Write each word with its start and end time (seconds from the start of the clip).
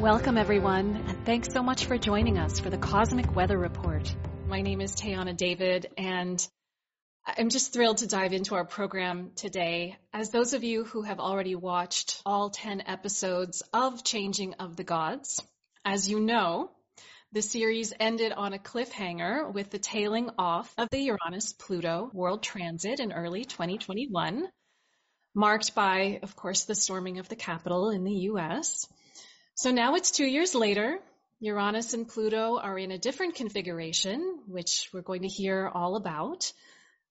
Welcome, 0.00 0.38
everyone, 0.38 0.96
and 1.08 1.26
thanks 1.26 1.52
so 1.52 1.62
much 1.62 1.84
for 1.84 1.98
joining 1.98 2.38
us 2.38 2.58
for 2.58 2.70
the 2.70 2.78
Cosmic 2.78 3.36
Weather 3.36 3.58
Report. 3.58 4.16
My 4.46 4.62
name 4.62 4.80
is 4.80 4.94
Tayana 4.94 5.36
David, 5.36 5.92
and 5.98 6.48
I'm 7.26 7.50
just 7.50 7.74
thrilled 7.74 7.98
to 7.98 8.06
dive 8.06 8.32
into 8.32 8.54
our 8.54 8.64
program 8.64 9.32
today. 9.36 9.98
As 10.14 10.30
those 10.30 10.54
of 10.54 10.64
you 10.64 10.84
who 10.84 11.02
have 11.02 11.20
already 11.20 11.54
watched 11.54 12.22
all 12.24 12.48
10 12.48 12.84
episodes 12.86 13.62
of 13.74 14.02
Changing 14.02 14.54
of 14.54 14.74
the 14.74 14.84
Gods, 14.84 15.42
as 15.84 16.08
you 16.08 16.18
know, 16.18 16.70
the 17.32 17.42
series 17.42 17.92
ended 18.00 18.32
on 18.32 18.54
a 18.54 18.58
cliffhanger 18.58 19.52
with 19.52 19.68
the 19.68 19.78
tailing 19.78 20.30
off 20.38 20.72
of 20.78 20.88
the 20.88 20.98
Uranus 20.98 21.52
Pluto 21.52 22.10
world 22.14 22.42
transit 22.42 23.00
in 23.00 23.12
early 23.12 23.44
2021, 23.44 24.48
marked 25.34 25.74
by, 25.74 26.20
of 26.22 26.34
course, 26.36 26.64
the 26.64 26.74
storming 26.74 27.18
of 27.18 27.28
the 27.28 27.36
Capitol 27.36 27.90
in 27.90 28.02
the 28.04 28.30
US. 28.30 28.88
So 29.54 29.70
now 29.70 29.94
it's 29.94 30.10
two 30.10 30.26
years 30.26 30.54
later. 30.54 30.98
Uranus 31.40 31.94
and 31.94 32.06
Pluto 32.06 32.58
are 32.58 32.78
in 32.78 32.90
a 32.90 32.98
different 32.98 33.34
configuration, 33.34 34.40
which 34.46 34.88
we're 34.92 35.02
going 35.02 35.22
to 35.22 35.28
hear 35.28 35.70
all 35.72 35.96
about. 35.96 36.52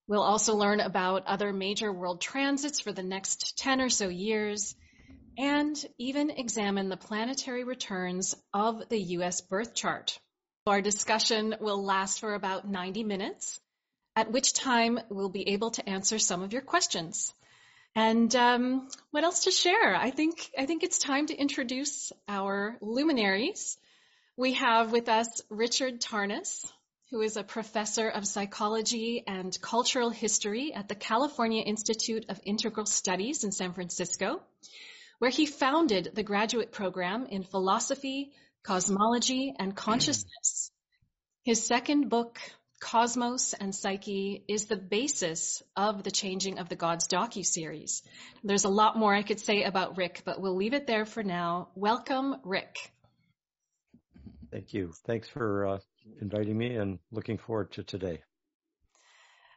We'll 0.08 0.24
also 0.24 0.56
learn 0.56 0.80
about 0.80 1.28
other 1.28 1.54
major 1.54 1.92
world 1.92 2.22
transits 2.22 2.80
for 2.80 2.92
the 2.92 3.04
next 3.04 3.58
10 3.58 3.82
or 3.82 3.90
so 3.90 4.08
years, 4.08 4.76
and 5.38 5.76
even 5.98 6.32
examine 6.32 6.90
the 6.90 6.98
planetary 6.98 7.64
returns 7.64 8.36
of 8.54 8.90
the 8.90 9.00
US 9.18 9.42
birth 9.42 9.74
chart. 9.76 10.20
Our 10.66 10.82
discussion 10.82 11.56
will 11.60 11.84
last 11.84 12.20
for 12.20 12.36
about 12.36 12.68
90 12.68 13.04
minutes, 13.04 13.60
at 14.16 14.32
which 14.32 14.54
time 14.54 15.00
we'll 15.10 15.30
be 15.30 15.50
able 15.50 15.72
to 15.72 15.90
answer 15.90 16.20
some 16.20 16.44
of 16.44 16.54
your 16.54 16.62
questions. 16.62 17.34
And 17.96 18.34
um, 18.36 18.88
what 19.12 19.24
else 19.24 19.44
to 19.46 19.52
share? 19.52 19.96
I 19.96 20.12
think 20.12 20.52
I 20.58 20.66
think 20.66 20.84
it's 20.84 21.00
time 21.00 21.26
to 21.28 21.36
introduce 21.36 22.12
our 22.28 22.78
luminaries. 22.82 23.78
We 24.38 24.54
have 24.54 24.92
with 24.92 25.10
us 25.10 25.42
Richard 25.50 26.00
Tarnas, 26.00 26.66
who 27.12 27.22
is 27.22 27.36
a 27.36 27.44
professor 27.44 28.08
of 28.08 28.28
psychology 28.28 29.24
and 29.26 29.60
cultural 29.62 30.12
history 30.12 30.74
at 30.74 30.88
the 30.88 30.96
California 30.96 31.64
Institute 31.64 32.26
of 32.30 32.40
Integral 32.46 32.86
Studies 32.86 33.44
in 33.44 33.52
San 33.52 33.74
Francisco, 33.74 34.42
where 35.18 35.32
he 35.32 35.46
founded 35.46 36.12
the 36.14 36.24
graduate 36.24 36.72
program 36.72 37.26
in 37.26 37.44
philosophy, 37.44 38.32
cosmology, 38.64 39.54
and 39.58 39.76
consciousness. 39.76 40.72
His 41.44 41.66
second 41.66 42.10
book, 42.10 42.40
Cosmos 42.80 43.54
and 43.54 43.76
Psyche 43.76 44.44
is 44.48 44.66
the 44.66 44.78
basis 44.78 45.62
of 45.76 46.04
the 46.04 46.12
Changing 46.12 46.60
of 46.60 46.70
the 46.70 46.76
Gods 46.76 47.08
docu-series. 47.08 48.04
There's 48.44 48.64
a 48.64 48.70
lot 48.70 48.98
more 48.98 49.14
I 49.14 49.22
could 49.22 49.40
say 49.40 49.64
about 49.64 49.98
Rick, 49.98 50.22
but 50.24 50.40
we'll 50.40 50.56
leave 50.56 50.74
it 50.74 50.88
there 50.88 51.06
for 51.06 51.22
now. 51.22 51.70
Welcome, 51.76 52.38
Rick. 52.44 52.78
Thank 54.52 54.74
you. 54.74 54.94
Thanks 55.06 55.28
for 55.28 55.68
uh, 55.68 55.80
inviting 56.22 56.58
me 56.58 56.76
and 56.76 57.00
looking 57.12 57.38
forward 57.38 57.72
to 57.74 57.84
today. 57.84 58.22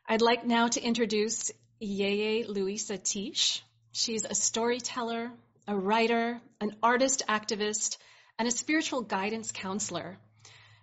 I'd 0.09 0.21
like 0.21 0.45
now 0.45 0.69
to 0.69 0.83
introduce 0.83 1.53
Yeye 1.81 2.47
Luisah 2.47 3.01
Teish. 3.01 3.61
She's 3.93 4.25
a 4.25 4.35
storyteller, 4.35 5.31
a 5.69 5.77
writer, 5.77 6.41
an 6.61 6.77
artist 6.83 7.23
activist, 7.29 7.99
and 8.39 8.49
a 8.49 8.51
spiritual 8.51 9.03
guidance 9.03 9.53
counselor. 9.53 10.19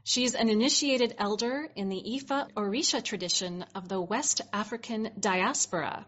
She's 0.09 0.33
an 0.33 0.49
initiated 0.49 1.13
elder 1.19 1.69
in 1.75 1.89
the 1.89 2.01
Ifa 2.01 2.51
Orisha 2.53 3.03
tradition 3.03 3.63
of 3.75 3.87
the 3.87 4.01
West 4.01 4.41
African 4.51 5.11
diaspora. 5.19 6.07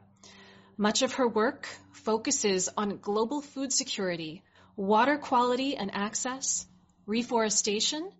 Much 0.76 1.04
of 1.04 1.14
her 1.14 1.28
work 1.28 1.68
focuses 1.92 2.68
on 2.76 2.98
global 2.98 3.42
food 3.42 3.72
security, 3.72 4.42
water 4.76 5.20
quality 5.20 5.78
and 5.78 5.94
access, 5.94 6.66
reforestation, 7.06 8.12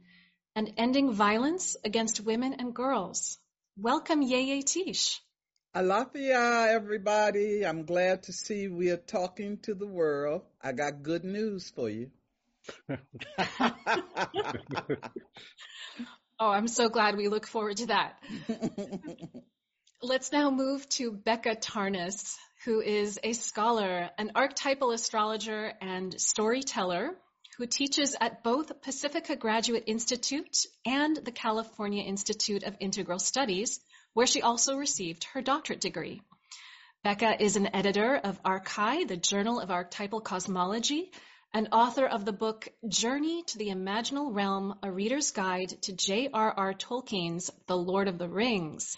and 0.56 0.72
ending 0.78 1.14
violence 1.14 1.76
against 1.84 2.20
women 2.20 2.54
and 2.60 2.76
girls. 2.76 3.39
Welcome, 3.76 4.22
Yeye 4.22 4.64
Teish. 4.64 5.20
Alafia, 5.73 6.67
everybody. 6.67 7.66
I'm 7.66 7.86
glad 7.86 8.22
to 8.23 8.34
see 8.34 8.67
we 8.67 8.92
are 8.92 8.98
talking 8.98 9.58
to 9.64 9.73
the 9.73 9.88
world. 9.88 10.44
I 10.61 10.73
got 10.73 11.02
good 11.02 11.23
news 11.23 11.72
for 11.72 11.89
you. 11.89 12.11
oh, 16.39 16.49
I'm 16.49 16.67
so 16.67 16.89
glad 16.89 17.17
we 17.17 17.27
look 17.27 17.48
forward 17.48 17.77
to 17.77 17.88
that. 17.88 18.20
Let's 20.04 20.32
now 20.32 20.49
move 20.49 20.88
to 20.89 21.11
Becca 21.11 21.58
Tarnas, 21.58 22.36
who 22.66 22.82
is 22.82 23.20
a 23.23 23.33
scholar, 23.33 24.10
an 24.17 24.32
archetypal 24.36 24.92
astrologer, 24.92 25.73
and 25.80 26.20
storyteller 26.20 27.11
who 27.58 27.67
teaches 27.67 28.16
at 28.20 28.44
both 28.44 28.82
Pacifica 28.82 29.36
Graduate 29.36 29.83
Institute 29.86 30.66
and 30.86 31.16
the 31.17 31.32
California 31.32 32.04
Institute 32.04 32.64
of 32.64 32.76
Integral 32.80 33.20
Studies, 33.20 33.80
where 34.14 34.26
she 34.26 34.42
also 34.42 34.78
received 34.78 35.26
her 35.33 35.42
doctorate 35.42 35.82
degree. 35.82 36.22
Becca 37.04 37.43
is 37.43 37.55
an 37.55 37.76
editor 37.76 38.16
of 38.16 38.42
Archai, 38.43 39.08
the 39.08 39.17
Journal 39.17 39.60
of 39.60 39.72
Archetypal 39.72 40.22
Cosmology, 40.22 41.11
and 41.54 41.70
author 41.72 42.06
of 42.06 42.23
the 42.23 42.32
book 42.32 42.70
Journey 42.88 43.44
to 43.48 43.58
the 43.58 43.70
Imaginal 43.70 44.34
Realm, 44.34 44.76
A 44.84 44.92
Reader's 44.92 45.32
Guide 45.32 45.70
to 45.82 45.94
J.R.R. 45.94 46.73
Tolkien's 46.73 47.52
The 47.67 47.76
Lord 47.76 48.08
of 48.08 48.17
the 48.17 48.30
Rings. 48.30 48.98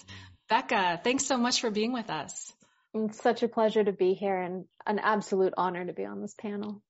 Becca, 0.50 1.02
thanks 1.03 1.25
so 1.25 1.38
much 1.38 1.62
for 1.62 1.72
being 1.72 1.94
with 1.94 2.09
us. 2.09 2.53
It's 2.94 3.22
such 3.22 3.42
a 3.42 3.47
pleasure 3.47 3.84
to 3.84 3.92
be 3.92 4.13
here 4.13 4.40
and 4.40 4.66
an 4.86 5.00
absolute 5.00 5.53
honor 5.58 5.84
to 5.84 5.94
be 5.94 6.06
on 6.06 6.22
this 6.22 6.36
panel. 6.36 6.81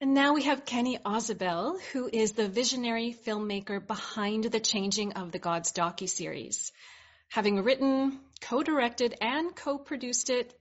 And 0.00 0.14
now 0.14 0.32
we 0.32 0.44
have 0.44 0.64
Kenny 0.64 0.98
Ausubel, 1.04 1.80
who 1.92 2.08
is 2.10 2.32
the 2.32 2.48
visionary 2.48 3.14
filmmaker 3.26 3.84
behind 3.84 4.44
the 4.44 4.60
Changing 4.60 5.14
of 5.14 5.32
the 5.32 5.40
Gods 5.40 5.72
docu-series. 5.72 6.72
Having 7.28 7.64
written, 7.64 8.20
co-directed, 8.40 9.14
and 9.20 9.54
co-produced 9.54 10.30
it, 10.30 10.54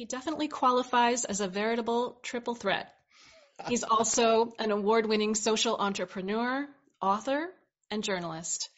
he 0.00 0.06
definitely 0.06 0.48
qualifies 0.48 1.26
as 1.26 1.42
a 1.42 1.46
veritable 1.46 2.18
triple 2.22 2.54
threat. 2.54 2.90
He's 3.68 3.82
also 3.96 4.54
an 4.58 4.70
award 4.70 5.04
winning 5.04 5.34
social 5.34 5.76
entrepreneur, 5.76 6.66
author, 7.02 7.50
and 7.90 8.02
journalist. 8.02 8.70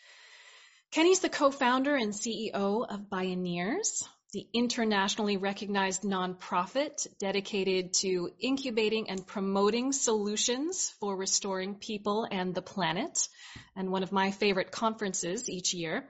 Kenny's 0.90 1.20
the 1.20 1.28
co 1.28 1.52
founder 1.52 1.94
and 1.94 2.12
CEO 2.12 2.84
of 2.84 3.08
Bioneers, 3.08 4.02
the 4.32 4.48
internationally 4.52 5.36
recognized 5.36 6.02
nonprofit 6.02 7.06
dedicated 7.20 7.92
to 8.00 8.30
incubating 8.40 9.08
and 9.08 9.24
promoting 9.24 9.92
solutions 9.92 10.92
for 10.98 11.16
restoring 11.16 11.76
people 11.76 12.26
and 12.28 12.52
the 12.52 12.62
planet, 12.62 13.28
and 13.76 13.92
one 13.92 14.02
of 14.02 14.10
my 14.10 14.32
favorite 14.32 14.72
conferences 14.72 15.48
each 15.48 15.72
year. 15.72 16.04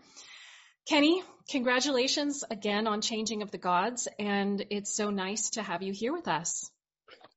Kenny, 0.89 1.23
congratulations 1.49 2.43
again 2.51 2.87
on 2.87 3.01
Changing 3.01 3.43
of 3.43 3.51
the 3.51 3.59
Gods, 3.59 4.09
and 4.19 4.65
it's 4.71 4.95
so 4.95 5.11
nice 5.11 5.51
to 5.51 5.63
have 5.63 5.83
you 5.83 5.93
here 5.93 6.13
with 6.13 6.27
us. 6.27 6.71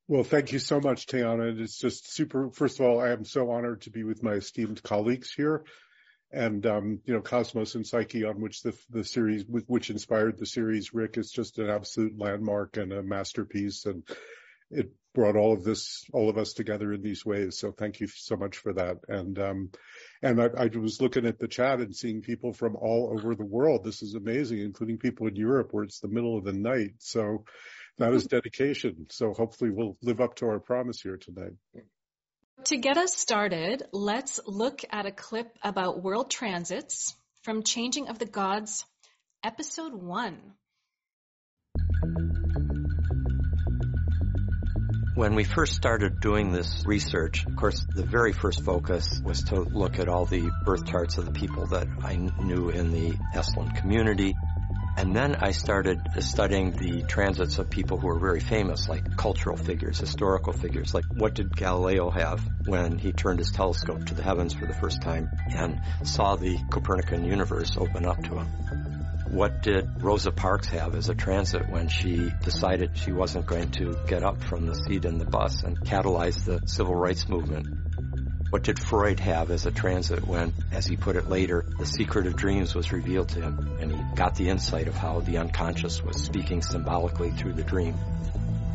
Well, 0.07 0.23
thank 0.23 0.51
you 0.51 0.59
so 0.59 0.79
much, 0.79 1.05
Tayana. 1.05 1.59
It's 1.59 1.77
just 1.77 2.13
super. 2.13 2.49
First 2.51 2.79
of 2.79 2.85
all, 2.85 2.99
I 2.99 3.09
am 3.09 3.25
so 3.25 3.51
honored 3.51 3.81
to 3.81 3.91
be 3.91 4.03
with 4.03 4.23
my 4.23 4.33
esteemed 4.33 4.81
colleagues 4.81 5.31
here, 5.31 5.63
and 6.31 6.65
um, 6.65 6.99
you 7.05 7.13
know, 7.13 7.21
Cosmos 7.21 7.75
and 7.75 7.85
Psyche, 7.85 8.23
on 8.23 8.41
which 8.41 8.61
the 8.61 8.75
the 8.89 9.03
series, 9.03 9.45
which 9.47 9.89
inspired 9.89 10.37
the 10.37 10.45
series, 10.45 10.93
Rick 10.93 11.17
is 11.17 11.31
just 11.31 11.59
an 11.59 11.69
absolute 11.69 12.17
landmark 12.17 12.77
and 12.77 12.93
a 12.93 13.03
masterpiece, 13.03 13.85
and 13.85 14.03
it 14.71 14.91
brought 15.13 15.35
all 15.35 15.53
of 15.53 15.63
this, 15.63 16.03
all 16.13 16.29
of 16.29 16.37
us 16.37 16.53
together 16.53 16.91
in 16.93 17.01
these 17.01 17.25
ways. 17.25 17.57
So 17.57 17.71
thank 17.71 17.99
you 17.99 18.07
so 18.07 18.35
much 18.35 18.57
for 18.57 18.73
that. 18.73 18.97
And, 19.07 19.39
um, 19.39 19.69
and 20.21 20.41
I, 20.41 20.47
I, 20.57 20.65
was 20.77 21.01
looking 21.01 21.25
at 21.25 21.39
the 21.39 21.47
chat 21.47 21.79
and 21.79 21.95
seeing 21.95 22.21
people 22.21 22.53
from 22.53 22.75
all 22.75 23.11
over 23.13 23.35
the 23.35 23.45
world. 23.45 23.83
This 23.83 24.01
is 24.01 24.15
amazing, 24.15 24.59
including 24.59 24.97
people 24.97 25.27
in 25.27 25.35
Europe 25.35 25.69
where 25.71 25.83
it's 25.83 25.99
the 25.99 26.07
middle 26.07 26.37
of 26.37 26.43
the 26.43 26.53
night. 26.53 26.93
So 26.99 27.45
that 27.97 28.13
is 28.13 28.25
dedication. 28.25 29.07
So 29.09 29.33
hopefully 29.33 29.71
we'll 29.71 29.97
live 30.01 30.21
up 30.21 30.35
to 30.35 30.47
our 30.47 30.59
promise 30.59 31.01
here 31.01 31.17
tonight. 31.17 31.53
To 32.65 32.77
get 32.77 32.97
us 32.97 33.15
started, 33.15 33.83
let's 33.91 34.39
look 34.45 34.81
at 34.89 35.05
a 35.05 35.11
clip 35.11 35.57
about 35.61 36.01
world 36.01 36.31
transits 36.31 37.15
from 37.43 37.63
Changing 37.63 38.07
of 38.07 38.17
the 38.17 38.25
Gods, 38.25 38.85
episode 39.43 39.93
one. 39.93 40.37
When 45.15 45.35
we 45.35 45.45
first 45.45 45.75
started 45.75 46.19
doing 46.19 46.51
this 46.51 46.85
research, 46.85 47.45
of 47.45 47.55
course, 47.55 47.85
the 47.95 48.03
very 48.03 48.33
first 48.33 48.65
focus 48.65 49.21
was 49.23 49.43
to 49.43 49.61
look 49.61 49.97
at 49.97 50.09
all 50.09 50.25
the 50.25 50.51
birth 50.65 50.85
charts 50.85 51.17
of 51.17 51.23
the 51.23 51.31
people 51.31 51.67
that 51.67 51.87
I 52.03 52.17
knew 52.41 52.67
in 52.69 52.91
the 52.91 53.13
Esalen 53.33 53.73
community. 53.73 54.35
And 54.97 55.15
then 55.15 55.37
I 55.37 55.51
started 55.51 56.09
studying 56.21 56.71
the 56.71 57.03
transits 57.03 57.59
of 57.59 57.69
people 57.69 57.97
who 57.97 58.07
were 58.07 58.19
very 58.19 58.41
famous, 58.41 58.89
like 58.89 59.15
cultural 59.15 59.55
figures, 59.55 59.97
historical 59.97 60.51
figures. 60.51 60.93
Like 60.93 61.05
what 61.13 61.33
did 61.33 61.55
Galileo 61.55 62.09
have 62.09 62.41
when 62.65 62.97
he 62.97 63.13
turned 63.13 63.39
his 63.39 63.51
telescope 63.51 64.03
to 64.07 64.15
the 64.15 64.23
heavens 64.23 64.53
for 64.53 64.65
the 64.65 64.73
first 64.73 65.01
time 65.01 65.29
and 65.55 65.79
saw 66.03 66.35
the 66.35 66.57
Copernican 66.69 67.23
universe 67.23 67.77
open 67.77 68.05
up 68.05 68.21
to 68.23 68.35
him? 68.39 68.84
What 69.35 69.61
did 69.61 70.01
Rosa 70.01 70.31
Parks 70.31 70.69
have 70.69 70.95
as 70.95 71.09
a 71.09 71.13
transit 71.13 71.67
when 71.67 71.89
she 71.89 72.33
decided 72.41 72.97
she 72.97 73.11
wasn't 73.11 73.45
going 73.45 73.69
to 73.71 73.99
get 74.07 74.23
up 74.23 74.41
from 74.41 74.65
the 74.65 74.75
seat 74.75 75.03
in 75.03 75.17
the 75.17 75.25
bus 75.25 75.61
and 75.63 75.77
catalyze 75.77 76.45
the 76.45 76.65
civil 76.65 76.95
rights 76.95 77.27
movement? 77.27 77.67
What 78.49 78.63
did 78.63 78.79
Freud 78.79 79.19
have 79.19 79.51
as 79.51 79.65
a 79.65 79.71
transit 79.71 80.25
when, 80.25 80.53
as 80.71 80.87
he 80.87 80.95
put 80.95 81.17
it 81.17 81.27
later, 81.27 81.65
the 81.77 81.85
secret 81.85 82.27
of 82.27 82.37
dreams 82.37 82.73
was 82.73 82.93
revealed 82.93 83.27
to 83.29 83.41
him 83.41 83.77
and 83.81 83.91
he 83.91 84.15
got 84.15 84.35
the 84.35 84.47
insight 84.47 84.87
of 84.87 84.95
how 84.95 85.19
the 85.19 85.39
unconscious 85.39 86.01
was 86.01 86.23
speaking 86.23 86.61
symbolically 86.61 87.31
through 87.31 87.55
the 87.55 87.63
dream? 87.63 87.97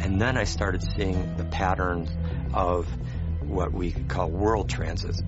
And 0.00 0.20
then 0.20 0.36
I 0.36 0.44
started 0.44 0.82
seeing 0.94 1.38
the 1.38 1.44
patterns 1.44 2.10
of 2.52 2.86
what 3.40 3.72
we 3.72 3.92
call 3.92 4.28
world 4.28 4.68
transits. 4.68 5.22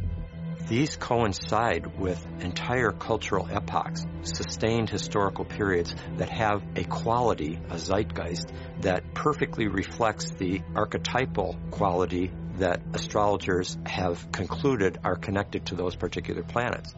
These 0.73 0.97
coincide 0.97 1.99
with 1.99 2.27
entire 2.41 2.93
cultural 2.93 3.47
epochs, 3.47 4.07
sustained 4.23 4.89
historical 4.89 5.45
periods 5.45 5.95
that 6.17 6.31
have 6.31 6.63
a 6.77 6.85
quality, 6.85 7.59
a 7.69 7.77
zeitgeist, 7.77 8.51
that 8.81 9.13
perfectly 9.13 9.67
reflects 9.67 10.31
the 10.31 10.63
archetypal 10.75 11.59
quality 11.71 12.33
that 12.57 12.81
astrologers 12.95 13.77
have 13.85 14.33
concluded 14.33 14.99
are 15.05 15.15
connected 15.15 15.67
to 15.67 15.75
those 15.75 15.95
particular 15.95 16.43
planets. 16.43 16.95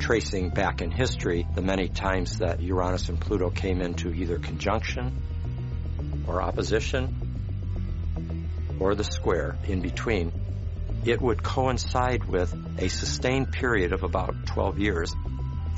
Tracing 0.00 0.50
back 0.50 0.82
in 0.82 0.90
history 0.90 1.46
the 1.54 1.62
many 1.62 1.86
times 1.86 2.38
that 2.38 2.60
Uranus 2.60 3.08
and 3.08 3.20
Pluto 3.20 3.50
came 3.50 3.80
into 3.80 4.12
either 4.12 4.40
conjunction 4.40 6.24
or 6.26 6.42
opposition 6.42 7.14
or 8.80 8.96
the 8.96 9.04
square 9.04 9.56
in 9.68 9.80
between, 9.80 10.32
it 11.04 11.20
would 11.20 11.42
coincide 11.42 12.24
with 12.24 12.54
a 12.78 12.88
sustained 12.88 13.52
period 13.52 13.92
of 13.92 14.02
about 14.02 14.34
12 14.46 14.78
years 14.78 15.14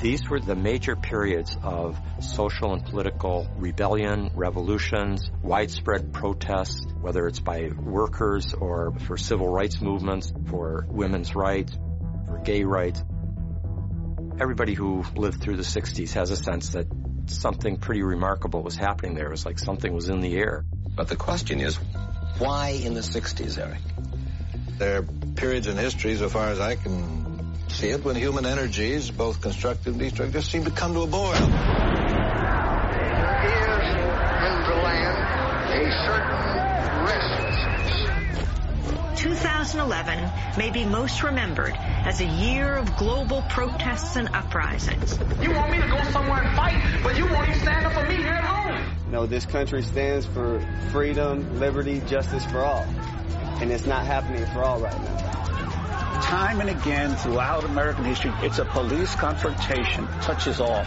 these 0.00 0.28
were 0.28 0.40
the 0.40 0.56
major 0.56 0.96
periods 0.96 1.56
of 1.62 1.98
social 2.20 2.72
and 2.72 2.84
political 2.84 3.48
rebellion, 3.56 4.30
revolutions, 4.34 5.30
widespread 5.42 6.12
protests, 6.12 6.84
whether 7.00 7.26
it's 7.26 7.40
by 7.40 7.68
workers 7.68 8.54
or 8.54 8.92
for 9.06 9.16
civil 9.16 9.48
rights 9.48 9.80
movements, 9.80 10.32
for 10.50 10.84
women's 10.88 11.34
rights, 11.34 11.72
for 12.26 12.38
gay 12.38 12.64
rights. 12.64 13.02
Everybody 14.40 14.74
who 14.74 15.04
lived 15.14 15.40
through 15.40 15.56
the 15.56 15.62
60s 15.62 16.12
has 16.14 16.30
a 16.30 16.36
sense 16.36 16.70
that 16.70 16.86
something 17.26 17.76
pretty 17.76 18.02
remarkable 18.02 18.62
was 18.62 18.76
happening 18.76 19.14
there. 19.14 19.28
It 19.28 19.30
was 19.30 19.46
like 19.46 19.60
something 19.60 19.92
was 19.92 20.08
in 20.08 20.20
the 20.20 20.36
air. 20.36 20.64
But 20.96 21.08
the 21.08 21.16
question 21.16 21.60
is, 21.60 21.76
why 22.38 22.70
in 22.70 22.94
the 22.94 23.00
60s, 23.00 23.58
Eric? 23.58 23.80
There 24.78 24.98
are 24.98 25.02
periods 25.36 25.66
in 25.68 25.76
history, 25.76 26.16
so 26.16 26.28
far 26.28 26.48
as 26.48 26.58
I 26.58 26.74
can 26.74 27.54
see 27.68 27.90
it 27.90 28.04
when 28.04 28.16
human 28.16 28.44
energies, 28.44 29.08
both 29.10 29.40
constructive 29.40 29.94
and 29.94 30.00
destructive, 30.00 30.44
seem 30.44 30.64
to 30.64 30.72
come 30.72 30.94
to 30.94 31.02
a 31.02 31.06
boil. 31.06 31.30
There 31.32 31.38
is 31.38 31.44
in 34.44 34.50
the 34.66 34.74
land 34.82 35.18
a 35.70 35.78
certain 36.06 36.42
restlessness. 37.06 39.22
2011 39.22 40.58
may 40.58 40.70
be 40.70 40.84
most 40.84 41.22
remembered 41.22 41.76
as 41.78 42.20
a 42.20 42.26
year 42.26 42.74
of 42.74 42.96
global 42.96 43.42
protests 43.42 44.16
and 44.16 44.28
uprisings. 44.34 45.16
You 45.40 45.52
want 45.52 45.70
me 45.70 45.80
to 45.80 45.86
go 45.86 46.02
somewhere 46.10 46.42
and 46.42 46.56
fight, 46.56 46.82
but 47.04 47.16
you 47.16 47.26
won't 47.26 47.48
even 47.48 47.60
stand 47.60 47.86
up 47.86 47.92
for 47.92 48.02
me 48.08 48.16
here 48.16 48.32
at 48.32 48.42
home. 48.44 48.84
No, 49.12 49.26
this 49.26 49.46
country 49.46 49.84
stands 49.84 50.26
for 50.26 50.58
freedom, 50.90 51.60
liberty, 51.60 52.02
justice 52.08 52.44
for 52.44 52.58
all. 52.58 52.84
And 53.60 53.70
it's 53.70 53.86
not 53.86 54.06
happening 54.06 54.44
for 54.46 54.62
all 54.62 54.80
right 54.80 55.00
now 55.00 55.34
time 56.24 56.60
and 56.60 56.70
again 56.70 57.14
throughout 57.16 57.64
American 57.64 58.04
history, 58.04 58.32
it's 58.42 58.58
a 58.58 58.64
police 58.64 59.14
confrontation 59.14 60.06
touches 60.22 60.58
off 60.58 60.86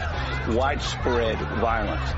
widespread 0.49 1.37
violence. 1.59 2.11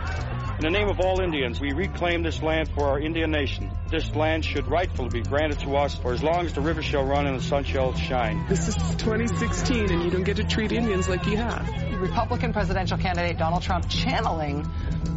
In 0.60 0.64
the 0.64 0.78
name 0.78 0.90
of 0.90 1.00
all 1.00 1.22
Indians, 1.22 1.62
we 1.62 1.72
reclaim 1.72 2.22
this 2.22 2.42
land 2.42 2.70
for 2.76 2.88
our 2.88 3.00
Indian 3.00 3.32
nation. 3.32 3.72
This 3.90 4.14
land 4.14 4.44
should 4.44 4.68
rightfully 4.68 5.10
be 5.10 5.22
granted 5.22 5.60
to 5.60 5.78
us 5.78 5.96
for 5.96 6.12
as 6.12 6.22
long 6.22 6.46
as 6.46 6.54
the 6.54 6.62
river 6.62 6.82
shall 6.82 7.06
run 7.06 7.28
and 7.28 7.40
the 7.40 7.44
sun 7.44 7.64
shall 7.64 7.94
shine. 7.94 8.46
This 8.50 8.68
is 8.68 8.76
2016 8.76 9.90
and 9.92 10.04
you 10.04 10.12
don't 10.12 10.24
get 10.24 10.36
to 10.36 10.44
treat 10.44 10.72
Indians 10.72 11.08
like 11.08 11.26
you 11.28 11.38
have. 11.38 11.66
Republican 12.02 12.52
presidential 12.52 12.98
candidate 12.98 13.38
Donald 13.38 13.64
Trump 13.64 13.88
channeling 13.90 14.70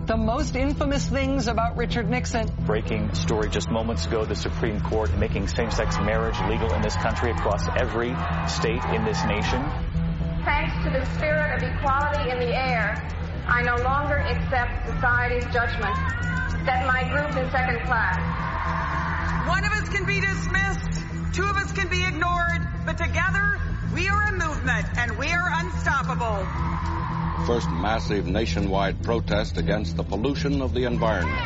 the 0.07 0.17
most 0.17 0.57
infamous 0.57 1.07
things 1.07 1.47
about 1.47 1.77
Richard 1.77 2.11
Nixon. 2.11 2.51
Breaking 2.67 3.15
story 3.15 3.49
just 3.49 3.71
moments 3.71 4.05
ago, 4.07 4.25
the 4.25 4.35
Supreme 4.35 4.81
Court 4.81 5.17
making 5.17 5.47
same-sex 5.47 5.97
marriage 5.99 6.37
legal 6.49 6.73
in 6.75 6.83
this 6.83 6.97
country 6.97 7.31
across 7.31 7.69
every 7.79 8.13
state 8.49 8.83
in 8.95 9.05
this 9.05 9.23
nation. 9.25 9.63
Thanks 10.45 10.75
to 10.83 10.91
the 10.91 11.07
spirit 11.15 11.55
of 11.55 11.63
equality 11.63 12.31
in 12.31 12.39
the 12.41 12.53
air, 12.53 13.09
I 13.47 13.63
no 13.63 13.77
longer 13.85 14.17
accept 14.17 14.87
society's 14.87 15.45
judgment 15.53 15.95
that 16.67 16.85
my 16.87 17.07
group 17.09 17.31
is 17.39 17.51
second 17.53 17.87
class. 17.87 18.19
One 19.49 19.65
of 19.65 19.73
us 19.73 19.89
can 19.89 20.05
be 20.05 20.21
dismissed, 20.21 21.35
two 21.35 21.45
of 21.45 21.57
us 21.57 21.71
can 21.73 21.89
be 21.89 22.05
ignored, 22.05 22.67
but 22.85 22.99
together 22.99 23.61
we 23.95 24.09
are 24.09 24.23
a 24.23 24.33
movement 24.33 24.87
and 24.97 25.19
we 25.19 25.29
are 25.29 25.51
unstoppable 25.61 26.47
first 27.47 27.69
massive 27.71 28.27
nationwide 28.27 29.03
protest 29.03 29.59
against 29.59 29.97
the 29.97 30.05
pollution 30.05 30.63
of 30.63 30.75
the 30.75 30.85
environment. 30.85 31.41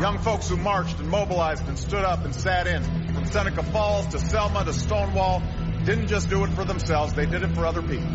Young 0.00 0.18
folks 0.18 0.48
who 0.48 0.56
marched 0.56 0.98
and 0.98 1.08
mobilized 1.08 1.68
and 1.68 1.78
stood 1.78 2.02
up 2.02 2.24
and 2.24 2.34
sat 2.34 2.66
in, 2.66 2.82
from 3.14 3.24
Seneca 3.24 3.62
Falls 3.62 4.08
to 4.08 4.18
Selma 4.18 4.64
to 4.64 4.72
Stonewall, 4.72 5.40
didn't 5.84 6.08
just 6.08 6.28
do 6.28 6.42
it 6.42 6.50
for 6.50 6.64
themselves, 6.64 7.12
they 7.12 7.26
did 7.26 7.44
it 7.44 7.54
for 7.54 7.64
other 7.64 7.82
people. 7.82 8.10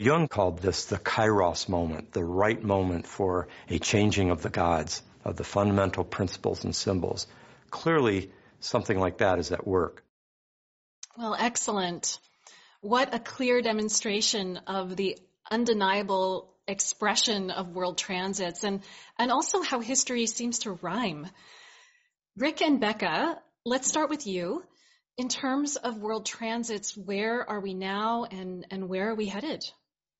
Jung 0.00 0.28
called 0.28 0.60
this 0.60 0.84
the 0.84 0.96
kairos 0.96 1.68
moment, 1.68 2.12
the 2.12 2.24
right 2.24 2.62
moment 2.62 3.04
for 3.04 3.48
a 3.68 3.80
changing 3.80 4.30
of 4.30 4.42
the 4.42 4.48
gods, 4.48 5.02
of 5.24 5.36
the 5.36 5.42
fundamental 5.42 6.04
principles 6.04 6.64
and 6.64 6.74
symbols. 6.74 7.26
Clearly, 7.70 8.30
something 8.60 8.96
like 8.96 9.18
that 9.18 9.40
is 9.40 9.50
at 9.50 9.66
work. 9.66 10.04
Well, 11.16 11.34
excellent. 11.36 12.20
What 12.80 13.12
a 13.12 13.18
clear 13.18 13.60
demonstration 13.60 14.58
of 14.68 14.94
the 14.94 15.18
undeniable 15.50 16.54
expression 16.68 17.50
of 17.50 17.74
world 17.74 17.98
transits 17.98 18.62
and, 18.62 18.82
and 19.18 19.32
also 19.32 19.62
how 19.62 19.80
history 19.80 20.26
seems 20.26 20.60
to 20.60 20.78
rhyme. 20.80 21.26
Rick 22.36 22.62
and 22.62 22.78
Becca, 22.78 23.40
let's 23.64 23.88
start 23.88 24.10
with 24.10 24.28
you. 24.28 24.62
In 25.16 25.28
terms 25.28 25.74
of 25.74 25.98
world 25.98 26.24
transits, 26.24 26.96
where 26.96 27.44
are 27.50 27.58
we 27.58 27.74
now 27.74 28.26
and, 28.30 28.64
and 28.70 28.88
where 28.88 29.10
are 29.10 29.16
we 29.16 29.26
headed? 29.26 29.64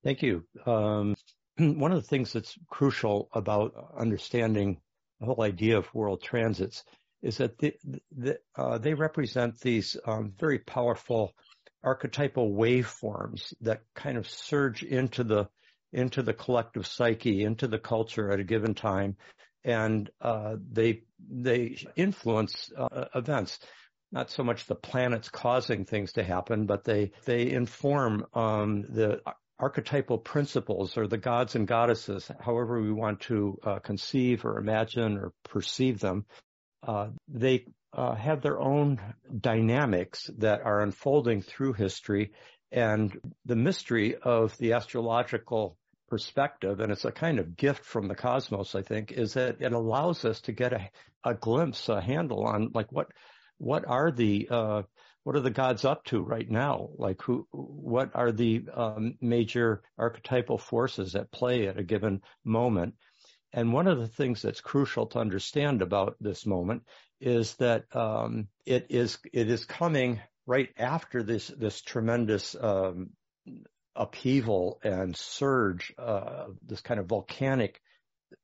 Thank 0.03 0.21
you. 0.21 0.43
Um, 0.65 1.15
one 1.57 1.91
of 1.91 2.01
the 2.01 2.07
things 2.07 2.33
that's 2.33 2.57
crucial 2.67 3.29
about 3.33 3.73
understanding 3.97 4.79
the 5.19 5.25
whole 5.25 5.43
idea 5.43 5.77
of 5.77 5.93
world 5.93 6.21
transits 6.21 6.83
is 7.21 7.37
that 7.37 7.57
the, 7.57 7.73
the, 8.15 8.39
uh, 8.55 8.77
they 8.77 8.93
represent 8.93 9.59
these 9.59 9.97
um, 10.05 10.33
very 10.39 10.59
powerful 10.59 11.33
archetypal 11.83 12.51
waveforms 12.51 13.53
that 13.61 13.81
kind 13.93 14.17
of 14.17 14.27
surge 14.27 14.83
into 14.83 15.23
the 15.23 15.49
into 15.91 16.21
the 16.21 16.33
collective 16.33 16.85
psyche, 16.85 17.43
into 17.43 17.67
the 17.67 17.79
culture 17.79 18.31
at 18.31 18.39
a 18.39 18.43
given 18.43 18.75
time, 18.75 19.17
and 19.63 20.09
uh, 20.21 20.55
they 20.71 21.01
they 21.29 21.77
influence 21.95 22.71
uh, 22.77 23.05
events. 23.15 23.59
Not 24.11 24.29
so 24.31 24.43
much 24.43 24.65
the 24.65 24.75
planets 24.75 25.29
causing 25.29 25.85
things 25.85 26.13
to 26.13 26.23
happen, 26.23 26.65
but 26.65 26.83
they 26.83 27.11
they 27.25 27.51
inform 27.51 28.25
um, 28.33 28.83
the 28.83 29.21
archetypal 29.59 30.17
principles 30.17 30.97
or 30.97 31.07
the 31.07 31.17
gods 31.17 31.55
and 31.55 31.67
goddesses, 31.67 32.31
however 32.39 32.81
we 32.81 32.91
want 32.91 33.21
to 33.21 33.57
uh, 33.63 33.79
conceive 33.79 34.45
or 34.45 34.57
imagine 34.57 35.17
or 35.17 35.33
perceive 35.43 35.99
them, 35.99 36.25
uh, 36.87 37.07
they 37.27 37.65
uh, 37.93 38.15
have 38.15 38.41
their 38.41 38.59
own 38.59 38.99
dynamics 39.39 40.29
that 40.37 40.61
are 40.61 40.81
unfolding 40.81 41.41
through 41.41 41.73
history. 41.73 42.31
And 42.71 43.19
the 43.45 43.55
mystery 43.55 44.15
of 44.15 44.55
the 44.57 44.73
astrological 44.73 45.75
perspective, 46.07 46.79
and 46.79 46.91
it's 46.91 47.05
a 47.05 47.11
kind 47.11 47.39
of 47.39 47.57
gift 47.57 47.83
from 47.83 48.07
the 48.07 48.15
cosmos, 48.15 48.75
I 48.75 48.81
think, 48.81 49.11
is 49.11 49.33
that 49.33 49.57
it 49.61 49.73
allows 49.73 50.23
us 50.23 50.41
to 50.41 50.51
get 50.51 50.73
a, 50.73 50.89
a 51.23 51.33
glimpse, 51.33 51.89
a 51.89 51.99
handle 51.99 52.45
on 52.45 52.71
like 52.73 52.91
what 52.91 53.07
what 53.57 53.85
are 53.87 54.09
the 54.11 54.47
uh, 54.49 54.81
what 55.23 55.35
are 55.35 55.41
the 55.41 55.49
gods 55.49 55.85
up 55.85 56.03
to 56.05 56.21
right 56.21 56.49
now? 56.49 56.89
Like 56.97 57.21
who, 57.21 57.47
what 57.51 58.11
are 58.15 58.31
the 58.31 58.65
um, 58.73 59.15
major 59.21 59.83
archetypal 59.97 60.57
forces 60.57 61.15
at 61.15 61.31
play 61.31 61.67
at 61.67 61.77
a 61.79 61.83
given 61.83 62.21
moment? 62.43 62.95
And 63.51 63.73
one 63.73 63.87
of 63.87 63.99
the 63.99 64.07
things 64.07 64.41
that's 64.41 64.61
crucial 64.61 65.07
to 65.07 65.19
understand 65.19 65.81
about 65.81 66.15
this 66.19 66.45
moment 66.45 66.83
is 67.19 67.55
that 67.55 67.85
um, 67.95 68.47
it 68.65 68.87
is 68.89 69.17
it 69.33 69.49
is 69.49 69.65
coming 69.65 70.21
right 70.45 70.69
after 70.77 71.23
this 71.23 71.47
this 71.47 71.81
tremendous 71.81 72.55
um, 72.59 73.09
upheaval 73.95 74.79
and 74.83 75.15
surge, 75.15 75.93
uh, 75.97 76.45
this 76.65 76.81
kind 76.81 76.99
of 76.99 77.07
volcanic 77.07 77.81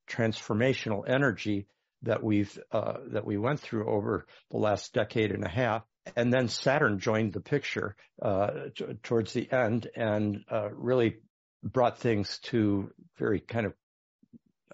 transformational 0.09 1.07
energy 1.07 1.67
that 2.01 2.23
we've 2.23 2.59
uh, 2.71 2.97
that 3.11 3.25
we 3.25 3.37
went 3.37 3.59
through 3.59 3.87
over 3.87 4.27
the 4.51 4.57
last 4.57 4.93
decade 4.93 5.31
and 5.31 5.43
a 5.43 5.49
half. 5.49 5.83
And 6.15 6.31
then 6.31 6.47
Saturn 6.47 6.99
joined 6.99 7.33
the 7.33 7.41
picture 7.41 7.95
uh, 8.21 8.49
t- 8.75 8.85
towards 9.03 9.33
the 9.33 9.51
end 9.51 9.87
and 9.95 10.43
uh, 10.51 10.69
really 10.71 11.17
brought 11.63 11.97
things 11.97 12.39
to 12.43 12.91
very 13.17 13.39
kind 13.39 13.65
of 13.65 13.73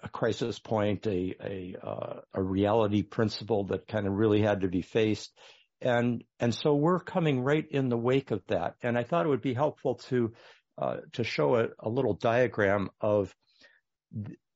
a 0.02 0.08
crisis 0.08 0.58
point, 0.58 1.06
a 1.06 1.34
a, 1.40 1.76
uh, 1.82 2.20
a 2.34 2.42
reality 2.42 3.02
principle 3.02 3.64
that 3.64 3.86
kind 3.86 4.06
of 4.06 4.14
really 4.14 4.42
had 4.42 4.62
to 4.62 4.68
be 4.68 4.82
faced. 4.82 5.32
And 5.80 6.24
and 6.38 6.54
so 6.54 6.74
we're 6.74 7.00
coming 7.00 7.42
right 7.42 7.66
in 7.68 7.88
the 7.88 7.96
wake 7.96 8.30
of 8.30 8.42
that. 8.48 8.74
And 8.82 8.98
I 8.98 9.04
thought 9.04 9.26
it 9.26 9.30
would 9.30 9.42
be 9.42 9.54
helpful 9.54 9.96
to 10.08 10.32
uh, 10.78 10.96
to 11.12 11.24
show 11.24 11.56
a, 11.56 11.68
a 11.78 11.88
little 11.88 12.14
diagram 12.14 12.90
of 13.00 13.34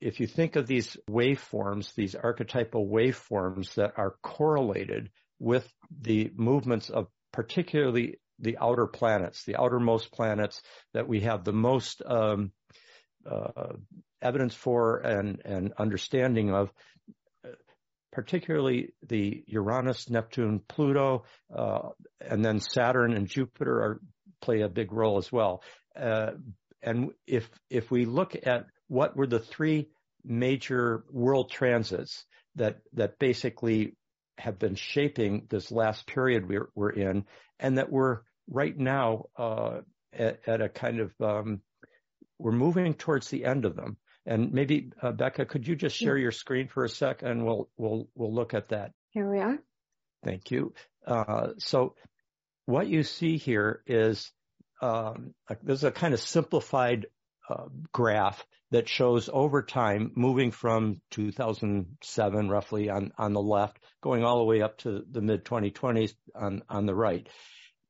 if 0.01 0.21
you 0.21 0.27
think 0.27 0.57
of 0.57 0.67
these 0.67 0.97
waveforms, 1.09 1.95
these 1.95 2.15
archetypal 2.15 2.87
waveforms 2.87 3.75
that 3.75 3.95
are 3.97 4.17
correlated 4.23 5.11
with 5.39 5.67
the 6.01 6.31
movements 6.35 6.91
of 6.91 7.09
particularly 7.33 8.19
the 8.39 8.59
outer 8.59 8.87
planets, 8.87 9.45
the 9.45 9.57
outermost 9.57 10.13
planets 10.13 10.63
that 10.93 11.09
we 11.09 11.21
have 11.21 11.45
the 11.45 11.53
most 11.53 12.03
um, 12.05 12.53
uh, 13.29 13.73
evidence 14.23 14.55
for 14.55 14.99
and, 14.99 15.41
and 15.45 15.73
understanding 15.79 16.53
of, 16.53 16.71
particularly 18.13 18.95
the 19.07 19.45
Uranus, 19.47 20.09
Neptune, 20.09 20.61
Pluto, 20.67 21.25
uh, 21.55 21.91
and 22.21 22.45
then 22.45 22.61
Saturn 22.61 23.13
and 23.13 23.29
Jupiter 23.29 23.73
are, 23.73 24.01
play 24.41 24.63
a 24.63 24.69
big 24.69 24.93
role 24.93 25.19
as 25.19 25.31
well. 25.31 25.63
Uh, 25.95 26.33
and 26.83 27.11
if 27.27 27.49
if 27.69 27.91
we 27.91 28.05
look 28.05 28.35
at 28.47 28.67
what 28.89 29.17
were 29.17 29.27
the 29.27 29.39
three 29.39 29.89
major 30.25 31.05
world 31.11 31.51
transits 31.51 32.25
that 32.55 32.79
that 32.95 33.19
basically 33.19 33.97
have 34.39 34.59
been 34.59 34.75
shaping 34.75 35.47
this 35.49 35.71
last 35.71 36.07
period 36.07 36.49
we're, 36.49 36.69
we're 36.75 36.91
in, 36.91 37.25
and 37.59 37.79
that 37.79 37.91
we're 37.91 38.21
right 38.49 38.77
now 38.77 39.27
uh, 39.37 39.81
at, 40.13 40.41
at, 40.47 40.61
a 40.61 40.69
kind 40.69 41.01
of 41.01 41.13
um, 41.21 41.61
we're 42.39 42.53
moving 42.53 42.95
towards 42.95 43.29
the 43.29 43.45
end 43.45 43.65
of 43.65 43.77
them. 43.77 43.97
And 44.27 44.53
maybe 44.53 44.91
uh, 45.01 45.13
Becca, 45.13 45.47
could 45.47 45.67
you 45.67 45.77
just 45.77 45.97
share 45.97 46.19
your 46.19 46.33
screen 46.33 46.69
for 46.69 46.85
a 46.85 46.89
sec, 46.89 47.23
and 47.23 47.45
we'll 47.45 47.69
we'll 47.77 48.09
we'll 48.15 48.35
look 48.35 48.55
at 48.55 48.71
that. 48.71 48.93
Here 49.11 49.31
we 49.31 49.39
are. 49.39 49.59
Thank 50.25 50.51
you. 50.51 50.75
Uh, 51.07 51.51
so 51.59 51.95
what 52.67 52.89
you 52.89 53.05
see 53.05 53.37
here 53.37 53.83
is 53.87 54.33
um, 54.83 55.35
this 55.63 55.79
is 55.79 55.85
a 55.85 55.93
kind 55.93 56.13
of 56.13 56.21
simplified 56.21 57.07
uh, 57.49 57.67
graph 57.93 58.45
that 58.77 58.91
shows 58.91 59.31
over 59.33 59.63
time 59.63 60.13
moving 60.15 60.51
from 60.51 61.01
2007 61.13 62.49
roughly 62.51 62.91
on, 62.91 63.11
on 63.17 63.33
the 63.33 63.41
left, 63.41 63.79
going 64.03 64.23
all 64.23 64.37
the 64.37 64.45
way 64.45 64.61
up 64.61 64.77
to 64.77 65.03
the 65.11 65.23
mid 65.23 65.47
2020s 65.47 66.13
on, 66.35 66.63
on 66.69 66.85
the 66.85 66.95
right. 66.95 67.27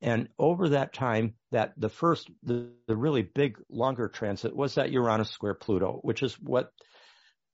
And 0.00 0.28
over 0.38 0.68
that 0.68 0.92
time, 0.92 1.34
that 1.50 1.72
the 1.76 1.88
first, 1.88 2.30
the, 2.44 2.70
the 2.86 2.96
really 2.96 3.22
big 3.22 3.58
longer 3.68 4.06
transit 4.06 4.54
was 4.54 4.76
that 4.76 4.92
Uranus 4.92 5.30
square 5.30 5.54
Pluto, 5.54 5.98
which 6.02 6.22
is 6.22 6.34
what 6.34 6.70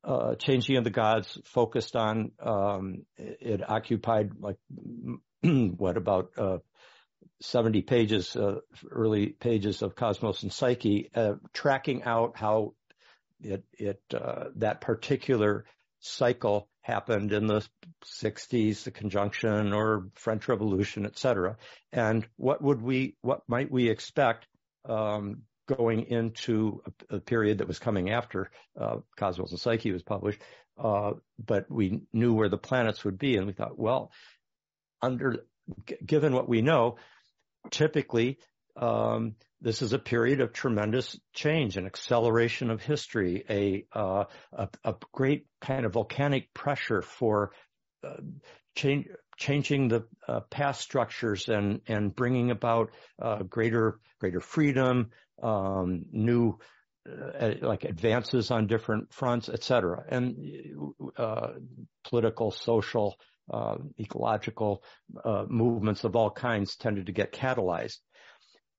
uh, 0.04 0.34
Changing 0.34 0.76
of 0.76 0.84
the 0.84 0.90
Gods 0.90 1.38
focused 1.46 1.96
on. 1.96 2.32
Um, 2.38 3.06
it, 3.16 3.38
it, 3.40 3.70
occupied 3.70 4.32
like 4.40 4.56
what 5.42 5.96
about 5.96 6.32
uh, 6.36 6.58
70 7.40 7.80
pages, 7.82 8.36
uh, 8.36 8.56
early 8.90 9.28
pages 9.28 9.80
of 9.80 9.94
Cosmos 9.94 10.42
and 10.42 10.52
Psyche, 10.52 11.10
uh, 11.14 11.34
tracking 11.54 12.02
out 12.02 12.36
how 12.36 12.74
it, 13.42 13.64
it, 13.78 14.02
uh, 14.14 14.46
that 14.56 14.80
particular 14.80 15.64
cycle 16.00 16.68
happened 16.82 17.32
in 17.32 17.46
the 17.46 17.66
60s, 18.04 18.84
the 18.84 18.90
conjunction 18.90 19.72
or 19.72 20.08
French 20.14 20.48
Revolution, 20.48 21.06
et 21.06 21.18
cetera. 21.18 21.56
And 21.92 22.26
what 22.36 22.60
would 22.62 22.82
we, 22.82 23.16
what 23.22 23.42
might 23.48 23.70
we 23.70 23.88
expect, 23.88 24.46
um, 24.88 25.42
going 25.66 26.06
into 26.06 26.82
a, 27.10 27.16
a, 27.16 27.20
period 27.20 27.58
that 27.58 27.68
was 27.68 27.78
coming 27.78 28.10
after, 28.10 28.50
uh, 28.78 28.96
Cosmos 29.16 29.52
and 29.52 29.60
Psyche 29.60 29.92
was 29.92 30.02
published. 30.02 30.40
Uh, 30.76 31.12
but 31.38 31.70
we 31.70 32.00
knew 32.12 32.34
where 32.34 32.48
the 32.48 32.58
planets 32.58 33.04
would 33.04 33.18
be 33.18 33.36
and 33.36 33.46
we 33.46 33.52
thought, 33.52 33.78
well, 33.78 34.10
under, 35.00 35.44
given 36.04 36.34
what 36.34 36.48
we 36.48 36.62
know, 36.62 36.96
typically, 37.70 38.38
um, 38.76 39.36
this 39.62 39.80
is 39.80 39.92
a 39.92 39.98
period 39.98 40.40
of 40.40 40.52
tremendous 40.52 41.18
change 41.32 41.76
and 41.76 41.86
acceleration 41.86 42.70
of 42.70 42.82
history, 42.82 43.44
a, 43.48 43.86
uh, 43.96 44.24
a, 44.52 44.68
a, 44.84 44.94
great 45.12 45.46
kind 45.60 45.86
of 45.86 45.92
volcanic 45.92 46.52
pressure 46.52 47.00
for 47.00 47.52
uh, 48.04 48.16
change, 48.74 49.06
changing 49.36 49.88
the 49.88 50.04
uh, 50.26 50.40
past 50.50 50.80
structures 50.80 51.48
and 51.48 51.80
and 51.86 52.14
bringing 52.14 52.50
about 52.50 52.90
uh, 53.20 53.42
greater 53.44 54.00
greater 54.18 54.40
freedom, 54.40 55.10
um, 55.42 56.06
new 56.10 56.58
uh, 57.08 57.54
like 57.62 57.84
advances 57.84 58.50
on 58.50 58.66
different 58.66 59.12
fronts, 59.12 59.48
et 59.48 59.62
cetera, 59.62 60.04
and 60.08 60.36
uh, 61.16 61.48
political, 62.04 62.50
social, 62.50 63.16
uh, 63.52 63.76
ecological 63.98 64.82
uh, 65.24 65.44
movements 65.48 66.04
of 66.04 66.16
all 66.16 66.30
kinds 66.30 66.76
tended 66.76 67.06
to 67.06 67.12
get 67.12 67.32
catalyzed. 67.32 67.98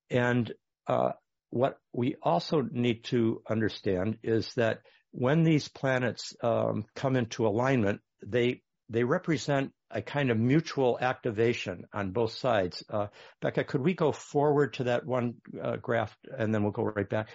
And 0.10 0.52
uh, 0.88 1.12
what 1.50 1.78
we 1.94 2.16
also 2.22 2.62
need 2.62 3.04
to 3.06 3.42
understand 3.50 4.18
is 4.24 4.54
that 4.56 4.82
when 5.12 5.44
these 5.44 5.68
planets 5.68 6.36
um, 6.42 6.86
come 6.96 7.16
into 7.16 7.46
alignment, 7.48 8.02
they 8.26 8.62
they 8.90 9.04
represent 9.04 9.72
a 9.92 10.02
kind 10.02 10.32
of 10.32 10.38
mutual 10.38 10.98
activation 11.00 11.86
on 11.94 12.12
both 12.12 12.34
sides. 12.34 12.84
Uh, 12.90 13.08
Becca, 13.42 13.64
could 13.64 13.82
we 13.82 13.94
go 13.94 14.12
forward 14.12 14.74
to 14.74 14.86
that 14.86 15.06
one 15.06 15.36
uh, 15.62 15.78
graph 15.78 16.16
and 16.38 16.54
then 16.54 16.64
we'll 16.64 16.72
go 16.72 16.84
right 16.84 17.10
back? 17.10 17.30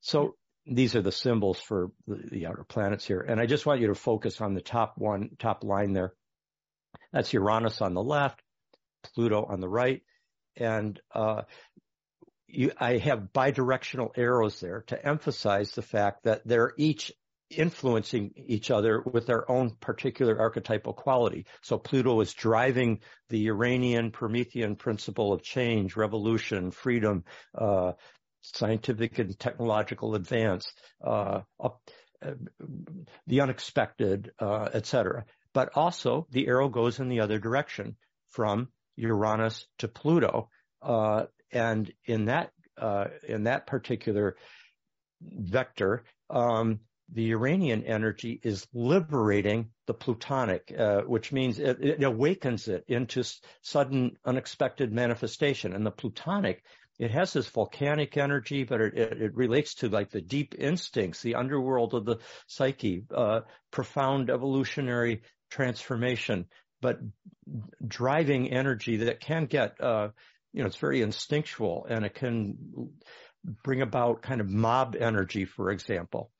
So 0.00 0.36
these 0.66 0.96
are 0.96 1.02
the 1.02 1.12
symbols 1.12 1.60
for 1.60 1.90
the, 2.06 2.16
the 2.30 2.46
outer 2.46 2.64
planets 2.64 3.06
here. 3.06 3.20
And 3.20 3.40
I 3.40 3.46
just 3.46 3.66
want 3.66 3.80
you 3.80 3.88
to 3.88 3.94
focus 3.94 4.40
on 4.40 4.54
the 4.54 4.62
top 4.62 4.94
one, 4.96 5.30
top 5.38 5.62
line 5.62 5.92
there. 5.92 6.14
That's 7.12 7.32
Uranus 7.32 7.80
on 7.80 7.94
the 7.94 8.02
left, 8.02 8.40
Pluto 9.14 9.44
on 9.44 9.60
the 9.60 9.68
right, 9.68 10.02
and 10.56 10.98
uh, 11.14 11.42
you, 12.54 12.72
I 12.78 12.98
have 12.98 13.32
bidirectional 13.34 14.10
arrows 14.16 14.60
there 14.60 14.82
to 14.88 15.06
emphasize 15.06 15.72
the 15.72 15.82
fact 15.82 16.24
that 16.24 16.42
they're 16.46 16.72
each 16.76 17.12
influencing 17.50 18.32
each 18.36 18.70
other 18.70 19.00
with 19.00 19.26
their 19.26 19.48
own 19.50 19.70
particular 19.80 20.40
archetypal 20.40 20.92
quality. 20.92 21.46
So 21.62 21.78
Pluto 21.78 22.20
is 22.20 22.32
driving 22.32 23.00
the 23.28 23.38
Uranian 23.38 24.10
Promethean 24.10 24.76
principle 24.76 25.32
of 25.32 25.42
change, 25.42 25.94
revolution, 25.94 26.70
freedom, 26.70 27.24
uh, 27.56 27.92
scientific 28.40 29.18
and 29.18 29.38
technological 29.38 30.14
advance, 30.14 30.72
uh, 31.04 31.42
up, 31.62 31.80
uh, 32.24 32.32
the 33.26 33.40
unexpected, 33.42 34.32
uh, 34.40 34.68
etc 34.72 35.24
but 35.54 35.70
also 35.76 36.26
the 36.30 36.46
arrow 36.48 36.68
goes 36.68 37.00
in 37.00 37.08
the 37.08 37.20
other 37.20 37.38
direction 37.38 37.96
from 38.28 38.68
Uranus 38.96 39.66
to 39.78 39.88
Pluto. 39.88 40.50
Uh, 40.82 41.26
and 41.52 41.92
in 42.04 42.26
that, 42.26 42.52
uh, 42.78 43.06
in 43.26 43.44
that 43.44 43.66
particular 43.66 44.36
vector, 45.20 46.04
um, 46.30 46.80
the 47.12 47.22
Uranian 47.22 47.84
energy 47.84 48.40
is 48.42 48.66
liberating 48.72 49.70
the 49.86 49.94
Plutonic, 49.94 50.74
uh, 50.76 51.02
which 51.02 51.32
means 51.32 51.58
it, 51.58 51.78
it, 51.80 52.02
awakens 52.02 52.68
it 52.68 52.84
into 52.88 53.22
sudden, 53.62 54.16
unexpected 54.24 54.92
manifestation. 54.92 55.74
And 55.74 55.84
the 55.84 55.90
Plutonic, 55.90 56.64
it 56.98 57.10
has 57.10 57.32
this 57.32 57.46
volcanic 57.48 58.16
energy, 58.16 58.64
but 58.64 58.80
it, 58.80 58.94
it 58.96 59.34
relates 59.34 59.74
to 59.76 59.88
like 59.88 60.10
the 60.10 60.22
deep 60.22 60.54
instincts, 60.58 61.20
the 61.20 61.34
underworld 61.34 61.94
of 61.94 62.04
the 62.04 62.18
psyche, 62.46 63.04
uh, 63.14 63.40
profound 63.70 64.30
evolutionary 64.30 65.22
transformation, 65.50 66.46
but 66.80 66.98
driving 67.86 68.50
energy 68.50 68.96
that 68.98 69.20
can 69.20 69.44
get, 69.46 69.80
uh, 69.80 70.08
you 70.54 70.60
know, 70.60 70.66
it's 70.66 70.76
very 70.76 71.02
instinctual 71.02 71.86
and 71.90 72.04
it 72.04 72.14
can 72.14 72.56
bring 73.64 73.82
about 73.82 74.22
kind 74.22 74.40
of 74.40 74.48
mob 74.48 74.96
energy, 74.98 75.44
for 75.44 75.70
example. 75.70 76.30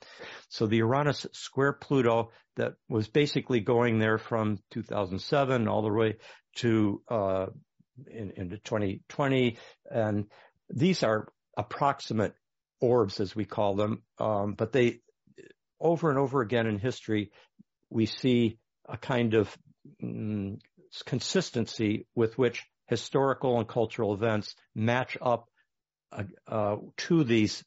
So 0.49 0.67
the 0.67 0.79
Uranus 0.79 1.27
square 1.33 1.73
Pluto 1.73 2.31
that 2.57 2.75
was 2.89 3.09
basically 3.09 3.61
going 3.61 3.99
there 3.99 4.19
from 4.19 4.61
2007 4.71 5.67
all 5.67 5.83
the 5.83 5.93
way 5.93 6.17
to, 6.57 7.03
uh, 7.09 7.47
in, 8.07 8.31
into 8.37 8.59
2020. 8.59 9.59
And 9.91 10.27
these 10.71 11.03
are 11.03 11.27
approximate 11.57 12.35
orbs, 12.81 13.19
as 13.19 13.35
we 13.35 13.45
call 13.45 13.75
them. 13.75 14.03
Um, 14.19 14.55
but 14.55 14.71
they, 14.71 15.01
over 15.81 16.09
and 16.09 16.21
over 16.21 16.41
again 16.41 16.69
in 16.69 16.79
history, 16.79 17.33
we 17.91 18.07
see 18.07 18.59
a 18.89 18.97
kind 18.97 19.35
of 19.35 19.55
mm, 20.03 20.59
consistency 21.05 22.07
with 22.15 22.39
which 22.39 22.65
historical 22.87 23.59
and 23.59 23.69
cultural 23.69 24.15
events 24.15 24.55
match 24.75 25.17
up 25.21 25.49
uh, 26.13 26.25
uh, 26.47 26.77
to 26.97 27.25
these 27.25 27.65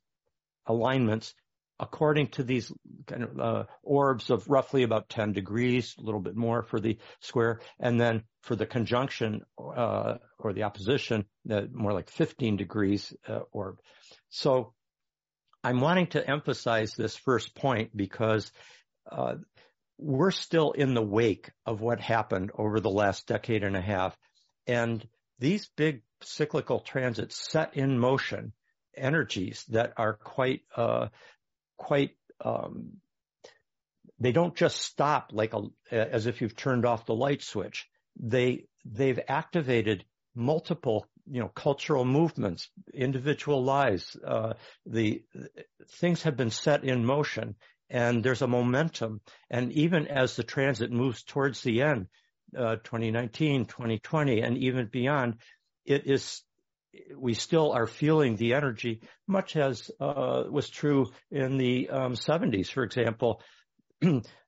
alignments 0.65 1.33
according 1.79 2.27
to 2.27 2.43
these 2.43 2.71
kind 3.05 3.23
of 3.23 3.39
uh, 3.39 3.63
orbs 3.83 4.29
of 4.29 4.49
roughly 4.49 4.83
about 4.83 5.09
10 5.09 5.33
degrees, 5.33 5.95
a 5.97 6.01
little 6.01 6.19
bit 6.19 6.35
more 6.35 6.63
for 6.63 6.79
the 6.79 6.97
square, 7.21 7.59
and 7.79 7.99
then 7.99 8.23
for 8.41 8.55
the 8.55 8.65
conjunction 8.65 9.41
uh, 9.59 10.15
or 10.39 10.53
the 10.53 10.63
opposition, 10.63 11.25
more 11.71 11.93
like 11.93 12.09
15 12.09 12.57
degrees 12.57 13.13
uh, 13.27 13.41
orb. 13.51 13.77
So 14.29 14.73
I'm 15.63 15.79
wanting 15.79 16.07
to 16.07 16.29
emphasize 16.29 16.93
this 16.93 17.15
first 17.15 17.55
point 17.55 17.95
because 17.95 18.51
uh, 19.11 19.35
we're 19.97 20.31
still 20.31 20.71
in 20.71 20.93
the 20.93 21.03
wake 21.03 21.51
of 21.65 21.81
what 21.81 21.99
happened 21.99 22.51
over 22.57 22.79
the 22.79 22.89
last 22.89 23.27
decade 23.27 23.63
and 23.63 23.75
a 23.75 23.81
half, 23.81 24.17
and 24.67 25.07
these 25.39 25.69
big 25.75 26.01
cyclical 26.21 26.79
transits 26.79 27.49
set 27.51 27.75
in 27.75 27.97
motion 27.97 28.53
energies 28.95 29.63
that 29.69 29.93
are 29.97 30.13
quite 30.13 30.61
uh, 30.75 31.07
quite 31.77 32.11
um, 32.43 32.97
they 34.19 34.31
don't 34.31 34.55
just 34.55 34.81
stop 34.81 35.29
like 35.31 35.53
a, 35.53 35.61
as 35.91 36.25
if 36.25 36.41
you've 36.41 36.55
turned 36.55 36.85
off 36.85 37.05
the 37.05 37.15
light 37.15 37.41
switch. 37.41 37.87
They 38.19 38.65
they've 38.85 39.19
activated 39.27 40.05
multiple 40.35 41.07
you 41.29 41.39
know 41.39 41.49
cultural 41.49 42.05
movements, 42.05 42.69
individual 42.93 43.63
lives. 43.63 44.17
Uh, 44.25 44.53
the 44.85 45.23
things 45.99 46.23
have 46.23 46.35
been 46.35 46.51
set 46.51 46.83
in 46.83 47.05
motion, 47.05 47.55
and 47.89 48.23
there's 48.23 48.41
a 48.41 48.47
momentum. 48.47 49.21
And 49.49 49.71
even 49.73 50.07
as 50.07 50.35
the 50.35 50.43
transit 50.43 50.91
moves 50.91 51.23
towards 51.23 51.61
the 51.61 51.81
end, 51.83 52.07
uh, 52.57 52.75
2019, 52.77 53.65
2020, 53.65 54.41
and 54.41 54.57
even 54.57 54.87
beyond, 54.91 55.35
it 55.85 56.07
is 56.07 56.41
we 57.15 57.33
still 57.33 57.71
are 57.73 57.85
feeling 57.85 58.35
the 58.35 58.53
energy, 58.53 59.01
much 59.27 59.55
as 59.55 59.91
uh, 59.99 60.43
was 60.49 60.69
true 60.69 61.05
in 61.29 61.57
the 61.57 61.89
um, 61.89 62.13
70s, 62.13 62.67
for 62.67 62.83
example. 62.83 63.41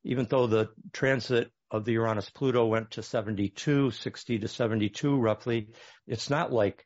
even 0.04 0.26
though 0.30 0.48
the 0.48 0.70
transit 0.94 1.52
of 1.72 1.86
the 1.86 1.94
Uranus 1.94 2.30
Pluto 2.30 2.66
went 2.66 2.92
to 2.92 3.04
72, 3.04 3.92
60 3.92 4.40
to 4.40 4.48
72 4.48 5.18
roughly, 5.18 5.70
it's 6.08 6.30
not 6.30 6.52
like 6.52 6.86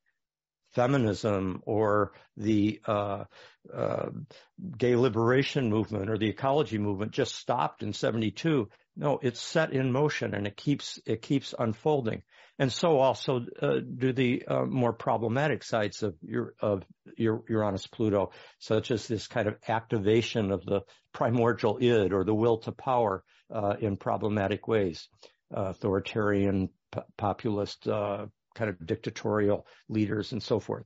feminism 0.74 1.62
or 1.66 2.14
the 2.36 2.82
uh, 2.86 3.24
uh, 3.74 4.10
gay 4.78 4.96
liberation 4.96 5.70
movement 5.70 6.10
or 6.10 6.18
the 6.18 6.30
ecology 6.30 6.78
movement 6.78 7.12
just 7.12 7.36
stopped 7.36 7.84
in 7.84 7.94
72. 7.94 8.68
No, 8.96 9.20
it's 9.22 9.42
set 9.42 9.74
in 9.74 9.92
motion 9.92 10.36
and 10.36 10.46
it 10.46 10.56
keeps 10.56 11.00
it 11.06 11.22
keeps 11.22 11.54
unfolding. 11.58 12.22
And 12.60 12.72
so 12.72 13.00
also 13.00 13.42
uh, 13.62 13.80
do 13.80 14.14
the 14.14 14.46
uh, 14.48 14.66
more 14.66 14.94
problematic 14.94 15.64
sides 15.64 16.04
of 16.04 16.16
your 16.22 16.54
of 16.60 16.84
your 17.18 17.44
Uranus 17.50 17.88
Pluto, 17.88 18.32
such 18.60 18.92
as 18.92 19.08
this 19.08 19.28
kind 19.28 19.48
of 19.48 19.56
activation 19.68 20.52
of 20.52 20.64
the 20.64 20.82
primordial 21.12 21.80
id 21.82 22.14
or 22.14 22.24
the 22.24 22.36
will 22.36 22.60
to 22.60 22.72
power 22.72 23.24
uh, 23.52 23.76
in 23.80 23.98
problematic 23.98 24.68
ways, 24.68 25.08
authoritarian, 25.52 26.70
p- 26.92 27.02
populist, 27.18 27.88
uh, 27.88 28.28
kind 28.54 28.70
of 28.70 28.86
dictatorial 28.86 29.66
leaders 29.90 30.32
and 30.32 30.44
so 30.44 30.60
forth 30.60 30.86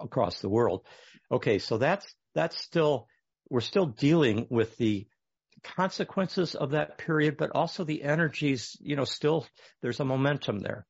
across 0.00 0.40
the 0.40 0.48
world. 0.48 0.86
Okay, 1.30 1.58
so 1.58 1.76
that's 1.76 2.14
that's 2.34 2.56
still 2.56 3.06
we're 3.50 3.60
still 3.60 3.86
dealing 3.86 4.46
with 4.48 4.76
the 4.78 5.06
consequences 5.64 6.54
of 6.54 6.70
that 6.70 6.98
period, 6.98 7.36
but 7.36 7.50
also 7.54 7.84
the 7.84 8.02
energies, 8.02 8.76
you 8.80 8.96
know, 8.96 9.04
still 9.04 9.46
there's 9.82 10.00
a 10.00 10.04
momentum 10.04 10.60
there. 10.60 10.86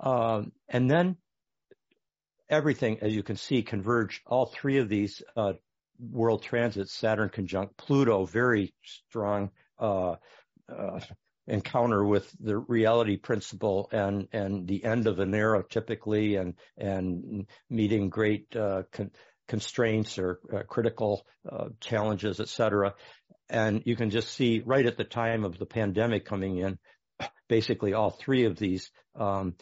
Um, 0.00 0.52
and 0.68 0.90
then 0.90 1.16
everything, 2.48 2.98
as 3.00 3.14
you 3.14 3.22
can 3.22 3.36
see, 3.36 3.62
converge. 3.62 4.22
All 4.26 4.46
three 4.46 4.78
of 4.78 4.88
these 4.88 5.22
uh, 5.36 5.54
world 5.98 6.42
transits, 6.42 6.92
Saturn 6.92 7.28
conjunct 7.28 7.76
Pluto, 7.76 8.26
very 8.26 8.74
strong 8.82 9.50
uh, 9.78 10.16
uh, 10.68 11.00
encounter 11.46 12.04
with 12.04 12.30
the 12.38 12.56
reality 12.56 13.16
principle 13.16 13.88
and 13.92 14.28
and 14.32 14.68
the 14.68 14.84
end 14.84 15.06
of 15.06 15.18
an 15.18 15.34
era 15.34 15.64
typically, 15.68 16.36
and 16.36 16.54
and 16.76 17.46
meeting 17.68 18.10
great 18.10 18.54
uh, 18.54 18.82
con- 18.92 19.10
constraints 19.48 20.18
or 20.18 20.40
uh, 20.52 20.62
critical 20.68 21.26
uh, 21.50 21.68
challenges, 21.80 22.40
et 22.40 22.48
cetera. 22.48 22.94
And 23.48 23.82
you 23.84 23.96
can 23.96 24.10
just 24.10 24.32
see 24.32 24.62
right 24.64 24.86
at 24.86 24.96
the 24.96 25.04
time 25.04 25.44
of 25.44 25.58
the 25.58 25.66
pandemic 25.66 26.24
coming 26.24 26.58
in, 26.58 26.78
basically 27.48 27.92
all 27.92 28.10
three 28.10 28.44
of 28.44 28.56
these 28.56 28.90
um, 29.14 29.54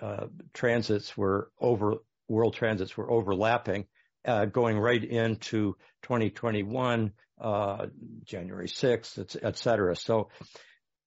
uh, 0.00 0.26
transits 0.52 1.16
were 1.16 1.50
over, 1.60 1.96
world 2.28 2.54
transits 2.54 2.96
were 2.96 3.10
overlapping, 3.10 3.86
uh, 4.24 4.46
going 4.46 4.78
right 4.78 5.02
into 5.02 5.76
2021, 6.02 7.12
uh, 7.40 7.86
January 8.24 8.68
6th, 8.68 9.18
et, 9.18 9.36
et 9.42 9.56
cetera. 9.56 9.94
So 9.94 10.30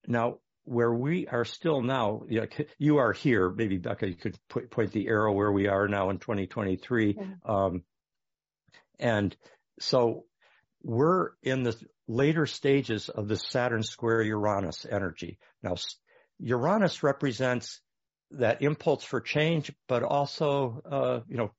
now 0.08 0.38
where 0.64 0.94
we 0.94 1.28
are 1.28 1.46
still 1.46 1.82
now, 1.82 2.22
you, 2.30 2.42
know, 2.42 2.48
you 2.78 2.98
are 2.98 3.12
here, 3.12 3.50
maybe 3.50 3.78
Becca, 3.78 4.08
you 4.08 4.16
could 4.16 4.38
put, 4.50 4.70
point 4.70 4.92
the 4.92 5.08
arrow 5.08 5.34
where 5.34 5.52
we 5.52 5.68
are 5.68 5.88
now 5.88 6.10
in 6.10 6.20
2023. 6.20 7.18
Um, 7.44 7.84
and 9.00 9.36
so 9.80 10.26
we're 10.84 11.32
in 11.42 11.64
the 11.64 11.76
later 12.10 12.48
stages 12.48 13.08
of 13.08 13.28
the 13.28 13.38
Saturn 13.38 13.84
square 13.84 14.22
Uranus 14.24 14.86
energy. 14.90 15.38
Now, 15.62 15.76
Uranus 16.40 17.04
represents 17.04 17.80
that 18.32 18.62
impulse 18.62 19.04
for 19.04 19.22
change, 19.22 19.72
but 19.88 20.04
also, 20.04 20.82
uh, 20.92 21.20
you 21.30 21.38
know, 21.38 21.52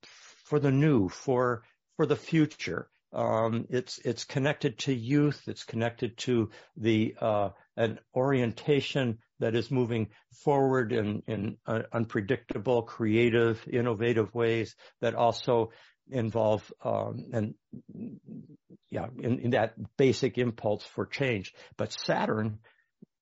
for 0.44 0.58
the 0.58 0.72
new, 0.72 1.08
for, 1.08 1.62
for 1.96 2.04
the 2.04 2.16
future. 2.16 2.90
Um, 3.12 3.66
it's, 3.70 3.98
it's 4.04 4.24
connected 4.24 4.78
to 4.80 4.94
youth. 4.94 5.42
It's 5.46 5.64
connected 5.64 6.16
to 6.18 6.50
the, 6.76 7.14
uh, 7.20 7.50
an 7.76 7.98
orientation 8.14 9.18
that 9.38 9.54
is 9.54 9.70
moving 9.70 10.08
forward 10.44 10.92
in, 10.92 11.22
in 11.26 11.56
uh, 11.66 11.82
unpredictable, 11.92 12.82
creative, 12.82 13.64
innovative 13.70 14.34
ways 14.34 14.74
that 15.00 15.14
also 15.14 15.70
involve 16.08 16.72
um, 16.84 17.26
and 17.32 17.54
yeah 18.90 19.06
in, 19.18 19.38
in, 19.40 19.50
that 19.50 19.74
basic 19.96 20.38
impulse 20.38 20.84
for 20.84 21.06
change. 21.06 21.52
But 21.76 21.92
saturn 21.92 22.58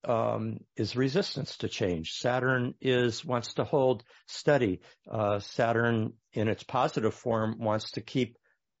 um, 0.03 0.59
is 0.75 0.95
resistance 0.95 1.57
to 1.57 1.67
change. 1.67 2.13
Saturn 2.13 2.73
is 2.81 3.23
wants 3.23 3.55
to 3.55 3.63
hold 3.63 4.03
steady. 4.27 4.81
Uh, 5.09 5.39
saturn 5.39 6.13
in 6.33 6.47
its 6.47 6.63
positive 6.63 7.13
form 7.13 7.57
wants 7.59 7.91
to 7.91 8.01
keep 8.01 8.37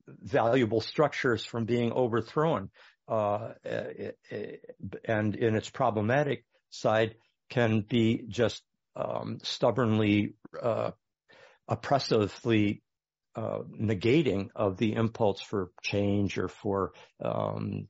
valuable 0.07 0.81
structures 0.81 1.45
from 1.45 1.65
being 1.65 1.91
overthrown. 1.91 2.69
Uh, 3.07 3.53
and 5.05 5.35
in 5.35 5.55
its 5.55 5.69
problematic 5.69 6.45
side 6.69 7.15
can 7.49 7.81
be 7.81 8.23
just 8.27 8.61
um, 8.95 9.39
stubbornly 9.41 10.35
uh, 10.61 10.91
oppressively 11.67 12.81
uh, 13.39 13.59
negating 13.79 14.49
of 14.53 14.77
the 14.77 14.93
impulse 14.93 15.41
for 15.41 15.71
change 15.81 16.37
or 16.37 16.49
for 16.49 16.91
um, 17.23 17.87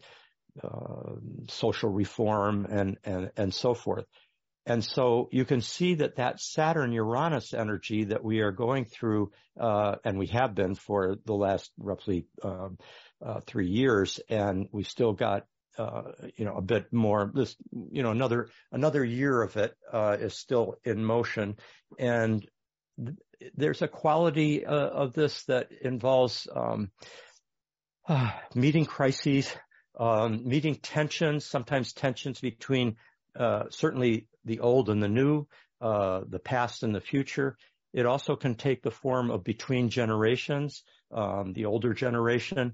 uh, 0.63 1.13
social 1.47 1.89
reform 1.89 2.67
and, 2.69 2.97
and 3.03 3.31
and 3.35 3.53
so 3.53 3.73
forth. 3.73 4.05
And 4.65 4.83
so 4.83 5.27
you 5.31 5.45
can 5.45 5.61
see 5.61 5.95
that 5.95 6.17
that 6.17 6.39
Saturn 6.39 6.91
Uranus 6.91 7.53
energy 7.53 8.03
that 8.05 8.23
we 8.23 8.41
are 8.41 8.51
going 8.51 8.85
through, 8.85 9.31
uh, 9.59 9.95
and 10.03 10.19
we 10.19 10.27
have 10.27 10.53
been 10.53 10.75
for 10.75 11.15
the 11.25 11.33
last 11.33 11.71
roughly 11.79 12.27
um, 12.43 12.77
uh, 13.25 13.39
three 13.47 13.69
years, 13.69 14.19
and 14.29 14.67
we 14.71 14.83
still 14.83 15.13
got 15.13 15.47
uh, 15.79 16.11
you 16.35 16.45
know, 16.45 16.57
a 16.57 16.61
bit 16.61 16.91
more. 16.91 17.31
This, 17.33 17.55
you 17.71 18.03
know, 18.03 18.11
another 18.11 18.49
another 18.71 19.03
year 19.03 19.41
of 19.41 19.57
it 19.57 19.73
uh, 19.91 20.17
is 20.19 20.35
still 20.37 20.75
in 20.83 21.03
motion, 21.03 21.55
and 21.97 22.45
there's 23.55 23.81
a 23.81 23.87
quality 23.87 24.65
uh, 24.65 24.73
of 24.73 25.13
this 25.13 25.43
that 25.45 25.71
involves 25.81 26.47
um, 26.53 26.91
uh, 28.07 28.31
meeting 28.55 28.85
crises, 28.85 29.53
um, 29.99 30.47
meeting 30.47 30.75
tensions, 30.75 31.45
sometimes 31.45 31.93
tensions 31.93 32.39
between 32.39 32.95
uh, 33.37 33.63
certainly 33.69 34.27
the 34.45 34.59
old 34.59 34.89
and 34.89 35.01
the 35.01 35.07
new, 35.07 35.45
uh, 35.81 36.21
the 36.27 36.39
past 36.39 36.83
and 36.83 36.93
the 36.93 37.01
future. 37.01 37.57
It 37.93 38.05
also 38.05 38.35
can 38.35 38.55
take 38.55 38.83
the 38.83 38.91
form 38.91 39.31
of 39.31 39.43
between 39.43 39.89
generations, 39.89 40.83
um, 41.11 41.53
the 41.53 41.65
older 41.65 41.93
generation 41.93 42.73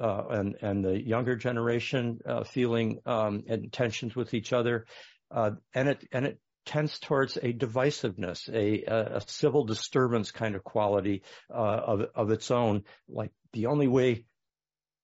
uh, 0.00 0.24
and 0.30 0.56
and 0.60 0.84
the 0.84 1.00
younger 1.00 1.34
generation 1.34 2.20
uh, 2.26 2.44
feeling 2.44 3.00
um, 3.06 3.42
tensions 3.72 4.14
with 4.14 4.34
each 4.34 4.52
other, 4.52 4.86
and 5.30 5.88
it 5.88 6.06
and 6.12 6.26
it 6.26 6.38
tends 6.70 7.00
towards 7.00 7.36
a 7.36 7.52
divisiveness, 7.52 8.48
a, 8.48 8.84
a 9.16 9.20
civil 9.26 9.64
disturbance 9.64 10.30
kind 10.30 10.54
of 10.54 10.62
quality 10.62 11.22
uh, 11.52 11.80
of, 11.92 12.00
of 12.14 12.30
its 12.30 12.52
own. 12.52 12.84
Like 13.08 13.32
the 13.52 13.66
only 13.66 13.88
way 13.88 14.24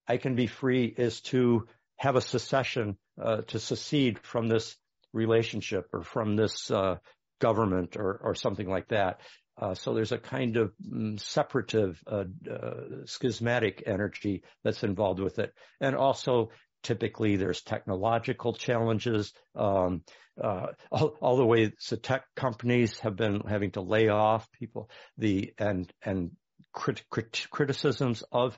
I 0.06 0.18
can 0.18 0.36
be 0.36 0.46
free 0.46 0.84
is 0.84 1.20
to 1.32 1.66
have 1.96 2.14
a 2.14 2.20
secession, 2.20 2.96
uh, 3.20 3.42
to 3.48 3.58
secede 3.58 4.20
from 4.20 4.48
this 4.48 4.76
relationship 5.12 5.88
or 5.92 6.02
from 6.04 6.36
this 6.36 6.70
uh, 6.70 6.98
government 7.40 7.96
or, 7.96 8.20
or 8.22 8.36
something 8.36 8.68
like 8.68 8.88
that. 8.88 9.20
Uh, 9.60 9.74
so 9.74 9.92
there's 9.92 10.12
a 10.12 10.18
kind 10.18 10.56
of 10.56 10.72
um, 10.92 11.18
separative, 11.18 12.00
uh, 12.06 12.24
uh, 12.48 13.06
schismatic 13.06 13.82
energy 13.86 14.44
that's 14.62 14.84
involved 14.84 15.18
with 15.18 15.40
it. 15.40 15.52
And 15.80 15.96
also 15.96 16.50
typically 16.86 17.34
there's 17.36 17.62
technological 17.62 18.52
challenges. 18.52 19.32
Um, 19.56 20.02
uh, 20.42 20.68
all, 20.90 21.16
all, 21.20 21.36
the 21.36 21.44
way 21.44 21.72
the 21.90 21.96
tech 21.96 22.24
companies 22.36 23.00
have 23.00 23.16
been 23.16 23.40
having 23.40 23.72
to 23.72 23.80
lay 23.80 24.08
off 24.08 24.48
people, 24.52 24.88
the 25.18 25.52
and 25.58 25.92
and 26.02 26.30
crit, 26.72 27.02
crit, 27.10 27.46
criticisms 27.50 28.22
of 28.30 28.56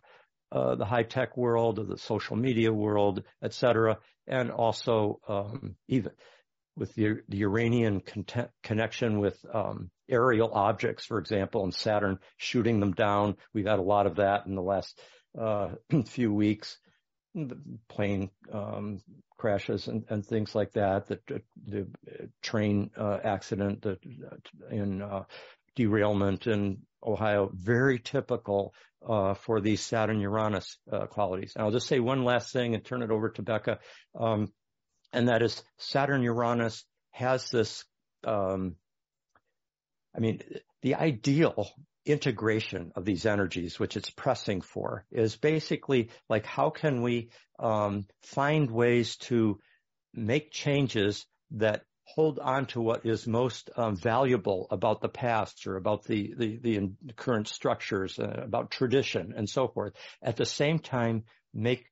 uh, 0.52 0.74
the 0.74 0.84
high 0.84 1.04
tech 1.04 1.36
world, 1.36 1.78
of 1.78 1.88
the 1.88 1.96
social 1.96 2.36
media 2.36 2.72
world, 2.72 3.22
et 3.42 3.54
cetera, 3.54 3.98
and 4.26 4.50
also 4.50 5.20
um, 5.26 5.76
even 5.88 6.12
with 6.76 6.94
the, 6.94 7.20
the 7.28 7.38
Uranian 7.38 8.00
con- 8.00 8.48
connection 8.62 9.20
with 9.20 9.38
um, 9.52 9.90
aerial 10.08 10.52
objects, 10.52 11.06
for 11.06 11.18
example, 11.18 11.64
and 11.64 11.74
Saturn 11.74 12.18
shooting 12.36 12.80
them 12.80 12.92
down. 12.92 13.36
We've 13.54 13.66
had 13.66 13.78
a 13.78 13.82
lot 13.82 14.06
of 14.06 14.16
that 14.16 14.46
in 14.46 14.54
the 14.54 14.62
last 14.62 15.00
uh, 15.40 15.70
few 16.06 16.32
weeks. 16.32 16.78
Plane 17.88 18.30
um, 18.52 19.00
crashes 19.36 19.88
and, 19.88 20.04
and, 20.08 20.24
things 20.24 20.54
like 20.54 20.72
that. 20.72 21.06
The, 21.06 21.20
the, 21.66 21.86
train 22.42 22.90
uh, 22.96 23.18
accident 23.22 23.82
the, 23.82 23.98
in 24.70 25.02
uh, 25.02 25.24
derailment 25.76 26.46
in 26.46 26.78
Ohio, 27.04 27.50
very 27.54 27.98
typical 27.98 28.74
uh, 29.06 29.34
for 29.34 29.60
these 29.60 29.80
Saturn 29.80 30.20
Uranus 30.20 30.76
uh, 30.90 31.06
qualities. 31.06 31.52
And 31.54 31.64
I'll 31.64 31.70
just 31.70 31.86
say 31.86 32.00
one 32.00 32.24
last 32.24 32.52
thing 32.52 32.74
and 32.74 32.84
turn 32.84 33.02
it 33.02 33.10
over 33.10 33.30
to 33.30 33.42
Becca. 33.42 33.78
Um, 34.18 34.52
and 35.12 35.28
that 35.28 35.42
is 35.42 35.62
Saturn 35.78 36.22
Uranus 36.22 36.84
has 37.12 37.50
this, 37.50 37.84
um, 38.24 38.76
I 40.14 40.20
mean, 40.20 40.42
the 40.82 40.96
ideal 40.96 41.70
integration 42.08 42.92
of 42.96 43.04
these 43.04 43.26
energies, 43.26 43.78
which 43.78 43.96
it's 43.96 44.10
pressing 44.10 44.60
for, 44.60 45.04
is 45.10 45.36
basically 45.36 46.10
like 46.28 46.46
how 46.46 46.70
can 46.70 47.02
we 47.02 47.30
um, 47.58 48.06
find 48.22 48.70
ways 48.70 49.16
to 49.16 49.58
make 50.14 50.50
changes 50.50 51.26
that 51.52 51.82
hold 52.04 52.38
on 52.38 52.66
to 52.66 52.80
what 52.80 53.04
is 53.04 53.26
most 53.26 53.70
um, 53.76 53.94
valuable 53.96 54.66
about 54.70 55.00
the 55.00 55.08
past 55.08 55.66
or 55.66 55.76
about 55.76 56.04
the 56.04 56.34
the, 56.36 56.56
the 56.62 57.12
current 57.16 57.48
structures, 57.48 58.18
uh, 58.18 58.42
about 58.44 58.70
tradition 58.70 59.34
and 59.36 59.48
so 59.48 59.68
forth. 59.68 59.92
At 60.22 60.36
the 60.36 60.46
same 60.46 60.78
time, 60.78 61.24
make 61.52 61.84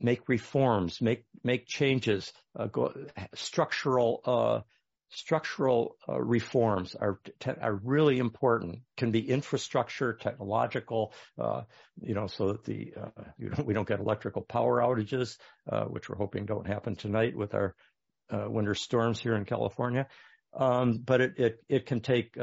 make 0.00 0.28
reforms, 0.28 1.00
make 1.00 1.24
make 1.44 1.66
changes, 1.66 2.32
uh, 2.58 2.66
go, 2.66 2.94
structural 3.34 4.20
uh, 4.24 4.60
structural 5.10 5.96
uh, 6.08 6.20
reforms 6.20 6.94
are 6.94 7.20
are 7.60 7.74
really 7.74 8.18
important. 8.18 8.80
Can 8.96 9.10
be 9.10 9.28
infrastructure, 9.28 10.12
technological, 10.12 11.12
uh, 11.38 11.62
you 12.00 12.14
know, 12.14 12.26
so 12.26 12.52
that 12.52 12.64
the 12.64 12.94
uh, 12.96 13.22
you 13.38 13.50
know, 13.50 13.64
we 13.64 13.74
don't 13.74 13.88
get 13.88 14.00
electrical 14.00 14.42
power 14.42 14.80
outages, 14.80 15.36
uh, 15.70 15.84
which 15.84 16.08
we're 16.08 16.16
hoping 16.16 16.46
don't 16.46 16.66
happen 16.66 16.96
tonight 16.96 17.36
with 17.36 17.54
our 17.54 17.74
winter 18.30 18.74
storms 18.74 19.18
here 19.18 19.34
in 19.34 19.46
California. 19.46 20.06
Um, 20.54 20.98
but 21.04 21.20
it, 21.20 21.38
it 21.38 21.64
it 21.68 21.86
can 21.86 22.00
take 22.00 22.36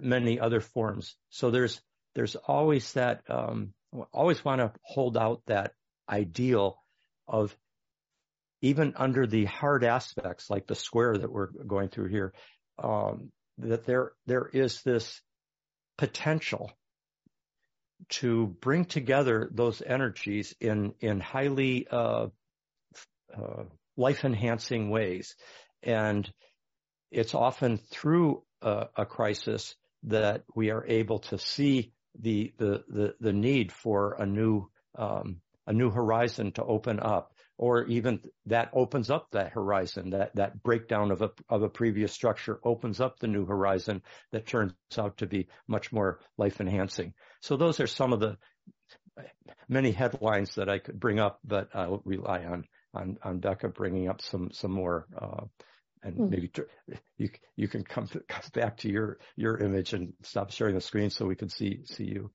many 0.00 0.40
other 0.40 0.60
forms. 0.60 1.14
So 1.30 1.50
there's 1.50 1.80
there's 2.14 2.36
always 2.36 2.92
that 2.94 3.22
um, 3.28 3.72
always 4.12 4.44
want 4.44 4.60
to 4.60 4.72
hold 4.82 5.16
out 5.16 5.42
that 5.46 5.72
ideal 6.08 6.76
of 7.28 7.56
even 8.62 8.94
under 8.96 9.26
the 9.26 9.44
hard 9.46 9.84
aspects 9.84 10.50
like 10.50 10.66
the 10.66 10.74
square 10.74 11.16
that 11.16 11.30
we're 11.30 11.50
going 11.66 11.88
through 11.88 12.08
here, 12.08 12.32
um, 12.78 13.30
that 13.58 13.84
there 13.84 14.12
there 14.26 14.48
is 14.52 14.82
this 14.82 15.20
potential 15.98 16.70
to 18.08 18.46
bring 18.60 18.84
together 18.84 19.50
those 19.52 19.82
energies 19.82 20.54
in 20.60 20.94
in 21.00 21.20
highly 21.20 21.86
uh, 21.90 22.28
uh, 23.36 23.64
life 23.96 24.24
enhancing 24.24 24.90
ways, 24.90 25.36
and 25.82 26.30
it's 27.10 27.34
often 27.34 27.78
through 27.90 28.42
a, 28.62 28.86
a, 28.96 29.06
crisis 29.06 29.74
that 30.04 30.44
we 30.54 30.70
are 30.70 30.86
able 30.86 31.18
to 31.18 31.38
see 31.38 31.92
the 32.18 32.52
the 32.58 32.84
the, 32.88 33.14
the 33.20 33.32
need 33.32 33.72
for 33.72 34.14
a 34.18 34.26
new 34.26 34.68
um, 34.96 35.40
a 35.66 35.72
new 35.72 35.90
horizon 35.90 36.52
to 36.52 36.64
open 36.64 36.98
up 37.00 37.32
or 37.60 37.84
even 37.84 38.20
that 38.46 38.70
opens 38.72 39.10
up 39.10 39.28
that 39.32 39.52
horizon 39.52 40.10
that 40.10 40.34
that 40.34 40.62
breakdown 40.62 41.10
of 41.10 41.20
a 41.20 41.30
of 41.50 41.62
a 41.62 41.68
previous 41.68 42.10
structure 42.10 42.58
opens 42.64 43.00
up 43.00 43.18
the 43.18 43.26
new 43.26 43.44
horizon 43.44 44.02
that 44.32 44.46
turns 44.46 44.72
out 44.96 45.18
to 45.18 45.26
be 45.26 45.46
much 45.68 45.92
more 45.92 46.20
life 46.38 46.60
enhancing 46.60 47.12
so 47.40 47.58
those 47.58 47.78
are 47.78 47.86
some 47.86 48.14
of 48.14 48.20
the 48.20 48.38
many 49.68 49.92
headlines 49.92 50.54
that 50.54 50.70
I 50.70 50.78
could 50.78 50.98
bring 50.98 51.20
up 51.20 51.38
but 51.44 51.68
I'll 51.74 52.00
rely 52.06 52.44
on 52.44 52.64
on 52.94 53.18
on 53.22 53.40
Becca 53.40 53.68
bringing 53.68 54.08
up 54.08 54.22
some 54.22 54.50
some 54.52 54.72
more 54.72 55.06
uh, 55.20 55.44
and 56.02 56.16
mm. 56.16 56.30
maybe 56.30 56.50
you 57.18 57.28
you 57.56 57.68
can 57.68 57.84
come, 57.84 58.06
come 58.06 58.42
back 58.54 58.78
to 58.78 58.88
your 58.88 59.18
your 59.36 59.58
image 59.58 59.92
and 59.92 60.14
stop 60.22 60.50
sharing 60.50 60.74
the 60.74 60.80
screen 60.80 61.10
so 61.10 61.26
we 61.26 61.36
can 61.36 61.50
see 61.50 61.82
see 61.84 62.04
you. 62.04 62.30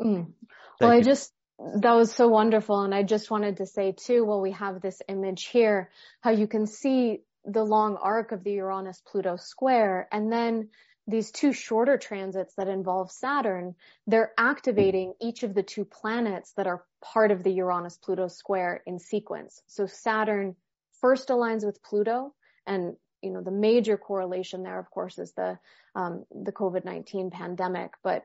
Mm. 0.00 0.32
Well. 0.80 0.90
I 0.90 1.00
just 1.00 1.32
that 1.76 1.92
was 1.92 2.12
so 2.12 2.28
wonderful. 2.28 2.80
And 2.80 2.94
I 2.94 3.02
just 3.02 3.30
wanted 3.30 3.58
to 3.58 3.66
say 3.66 3.92
too, 3.92 4.24
while 4.24 4.40
we 4.40 4.52
have 4.52 4.80
this 4.80 5.02
image 5.08 5.46
here, 5.46 5.90
how 6.20 6.30
you 6.30 6.46
can 6.46 6.66
see 6.66 7.20
the 7.44 7.64
long 7.64 7.96
arc 7.96 8.32
of 8.32 8.44
the 8.44 8.52
Uranus 8.52 9.02
Pluto 9.06 9.36
square 9.36 10.08
and 10.12 10.32
then 10.32 10.68
these 11.06 11.32
two 11.32 11.52
shorter 11.52 11.96
transits 11.96 12.54
that 12.54 12.68
involve 12.68 13.10
Saturn, 13.10 13.74
they're 14.06 14.32
activating 14.38 15.14
each 15.20 15.42
of 15.42 15.54
the 15.54 15.62
two 15.62 15.84
planets 15.84 16.52
that 16.56 16.66
are 16.66 16.84
part 17.02 17.30
of 17.32 17.42
the 17.42 17.50
Uranus 17.50 17.96
Pluto 17.96 18.28
square 18.28 18.82
in 18.86 18.98
sequence. 18.98 19.60
So 19.66 19.86
Saturn 19.86 20.54
first 21.00 21.28
aligns 21.28 21.64
with 21.64 21.82
Pluto 21.82 22.34
and 22.66 22.96
you 23.22 23.30
know 23.30 23.42
the 23.42 23.50
major 23.50 23.96
correlation 23.96 24.62
there 24.62 24.78
of 24.78 24.90
course 24.90 25.18
is 25.18 25.32
the 25.32 25.58
um, 25.94 26.24
the 26.30 26.52
COVID-19 26.52 27.32
pandemic, 27.32 27.92
but 28.02 28.24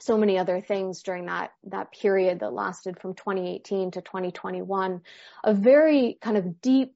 so 0.00 0.16
many 0.16 0.38
other 0.38 0.60
things 0.60 1.02
during 1.02 1.26
that 1.26 1.52
that 1.64 1.92
period 1.92 2.40
that 2.40 2.52
lasted 2.52 2.98
from 2.98 3.14
2018 3.14 3.92
to 3.92 4.00
2021 4.00 5.02
a 5.44 5.54
very 5.54 6.18
kind 6.20 6.36
of 6.36 6.60
deep 6.60 6.94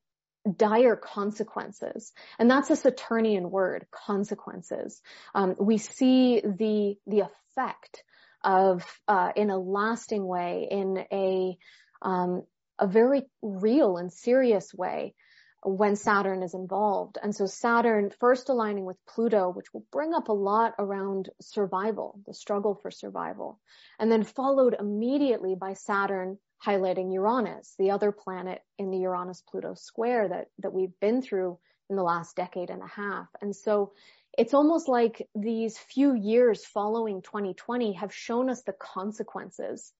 dire 0.57 0.97
consequences. 0.97 2.13
And 2.39 2.51
that's 2.51 2.71
a 2.71 2.77
saturnian 2.77 3.51
word 3.51 3.87
consequences. 3.91 5.01
Um, 5.35 5.57
we 5.59 5.79
see 5.79 6.41
the 6.41 6.97
the 7.07 7.21
effect 7.21 8.05
of 8.43 8.85
uh, 9.09 9.33
in 9.37 9.51
a 9.51 9.59
lasting 9.59 10.27
way 10.27 10.69
in 10.71 11.05
a 11.11 11.57
um, 12.03 12.43
a 12.79 12.87
very 12.87 13.23
real 13.41 13.97
and 13.97 14.13
serious 14.13 14.75
way 14.75 15.15
when 15.65 15.97
Saturn 15.97 16.43
is 16.43 16.55
involved. 16.55 17.19
And 17.23 17.35
so 17.35 17.47
Saturn 17.47 18.11
first 18.21 18.49
aligning 18.51 18.85
with 18.85 18.99
Pluto, 19.07 19.51
which 19.51 19.73
will 19.73 19.85
bring 19.91 20.13
up 20.13 20.29
a 20.29 20.33
lot 20.33 20.75
around 20.79 21.31
survival, 21.41 22.21
the 22.27 22.35
struggle 22.35 22.75
for 22.75 22.91
survival, 22.91 23.59
and 23.99 24.13
then 24.13 24.25
followed 24.25 24.77
immediately 24.79 25.55
by 25.55 25.73
Saturn 25.73 26.39
highlighting 26.65 27.13
Uranus, 27.13 27.75
the 27.79 27.91
other 27.91 28.13
planet 28.13 28.63
in 28.79 28.91
the 28.91 28.99
Uranus-Pluto 28.99 29.75
square 29.75 30.29
that, 30.29 30.49
that 30.59 30.73
we've 30.73 30.99
been 31.01 31.23
through 31.23 31.59
in 31.91 31.97
the 31.97 32.03
last 32.03 32.37
decade 32.37 32.71
and 32.71 32.83
a 32.83 32.87
half. 32.87 33.29
And 33.41 33.55
so 33.55 33.93
it's 34.37 34.55
almost 34.55 34.89
like 34.89 35.29
these 35.35 35.79
few 35.79 36.15
years 36.15 36.65
following 36.65 37.23
2020 37.23 37.95
have 37.95 38.15
shown 38.15 38.51
us 38.51 38.63
the 38.63 38.73
consequences 38.73 39.93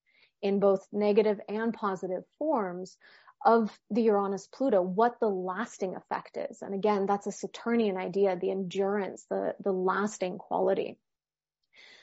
in 0.43 0.61
both 0.61 0.87
negative 0.93 1.41
and 1.49 1.73
positive 1.73 2.25
forms 2.39 2.97
of 3.45 3.71
the 3.91 4.03
Uranus 4.03 4.47
Pluto, 4.47 4.81
what 4.81 5.21
the 5.21 5.29
lasting 5.29 5.97
effect 5.97 6.37
is. 6.37 6.63
And 6.63 6.75
again, 6.75 7.07
that's 7.07 7.27
a 7.27 7.33
Saturnian 7.33 7.97
idea, 7.97 8.37
the 8.37 8.51
endurance, 8.51 9.27
the, 9.29 9.55
the 9.63 9.73
lasting 9.73 10.39
quality. 10.39 10.99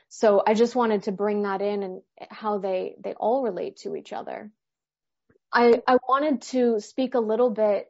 So 0.09 0.43
I 0.45 0.53
just 0.53 0.75
wanted 0.75 1.03
to 1.03 1.11
bring 1.11 1.43
that 1.43 1.61
in 1.61 1.83
and 1.83 2.01
how 2.29 2.59
they, 2.59 2.95
they 3.03 3.13
all 3.13 3.43
relate 3.43 3.77
to 3.77 3.95
each 3.95 4.13
other. 4.13 4.51
I, 5.51 5.81
I 5.87 5.97
wanted 6.07 6.43
to 6.43 6.79
speak 6.79 7.15
a 7.15 7.19
little 7.19 7.49
bit 7.49 7.89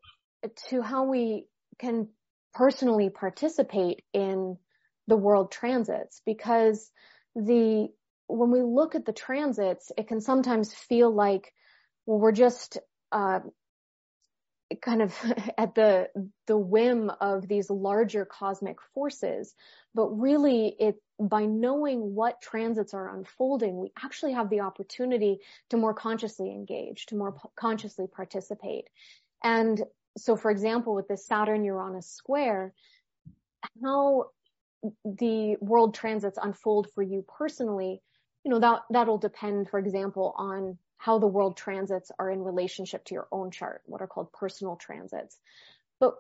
to 0.70 0.82
how 0.82 1.06
we 1.06 1.48
can 1.80 2.08
personally 2.54 3.10
participate 3.10 4.04
in 4.14 4.58
the 5.08 5.18
world 5.18 5.52
transits 5.52 6.22
because 6.26 6.90
the, 7.36 7.90
when 8.28 8.52
we 8.52 8.62
look 8.62 8.96
at 8.96 9.06
the 9.06 9.14
transits, 9.14 9.92
it 9.98 10.08
can 10.08 10.22
sometimes 10.22 10.74
feel 10.74 11.14
like, 11.14 11.54
well, 12.06 12.20
we're 12.20 12.32
just 12.32 12.78
uh, 13.12 13.40
kind 14.82 15.02
of 15.02 15.16
at 15.58 15.76
the 15.76 16.10
the 16.48 16.58
whim 16.58 17.12
of 17.22 17.48
these 17.48 17.70
larger 17.70 18.26
cosmic 18.26 18.78
forces 18.94 19.54
but 19.94 20.08
really 20.08 20.76
it 20.80 20.96
by 21.20 21.46
knowing 21.46 22.16
what 22.16 22.42
transits 22.42 22.94
are 22.94 23.14
unfolding 23.16 23.78
we 23.78 23.92
actually 24.04 24.34
have 24.34 24.50
the 24.50 24.62
opportunity 24.62 25.40
to 25.70 25.78
more 25.78 25.94
consciously 25.94 26.50
engage 26.50 27.06
to 27.06 27.16
more 27.16 27.36
consciously 27.56 28.08
participate. 28.08 28.90
And 29.44 29.84
so 30.18 30.36
for 30.36 30.50
example 30.52 30.96
with 30.96 31.08
this 31.08 31.28
saturn 31.28 31.64
uranus 31.64 32.10
square 32.10 32.74
how 33.84 34.28
the 35.06 35.58
world 35.60 35.94
transits 35.94 36.40
unfold 36.42 36.88
for 36.94 37.04
you 37.04 37.26
personally, 37.38 38.02
you 38.44 38.52
know, 38.52 38.60
that, 38.60 38.82
that'll 38.90 39.18
depend, 39.18 39.70
for 39.70 39.80
example, 39.80 40.34
on 40.38 40.78
how 41.02 41.18
the 41.18 41.26
world 41.26 41.58
transits 41.58 42.12
are 42.20 42.30
in 42.30 42.44
relationship 42.44 43.04
to 43.04 43.16
your 43.16 43.28
own 43.32 43.50
chart, 43.50 43.82
what 43.86 44.02
are 44.02 44.08
called 44.08 44.32
personal 44.32 44.76
transits. 44.76 45.36
But 46.00 46.14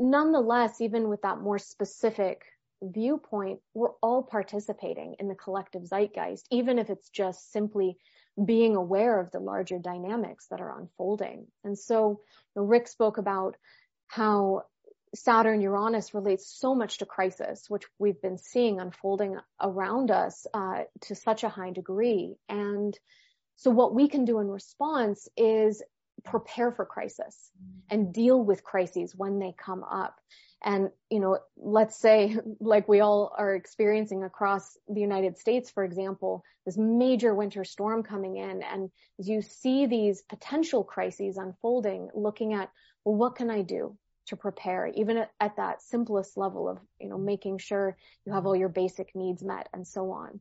nonetheless, 0.00 0.80
even 0.80 1.08
with 1.08 1.22
that 1.22 1.38
more 1.38 1.60
specific 1.60 2.42
viewpoint, 2.82 3.60
we're 3.72 3.94
all 4.02 4.24
participating 4.24 5.14
in 5.20 5.28
the 5.28 5.36
collective 5.36 5.86
zeitgeist, 5.86 6.44
even 6.50 6.80
if 6.80 6.90
it's 6.90 7.08
just 7.08 7.52
simply 7.52 7.98
being 8.44 8.74
aware 8.74 9.20
of 9.20 9.30
the 9.30 9.38
larger 9.38 9.78
dynamics 9.78 10.48
that 10.50 10.60
are 10.60 10.76
unfolding. 10.76 11.46
And 11.62 11.78
so 11.78 12.20
you 12.56 12.62
know, 12.62 12.66
Rick 12.66 12.88
spoke 12.88 13.18
about 13.18 13.56
how 14.08 14.62
Saturn 15.14 15.60
Uranus 15.60 16.14
relates 16.14 16.52
so 16.52 16.74
much 16.74 16.98
to 16.98 17.06
crisis, 17.06 17.66
which 17.68 17.84
we've 18.00 18.20
been 18.20 18.38
seeing 18.38 18.80
unfolding 18.80 19.38
around 19.62 20.10
us 20.10 20.48
uh, 20.52 20.82
to 21.02 21.14
such 21.14 21.44
a 21.44 21.48
high 21.48 21.70
degree. 21.70 22.34
And 22.48 22.98
so 23.56 23.70
what 23.70 23.94
we 23.94 24.08
can 24.08 24.24
do 24.24 24.38
in 24.40 24.48
response 24.48 25.28
is 25.36 25.82
prepare 26.24 26.72
for 26.72 26.84
crisis 26.84 27.50
and 27.90 28.12
deal 28.12 28.42
with 28.42 28.64
crises 28.64 29.14
when 29.14 29.38
they 29.38 29.54
come 29.56 29.84
up. 29.84 30.18
And, 30.62 30.90
you 31.10 31.20
know, 31.20 31.38
let's 31.56 31.98
say 31.98 32.36
like 32.60 32.88
we 32.88 33.00
all 33.00 33.32
are 33.36 33.54
experiencing 33.54 34.24
across 34.24 34.76
the 34.88 35.00
United 35.00 35.38
States, 35.38 35.70
for 35.70 35.84
example, 35.84 36.42
this 36.64 36.76
major 36.76 37.34
winter 37.34 37.64
storm 37.64 38.02
coming 38.02 38.36
in 38.36 38.62
and 38.62 38.90
as 39.18 39.28
you 39.28 39.42
see 39.42 39.86
these 39.86 40.22
potential 40.22 40.82
crises 40.82 41.36
unfolding, 41.36 42.10
looking 42.14 42.52
at, 42.52 42.70
well, 43.04 43.14
what 43.14 43.36
can 43.36 43.50
I 43.50 43.62
do? 43.62 43.96
to 44.26 44.34
prepare, 44.34 44.88
even 44.88 45.18
at, 45.18 45.30
at, 45.38 45.54
that 45.54 45.80
simplest 45.80 46.36
level 46.36 46.68
of, 46.68 46.78
you 46.98 47.08
know, 47.08 47.16
making 47.16 47.58
sure 47.58 47.96
you 48.24 48.32
have 48.32 48.44
all 48.44 48.56
your 48.56 48.68
basic 48.68 49.14
needs 49.14 49.40
met 49.40 49.68
and 49.72 49.86
so 49.86 50.10
on. 50.10 50.40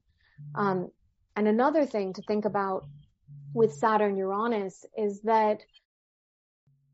Um, 0.55 0.89
and 1.35 1.47
another 1.47 1.85
thing 1.85 2.13
to 2.13 2.21
think 2.23 2.45
about 2.45 2.87
with 3.53 3.73
Saturn 3.73 4.17
Uranus 4.17 4.85
is 4.97 5.21
that 5.21 5.61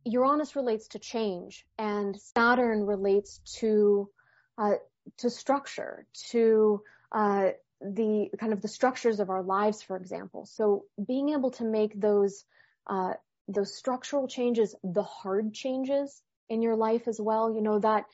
Uranus 0.05 0.55
relates 0.55 0.87
to 0.89 0.99
change 0.99 1.65
and 1.77 2.19
Saturn 2.19 2.85
relates 2.85 3.39
to, 3.59 4.09
uh, 4.57 4.73
to 5.17 5.29
structure, 5.29 6.05
to, 6.29 6.81
uh, 7.11 7.49
the 7.81 8.29
kind 8.39 8.53
of 8.53 8.61
the 8.61 8.67
structures 8.67 9.19
of 9.19 9.29
our 9.29 9.41
lives, 9.41 9.81
for 9.81 9.97
example. 9.97 10.45
So 10.45 10.85
being 11.03 11.29
able 11.29 11.51
to 11.51 11.63
make 11.63 11.99
those, 11.99 12.45
uh, 12.87 13.13
those 13.47 13.75
structural 13.75 14.27
changes, 14.27 14.75
the 14.83 15.03
hard 15.03 15.53
changes 15.53 16.21
in 16.47 16.61
your 16.61 16.75
life 16.75 17.07
as 17.07 17.19
well. 17.19 17.53
You 17.53 17.61
know, 17.61 17.79
that, 17.79 18.05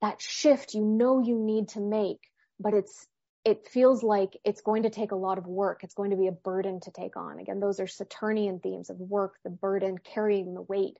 that 0.00 0.22
shift 0.22 0.74
you 0.74 0.82
know 0.82 1.22
you 1.22 1.38
need 1.38 1.68
to 1.70 1.80
make, 1.80 2.20
but 2.58 2.72
it's, 2.72 3.06
it 3.44 3.66
feels 3.66 4.02
like 4.02 4.36
it's 4.44 4.60
going 4.60 4.82
to 4.82 4.90
take 4.90 5.12
a 5.12 5.16
lot 5.16 5.38
of 5.38 5.46
work. 5.46 5.82
It's 5.82 5.94
going 5.94 6.10
to 6.10 6.16
be 6.16 6.26
a 6.26 6.32
burden 6.32 6.80
to 6.80 6.90
take 6.90 7.16
on. 7.16 7.38
Again, 7.38 7.60
those 7.60 7.80
are 7.80 7.86
Saturnian 7.86 8.60
themes 8.60 8.90
of 8.90 9.00
work, 9.00 9.34
the 9.44 9.50
burden, 9.50 9.98
carrying 9.98 10.54
the 10.54 10.62
weight. 10.62 10.98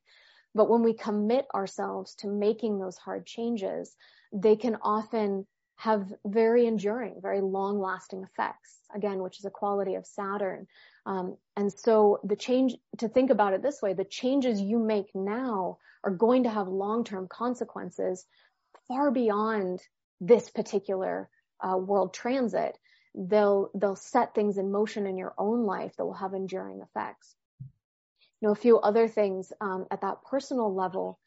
But 0.54 0.68
when 0.70 0.82
we 0.82 0.94
commit 0.94 1.46
ourselves 1.54 2.14
to 2.16 2.28
making 2.28 2.78
those 2.78 2.96
hard 2.96 3.26
changes, 3.26 3.94
they 4.32 4.56
can 4.56 4.78
often 4.82 5.46
have 5.76 6.12
very 6.24 6.66
enduring, 6.66 7.20
very 7.22 7.40
long 7.40 7.80
lasting 7.80 8.22
effects, 8.22 8.78
again, 8.94 9.22
which 9.22 9.38
is 9.38 9.44
a 9.44 9.50
quality 9.50 9.94
of 9.94 10.06
Saturn. 10.06 10.66
Um, 11.06 11.36
and 11.56 11.72
so 11.72 12.20
the 12.24 12.36
change, 12.36 12.74
to 12.98 13.08
think 13.08 13.30
about 13.30 13.54
it 13.54 13.62
this 13.62 13.80
way, 13.80 13.92
the 13.92 14.04
changes 14.04 14.60
you 14.60 14.78
make 14.78 15.10
now 15.14 15.78
are 16.04 16.10
going 16.10 16.44
to 16.44 16.50
have 16.50 16.68
long-term 16.68 17.28
consequences 17.28 18.26
far 18.88 19.10
beyond 19.10 19.80
this 20.20 20.50
particular 20.50 21.30
uh, 21.62 21.76
world 21.76 22.14
transit. 22.14 22.78
They'll, 23.14 23.70
they'll 23.74 23.96
set 23.96 24.34
things 24.34 24.58
in 24.58 24.70
motion 24.70 25.06
in 25.06 25.16
your 25.16 25.34
own 25.36 25.64
life 25.64 25.96
that 25.96 26.04
will 26.04 26.14
have 26.14 26.34
enduring 26.34 26.80
effects. 26.80 27.34
You 27.60 28.48
know, 28.48 28.52
a 28.52 28.56
few 28.56 28.78
other 28.78 29.08
things 29.08 29.52
um, 29.60 29.86
at 29.90 30.00
that 30.00 30.22
personal 30.24 30.74
level 30.74 31.18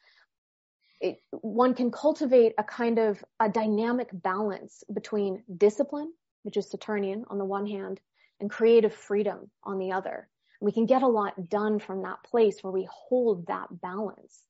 it, 1.03 1.19
one 1.31 1.73
can 1.73 1.91
cultivate 1.91 2.53
a 2.57 2.63
kind 2.63 2.97
of 2.97 3.23
a 3.39 3.49
dynamic 3.49 4.09
balance 4.13 4.85
between 4.91 5.43
discipline, 5.57 6.13
which 6.43 6.55
is 6.55 6.71
Saturnian 6.71 7.25
on 7.27 7.37
the 7.37 7.45
one 7.45 7.67
hand, 7.67 7.99
and 8.39 8.49
creative 8.49 8.93
freedom 8.93 9.51
on 9.65 9.79
the 9.79 9.91
other. 9.91 10.29
We 10.61 10.71
can 10.71 10.85
get 10.85 11.03
a 11.03 11.07
lot 11.07 11.49
done 11.49 11.79
from 11.79 12.03
that 12.03 12.23
place 12.23 12.63
where 12.63 12.71
we 12.71 12.87
hold 12.89 13.47
that 13.47 13.67
balance 13.81 14.45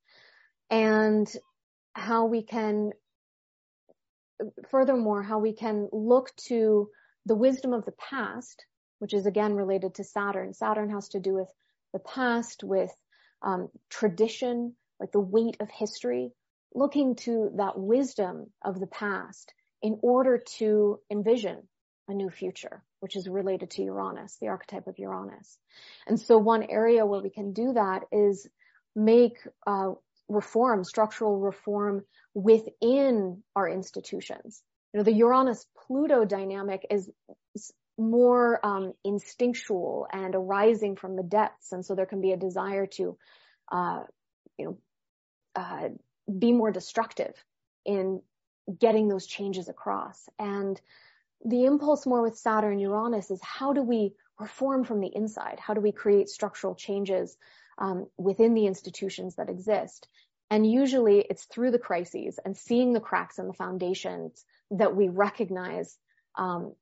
and 0.70 1.30
how 1.92 2.26
we 2.26 2.42
can, 2.42 2.92
furthermore, 4.68 5.22
how 5.22 5.38
we 5.38 5.52
can 5.52 5.88
look 5.92 6.34
to 6.48 6.90
the 7.26 7.34
wisdom 7.34 7.72
of 7.72 7.84
the 7.84 7.92
past, 7.92 8.64
which 8.98 9.14
is 9.14 9.26
again 9.26 9.54
related 9.54 9.94
to 9.94 10.04
Saturn. 10.04 10.54
Saturn 10.54 10.90
has 10.90 11.08
to 11.10 11.20
do 11.20 11.34
with 11.34 11.48
the 11.92 11.98
past, 11.98 12.64
with 12.64 12.92
um, 13.42 13.68
tradition, 13.90 14.74
like 15.00 15.12
the 15.12 15.20
weight 15.20 15.56
of 15.60 15.68
history, 15.70 16.32
looking 16.74 17.14
to 17.14 17.50
that 17.56 17.78
wisdom 17.78 18.52
of 18.62 18.80
the 18.80 18.86
past 18.86 19.52
in 19.82 19.98
order 20.02 20.42
to 20.58 20.98
envision 21.10 21.68
a 22.08 22.14
new 22.14 22.30
future, 22.30 22.82
which 23.00 23.16
is 23.16 23.28
related 23.28 23.70
to 23.70 23.82
Uranus, 23.82 24.36
the 24.40 24.48
archetype 24.48 24.86
of 24.86 24.98
Uranus. 24.98 25.58
And 26.06 26.20
so 26.20 26.38
one 26.38 26.64
area 26.64 27.06
where 27.06 27.20
we 27.20 27.30
can 27.30 27.52
do 27.52 27.72
that 27.74 28.02
is 28.12 28.48
make 28.96 29.38
uh, 29.66 29.92
reform, 30.28 30.84
structural 30.84 31.38
reform 31.38 32.04
within 32.34 33.42
our 33.54 33.68
institutions. 33.68 34.62
You 34.92 34.98
know, 34.98 35.04
the 35.04 35.12
Uranus-Pluto 35.12 36.24
dynamic 36.24 36.86
is 36.90 37.10
more 37.96 38.64
um, 38.66 38.92
instinctual 39.04 40.08
and 40.12 40.34
arising 40.34 40.96
from 40.96 41.16
the 41.16 41.22
depths, 41.22 41.72
and 41.72 41.84
so 41.84 41.94
there 41.94 42.06
can 42.06 42.20
be 42.20 42.32
a 42.32 42.36
desire 42.36 42.86
to, 42.86 43.16
uh, 43.70 44.02
you 44.58 44.64
know, 44.64 44.78
uh, 45.54 45.88
be 46.38 46.52
more 46.52 46.70
destructive 46.70 47.34
in 47.84 48.20
getting 48.80 49.08
those 49.08 49.26
changes 49.26 49.68
across. 49.68 50.28
And 50.38 50.80
the 51.44 51.66
impulse 51.66 52.06
more 52.06 52.22
with 52.22 52.38
Saturn 52.38 52.78
Uranus 52.78 53.30
is 53.30 53.40
how 53.42 53.72
do 53.72 53.82
we 53.82 54.14
reform 54.40 54.84
from 54.84 55.00
the 55.00 55.14
inside? 55.14 55.60
How 55.60 55.74
do 55.74 55.80
we 55.80 55.92
create 55.92 56.28
structural 56.28 56.74
changes 56.74 57.36
um, 57.78 58.06
within 58.16 58.54
the 58.54 58.66
institutions 58.66 59.36
that 59.36 59.50
exist? 59.50 60.08
And 60.50 60.70
usually 60.70 61.20
it's 61.20 61.44
through 61.44 61.70
the 61.70 61.78
crises 61.78 62.38
and 62.44 62.56
seeing 62.56 62.92
the 62.92 63.00
cracks 63.00 63.38
in 63.38 63.46
the 63.46 63.54
foundations 63.54 64.44
that 64.70 64.94
we 64.94 65.08
recognize 65.08 65.98
um, 66.36 66.74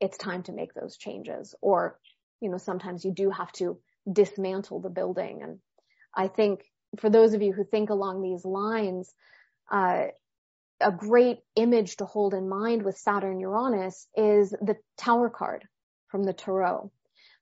it's 0.00 0.16
time 0.16 0.42
to 0.44 0.52
make 0.52 0.74
those 0.74 0.96
changes. 0.96 1.54
Or, 1.60 1.98
you 2.40 2.48
know, 2.48 2.58
sometimes 2.58 3.04
you 3.04 3.12
do 3.12 3.30
have 3.30 3.52
to 3.52 3.78
dismantle 4.10 4.80
the 4.80 4.90
building. 4.90 5.40
And 5.42 5.58
I 6.14 6.28
think 6.28 6.64
for 6.98 7.10
those 7.10 7.34
of 7.34 7.42
you 7.42 7.52
who 7.52 7.64
think 7.64 7.90
along 7.90 8.22
these 8.22 8.44
lines, 8.44 9.12
uh, 9.70 10.06
a 10.80 10.92
great 10.92 11.38
image 11.56 11.96
to 11.96 12.04
hold 12.04 12.34
in 12.34 12.48
mind 12.48 12.84
with 12.84 12.96
Saturn 12.96 13.40
Uranus 13.40 14.06
is 14.16 14.50
the 14.50 14.76
tower 14.96 15.28
card 15.28 15.64
from 16.06 16.22
the 16.22 16.32
tarot 16.32 16.90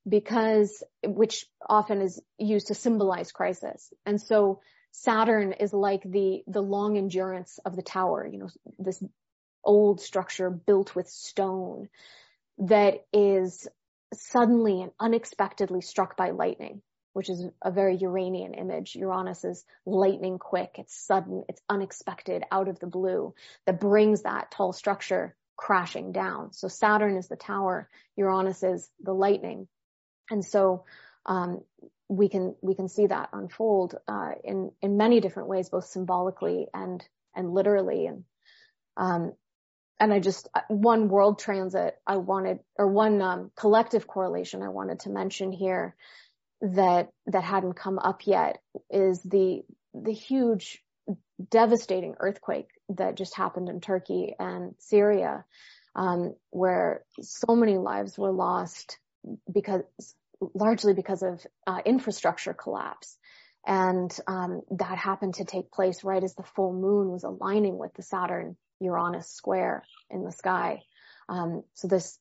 because 0.08 0.82
which 1.04 1.46
often 1.68 2.00
is 2.00 2.20
used 2.38 2.68
to 2.68 2.74
symbolize 2.74 3.32
crisis. 3.32 3.92
And 4.04 4.20
so 4.20 4.60
Saturn 4.92 5.52
is 5.52 5.72
like 5.72 6.02
the 6.02 6.42
the 6.46 6.62
long 6.62 6.96
endurance 6.96 7.58
of 7.64 7.76
the 7.76 7.82
tower, 7.82 8.26
you 8.26 8.38
know, 8.38 8.48
this 8.78 9.02
old 9.64 10.00
structure 10.00 10.50
built 10.50 10.94
with 10.94 11.08
stone 11.08 11.88
that 12.58 13.04
is 13.12 13.66
suddenly 14.14 14.80
and 14.82 14.92
unexpectedly 15.00 15.80
struck 15.80 16.16
by 16.16 16.30
lightning 16.30 16.82
which 17.16 17.30
is 17.30 17.46
a 17.62 17.70
very 17.70 17.96
Uranian 17.96 18.52
image. 18.52 18.94
Uranus 18.94 19.42
is 19.42 19.64
lightning 19.86 20.38
quick. 20.38 20.72
It's 20.74 20.94
sudden. 20.94 21.44
It's 21.48 21.62
unexpected 21.66 22.44
out 22.52 22.68
of 22.68 22.78
the 22.78 22.86
blue 22.86 23.34
that 23.64 23.80
brings 23.80 24.24
that 24.24 24.50
tall 24.50 24.74
structure 24.74 25.34
crashing 25.56 26.12
down. 26.12 26.52
So 26.52 26.68
Saturn 26.68 27.16
is 27.16 27.26
the 27.26 27.36
tower. 27.36 27.88
Uranus 28.16 28.62
is 28.62 28.90
the 29.02 29.14
lightning. 29.14 29.66
And 30.30 30.44
so, 30.44 30.84
um, 31.24 31.62
we 32.08 32.28
can, 32.28 32.54
we 32.60 32.74
can 32.74 32.88
see 32.88 33.06
that 33.06 33.30
unfold, 33.32 33.96
uh, 34.06 34.32
in, 34.44 34.70
in 34.80 34.96
many 34.96 35.20
different 35.20 35.48
ways, 35.48 35.68
both 35.68 35.86
symbolically 35.86 36.68
and, 36.72 37.04
and 37.34 37.52
literally. 37.52 38.06
And, 38.06 38.24
um, 38.96 39.32
and 39.98 40.12
I 40.12 40.20
just, 40.20 40.48
uh, 40.54 40.60
one 40.68 41.08
world 41.08 41.38
transit 41.40 41.96
I 42.06 42.18
wanted, 42.18 42.60
or 42.76 42.86
one, 42.86 43.20
um, 43.20 43.50
collective 43.56 44.06
correlation 44.06 44.62
I 44.62 44.68
wanted 44.68 45.00
to 45.00 45.10
mention 45.10 45.50
here 45.50 45.96
that 46.60 47.10
that 47.26 47.44
hadn't 47.44 47.74
come 47.74 47.98
up 47.98 48.26
yet 48.26 48.58
is 48.90 49.20
the 49.22 49.62
the 49.94 50.12
huge 50.12 50.82
devastating 51.50 52.14
earthquake 52.18 52.68
that 52.88 53.16
just 53.16 53.36
happened 53.36 53.68
in 53.68 53.80
Turkey 53.80 54.34
and 54.38 54.74
Syria, 54.78 55.44
um, 55.94 56.34
where 56.50 57.04
so 57.20 57.54
many 57.54 57.78
lives 57.78 58.18
were 58.18 58.32
lost 58.32 58.98
because 59.52 59.82
largely 60.54 60.94
because 60.94 61.22
of 61.22 61.44
uh, 61.66 61.80
infrastructure 61.84 62.54
collapse. 62.54 63.16
And 63.66 64.16
um, 64.26 64.62
that 64.72 64.96
happened 64.98 65.34
to 65.34 65.44
take 65.44 65.72
place 65.72 66.04
right 66.04 66.22
as 66.22 66.34
the 66.34 66.44
full 66.54 66.72
moon 66.72 67.10
was 67.10 67.24
aligning 67.24 67.78
with 67.78 67.94
the 67.94 68.02
Saturn 68.02 68.56
Uranus 68.80 69.28
square 69.28 69.82
in 70.10 70.24
the 70.24 70.30
sky. 70.32 70.82
Um, 71.28 71.64
so 71.74 71.88
this 71.88 72.18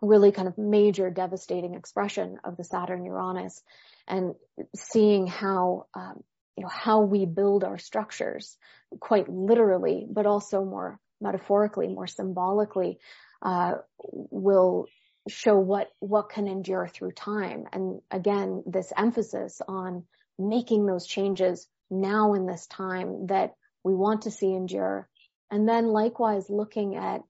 really 0.00 0.32
kind 0.32 0.48
of 0.48 0.56
major 0.56 1.10
devastating 1.10 1.74
expression 1.74 2.38
of 2.44 2.56
the 2.56 2.64
Saturn 2.64 3.04
Uranus 3.04 3.62
and 4.06 4.34
seeing 4.74 5.26
how, 5.26 5.86
um, 5.94 6.22
you 6.56 6.62
know, 6.62 6.70
how 6.70 7.02
we 7.02 7.26
build 7.26 7.64
our 7.64 7.78
structures 7.78 8.56
quite 9.00 9.28
literally, 9.28 10.06
but 10.08 10.26
also 10.26 10.64
more 10.64 10.98
metaphorically, 11.20 11.88
more 11.88 12.06
symbolically, 12.06 12.98
uh, 13.42 13.74
will 13.98 14.86
show 15.28 15.58
what, 15.58 15.90
what 16.00 16.28
can 16.28 16.46
endure 16.46 16.88
through 16.88 17.12
time. 17.12 17.64
And 17.72 18.00
again, 18.10 18.62
this 18.66 18.92
emphasis 18.96 19.60
on 19.66 20.04
making 20.38 20.86
those 20.86 21.06
changes 21.06 21.66
now 21.90 22.34
in 22.34 22.46
this 22.46 22.66
time 22.66 23.26
that 23.28 23.54
we 23.82 23.94
want 23.94 24.22
to 24.22 24.30
see 24.30 24.52
endure. 24.52 25.08
And 25.50 25.68
then 25.68 25.86
likewise 25.86 26.50
looking 26.50 26.96
at, 26.96 27.22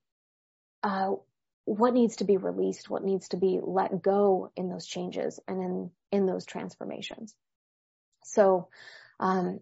uh, 0.82 1.12
what 1.66 1.94
needs 1.94 2.16
to 2.16 2.24
be 2.24 2.36
released, 2.36 2.90
what 2.90 3.04
needs 3.04 3.28
to 3.28 3.38
be 3.38 3.58
let 3.62 4.02
go 4.02 4.50
in 4.54 4.68
those 4.68 4.86
changes 4.86 5.40
and 5.48 5.62
in, 5.62 5.90
in 6.12 6.26
those 6.26 6.44
transformations. 6.44 7.34
So, 8.24 8.68
um, 9.18 9.60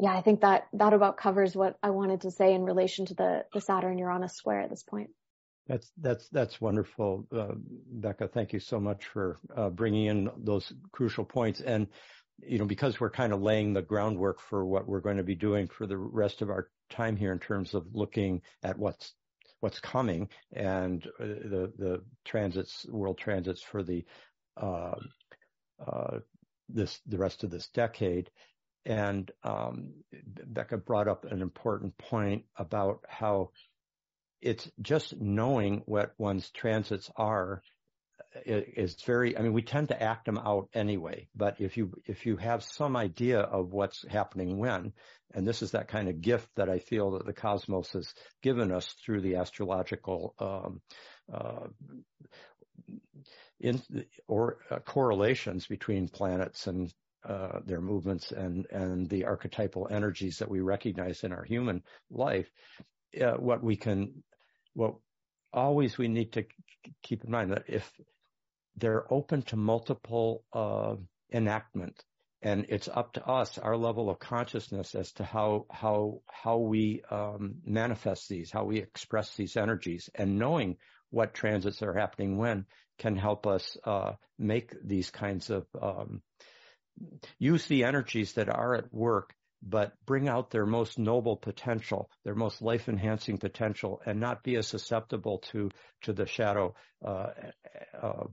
yeah, 0.00 0.12
I 0.12 0.22
think 0.22 0.40
that, 0.40 0.66
that 0.72 0.92
about 0.92 1.18
covers 1.18 1.54
what 1.54 1.76
I 1.82 1.90
wanted 1.90 2.22
to 2.22 2.30
say 2.30 2.54
in 2.54 2.62
relation 2.62 3.06
to 3.06 3.14
the, 3.14 3.44
the 3.52 3.60
Saturn 3.60 3.98
Uranus 3.98 4.34
square 4.34 4.60
at 4.60 4.70
this 4.70 4.82
point. 4.82 5.10
That's 5.70 5.92
that's 5.98 6.28
that's 6.30 6.60
wonderful, 6.60 7.28
uh, 7.30 7.54
Becca. 7.92 8.26
Thank 8.26 8.52
you 8.52 8.58
so 8.58 8.80
much 8.80 9.04
for 9.06 9.38
uh, 9.56 9.70
bringing 9.70 10.06
in 10.06 10.28
those 10.36 10.72
crucial 10.90 11.24
points. 11.24 11.60
And 11.60 11.86
you 12.40 12.58
know, 12.58 12.64
because 12.64 12.98
we're 12.98 13.10
kind 13.10 13.32
of 13.32 13.40
laying 13.40 13.72
the 13.72 13.82
groundwork 13.82 14.40
for 14.40 14.66
what 14.66 14.88
we're 14.88 14.98
going 15.00 15.18
to 15.18 15.22
be 15.22 15.36
doing 15.36 15.68
for 15.68 15.86
the 15.86 15.96
rest 15.96 16.42
of 16.42 16.50
our 16.50 16.70
time 16.90 17.16
here 17.16 17.30
in 17.32 17.38
terms 17.38 17.74
of 17.74 17.86
looking 17.92 18.42
at 18.64 18.80
what's 18.80 19.12
what's 19.60 19.78
coming 19.78 20.28
and 20.52 21.06
uh, 21.20 21.24
the 21.24 21.72
the 21.78 22.02
transits, 22.24 22.84
world 22.88 23.18
transits 23.18 23.62
for 23.62 23.84
the 23.84 24.04
uh, 24.60 24.96
uh, 25.86 26.18
this 26.68 26.98
the 27.06 27.18
rest 27.18 27.44
of 27.44 27.50
this 27.50 27.68
decade. 27.68 28.28
And 28.86 29.30
um, 29.44 29.92
Becca 30.46 30.78
brought 30.78 31.06
up 31.06 31.26
an 31.26 31.42
important 31.42 31.96
point 31.96 32.46
about 32.56 33.04
how 33.08 33.50
it's 34.40 34.70
just 34.80 35.18
knowing 35.20 35.82
what 35.86 36.12
one's 36.18 36.50
transits 36.50 37.10
are 37.16 37.62
is 38.46 38.94
very 39.02 39.36
i 39.36 39.42
mean 39.42 39.52
we 39.52 39.62
tend 39.62 39.88
to 39.88 40.02
act 40.02 40.24
them 40.24 40.38
out 40.38 40.68
anyway 40.72 41.26
but 41.34 41.60
if 41.60 41.76
you 41.76 41.92
if 42.06 42.26
you 42.26 42.36
have 42.36 42.62
some 42.62 42.96
idea 42.96 43.40
of 43.40 43.72
what's 43.72 44.06
happening 44.08 44.58
when 44.58 44.92
and 45.34 45.46
this 45.46 45.62
is 45.62 45.72
that 45.72 45.88
kind 45.88 46.08
of 46.08 46.20
gift 46.20 46.48
that 46.56 46.68
i 46.68 46.78
feel 46.78 47.12
that 47.12 47.26
the 47.26 47.32
cosmos 47.32 47.92
has 47.92 48.14
given 48.42 48.70
us 48.70 48.94
through 49.04 49.20
the 49.20 49.36
astrological 49.36 50.34
um, 50.38 50.80
uh, 51.32 51.66
in 53.58 53.82
or 54.28 54.58
uh, 54.70 54.78
correlations 54.78 55.66
between 55.66 56.08
planets 56.08 56.66
and 56.66 56.92
uh, 57.24 57.58
their 57.66 57.80
movements 57.80 58.32
and 58.32 58.66
and 58.70 59.08
the 59.08 59.24
archetypal 59.24 59.88
energies 59.90 60.38
that 60.38 60.48
we 60.48 60.60
recognize 60.60 61.24
in 61.24 61.32
our 61.32 61.44
human 61.44 61.82
life 62.10 62.48
uh, 63.20 63.32
what 63.32 63.62
we 63.62 63.76
can 63.76 64.22
well, 64.74 65.02
always 65.52 65.98
we 65.98 66.08
need 66.08 66.32
to 66.32 66.44
keep 67.02 67.24
in 67.24 67.30
mind 67.30 67.52
that 67.52 67.64
if 67.68 67.90
they're 68.76 69.12
open 69.12 69.42
to 69.42 69.56
multiple 69.56 70.44
uh, 70.52 70.96
enactment, 71.32 72.02
and 72.42 72.66
it's 72.70 72.88
up 72.88 73.12
to 73.14 73.26
us, 73.26 73.58
our 73.58 73.76
level 73.76 74.08
of 74.08 74.18
consciousness, 74.18 74.94
as 74.94 75.12
to 75.12 75.24
how 75.24 75.66
how 75.70 76.22
how 76.26 76.56
we 76.58 77.02
um, 77.10 77.56
manifest 77.64 78.28
these, 78.28 78.50
how 78.50 78.64
we 78.64 78.78
express 78.78 79.34
these 79.36 79.56
energies, 79.56 80.08
and 80.14 80.38
knowing 80.38 80.76
what 81.10 81.34
transits 81.34 81.82
are 81.82 81.94
happening 81.94 82.38
when 82.38 82.64
can 82.98 83.16
help 83.16 83.46
us 83.46 83.76
uh, 83.84 84.12
make 84.38 84.72
these 84.82 85.10
kinds 85.10 85.50
of 85.50 85.66
um, 85.80 86.22
use 87.38 87.66
the 87.66 87.84
energies 87.84 88.34
that 88.34 88.48
are 88.48 88.74
at 88.74 88.92
work 88.92 89.34
but 89.62 89.92
bring 90.06 90.28
out 90.28 90.50
their 90.50 90.66
most 90.66 90.98
noble 90.98 91.36
potential, 91.36 92.10
their 92.24 92.34
most 92.34 92.62
life 92.62 92.88
enhancing 92.88 93.38
potential, 93.38 94.00
and 94.06 94.20
not 94.20 94.42
be 94.42 94.56
as 94.56 94.66
susceptible 94.66 95.38
to 95.38 95.70
to 96.02 96.12
the 96.12 96.26
shadow 96.26 96.74
uh, 97.04 97.28
uh, 98.00 98.24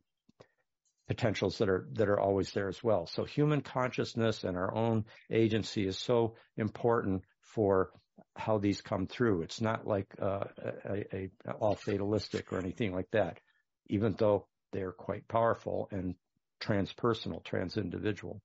potentials 1.08 1.58
that 1.58 1.70
are 1.70 1.88
that 1.94 2.10
are 2.10 2.20
always 2.20 2.52
there 2.52 2.70
as 2.70 2.84
well. 2.84 3.08
So 3.08 3.24
human 3.24 3.62
consciousness 3.62 4.44
and 4.44 4.58
our 4.58 4.74
own 4.74 5.06
agency 5.32 5.88
is 5.88 5.98
so 5.98 6.36
important 6.56 7.24
for 7.42 7.92
how 8.36 8.58
these 8.58 8.82
come 8.82 9.08
through. 9.08 9.42
It's 9.42 9.62
not 9.62 9.88
like 9.88 10.08
uh, 10.22 10.46
a, 10.86 11.30
a 11.46 11.52
all 11.60 11.76
fatalistic 11.76 12.52
or 12.52 12.60
anything 12.60 12.94
like 12.94 13.10
that, 13.12 13.40
even 13.88 14.16
though 14.18 14.48
they're 14.72 14.92
quite 14.92 15.28
powerful 15.28 15.88
and 15.92 16.16
transpersonal, 16.60 17.44
trans-individual. 17.44 18.42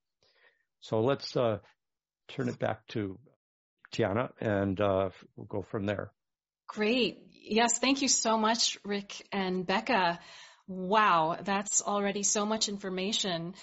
So 0.81 1.01
let's 1.01 1.37
uh, 1.37 1.59
turn 2.29 2.49
it 2.49 2.59
back 2.59 2.87
to 2.89 3.19
Tiana, 3.93 4.31
and 4.41 4.81
uh, 4.81 5.11
we'll 5.37 5.47
go 5.47 5.63
from 5.63 5.87
there. 5.87 6.13
Great. 6.67 7.27
Yes, 7.31 7.79
thank 7.79 8.03
you 8.03 8.09
so 8.09 8.39
much, 8.39 8.79
Rick 8.85 9.27
and 9.33 9.67
Becca. 9.67 10.19
Wow, 10.67 11.37
that's 11.43 11.83
already 11.83 12.23
so 12.23 12.47
much 12.47 12.69
information. 12.69 13.55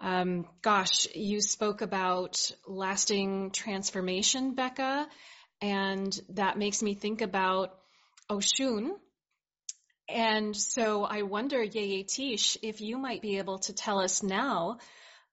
Um, 0.00 0.46
gosh, 0.62 1.08
you 1.14 1.40
spoke 1.40 1.82
about 1.82 2.50
lasting 2.66 3.50
transformation, 3.50 4.54
Becca, 4.54 5.06
and 5.60 6.18
that 6.30 6.58
makes 6.58 6.82
me 6.82 6.94
think 6.94 7.20
about 7.20 7.74
Oshun. 8.30 8.90
And 10.08 10.56
so 10.56 11.04
I 11.04 11.22
wonder, 11.22 11.58
Yeye 11.58 12.04
Teish, 12.06 12.56
if 12.62 12.80
you 12.80 12.96
might 12.96 13.22
be 13.22 13.38
able 13.38 13.58
to 13.60 13.72
tell 13.72 13.98
us 13.98 14.22
now 14.22 14.78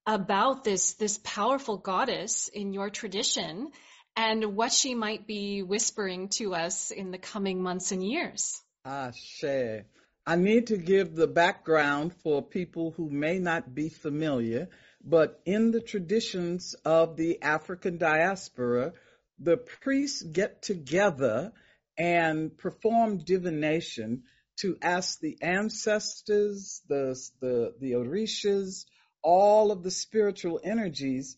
about 0.06 0.64
this, 0.64 0.94
this 0.94 1.20
powerful 1.24 1.78
goddess 1.78 2.50
in 2.50 2.74
your 2.74 2.90
tradition 2.90 3.72
and 4.16 4.56
what 4.56 4.72
she 4.72 4.96
might 4.96 5.26
be 5.26 5.64
whispering 5.64 6.30
to 6.30 6.54
us 6.54 6.92
in 6.92 7.12
the 7.12 7.18
coming 7.18 7.62
months 7.62 7.92
and 7.92 8.04
years. 8.04 8.62
Ashe. 8.86 9.84
I 10.26 10.38
need 10.38 10.68
to 10.68 10.78
give 10.78 11.16
the 11.16 11.28
background 11.28 12.14
for 12.24 12.42
people 12.42 12.92
who 12.92 13.10
may 13.10 13.40
not 13.40 13.74
be 13.76 13.90
familiar, 13.90 14.70
but 15.04 15.42
in 15.46 15.72
the 15.72 15.82
traditions 15.82 16.76
of 16.86 17.18
the 17.18 17.42
African 17.42 17.98
diaspora, 17.98 18.94
the 19.40 19.58
priests 19.58 20.22
get 20.22 20.62
together 20.62 21.52
and 21.98 22.58
perform 22.58 23.18
divination 23.18 24.24
to 24.62 24.78
ask 24.82 25.20
the 25.20 25.38
ancestors, 25.42 26.82
the, 26.88 27.20
the, 27.42 27.74
the 27.82 27.92
orishas, 27.94 28.86
all 29.24 29.72
of 29.72 29.84
the 29.84 29.92
spiritual 29.92 30.60
energies, 30.64 31.38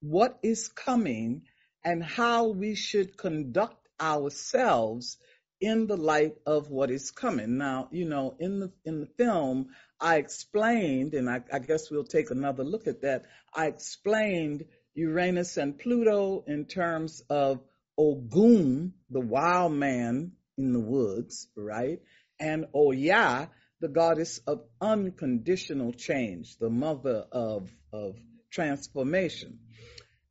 what 0.00 0.38
is 0.42 0.68
coming 0.68 1.42
and 1.84 2.02
how 2.02 2.48
we 2.48 2.74
should 2.74 3.16
conduct 3.16 3.88
ourselves 4.00 5.18
in 5.60 5.86
the 5.86 5.96
light 5.96 6.34
of 6.44 6.68
what 6.68 6.90
is 6.90 7.10
coming. 7.10 7.56
Now, 7.56 7.88
you 7.90 8.06
know, 8.06 8.36
in 8.38 8.60
the 8.60 8.72
in 8.84 9.00
the 9.00 9.06
film, 9.06 9.68
I 10.00 10.16
explained, 10.16 11.14
and 11.14 11.30
I, 11.30 11.40
I 11.52 11.60
guess 11.60 11.90
we'll 11.90 12.04
take 12.04 12.30
another 12.30 12.64
look 12.64 12.86
at 12.86 13.02
that. 13.02 13.24
I 13.54 13.66
explained 13.66 14.64
Uranus 14.94 15.56
and 15.56 15.78
Pluto 15.78 16.44
in 16.46 16.66
terms 16.66 17.22
of 17.30 17.60
Ogun, 17.96 18.92
the 19.08 19.20
wild 19.20 19.72
man 19.72 20.32
in 20.58 20.72
the 20.72 20.80
woods, 20.80 21.48
right? 21.56 22.00
And 22.38 22.66
Oya, 22.74 23.50
the 23.80 23.88
goddess 23.88 24.40
of 24.46 24.62
unconditional 24.80 25.92
change, 25.92 26.56
the 26.58 26.70
mother 26.70 27.24
of, 27.32 27.70
of 27.92 28.16
transformation. 28.50 29.58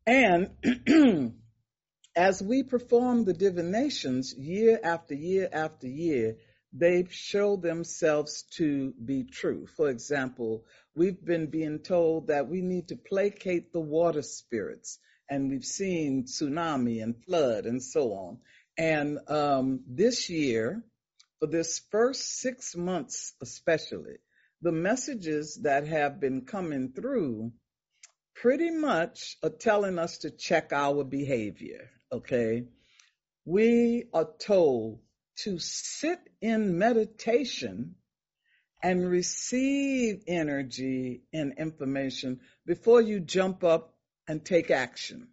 And 0.08 0.52
as 2.16 2.42
we 2.42 2.64
perform 2.64 3.26
the 3.26 3.34
divinations 3.34 4.34
year 4.34 4.80
after 4.84 5.14
year 5.14 5.50
after 5.52 5.88
year, 5.88 6.38
they 6.74 7.06
show 7.10 7.56
themselves 7.56 8.44
to 8.58 8.94
be 9.04 9.24
true. 9.24 9.66
For 9.78 9.90
example, 9.90 10.66
we've 10.96 11.24
been 11.24 11.48
being 11.48 11.80
told 11.80 12.28
that 12.28 12.50
we 12.50 12.62
need 12.62 12.90
to 12.90 12.98
placate 12.98 13.72
the 13.72 13.80
water 13.80 14.22
spirits, 14.22 15.00
and 15.30 15.50
we've 15.50 15.66
seen 15.66 16.26
tsunami 16.26 17.02
and 17.02 17.16
flood 17.24 17.66
and 17.66 17.82
so 17.82 18.12
on. 18.14 18.40
And 18.78 19.20
um, 19.30 19.82
this 19.88 20.30
year, 20.30 20.84
for 21.46 21.52
this 21.52 21.80
first 21.92 22.40
six 22.40 22.76
months, 22.76 23.34
especially, 23.40 24.16
the 24.62 24.72
messages 24.72 25.60
that 25.62 25.86
have 25.86 26.20
been 26.20 26.42
coming 26.42 26.92
through 26.92 27.52
pretty 28.34 28.72
much 28.72 29.38
are 29.44 29.52
telling 29.52 30.00
us 30.00 30.20
to 30.20 30.32
check 30.32 30.74
our 30.74 31.04
behavior. 31.04 31.92
Okay. 32.12 32.64
We 33.46 34.06
are 34.12 34.28
told 34.40 35.02
to 35.44 35.60
sit 35.60 36.20
in 36.42 36.80
meditation 36.80 37.96
and 38.82 39.08
receive 39.08 40.24
energy 40.28 41.22
and 41.32 41.54
information 41.60 42.40
before 42.66 43.02
you 43.02 43.20
jump 43.20 43.64
up 43.64 43.94
and 44.28 44.44
take 44.44 44.72
action. 44.72 45.28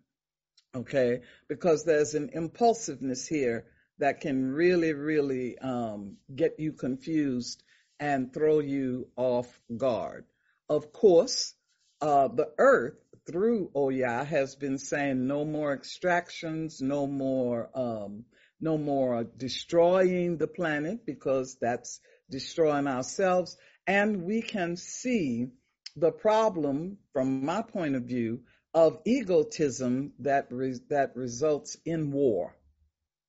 Okay. 0.75 1.21
Because 1.49 1.85
there's 1.85 2.15
an 2.15 2.31
impulsiveness 2.35 3.27
here 3.27 3.65
that 4.03 4.21
can 4.21 4.51
really, 4.51 4.93
really 4.95 5.57
um, 5.61 6.17
get 6.35 6.59
you 6.59 6.73
confused 6.73 7.63
and 8.01 8.35
throw 8.35 8.59
you 8.59 9.07
off 9.15 9.47
guard. 9.77 10.25
Of 10.69 10.93
course, 10.93 11.55
uh, 12.01 12.27
the 12.27 12.49
earth 12.59 12.97
through 13.29 13.71
Oya 13.77 14.25
has 14.25 14.57
been 14.57 14.79
saying 14.79 15.29
no 15.29 15.45
more 15.45 15.73
extractions, 15.73 16.81
no 16.81 17.07
more, 17.07 17.71
um, 17.77 18.25
no 18.61 18.77
more 18.77 19.23
destroying 19.23 20.37
the 20.37 20.49
planet 20.49 21.07
because 21.07 21.57
that's 21.61 22.01
destroying 22.29 22.89
ourselves. 22.89 23.57
And 23.87 24.25
we 24.25 24.43
can 24.43 24.77
see 24.77 25.47
the 25.95 26.11
problem 26.11 26.99
from 27.13 27.45
my 27.45 27.63
point 27.63 27.95
of 27.95 28.03
view 28.03 28.41
of 28.75 28.99
egotism 29.05 30.15
that 30.19 30.49
re- 30.51 30.81
that 30.91 31.15
results 31.15 31.77
in 31.85 32.11
war 32.11 32.57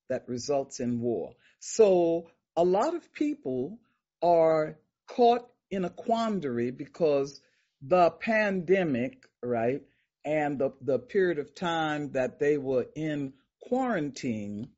that 0.10 0.28
results 0.28 0.80
in 0.80 1.00
war 1.02 1.34
so 1.60 2.28
a 2.56 2.64
lot 2.64 2.96
of 2.96 3.14
people 3.14 3.80
are 4.22 4.78
caught 5.08 5.48
in 5.70 5.86
a 5.86 5.90
quandary 5.90 6.72
because 6.72 7.42
the 7.82 8.10
pandemic 8.12 9.26
right 9.42 9.82
and 10.26 10.60
the, 10.60 10.72
the 10.82 11.00
period 11.00 11.40
of 11.40 11.54
time 11.54 12.12
that 12.14 12.40
they 12.40 12.58
were 12.58 12.86
in 12.96 13.34
quarantine 13.62 14.70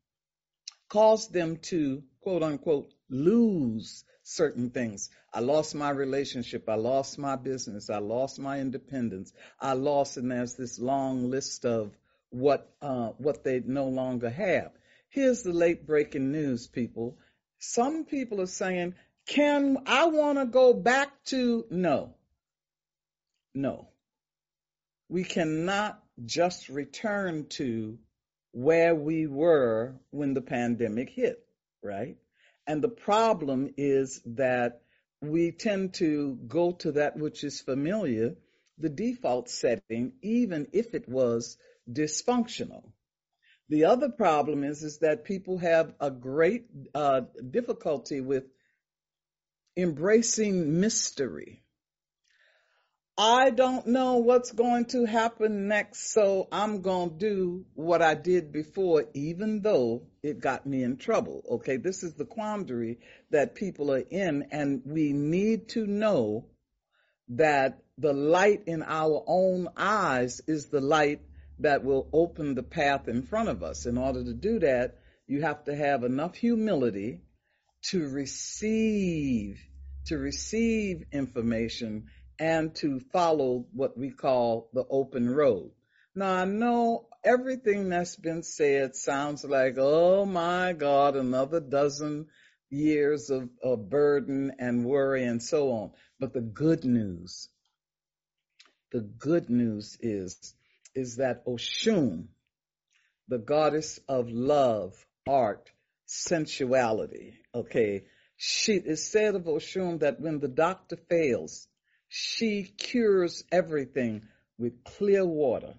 caused 0.90 1.34
them 1.34 1.58
to 1.58 2.04
quote 2.22 2.44
unquote 2.44 2.92
lose 3.10 4.04
certain 4.24 4.72
things. 4.72 5.10
I 5.34 5.40
lost 5.40 5.76
my 5.76 5.92
relationship. 5.92 6.68
I 6.68 6.76
lost 6.76 7.20
my 7.20 7.36
business. 7.36 7.90
I 7.90 8.00
lost 8.00 8.40
my 8.40 8.60
independence. 8.60 9.32
I 9.60 9.74
lost, 9.74 10.18
and 10.18 10.32
there's 10.32 10.56
this 10.56 10.80
long 10.80 11.30
list 11.30 11.66
of 11.66 11.96
what 12.30 12.74
uh, 12.82 13.10
what 13.18 13.44
they 13.44 13.62
no 13.66 13.88
longer 13.88 14.30
have. 14.30 14.72
Here's 15.16 15.44
the 15.44 15.54
late 15.54 15.88
breaking 15.88 16.34
news, 16.34 16.68
people. 16.68 17.18
Some 17.58 18.04
people 18.04 18.42
are 18.42 18.48
saying, 18.48 18.96
"Can 19.26 19.78
I 19.86 20.08
want 20.08 20.40
to 20.40 20.46
go 20.46 20.74
back 20.74 21.24
to?" 21.28 21.66
No, 21.70 22.16
no. 23.54 23.88
We 25.08 25.24
cannot 25.24 26.04
just 26.26 26.68
return 26.68 27.48
to 27.52 27.98
where 28.52 28.94
we 28.94 29.26
were 29.26 29.96
when 30.10 30.34
the 30.34 30.42
pandemic 30.42 31.12
hit, 31.12 31.48
right? 31.82 32.18
And 32.68 32.84
the 32.84 32.90
problem 32.90 33.74
is 33.78 34.22
that 34.26 34.82
we 35.22 35.54
tend 35.54 35.94
to 35.94 36.36
go 36.46 36.74
to 36.74 36.92
that 36.92 37.16
which 37.16 37.46
is 37.46 37.62
familiar, 37.62 38.36
the 38.78 38.90
default 38.90 39.48
setting, 39.48 40.12
even 40.22 40.68
if 40.74 40.94
it 40.94 41.08
was 41.08 41.58
dysfunctional. 41.90 42.92
The 43.70 43.86
other 43.86 44.10
problem 44.10 44.64
is, 44.64 44.84
is 44.84 45.00
that 45.00 45.24
people 45.24 45.58
have 45.58 45.94
a 46.00 46.12
great 46.12 46.68
uh, 46.94 47.22
difficulty 47.50 48.22
with 48.22 48.44
embracing 49.76 50.80
mystery. 50.80 51.64
I 53.18 53.50
don't 53.50 53.88
know 53.88 54.18
what's 54.18 54.52
going 54.52 54.86
to 54.88 55.06
happen 55.06 55.70
next, 55.70 56.12
so 56.12 56.50
I'm 56.52 56.82
going 56.82 57.12
to 57.12 57.16
do 57.16 57.66
what 57.74 58.02
I 58.02 58.14
did 58.14 58.52
before, 58.52 59.06
even 59.14 59.62
though 59.62 60.08
it 60.22 60.42
got 60.42 60.66
me 60.66 60.84
in 60.84 60.98
trouble. 60.98 61.42
Okay, 61.50 61.78
this 61.78 62.04
is 62.04 62.14
the 62.14 62.26
quandary 62.26 63.00
that 63.32 63.56
people 63.56 63.92
are 63.92 64.04
in, 64.12 64.48
and 64.52 64.82
we 64.86 65.14
need 65.14 65.70
to 65.70 65.88
know 65.88 66.46
that 67.30 67.80
the 67.98 68.14
light 68.14 68.64
in 68.68 68.84
our 68.84 69.24
own 69.26 69.70
eyes 69.78 70.42
is 70.46 70.66
the 70.66 70.82
light 70.82 71.22
that 71.60 71.84
will 71.84 72.10
open 72.12 72.56
the 72.56 72.64
path 72.64 73.08
in 73.08 73.24
front 73.24 73.50
of 73.50 73.64
us. 73.64 73.86
In 73.86 73.98
order 73.98 74.24
to 74.24 74.34
do 74.34 74.60
that, 74.60 75.00
you 75.28 75.42
have 75.42 75.64
to 75.66 75.76
have 75.76 76.04
enough 76.04 76.36
humility 76.36 77.22
to 77.90 78.08
receive, 78.08 79.60
to 80.06 80.18
receive 80.18 81.06
information 81.12 82.08
and 82.40 82.76
to 82.76 83.00
follow 83.00 83.66
what 83.74 83.98
we 83.98 84.12
call 84.12 84.70
the 84.74 84.86
open 84.90 85.30
road. 85.30 85.72
Now 86.14 86.34
I 86.36 86.46
know 86.46 87.08
everything 87.24 87.90
that's 87.90 88.16
been 88.16 88.44
said 88.44 88.96
sounds 88.96 89.44
like, 89.44 89.76
oh 89.78 90.26
my 90.26 90.74
God, 90.74 91.16
another 91.16 91.60
dozen 91.60 92.28
years 92.70 93.30
of, 93.30 93.50
of 93.64 93.90
burden 93.90 94.54
and 94.60 94.86
worry 94.86 95.26
and 95.26 95.42
so 95.42 95.72
on. 95.72 95.92
But 96.20 96.34
the 96.34 96.42
good 96.42 96.84
news, 96.86 97.50
the 98.92 99.02
good 99.02 99.50
news 99.50 99.98
is, 100.02 100.54
is 100.96 101.18
that 101.18 101.46
Oshun, 101.46 102.28
the 103.28 103.38
goddess 103.38 104.00
of 104.08 104.30
love, 104.30 104.94
art, 105.28 105.70
sensuality, 106.06 107.34
okay, 107.54 108.06
she 108.38 108.74
is 108.74 109.10
said 109.12 109.36
of 109.36 109.44
Oshun 109.44 110.00
that 110.00 110.20
when 110.20 110.40
the 110.40 110.48
doctor 110.48 110.98
fails, 111.10 111.68
she 112.08 112.64
cures 112.64 113.44
everything 113.52 114.24
with 114.58 114.84
clear 114.84 115.26
water. 115.26 115.76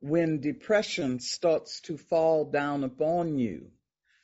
When 0.00 0.40
depression 0.40 1.20
starts 1.20 1.80
to 1.82 1.96
fall 1.96 2.44
down 2.44 2.84
upon 2.84 3.38
you, 3.38 3.70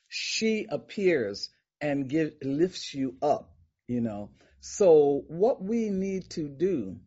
she 0.09 0.67
appears 0.69 1.51
and 1.81 2.09
give, 2.09 2.35
lifts 2.43 2.95
you 2.95 3.17
up, 3.21 3.55
you 3.89 4.01
know. 4.01 4.31
So 4.61 5.25
what 5.29 5.63
we 5.63 5.89
need 5.91 6.31
to 6.31 6.49
do 6.49 7.01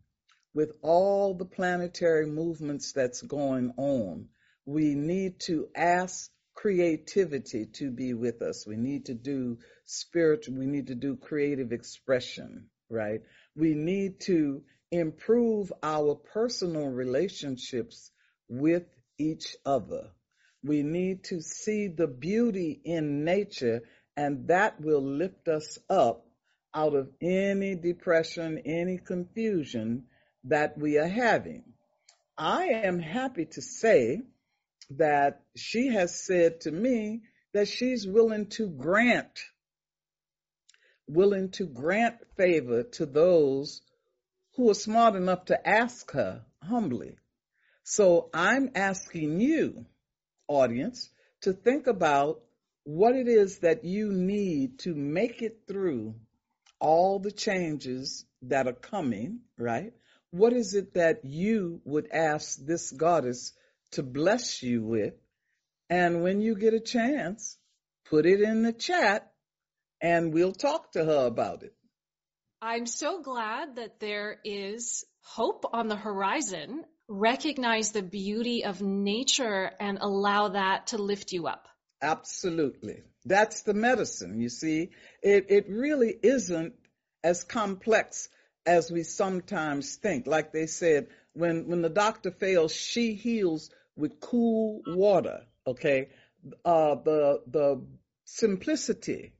with 0.56 0.74
all 0.84 1.36
the 1.36 1.45
planetary 1.45 2.28
movements 2.28 2.93
that's 2.93 3.22
going 3.22 3.74
on, 3.78 4.30
we 4.66 4.95
need 4.95 5.39
to 5.41 5.68
ask 5.76 6.32
creativity 6.56 7.68
to 7.68 7.91
be 7.91 8.16
with 8.16 8.41
us. 8.41 8.66
We 8.68 8.78
need 8.78 9.08
to 9.08 9.16
do 9.16 9.60
spiritual, 9.86 10.58
we 10.58 10.68
need 10.68 10.88
to 10.88 10.95
do 10.95 11.18
creative 11.18 11.74
expression, 11.74 12.70
right? 12.89 13.22
we 13.56 13.76
need 13.76 14.22
to 14.22 14.64
improve 14.91 15.72
our 15.84 16.16
personal 16.16 16.88
relationships 16.89 18.12
with 18.49 18.86
each 19.20 19.56
other. 19.66 20.10
We 20.64 20.84
need 20.84 21.26
to 21.26 21.41
see 21.41 21.89
the 21.89 22.08
beauty 22.08 22.82
in 22.86 23.26
nature 23.26 23.84
and 24.18 24.47
that 24.49 24.82
will 24.82 25.03
lift 25.03 25.47
us 25.49 25.80
up 25.89 26.26
out 26.74 26.95
of 26.95 27.10
any 27.22 27.76
depression, 27.76 28.62
any 28.66 28.97
confusion 28.97 30.06
that 30.46 30.78
we 30.78 30.98
are 30.98 31.08
having. 31.08 31.64
I 32.38 32.66
am 32.66 33.00
happy 33.00 33.46
to 33.46 33.62
say 33.62 34.22
that 34.91 35.41
she 35.56 35.88
has 35.88 36.20
said 36.20 36.62
to 36.62 36.72
me 36.72 37.22
that 37.54 37.68
she's 37.68 38.08
willing 38.08 38.48
to 38.48 38.70
grant 38.70 39.39
willing 41.08 41.50
to 41.52 41.66
grant 41.66 42.16
favor 42.36 42.84
to 42.84 43.06
those 43.06 43.82
who 44.56 44.70
are 44.70 44.76
smart 44.76 45.16
enough 45.16 45.46
to 45.46 45.68
ask 45.68 46.12
her 46.12 46.43
humbly. 46.64 47.18
So 47.84 48.30
I'm 48.34 48.72
asking 48.76 49.39
you, 49.39 49.86
audience, 50.48 51.10
to 51.41 51.54
think 51.54 51.88
about 51.88 52.41
what 52.84 53.16
it 53.16 53.28
is 53.28 53.60
that 53.60 53.84
you 53.84 54.12
need 54.12 54.80
to 54.80 54.96
make 54.96 55.41
it 55.41 55.62
through 55.68 56.16
all 56.80 57.20
the 57.20 57.32
changes 57.32 58.26
that 58.43 58.68
are 58.68 58.74
coming, 58.74 59.41
right? 59.58 59.93
What 60.36 60.51
is 60.51 60.73
it 60.73 60.95
that 60.95 61.23
you 61.23 61.79
would 61.86 62.11
ask 62.11 62.59
this 62.59 62.91
goddess 62.91 63.53
to 63.91 64.03
bless 64.03 64.61
you 64.61 64.83
with? 64.83 65.13
And 65.89 66.23
when 66.23 66.41
you 66.41 66.55
get 66.55 66.73
a 66.73 66.81
chance, 66.81 67.57
put 68.09 68.25
it 68.25 68.41
in 68.41 68.61
the 68.63 68.73
chat 68.73 69.31
and 70.01 70.33
we'll 70.33 70.51
talk 70.51 70.91
to 70.91 71.05
her 71.05 71.25
about 71.25 71.63
it. 71.63 71.73
I'm 72.61 72.86
so 72.86 73.21
glad 73.21 73.77
that 73.77 74.01
there 74.01 74.41
is 74.43 75.05
hope 75.21 75.63
on 75.71 75.88
the 75.88 75.95
horizon. 75.95 76.83
Recognize 77.07 77.93
the 77.93 78.03
beauty 78.03 78.65
of 78.65 78.81
nature 78.81 79.71
and 79.79 79.99
allow 80.01 80.49
that 80.49 80.88
to 80.88 80.97
lift 80.97 81.31
you 81.31 81.47
up. 81.47 81.69
Absolutely. 82.01 83.03
That's 83.23 83.61
the 83.61 83.73
medicine. 83.73 84.41
You 84.41 84.49
see, 84.49 84.89
it, 85.23 85.45
it 85.47 85.69
really 85.69 86.13
isn't 86.21 86.73
as 87.23 87.45
complex 87.45 88.27
as 88.66 88.91
we 88.91 89.03
sometimes 89.03 89.95
think. 89.95 90.28
Like 90.28 90.51
they 90.51 90.68
said, 90.68 91.07
when, 91.34 91.68
when 91.68 91.82
the 91.82 91.89
doctor 91.89 92.32
fails, 92.32 92.74
she 92.74 93.13
heals 93.13 93.70
with 93.95 94.20
cool 94.20 94.82
water. 94.88 95.41
Okay. 95.68 96.09
Uh, 96.63 96.95
the, 96.95 97.41
the 97.47 97.82
simplicity 98.26 99.34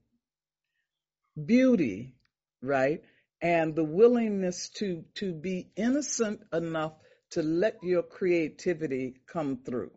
beauty, 1.44 2.16
right? 2.62 3.04
And 3.42 3.76
the 3.76 3.84
willingness 3.84 4.70
to, 4.78 5.04
to 5.16 5.34
be 5.34 5.70
innocent 5.76 6.42
enough 6.54 6.94
to 7.32 7.44
let 7.44 7.84
your 7.84 8.04
creativity 8.04 9.22
come 9.28 9.60
through. 9.66 9.92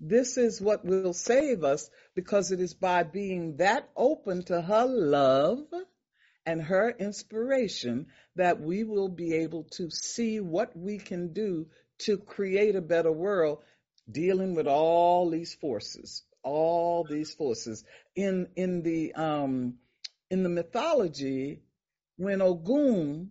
This 0.00 0.36
is 0.36 0.60
what 0.60 0.84
will 0.84 1.12
save 1.12 1.64
us 1.64 1.90
because 2.14 2.52
it 2.52 2.60
is 2.60 2.74
by 2.74 3.02
being 3.02 3.56
that 3.56 3.88
open 3.96 4.44
to 4.44 4.60
her 4.60 4.86
love 4.86 5.66
and 6.48 6.62
her 6.62 6.90
inspiration 6.90 8.06
that 8.36 8.60
we 8.60 8.82
will 8.82 9.08
be 9.08 9.34
able 9.34 9.64
to 9.64 9.90
see 9.90 10.40
what 10.40 10.76
we 10.76 10.98
can 10.98 11.32
do 11.32 11.66
to 11.98 12.16
create 12.16 12.74
a 12.74 12.80
better 12.80 13.12
world 13.12 13.58
dealing 14.10 14.54
with 14.54 14.66
all 14.66 15.28
these 15.30 15.54
forces 15.54 16.22
all 16.42 17.04
these 17.04 17.34
forces. 17.34 17.84
In 18.16 18.48
in 18.56 18.82
the 18.82 19.12
um 19.14 19.74
in 20.30 20.42
the 20.42 20.48
mythology, 20.48 21.60
when 22.16 22.40
Ogun, 22.40 23.30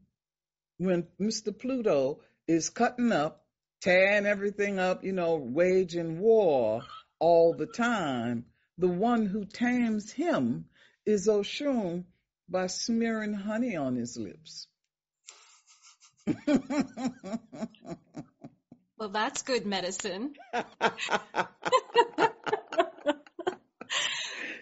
when 0.78 1.08
Mr. 1.20 1.58
Pluto 1.58 2.22
is 2.48 2.70
cutting 2.70 3.12
up, 3.12 3.46
tearing 3.82 4.26
everything 4.26 4.80
up, 4.80 5.04
you 5.04 5.14
know, 5.14 5.36
waging 5.36 6.20
war 6.20 6.84
all 7.20 7.54
the 7.54 7.68
time, 7.68 8.46
the 8.78 8.88
one 8.88 9.26
who 9.26 9.46
tames 9.46 10.12
him 10.12 10.66
is 11.06 11.28
Oshun 11.28 12.06
by 12.50 12.68
smearing 12.68 13.34
honey 13.34 13.76
on 13.76 13.96
his 13.96 14.18
lips. 14.18 14.68
well, 18.98 19.10
that's 19.10 19.42
good 19.44 19.66
medicine. 19.66 20.34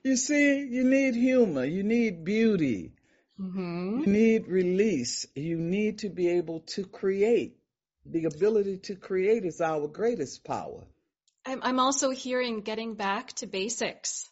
you 0.03 0.15
see, 0.15 0.59
you 0.59 0.83
need 0.83 1.15
humor, 1.15 1.65
you 1.65 1.83
need 1.83 2.23
beauty, 2.23 2.93
mm-hmm. 3.39 4.01
you 4.01 4.05
need 4.05 4.47
release, 4.47 5.25
you 5.35 5.57
need 5.57 5.99
to 5.99 6.09
be 6.09 6.29
able 6.29 6.61
to 6.61 6.85
create. 6.85 7.57
The 8.05 8.25
ability 8.25 8.77
to 8.83 8.95
create 8.95 9.45
is 9.45 9.61
our 9.61 9.87
greatest 9.87 10.43
power. 10.43 10.83
I'm 11.47 11.79
also 11.79 12.09
hearing 12.09 12.61
getting 12.61 12.95
back 12.95 13.33
to 13.33 13.47
basics. 13.47 14.29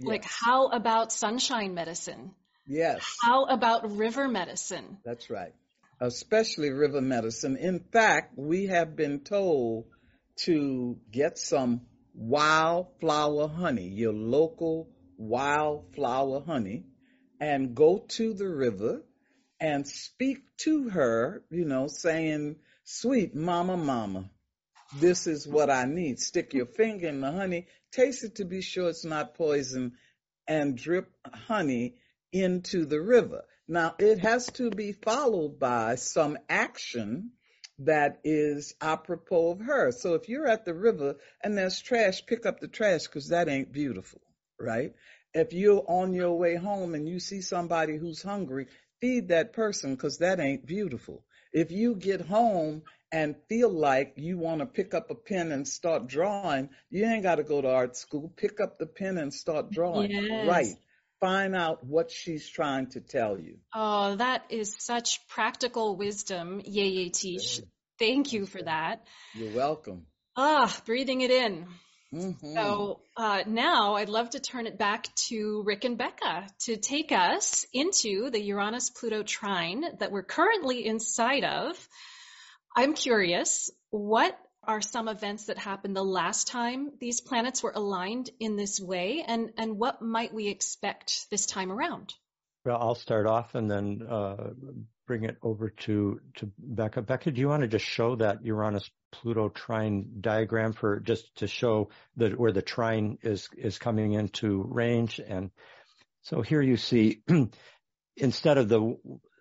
Yes. 0.00 0.08
Like, 0.08 0.24
how 0.24 0.68
about 0.68 1.12
sunshine 1.12 1.74
medicine? 1.74 2.32
Yes. 2.68 3.16
How 3.22 3.44
about 3.46 3.96
river 3.96 4.28
medicine? 4.28 4.98
That's 5.04 5.30
right. 5.30 5.54
Especially 6.00 6.70
river 6.70 7.00
medicine. 7.00 7.56
In 7.56 7.80
fact, 7.80 8.34
we 8.36 8.66
have 8.66 8.94
been 8.94 9.20
told 9.20 9.86
to 10.44 10.98
get 11.10 11.38
some 11.38 11.80
wildflower 12.14 13.48
honey, 13.48 13.88
your 13.88 14.12
local 14.12 14.90
wildflower 15.16 16.42
honey, 16.44 16.84
and 17.40 17.74
go 17.74 18.04
to 18.08 18.34
the 18.34 18.48
river 18.48 19.02
and 19.58 19.88
speak 19.88 20.38
to 20.58 20.90
her, 20.90 21.42
you 21.50 21.64
know, 21.64 21.86
saying, 21.88 22.56
Sweet 22.84 23.34
mama, 23.34 23.76
mama, 23.76 24.30
this 24.96 25.26
is 25.26 25.46
what 25.46 25.70
I 25.70 25.84
need. 25.84 26.18
Stick 26.20 26.54
your 26.54 26.66
finger 26.66 27.08
in 27.08 27.20
the 27.20 27.32
honey, 27.32 27.66
taste 27.92 28.24
it 28.24 28.36
to 28.36 28.44
be 28.44 28.62
sure 28.62 28.88
it's 28.88 29.04
not 29.04 29.34
poison, 29.34 29.92
and 30.46 30.76
drip 30.76 31.10
honey 31.26 31.96
into 32.32 32.84
the 32.84 33.00
river. 33.00 33.44
Now, 33.66 33.94
it 33.98 34.18
has 34.20 34.46
to 34.52 34.70
be 34.70 34.92
followed 34.92 35.58
by 35.58 35.96
some 35.96 36.38
action 36.48 37.32
that 37.80 38.20
is 38.24 38.74
apropos 38.80 39.52
of 39.52 39.60
her. 39.60 39.92
So 39.92 40.14
if 40.14 40.28
you're 40.28 40.48
at 40.48 40.64
the 40.64 40.74
river 40.74 41.16
and 41.42 41.56
there's 41.56 41.80
trash, 41.80 42.24
pick 42.26 42.46
up 42.46 42.60
the 42.60 42.68
trash 42.68 43.04
because 43.04 43.28
that 43.28 43.48
ain't 43.48 43.72
beautiful, 43.72 44.20
right? 44.58 44.94
If 45.34 45.52
you're 45.52 45.84
on 45.86 46.14
your 46.14 46.36
way 46.36 46.56
home 46.56 46.94
and 46.94 47.08
you 47.08 47.20
see 47.20 47.40
somebody 47.40 47.96
who's 47.96 48.22
hungry, 48.22 48.66
feed 49.00 49.28
that 49.28 49.52
person 49.52 49.94
because 49.94 50.18
that 50.18 50.40
ain't 50.40 50.66
beautiful. 50.66 51.24
If 51.52 51.70
you 51.70 51.94
get 51.94 52.22
home 52.22 52.82
and 53.12 53.36
feel 53.48 53.70
like 53.70 54.14
you 54.16 54.38
want 54.38 54.60
to 54.60 54.66
pick 54.66 54.94
up 54.94 55.10
a 55.10 55.14
pen 55.14 55.52
and 55.52 55.68
start 55.68 56.08
drawing, 56.08 56.70
you 56.90 57.04
ain't 57.04 57.22
got 57.22 57.36
to 57.36 57.44
go 57.44 57.60
to 57.60 57.68
art 57.68 57.96
school. 57.96 58.32
Pick 58.36 58.60
up 58.60 58.78
the 58.78 58.86
pen 58.86 59.18
and 59.18 59.32
start 59.32 59.70
drawing. 59.70 60.10
Yes. 60.10 60.48
Right 60.48 60.74
find 61.20 61.54
out 61.54 61.84
what 61.84 62.10
she's 62.10 62.48
trying 62.48 62.88
to 62.88 63.00
tell 63.00 63.38
you. 63.38 63.58
Oh, 63.74 64.16
that 64.16 64.44
is 64.50 64.76
such 64.78 65.26
practical 65.28 65.96
wisdom, 65.96 66.60
Yeye 66.60 67.10
Teish. 67.10 67.60
Thank 67.98 68.32
you 68.32 68.46
for 68.46 68.62
that. 68.62 69.06
You're 69.34 69.54
welcome. 69.54 70.06
Ah, 70.36 70.74
breathing 70.86 71.20
it 71.22 71.30
in. 71.30 71.66
Mm-hmm. 72.14 72.54
So 72.54 73.00
uh, 73.16 73.42
now 73.46 73.96
I'd 73.96 74.08
love 74.08 74.30
to 74.30 74.40
turn 74.40 74.66
it 74.66 74.78
back 74.78 75.14
to 75.28 75.62
Rick 75.66 75.84
and 75.84 75.98
Becca 75.98 76.46
to 76.60 76.76
take 76.76 77.12
us 77.12 77.66
into 77.72 78.30
the 78.30 78.40
Uranus 78.40 78.90
Pluto 78.90 79.22
trine 79.22 79.84
that 79.98 80.10
we're 80.10 80.22
currently 80.22 80.86
inside 80.86 81.44
of. 81.44 81.88
I'm 82.74 82.94
curious, 82.94 83.70
what 83.90 84.38
are 84.68 84.82
some 84.82 85.08
events 85.08 85.46
that 85.46 85.56
happened 85.56 85.96
the 85.96 86.04
last 86.04 86.46
time 86.46 86.92
these 87.00 87.22
planets 87.22 87.62
were 87.62 87.72
aligned 87.74 88.30
in 88.38 88.54
this 88.54 88.78
way, 88.78 89.24
and, 89.26 89.50
and 89.56 89.78
what 89.78 90.02
might 90.02 90.32
we 90.32 90.48
expect 90.48 91.28
this 91.30 91.46
time 91.46 91.72
around? 91.72 92.14
Well, 92.66 92.76
I'll 92.78 92.94
start 92.94 93.26
off 93.26 93.54
and 93.54 93.70
then 93.70 94.02
uh, 94.08 94.50
bring 95.06 95.24
it 95.24 95.38
over 95.42 95.70
to, 95.70 96.20
to 96.36 96.52
Becca. 96.58 97.00
Becca, 97.00 97.30
do 97.30 97.40
you 97.40 97.48
want 97.48 97.62
to 97.62 97.68
just 97.68 97.86
show 97.86 98.16
that 98.16 98.44
Uranus 98.44 98.88
Pluto 99.10 99.48
trine 99.48 100.20
diagram 100.20 100.74
for 100.74 101.00
just 101.00 101.34
to 101.36 101.46
show 101.46 101.88
that 102.18 102.38
where 102.38 102.52
the 102.52 102.60
trine 102.60 103.16
is 103.22 103.48
is 103.56 103.78
coming 103.78 104.12
into 104.12 104.62
range? 104.68 105.18
And 105.18 105.50
so 106.22 106.42
here 106.42 106.60
you 106.60 106.76
see 106.76 107.22
instead 108.18 108.58
of 108.58 108.68
the 108.68 108.98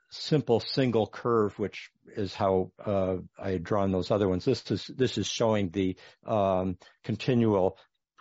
simple 0.10 0.60
single 0.60 1.08
curve, 1.08 1.58
which 1.60 1.90
is 2.16 2.34
how 2.34 2.72
uh, 2.84 3.18
I 3.38 3.52
had 3.52 3.64
drawn 3.64 3.92
those 3.92 4.12
other 4.12 4.28
ones. 4.28 4.46
This 4.46 4.70
is 4.72 4.86
this 4.88 5.18
is 5.18 5.28
showing 5.28 5.70
the 5.70 5.98
um, 6.26 6.78
continual 7.04 7.78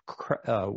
cre- 0.07 0.35
uh, 0.47 0.71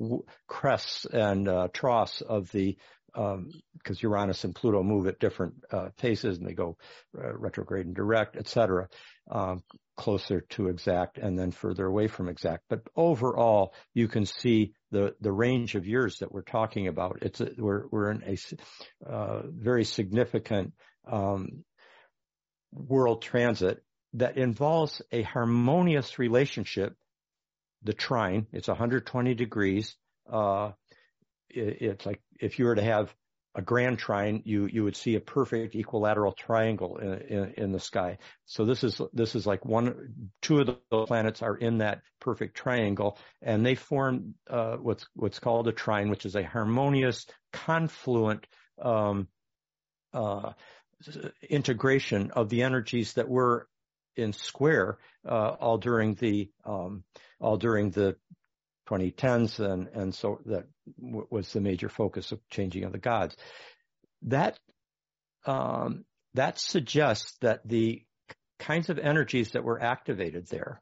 crests 0.47 1.05
and 1.05 1.47
uh, 1.47 1.67
troughs 1.73 2.21
of 2.21 2.51
the 2.51 2.77
because 3.11 3.37
um, 3.37 4.01
Uranus 4.01 4.43
and 4.43 4.53
Pluto 4.53 4.83
move 4.83 5.07
at 5.07 5.19
different 5.19 5.55
uh, 5.71 5.89
paces 5.97 6.37
and 6.37 6.47
they 6.47 6.53
go 6.53 6.77
uh, 7.17 7.35
retrograde 7.35 7.87
and 7.87 7.95
direct, 7.95 8.37
etc. 8.37 8.87
Um, 9.29 9.63
closer 9.97 10.41
to 10.41 10.69
exact 10.69 11.17
and 11.17 11.37
then 11.37 11.51
further 11.51 11.85
away 11.85 12.07
from 12.07 12.29
exact. 12.29 12.63
But 12.69 12.81
overall, 12.95 13.73
you 13.93 14.07
can 14.07 14.25
see 14.25 14.73
the 14.91 15.15
the 15.21 15.31
range 15.31 15.75
of 15.75 15.85
years 15.85 16.19
that 16.19 16.31
we're 16.31 16.41
talking 16.41 16.87
about. 16.87 17.19
It's 17.21 17.41
a, 17.41 17.49
we're 17.57 17.87
we're 17.91 18.11
in 18.11 18.23
a 18.23 19.09
uh, 19.09 19.41
very 19.45 19.83
significant 19.83 20.73
um, 21.09 21.63
world 22.71 23.21
transit 23.21 23.83
that 24.13 24.37
involves 24.37 25.01
a 25.11 25.21
harmonious 25.21 26.19
relationship. 26.19 26.95
The 27.83 27.93
trine, 27.93 28.47
it's 28.51 28.67
120 28.67 29.33
degrees. 29.35 29.95
Uh, 30.31 30.71
it, 31.49 31.81
it's 31.81 32.05
like 32.05 32.21
if 32.39 32.59
you 32.59 32.65
were 32.65 32.75
to 32.75 32.83
have 32.83 33.13
a 33.55 33.61
grand 33.61 33.97
trine, 33.97 34.43
you 34.45 34.67
you 34.67 34.83
would 34.83 34.95
see 34.95 35.15
a 35.15 35.19
perfect 35.19 35.75
equilateral 35.75 36.33
triangle 36.33 36.97
in, 36.97 37.13
in, 37.13 37.53
in, 37.57 37.71
the 37.71 37.79
sky. 37.79 38.19
So 38.45 38.65
this 38.65 38.83
is 38.83 39.01
this 39.11 39.35
is 39.35 39.47
like 39.47 39.65
one, 39.65 40.29
two 40.41 40.59
of 40.59 40.67
the 40.67 41.05
planets 41.05 41.41
are 41.41 41.55
in 41.55 41.79
that 41.79 42.01
perfect 42.19 42.55
triangle, 42.55 43.17
and 43.41 43.65
they 43.65 43.75
form 43.75 44.35
uh, 44.49 44.75
what's 44.75 45.07
what's 45.15 45.39
called 45.39 45.67
a 45.67 45.71
trine, 45.71 46.09
which 46.09 46.25
is 46.25 46.35
a 46.35 46.43
harmonious 46.43 47.25
confluent 47.51 48.45
um, 48.81 49.27
uh, 50.13 50.53
integration 51.49 52.31
of 52.31 52.49
the 52.49 52.63
energies 52.63 53.13
that 53.13 53.29
were 53.29 53.67
in 54.15 54.33
square 54.33 54.97
uh, 55.27 55.55
all 55.59 55.77
during 55.77 56.15
the 56.15 56.49
um, 56.65 57.03
all 57.39 57.57
during 57.57 57.91
the 57.91 58.15
2010s 58.89 59.59
and 59.59 59.87
and 59.93 60.13
so 60.13 60.39
that 60.45 60.65
w- 60.99 61.27
was 61.29 61.51
the 61.53 61.61
major 61.61 61.89
focus 61.89 62.31
of 62.31 62.39
changing 62.49 62.83
of 62.83 62.91
the 62.91 62.97
gods. 62.97 63.35
That 64.23 64.59
um, 65.45 66.05
that 66.33 66.59
suggests 66.59 67.37
that 67.41 67.67
the 67.67 68.03
kinds 68.59 68.89
of 68.89 68.99
energies 68.99 69.51
that 69.51 69.63
were 69.63 69.81
activated 69.81 70.47
there 70.47 70.81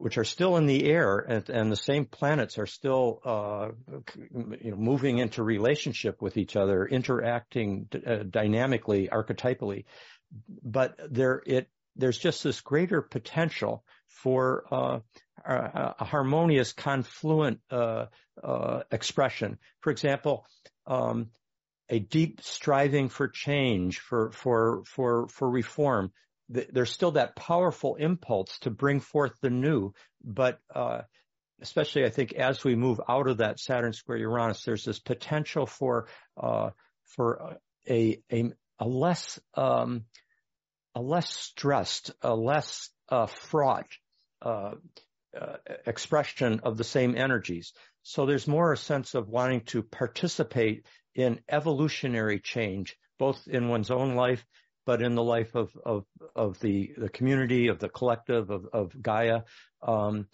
which 0.00 0.18
are 0.18 0.24
still 0.24 0.56
in 0.56 0.66
the 0.66 0.84
air 0.84 1.18
and, 1.18 1.48
and 1.50 1.72
the 1.72 1.76
same 1.76 2.04
planets 2.04 2.58
are 2.58 2.66
still 2.66 3.20
uh, 3.24 3.68
you 4.62 4.70
know, 4.70 4.76
moving 4.76 5.18
into 5.18 5.42
relationship 5.42 6.22
with 6.22 6.36
each 6.36 6.56
other, 6.56 6.86
interacting 6.86 7.88
uh, 8.06 8.16
dynamically, 8.28 9.08
archetypally. 9.08 9.84
But 10.62 10.98
there, 11.10 11.42
it, 11.46 11.68
there's 11.96 12.18
just 12.18 12.44
this 12.44 12.60
greater 12.60 13.02
potential 13.02 13.84
for 14.06 14.64
uh, 14.70 15.00
a, 15.44 16.04
harmonious, 16.04 16.72
confluent 16.72 17.60
uh, 17.70 18.06
uh, 18.42 18.82
expression. 18.90 19.58
For 19.80 19.90
example, 19.90 20.46
um, 20.86 21.30
a 21.88 21.98
deep 21.98 22.40
striving 22.42 23.08
for 23.08 23.28
change, 23.28 24.00
for 24.00 24.30
for 24.32 24.82
for 24.84 25.28
for 25.28 25.48
reform, 25.48 26.12
there's 26.48 26.90
still 26.90 27.12
that 27.12 27.36
powerful 27.36 27.96
impulse 27.96 28.58
to 28.60 28.70
bring 28.70 29.00
forth 29.00 29.32
the 29.40 29.50
new, 29.50 29.92
but 30.24 30.58
uh, 30.74 31.02
especially 31.60 32.04
I 32.04 32.10
think 32.10 32.32
as 32.32 32.64
we 32.64 32.74
move 32.74 33.00
out 33.08 33.28
of 33.28 33.38
that 33.38 33.60
Saturn 33.60 33.92
square 33.92 34.18
Uranus, 34.18 34.64
there's 34.64 34.84
this 34.84 34.98
potential 34.98 35.66
for 35.66 36.08
uh, 36.36 36.70
for 37.04 37.58
a 37.88 38.20
a, 38.30 38.52
a 38.78 38.88
less 38.88 39.38
um, 39.54 40.04
a 40.94 41.02
less 41.02 41.30
stressed, 41.30 42.12
a 42.22 42.34
less 42.34 42.90
uh, 43.08 43.26
fraught 43.26 43.88
uh, 44.42 44.72
uh, 45.38 45.56
expression 45.86 46.60
of 46.62 46.76
the 46.76 46.84
same 46.84 47.16
energies. 47.16 47.72
So 48.02 48.24
there's 48.24 48.48
more 48.48 48.72
a 48.72 48.76
sense 48.76 49.14
of 49.14 49.28
wanting 49.28 49.62
to 49.66 49.82
participate 49.82 50.86
in 51.14 51.40
evolutionary 51.48 52.40
change, 52.40 52.96
both 53.18 53.46
in 53.46 53.68
one's 53.68 53.90
own 53.90 54.14
life 54.14 54.44
but 54.88 55.02
in 55.02 55.14
the 55.14 55.22
life 55.22 55.54
of 55.54 55.70
of 55.84 56.06
of 56.34 56.58
the 56.60 56.94
the 56.96 57.10
community, 57.10 57.68
of 57.68 57.78
the 57.78 57.90
collective, 57.90 58.48
of 58.48 58.64
of 58.72 59.02
Gaia. 59.02 59.40
Um, 59.82 60.28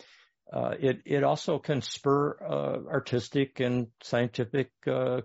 uh, 0.53 0.75
it 0.79 1.01
it 1.05 1.25
also 1.25 1.59
can 1.59 1.83
spur 1.83 2.37
uh, 2.41 2.89
artistic 2.89 3.59
and 3.59 3.89
scientific 4.01 4.71
uh, 4.87 5.23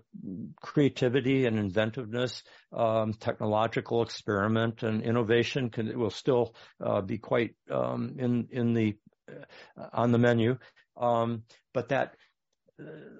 creativity 0.60 1.46
and 1.46 1.60
inventiveness, 1.60 2.42
um, 2.72 3.14
technological 3.14 4.02
experiment 4.02 4.82
and 4.82 5.04
innovation 5.04 5.70
can 5.70 5.96
will 5.96 6.10
still 6.10 6.56
uh, 6.84 7.00
be 7.00 7.18
quite 7.18 7.54
um, 7.70 8.16
in 8.18 8.48
in 8.50 8.74
the 8.74 8.96
uh, 9.30 9.86
on 9.92 10.10
the 10.10 10.18
menu, 10.18 10.58
um, 10.96 11.44
but 11.72 11.90
that. 11.90 12.16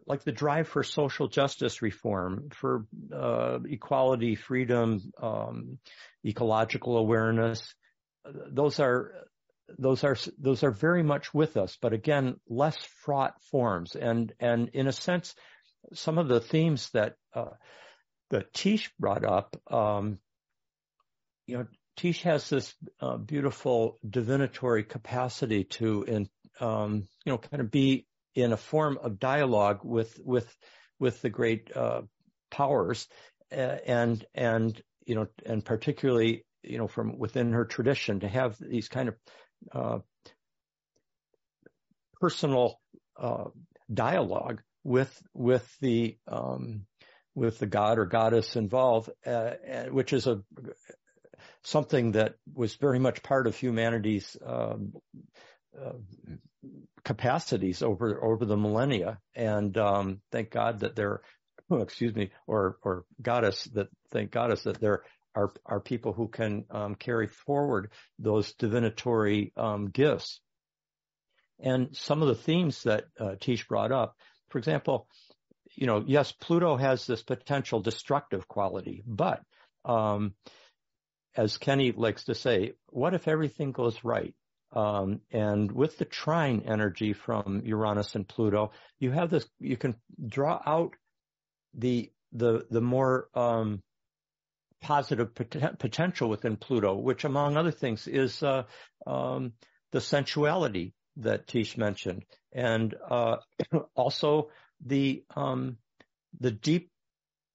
Like 0.06 0.24
the 0.24 0.32
drive 0.32 0.68
for 0.68 0.82
social 0.82 1.28
justice 1.28 1.82
reform, 1.82 2.48
for 2.52 2.86
equality, 3.68 4.34
freedom, 4.34 5.12
um, 5.22 5.78
ecological 6.24 6.96
awareness, 6.96 7.74
those 8.24 8.80
are 8.80 9.12
those 9.78 10.02
are 10.04 10.16
those 10.38 10.64
are 10.64 10.72
very 10.72 11.02
much 11.02 11.32
with 11.32 11.56
us, 11.56 11.78
but 11.80 11.92
again, 11.92 12.40
less 12.48 12.76
fraught 13.04 13.34
forms. 13.50 13.94
And 13.94 14.32
and 14.40 14.70
in 14.72 14.88
a 14.88 14.92
sense, 14.92 15.34
some 15.94 16.18
of 16.18 16.28
the 16.28 16.40
themes 16.40 16.90
that 16.90 17.14
uh, 17.34 17.54
that 18.30 18.52
Teish 18.52 18.88
brought 18.98 19.24
up, 19.24 19.56
um, 19.70 20.18
you 21.46 21.58
know, 21.58 21.66
Teish 21.98 22.22
has 22.22 22.48
this 22.48 22.74
uh, 23.00 23.16
beautiful 23.16 23.98
divinatory 24.08 24.84
capacity 24.84 25.64
to, 25.64 26.04
in, 26.04 26.28
um, 26.61 27.08
you 27.24 27.32
know, 27.32 27.38
kind 27.38 27.61
of 27.61 27.70
be 27.70 28.06
in 28.35 28.53
a 28.53 28.57
form 28.57 28.99
of 29.03 29.18
dialogue 29.18 29.81
with 29.85 30.18
with 30.24 30.57
with 30.99 31.20
the 31.22 31.31
great 31.31 31.74
uh, 31.74 32.03
powers, 32.51 33.09
and 33.51 34.24
and 34.35 34.83
you 35.07 35.14
know, 35.14 35.26
and 35.45 35.64
particularly 35.64 36.45
you 36.62 36.78
know 36.78 36.89
from 36.89 37.18
within 37.18 37.53
her 37.53 37.64
tradition 37.64 38.20
to 38.20 38.28
have 38.28 38.57
these 38.59 38.89
kind 38.89 39.09
of 39.09 39.14
uh, 39.72 39.99
personal 42.20 42.78
uh, 43.16 43.45
dialogue 43.93 44.62
with 44.85 45.22
with 45.35 45.68
the 45.81 46.16
um, 46.28 46.87
with 47.35 47.59
the 47.59 47.66
god 47.66 47.99
or 47.99 48.07
goddess 48.07 48.57
involved, 48.57 49.11
uh, 49.26 49.53
which 49.91 50.12
is 50.12 50.26
a 50.26 50.43
something 51.62 52.12
that 52.12 52.35
was 52.53 52.74
very 52.76 52.99
much 52.99 53.22
part 53.22 53.47
of 53.47 53.57
humanity's 53.57 54.37
um, 54.45 54.93
uh, 55.78 55.93
capacities 57.04 57.82
over 57.82 58.22
over 58.22 58.44
the 58.44 58.56
millennia. 58.56 59.18
And 59.34 59.76
um, 59.78 60.20
thank 60.32 60.50
God 60.50 60.80
that 60.80 60.96
there, 60.96 61.22
oh, 61.70 61.80
excuse 61.80 62.14
me, 62.14 62.30
or 62.46 62.76
or 62.82 63.04
goddess 63.20 63.64
that 63.74 63.88
thank 64.11 64.30
goddess 64.30 64.64
that 64.64 64.80
there 64.80 65.02
are, 65.34 65.52
are 65.64 65.80
people 65.80 66.12
who 66.12 66.28
can 66.28 66.64
um, 66.70 66.94
carry 66.94 67.26
forward 67.26 67.90
those 68.18 68.52
divinatory 68.54 69.52
um, 69.56 69.88
gifts. 69.88 70.40
And 71.61 71.96
some 71.96 72.22
of 72.22 72.28
the 72.28 72.34
themes 72.34 72.82
that 72.84 73.04
uh, 73.18 73.34
Teish 73.40 73.68
brought 73.68 73.92
up, 73.92 74.16
for 74.48 74.58
example, 74.58 75.06
you 75.76 75.86
know, 75.86 76.02
yes, 76.04 76.32
Pluto 76.32 76.76
has 76.76 77.06
this 77.06 77.22
potential 77.22 77.80
destructive 77.80 78.48
quality, 78.48 79.02
but 79.06 79.40
um, 79.84 80.34
as 81.36 81.58
Kenny 81.58 81.92
likes 81.92 82.24
to 82.24 82.34
say, 82.34 82.72
what 82.88 83.14
if 83.14 83.28
everything 83.28 83.72
goes 83.72 84.02
right? 84.02 84.34
Um, 84.72 85.20
and 85.32 85.70
with 85.72 85.98
the 85.98 86.04
trine 86.04 86.62
energy 86.66 87.12
from 87.12 87.62
Uranus 87.64 88.14
and 88.14 88.26
Pluto, 88.26 88.72
you 88.98 89.10
have 89.10 89.30
this, 89.30 89.46
you 89.58 89.76
can 89.76 89.96
draw 90.24 90.60
out 90.64 90.94
the, 91.74 92.10
the, 92.32 92.66
the 92.70 92.80
more, 92.80 93.28
um, 93.34 93.82
positive 94.80 95.34
pot- 95.34 95.78
potential 95.78 96.28
within 96.28 96.56
Pluto, 96.56 96.94
which 96.94 97.24
among 97.24 97.56
other 97.56 97.70
things 97.70 98.06
is 98.06 98.42
uh, 98.42 98.64
um, 99.06 99.52
the 99.92 100.00
sensuality 100.00 100.94
that 101.16 101.46
Teish 101.46 101.76
mentioned, 101.76 102.24
and 102.52 102.94
uh, 103.08 103.36
also 103.94 104.48
the 104.84 105.22
um, 105.36 105.76
the 106.38 106.50
deep 106.50 106.90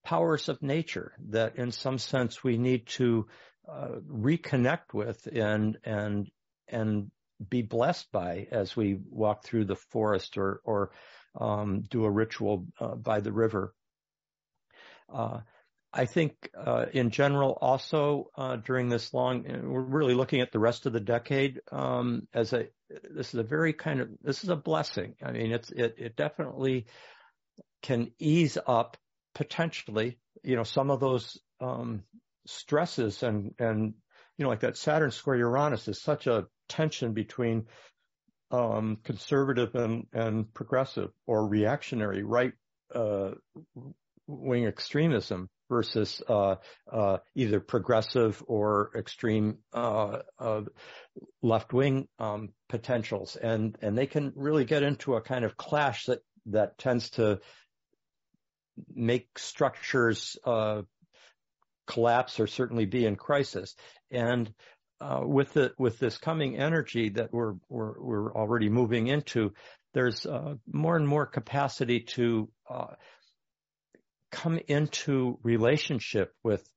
powers 0.03 0.49
of 0.49 0.61
nature 0.61 1.13
that, 1.30 1.55
in 1.55 1.72
some 1.72 1.97
sense, 1.97 2.43
we 2.43 2.57
need 2.57 2.86
to 2.88 3.28
uh, 3.68 3.95
reconnect 4.07 4.93
with 4.93 5.28
and 5.28 5.78
and 5.84 6.30
and 6.68 7.11
be 7.49 7.61
blessed 7.61 8.11
by 8.11 8.47
as 8.51 8.76
we 8.76 8.97
walk 9.09 9.43
through 9.43 9.66
the 9.66 9.76
forest 9.76 10.38
or 10.38 10.61
or 10.63 10.91
um, 11.39 11.84
do 11.89 12.05
a 12.05 12.11
ritual 12.11 12.66
uh, 12.80 12.95
by 12.95 13.20
the 13.20 13.32
river. 13.32 13.74
Uh, 15.13 15.41
I 15.93 16.05
think 16.05 16.49
uh, 16.57 16.88
in 16.91 17.09
general, 17.09 17.57
also 17.59 18.30
uh, 18.36 18.57
during 18.57 18.89
this 18.89 19.13
long, 19.13 19.45
we're 19.63 19.82
really 19.82 20.13
looking 20.13 20.41
at 20.41 20.51
the 20.51 20.59
rest 20.59 20.86
of 20.86 20.93
the 20.93 20.99
decade 20.99 21.61
um, 21.72 22.28
as 22.34 22.51
a. 22.53 22.68
This 23.09 23.34
is 23.34 23.39
a 23.39 23.43
very 23.43 23.74
kind 23.74 24.01
of 24.01 24.09
this 24.22 24.43
is 24.43 24.49
a 24.49 24.55
blessing. 24.55 25.16
I 25.24 25.32
mean, 25.32 25.51
it's 25.51 25.72
it 25.72 25.95
it 25.97 26.16
definitely 26.16 26.88
can 27.82 28.11
ease 28.20 28.57
up 28.68 28.97
potentially, 29.34 30.18
you 30.43 30.55
know, 30.55 30.63
some 30.63 30.91
of 30.91 30.99
those 30.99 31.39
um, 31.61 32.03
stresses 32.45 33.24
and 33.24 33.53
and 33.57 33.93
you 34.38 34.43
know, 34.43 34.49
like 34.49 34.61
that 34.61 34.78
Saturn 34.78 35.11
square 35.11 35.38
Uranus 35.38 35.88
is 35.88 36.01
such 36.01 36.28
a 36.28 36.45
tension 36.68 37.13
between 37.13 37.66
um, 38.51 38.97
conservative 39.03 39.76
and 39.76 40.07
and 40.13 40.53
progressive 40.53 41.09
or 41.26 41.47
reactionary 41.47 42.24
right 42.24 42.53
uh, 42.93 43.32
wing 44.28 44.66
extremism 44.66 45.49
versus 45.70 46.22
uh, 46.28 46.55
uh, 46.91 47.18
either 47.34 47.59
progressive 47.59 48.43
or 48.47 48.91
extreme 48.95 49.57
uh, 49.74 50.20
uh 50.39 50.61
left-wing 51.41 52.07
um, 52.20 52.49
potentials, 52.70 53.36
and 53.36 53.78
and 53.82 53.97
they 53.97 54.07
can 54.07 54.34
really 54.36 54.66
get 54.66 54.84
into 54.84 55.16
a 55.16 55.22
kind 55.22 55.43
of 55.43 55.57
clash 55.57 56.05
that 56.05 56.20
that 56.47 56.78
tends 56.78 57.09
to 57.11 57.39
make 58.93 59.28
structures 59.39 60.38
uh, 60.45 60.82
collapse 61.88 62.39
or 62.39 62.47
certainly 62.47 62.86
be 62.86 63.05
in 63.05 63.16
crisis. 63.16 63.76
And 64.11 64.51
uh, 65.02 65.22
with 65.24 65.54
the 65.54 65.74
with 65.78 66.00
this 66.00 66.18
coming 66.18 66.58
energy 66.58 67.10
that 67.10 67.34
we're 67.34 67.56
we're, 67.70 68.00
we're 68.02 68.34
already 68.34 68.70
moving 68.70 69.08
into, 69.08 69.54
there's 69.93 70.26
more 70.72 70.96
and 70.96 71.08
more 71.08 71.26
capacity 71.26 72.02
to 72.02 72.50
come 74.32 74.60
into 74.68 75.39
relationship 75.43 76.34
with 76.43 76.68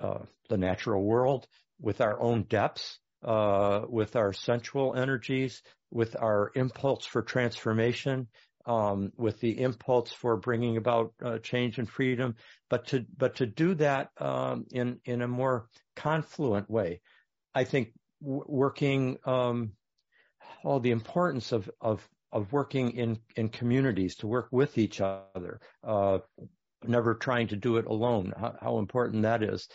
uh, 0.00 0.18
the 0.48 0.56
natural 0.56 1.02
world, 1.02 1.46
with 1.80 2.00
our 2.00 2.20
own 2.20 2.42
depths, 2.42 2.98
uh, 3.24 3.82
with 3.88 4.16
our 4.16 4.32
sensual 4.32 4.94
energies, 4.94 5.62
with 5.90 6.14
our 6.20 6.52
impulse 6.54 7.06
for 7.06 7.22
transformation, 7.22 8.28
um, 8.66 9.12
with 9.16 9.40
the 9.40 9.60
impulse 9.60 10.12
for 10.12 10.36
bringing 10.36 10.76
about 10.76 11.14
uh, 11.24 11.38
change 11.38 11.78
and 11.78 11.88
freedom, 11.88 12.36
but 12.68 12.86
to 12.88 13.06
but 13.16 13.36
to 13.36 13.46
do 13.46 13.74
that 13.74 14.10
um, 14.18 14.66
in 14.70 15.00
in 15.04 15.22
a 15.22 15.28
more 15.28 15.68
confluent 15.96 16.68
way. 16.70 17.00
I 17.54 17.64
think 17.64 17.92
w- 18.22 18.44
working 18.46 19.18
um, 19.24 19.72
all 20.64 20.80
the 20.80 20.90
importance 20.90 21.52
of 21.52 21.70
of 21.80 22.06
of 22.32 22.52
working 22.52 22.92
in 22.92 23.18
in 23.36 23.48
communities 23.48 24.16
to 24.16 24.26
work 24.26 24.48
with 24.50 24.78
each 24.78 25.00
other, 25.00 25.60
uh, 25.82 26.18
never 26.84 27.14
trying 27.14 27.48
to 27.48 27.56
do 27.56 27.76
it 27.76 27.86
alone, 27.86 28.32
how, 28.38 28.56
how, 28.60 28.78
important 28.78 29.22
that 29.22 29.42
is. 29.42 29.68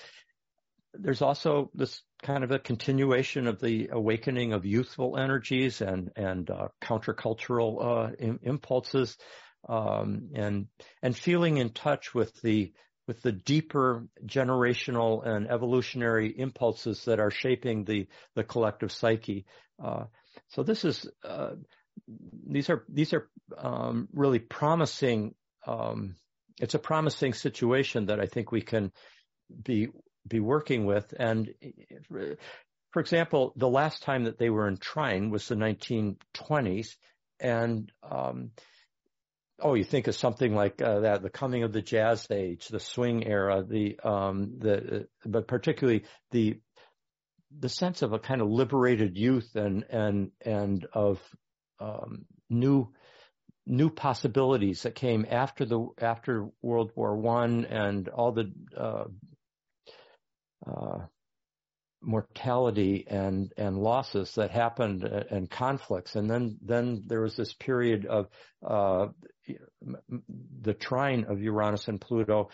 There's 0.93 1.23
also 1.23 1.71
this 1.73 2.01
kind 2.21 2.43
of 2.43 2.51
a 2.51 2.59
continuation 2.59 3.47
of 3.47 3.59
the 3.59 3.89
awakening 3.91 4.53
of 4.53 4.65
youthful 4.65 5.17
energies 5.17 5.81
and 5.81 6.11
and 6.15 6.49
uh, 6.49 6.67
countercultural 6.81 8.11
uh, 8.11 8.15
Im- 8.19 8.39
impulses, 8.43 9.17
um, 9.67 10.29
and 10.35 10.67
and 11.01 11.17
feeling 11.17 11.57
in 11.57 11.71
touch 11.71 12.13
with 12.13 12.39
the 12.41 12.73
with 13.07 13.21
the 13.21 13.31
deeper 13.31 14.05
generational 14.25 15.25
and 15.25 15.49
evolutionary 15.49 16.33
impulses 16.37 17.05
that 17.05 17.19
are 17.19 17.31
shaping 17.31 17.85
the 17.85 18.07
the 18.35 18.43
collective 18.43 18.91
psyche. 18.91 19.45
Uh, 19.83 20.05
so 20.49 20.63
this 20.63 20.85
is 20.85 21.09
uh, 21.23 21.51
these 22.47 22.69
are 22.69 22.85
these 22.89 23.13
are 23.13 23.29
um, 23.57 24.07
really 24.13 24.39
promising 24.39 25.35
um, 25.67 26.15
it's 26.59 26.75
a 26.75 26.79
promising 26.79 27.33
situation 27.33 28.07
that 28.07 28.19
I 28.19 28.25
think 28.25 28.51
we 28.51 28.61
can 28.61 28.91
be 29.63 29.89
be 30.27 30.39
working 30.39 30.85
with. 30.85 31.13
And 31.17 31.53
for 32.91 32.99
example, 32.99 33.53
the 33.55 33.69
last 33.69 34.03
time 34.03 34.25
that 34.25 34.37
they 34.37 34.49
were 34.49 34.67
in 34.67 34.77
trine 34.77 35.29
was 35.29 35.47
the 35.47 35.55
1920s, 35.55 36.95
and 37.39 37.91
um, 38.09 38.51
oh, 39.63 39.73
you 39.75 39.83
think 39.83 40.07
of 40.07 40.15
something 40.15 40.53
like 40.53 40.81
uh, 40.81 40.99
that, 41.01 41.21
the 41.23 41.29
coming 41.29 41.63
of 41.63 41.71
the 41.71 41.81
jazz 41.81 42.27
age, 42.29 42.67
the 42.67 42.79
swing 42.79 43.25
era, 43.25 43.63
the 43.67 43.97
um, 44.03 44.55
the 44.59 45.07
but 45.25 45.47
particularly 45.47 46.03
the 46.31 46.59
the 47.59 47.69
sense 47.69 48.01
of 48.01 48.13
a 48.13 48.19
kind 48.19 48.41
of 48.41 48.49
liberated 48.49 49.17
youth 49.17 49.55
and 49.55 49.85
and 49.89 50.31
and 50.41 50.85
of 50.93 51.21
um, 51.79 52.25
new 52.49 52.89
new 53.65 53.89
possibilities 53.89 54.83
that 54.83 54.95
came 54.95 55.25
after 55.29 55.65
the 55.65 55.87
after 55.99 56.49
World 56.61 56.91
War 56.95 57.15
One 57.15 57.65
and 57.65 58.09
all 58.09 58.33
the 58.33 58.51
uh, 58.77 59.05
uh, 60.69 60.99
mortality 62.03 63.05
and 63.07 63.51
and 63.57 63.77
losses 63.77 64.35
that 64.35 64.51
happened 64.51 65.03
uh, 65.03 65.23
and 65.29 65.49
conflicts. 65.49 66.15
And 66.15 66.29
then 66.29 66.57
then 66.61 67.03
there 67.07 67.21
was 67.21 67.35
this 67.35 67.53
period 67.53 68.05
of 68.05 68.27
uh, 68.65 69.07
the 70.61 70.73
trine 70.73 71.25
of 71.25 71.41
Uranus 71.41 71.87
and 71.87 71.99
Pluto 71.99 72.49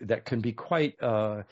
that 0.00 0.24
can 0.24 0.40
be 0.40 0.52
quite 0.52 0.94
uh, 1.02 1.42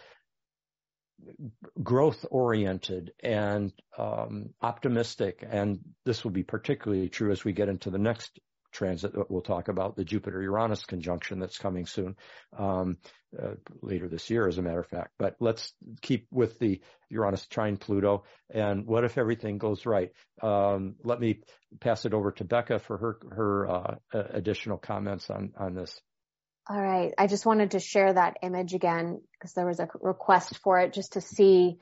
growth 1.83 2.25
oriented 2.31 3.13
and 3.21 3.73
um, 3.97 4.51
optimistic. 4.63 5.45
And 5.49 5.81
this 6.05 6.25
will 6.25 6.31
be 6.31 6.45
particularly 6.45 7.09
true 7.09 7.33
as 7.33 7.45
we 7.45 7.53
get 7.53 7.69
into 7.69 7.91
the 7.91 7.99
next 7.99 8.39
transit 8.73 9.13
that 9.15 9.31
we'll 9.31 9.41
talk 9.41 9.69
about, 9.69 9.97
the 9.97 10.05
Jupiter-Uranus 10.05 10.85
conjunction 10.85 11.39
that's 11.39 11.59
coming 11.59 11.87
soon, 11.87 12.17
um, 12.57 12.99
uh, 13.41 13.55
later 13.83 14.09
this 14.09 14.31
year, 14.31 14.49
as 14.49 14.59
a 14.59 14.63
matter 14.63 14.81
of 14.81 14.87
fact. 14.87 15.13
But 15.19 15.37
let's 15.41 15.73
keep 16.01 16.27
with 16.31 16.59
the 16.59 16.81
Uranus 17.11 17.47
trine 17.47 17.77
Pluto. 17.77 18.25
And 18.51 18.87
what 18.87 19.05
if 19.05 19.19
everything 19.19 19.59
goes 19.59 19.87
right? 19.87 20.11
Um, 20.43 20.97
let 21.03 21.21
me 21.21 21.41
pass 21.81 22.05
it 22.05 22.15
over 22.15 22.33
to 22.33 22.45
Becca 22.45 22.79
for 22.81 22.97
her 22.99 23.19
her 23.31 23.69
uh, 23.69 23.95
additional 24.13 24.79
comments 24.79 25.31
on 25.31 25.53
on 25.59 25.75
this. 25.75 26.01
All 26.71 26.81
right. 26.81 27.15
I 27.17 27.27
just 27.29 27.47
wanted 27.47 27.71
to 27.71 27.81
share 27.81 28.13
that 28.13 28.39
image 28.43 28.75
again 28.75 29.23
because 29.33 29.55
there 29.55 29.67
was 29.67 29.81
a 29.81 29.89
request 30.01 30.59
for 30.59 30.79
it 30.79 30.93
just 30.93 31.15
to 31.15 31.23
see 31.23 31.79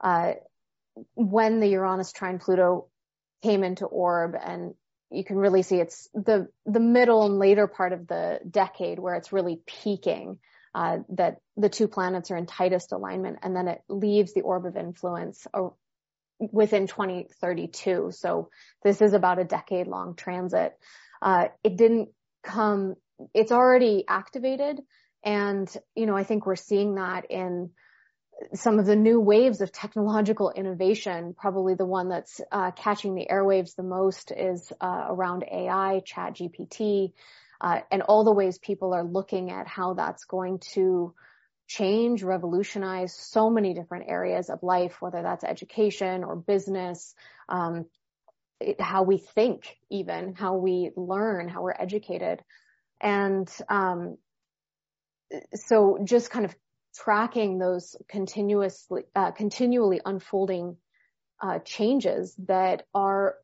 uh, 0.00 0.32
when 1.14 1.60
the 1.60 1.68
Uranus 1.68 2.12
trine 2.12 2.38
Pluto 2.38 2.88
came 3.42 3.62
into 3.62 3.84
orb 3.84 4.34
and 4.34 4.74
you 5.14 5.24
can 5.24 5.36
really 5.36 5.62
see 5.62 5.76
it's 5.76 6.08
the 6.14 6.48
the 6.66 6.80
middle 6.80 7.24
and 7.24 7.38
later 7.38 7.66
part 7.66 7.92
of 7.92 8.06
the 8.06 8.40
decade 8.48 8.98
where 8.98 9.14
it's 9.14 9.32
really 9.32 9.60
peaking. 9.66 10.38
Uh, 10.74 10.98
that 11.08 11.36
the 11.56 11.68
two 11.68 11.86
planets 11.86 12.32
are 12.32 12.36
in 12.36 12.46
tightest 12.46 12.90
alignment, 12.90 13.38
and 13.42 13.54
then 13.54 13.68
it 13.68 13.80
leaves 13.88 14.34
the 14.34 14.40
orb 14.40 14.66
of 14.66 14.76
influence 14.76 15.46
uh, 15.54 15.68
within 16.50 16.88
2032. 16.88 18.10
So 18.10 18.50
this 18.82 19.00
is 19.00 19.12
about 19.12 19.38
a 19.38 19.44
decade 19.44 19.86
long 19.86 20.16
transit. 20.16 20.76
Uh, 21.22 21.46
it 21.62 21.76
didn't 21.76 22.08
come. 22.42 22.96
It's 23.32 23.52
already 23.52 24.04
activated, 24.08 24.80
and 25.24 25.72
you 25.94 26.06
know 26.06 26.16
I 26.16 26.24
think 26.24 26.44
we're 26.44 26.56
seeing 26.56 26.96
that 26.96 27.30
in 27.30 27.70
some 28.54 28.78
of 28.78 28.86
the 28.86 28.96
new 28.96 29.20
waves 29.20 29.60
of 29.60 29.72
technological 29.72 30.50
innovation, 30.50 31.34
probably 31.36 31.74
the 31.74 31.86
one 31.86 32.08
that's 32.08 32.40
uh, 32.50 32.70
catching 32.72 33.14
the 33.14 33.26
airwaves 33.30 33.74
the 33.74 33.82
most 33.82 34.32
is 34.32 34.72
uh, 34.80 35.06
around 35.08 35.44
AI, 35.50 36.00
chat 36.04 36.34
GPT, 36.34 37.12
uh, 37.60 37.80
and 37.90 38.02
all 38.02 38.24
the 38.24 38.32
ways 38.32 38.58
people 38.58 38.92
are 38.92 39.04
looking 39.04 39.50
at 39.50 39.66
how 39.66 39.94
that's 39.94 40.24
going 40.24 40.58
to 40.74 41.14
change, 41.66 42.22
revolutionize 42.22 43.14
so 43.14 43.48
many 43.50 43.74
different 43.74 44.06
areas 44.08 44.50
of 44.50 44.62
life, 44.62 45.00
whether 45.00 45.22
that's 45.22 45.44
education 45.44 46.24
or 46.24 46.36
business, 46.36 47.14
um, 47.48 47.86
it, 48.60 48.80
how 48.80 49.02
we 49.02 49.18
think 49.18 49.76
even, 49.90 50.34
how 50.34 50.56
we 50.56 50.90
learn, 50.96 51.48
how 51.48 51.62
we're 51.62 51.72
educated. 51.72 52.42
And 53.00 53.50
um, 53.68 54.18
so 55.54 55.98
just 56.04 56.30
kind 56.30 56.44
of 56.44 56.54
tracking 56.94 57.58
those 57.58 57.96
continuously, 58.08 59.02
uh, 59.14 59.32
continually 59.32 60.00
unfolding 60.04 60.76
uh, 61.42 61.58
changes 61.60 62.34
that 62.46 62.86
are 62.94 63.36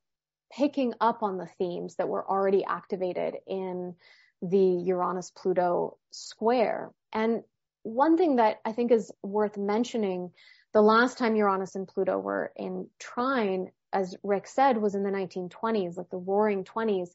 picking 0.53 0.95
up 1.01 1.23
on 1.23 1.37
the 1.37 1.49
themes 1.59 1.97
that 1.97 2.09
were 2.09 2.29
already 2.29 2.65
activated 2.65 3.37
in 3.47 3.95
the 4.43 4.83
Uranus 4.85 5.31
Pluto 5.31 5.99
square. 6.11 6.91
And 7.13 7.43
one 7.83 8.17
thing 8.17 8.37
that 8.37 8.59
I 8.65 8.73
think 8.73 8.91
is 8.91 9.13
worth 9.23 9.57
mentioning, 9.57 10.33
the 10.73 10.83
last 10.83 11.19
time 11.19 11.37
Uranus 11.37 11.75
and 11.75 11.87
Pluto 11.87 12.19
were 12.19 12.53
in 12.57 12.89
trine, 12.99 13.71
as 13.93 14.17
Rick 14.23 14.47
said, 14.47 14.77
was 14.79 14.95
in 14.95 15.03
the 15.03 15.11
1920s, 15.11 15.97
like 15.97 16.11
the 16.11 16.17
roaring 16.17 16.65
20s. 16.65 17.11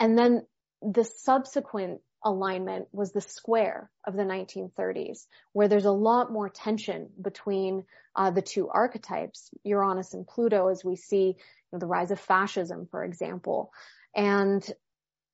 And 0.00 0.16
then 0.18 0.46
the 0.82 1.04
subsequent 1.04 2.00
alignment 2.24 2.88
was 2.92 3.12
the 3.12 3.20
square 3.20 3.90
of 4.04 4.14
the 4.14 4.22
1930s, 4.22 5.26
where 5.52 5.68
there's 5.68 5.84
a 5.84 5.92
lot 5.92 6.32
more 6.32 6.48
tension 6.48 7.08
between 7.20 7.84
uh, 8.16 8.30
the 8.30 8.42
two 8.42 8.68
archetypes, 8.68 9.50
Uranus 9.64 10.14
and 10.14 10.26
Pluto, 10.26 10.68
as 10.68 10.84
we 10.84 10.96
see 10.96 11.26
you 11.26 11.34
know, 11.72 11.78
the 11.78 11.86
rise 11.86 12.10
of 12.10 12.18
fascism, 12.18 12.88
for 12.90 13.04
example. 13.04 13.72
And 14.14 14.68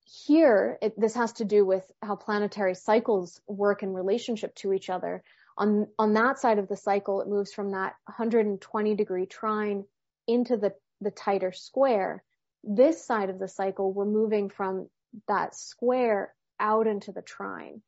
here, 0.05 0.79
it, 0.83 0.99
this 1.01 1.15
has 1.15 1.33
to 1.35 1.45
do 1.45 1.65
with 1.65 1.91
how 2.03 2.17
planetary 2.17 2.75
cycles 2.75 3.41
work 3.47 3.83
in 3.83 3.95
relationship 3.95 4.55
to 4.57 4.73
each 4.73 4.91
other. 4.91 5.23
On, 5.57 5.87
on 5.99 6.15
that 6.15 6.39
side 6.39 6.59
of 6.59 6.69
the 6.69 6.77
cycle, 6.77 7.21
it 7.21 7.29
moves 7.29 7.53
from 7.53 7.73
that 7.73 7.95
120 8.07 8.95
degree 8.95 9.27
trine 9.27 9.85
into 10.27 10.57
the, 10.57 10.75
the 11.01 11.11
tighter 11.11 11.53
square. 11.53 12.23
This 12.63 13.05
side 13.05 13.31
of 13.31 13.39
the 13.39 13.49
cycle, 13.49 13.93
we're 13.93 14.05
moving 14.05 14.51
from 14.51 14.89
that 15.29 15.55
square 15.55 16.35
out 16.61 16.87
into 16.87 17.13
the 17.13 17.23
trine. 17.23 17.83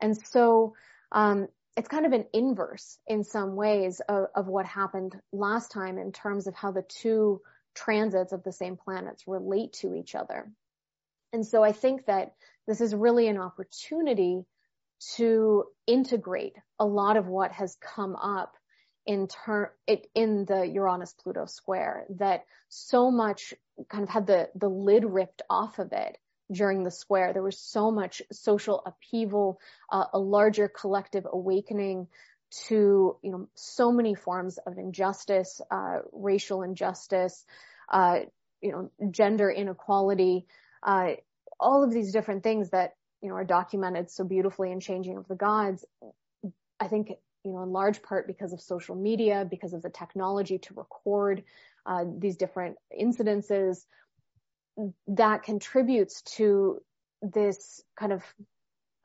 And 0.00 0.16
so, 0.16 0.74
um, 1.12 1.48
it's 1.76 1.88
kind 1.88 2.06
of 2.06 2.12
an 2.12 2.26
inverse 2.32 2.98
in 3.06 3.22
some 3.22 3.54
ways 3.54 4.00
of, 4.08 4.26
of, 4.34 4.48
what 4.48 4.66
happened 4.66 5.14
last 5.32 5.70
time 5.70 5.96
in 5.96 6.10
terms 6.10 6.48
of 6.48 6.54
how 6.56 6.72
the 6.72 6.82
two 6.82 7.40
transits 7.72 8.32
of 8.32 8.42
the 8.42 8.52
same 8.52 8.76
planets 8.76 9.28
relate 9.28 9.74
to 9.74 9.94
each 9.94 10.16
other. 10.16 10.50
And 11.32 11.46
so 11.46 11.62
I 11.62 11.70
think 11.70 12.06
that 12.06 12.34
this 12.66 12.80
is 12.80 12.96
really 12.96 13.28
an 13.28 13.38
opportunity 13.38 14.44
to 15.14 15.64
integrate 15.86 16.56
a 16.80 16.84
lot 16.84 17.16
of 17.16 17.26
what 17.26 17.52
has 17.52 17.76
come 17.80 18.16
up 18.16 18.54
in 19.06 19.28
turn 19.28 19.68
in 20.14 20.44
the 20.44 20.64
Uranus 20.64 21.14
Pluto 21.14 21.46
square 21.46 22.06
that 22.18 22.44
so 22.68 23.10
much 23.10 23.54
kind 23.88 24.02
of 24.02 24.10
had 24.10 24.26
the 24.26 24.50
the 24.54 24.68
lid 24.68 25.04
ripped 25.04 25.42
off 25.48 25.78
of 25.78 25.92
it 25.92 26.18
during 26.50 26.82
the 26.82 26.90
square. 26.90 27.32
There 27.32 27.42
was 27.42 27.58
so 27.58 27.90
much 27.90 28.22
social 28.32 28.82
upheaval, 28.84 29.60
uh, 29.90 30.04
a 30.12 30.18
larger 30.18 30.68
collective 30.68 31.26
awakening 31.30 32.08
to, 32.68 33.16
you 33.22 33.30
know, 33.30 33.48
so 33.54 33.92
many 33.92 34.14
forms 34.14 34.58
of 34.58 34.78
injustice, 34.78 35.60
uh, 35.70 35.98
racial 36.12 36.62
injustice, 36.62 37.44
uh, 37.92 38.20
you 38.62 38.72
know, 38.72 39.10
gender 39.10 39.50
inequality, 39.50 40.46
uh, 40.82 41.10
all 41.60 41.84
of 41.84 41.92
these 41.92 42.12
different 42.12 42.42
things 42.42 42.70
that, 42.70 42.94
you 43.20 43.28
know, 43.28 43.34
are 43.34 43.44
documented 43.44 44.10
so 44.10 44.24
beautifully 44.24 44.72
in 44.72 44.80
Changing 44.80 45.16
of 45.16 45.28
the 45.28 45.34
Gods. 45.34 45.84
I 46.80 46.88
think, 46.88 47.10
you 47.44 47.52
know, 47.52 47.62
in 47.62 47.72
large 47.72 48.02
part 48.02 48.26
because 48.26 48.52
of 48.52 48.60
social 48.60 48.94
media, 48.94 49.46
because 49.48 49.74
of 49.74 49.82
the 49.82 49.90
technology 49.90 50.58
to 50.58 50.74
record 50.74 51.42
uh, 51.84 52.04
these 52.18 52.36
different 52.36 52.76
incidences, 52.98 53.84
that 55.08 55.42
contributes 55.42 56.22
to 56.22 56.80
this 57.22 57.82
kind 57.98 58.12
of 58.12 58.22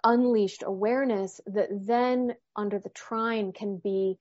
unleashed 0.03 0.63
awareness 0.65 1.39
that 1.47 1.69
then 1.71 2.35
under 2.55 2.79
the 2.79 2.89
trine 2.89 3.53
can 3.53 3.77
be 3.77 4.17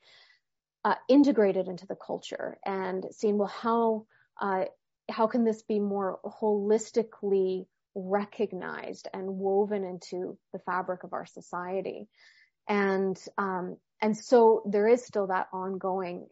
uh, 0.85 0.95
integrated 1.09 1.69
into 1.69 1.87
the 1.87 1.97
culture 1.97 2.59
and 2.65 3.07
seeing 3.11 3.39
well 3.39 3.49
how 3.49 4.07
uh, 4.41 4.65
how 5.11 5.27
can 5.27 5.45
this 5.45 5.63
be 5.63 5.79
more 5.79 6.19
holistically 6.25 7.67
recognized 7.95 9.09
and 9.13 9.27
woven 9.27 9.85
into 9.85 10.39
the 10.53 10.59
fabric 10.61 11.05
of 11.05 11.13
our 11.13 11.27
society? 11.27 12.09
And 12.69 13.19
um, 13.39 13.77
and 14.01 14.17
so 14.17 14.63
there 14.67 14.89
is 14.89 15.05
still 15.05 15.29
that 15.29 15.49
ongoing 15.53 16.27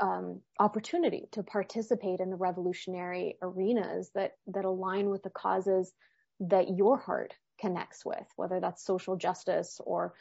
um, 0.00 0.40
opportunity 0.58 1.28
to 1.32 1.42
participate 1.42 2.20
in 2.20 2.30
the 2.30 2.36
revolutionary 2.36 3.38
arenas 3.42 4.10
that 4.14 4.32
that 4.48 4.64
align 4.64 5.08
with 5.08 5.22
the 5.22 5.30
causes 5.30 5.92
that 6.40 6.76
your 6.76 6.98
heart 6.98 7.34
connects 7.60 8.04
with, 8.04 8.26
whether 8.36 8.60
that's 8.60 8.84
social 8.84 9.16
justice 9.16 9.80
or 9.84 10.14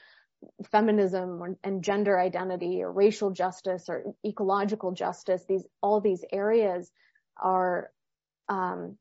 feminism 0.72 1.42
or, 1.42 1.58
and 1.64 1.84
gender 1.84 2.20
identity 2.20 2.82
or 2.84 2.92
racial 2.92 3.32
justice 3.32 3.86
or 3.90 4.04
ecological 4.26 4.92
justice. 4.92 5.44
These 5.48 5.66
all 5.82 6.00
these 6.00 6.24
areas 6.32 6.92
are, 7.38 7.92
um, 8.48 8.98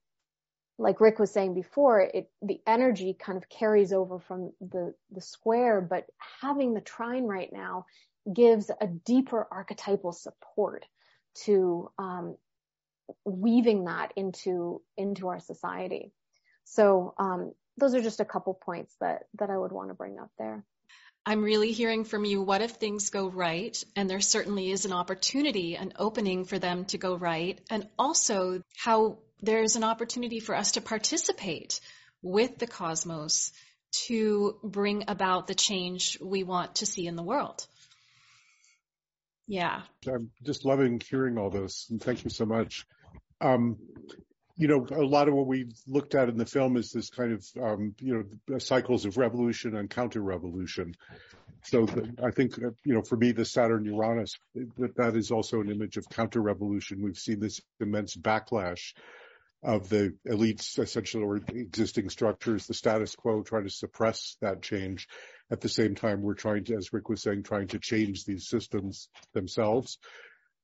like 0.79 1.01
Rick 1.01 1.21
was 1.21 1.31
saying 1.31 1.55
before, 1.55 2.01
it 2.01 2.31
the 2.43 2.61
energy 2.67 3.17
kind 3.19 3.39
of 3.39 3.49
carries 3.49 3.93
over 3.93 4.19
from 4.19 4.53
the 4.61 4.95
the 5.13 5.21
square, 5.21 5.81
but 5.81 6.07
having 6.41 6.75
the 6.75 6.81
trine 6.81 7.25
right 7.25 7.53
now 7.53 7.87
gives 8.33 8.71
a 8.71 8.87
deeper 8.87 9.47
archetypal 9.51 10.13
support 10.13 10.85
to 11.45 11.91
um, 11.99 12.37
weaving 13.25 13.85
that 13.85 14.13
into 14.17 14.81
into 14.97 15.29
our 15.29 15.41
society. 15.41 16.13
So 16.65 17.15
um, 17.19 17.53
those 17.77 17.95
are 17.95 18.03
just 18.03 18.21
a 18.21 18.25
couple 18.25 18.55
points 18.55 18.95
that 19.01 19.25
that 19.39 19.51
I 19.51 19.59
would 19.59 19.73
want 19.73 19.91
to 19.91 19.95
bring 19.95 20.19
up 20.19 20.31
there. 20.39 20.65
I'm 21.27 21.43
really 21.43 21.73
hearing 21.73 22.05
from 22.05 22.27
you 22.27 22.43
what 22.43 22.61
if 22.61 22.73
things 22.73 23.09
go 23.09 23.29
right? 23.29 23.83
And 23.97 24.11
there 24.11 24.21
certainly 24.21 24.71
is 24.71 24.85
an 24.85 24.93
opportunity, 24.93 25.75
an 25.75 25.95
opening 25.99 26.45
for 26.45 26.59
them 26.59 26.85
to 26.87 26.99
go 26.99 27.17
right. 27.17 27.59
And 27.71 27.89
also 27.99 28.63
how 28.77 29.19
there's 29.41 29.77
an 29.77 29.85
opportunity 29.85 30.41
for 30.41 30.55
us 30.55 30.73
to 30.73 30.83
participate 30.83 31.81
with 32.23 32.59
the 32.59 32.67
cosmos 32.67 33.53
to 34.07 34.59
bring 34.63 35.05
about 35.09 35.47
the 35.47 35.55
change 35.55 36.19
we 36.21 36.43
want 36.43 36.77
to 36.77 36.87
see 36.87 37.07
in 37.07 37.17
the 37.17 37.23
world. 37.23 37.67
Yeah. 39.47 39.83
I'm 40.07 40.31
just 40.43 40.65
loving 40.65 41.01
hearing 41.01 41.39
all 41.39 41.51
this, 41.51 41.89
and 41.91 42.03
thank 42.03 42.25
you 42.25 42.31
so 42.31 42.47
much. 42.47 42.87
Um, 43.41 43.77
you 44.57 44.69
know, 44.69 44.87
a 44.91 45.05
lot 45.05 45.29
of 45.29 45.35
what 45.35 45.47
we 45.47 45.67
looked 45.87 46.15
at 46.15 46.29
in 46.29 46.37
the 46.37 46.47
film 46.47 46.77
is 46.77 46.93
this 46.93 47.11
kind 47.11 47.33
of, 47.33 47.47
um, 47.61 47.95
you 47.99 48.25
know, 48.49 48.59
cycles 48.59 49.05
of 49.05 49.17
revolution 49.17 49.77
and 49.77 49.91
counter-revolution. 49.91 50.95
So 51.65 51.87
the, 51.87 52.15
I 52.23 52.31
think, 52.31 52.57
uh, 52.59 52.71
you 52.85 52.95
know, 52.95 53.03
for 53.03 53.17
me, 53.17 53.33
the 53.33 53.45
Saturn 53.45 53.85
Uranus, 53.85 54.39
that, 54.55 54.97
that 54.97 55.17
is 55.17 55.31
also 55.31 55.61
an 55.61 55.71
image 55.71 55.97
of 55.97 56.09
counter-revolution. 56.09 57.03
We've 57.03 57.19
seen 57.19 57.41
this 57.41 57.61
immense 57.81 58.17
backlash 58.17 58.93
of 59.63 59.89
the 59.89 60.15
elites, 60.29 60.79
essentially, 60.79 61.25
or 61.25 61.37
existing 61.37 62.11
structures, 62.11 62.67
the 62.67 62.75
status 62.75 63.17
quo, 63.17 63.43
trying 63.43 63.65
to 63.65 63.71
suppress 63.71 64.37
that 64.41 64.63
change. 64.63 65.09
At 65.55 65.61
the 65.61 65.69
same 65.69 65.95
time, 65.95 66.21
we're 66.21 66.35
trying 66.35 66.65
to, 66.65 66.75
as 66.75 66.93
Rick 66.93 67.09
was 67.09 67.23
saying, 67.23 67.45
trying 67.45 67.69
to 67.69 67.79
change 67.79 68.25
these 68.25 68.49
systems 68.49 69.09
themselves. 69.35 69.99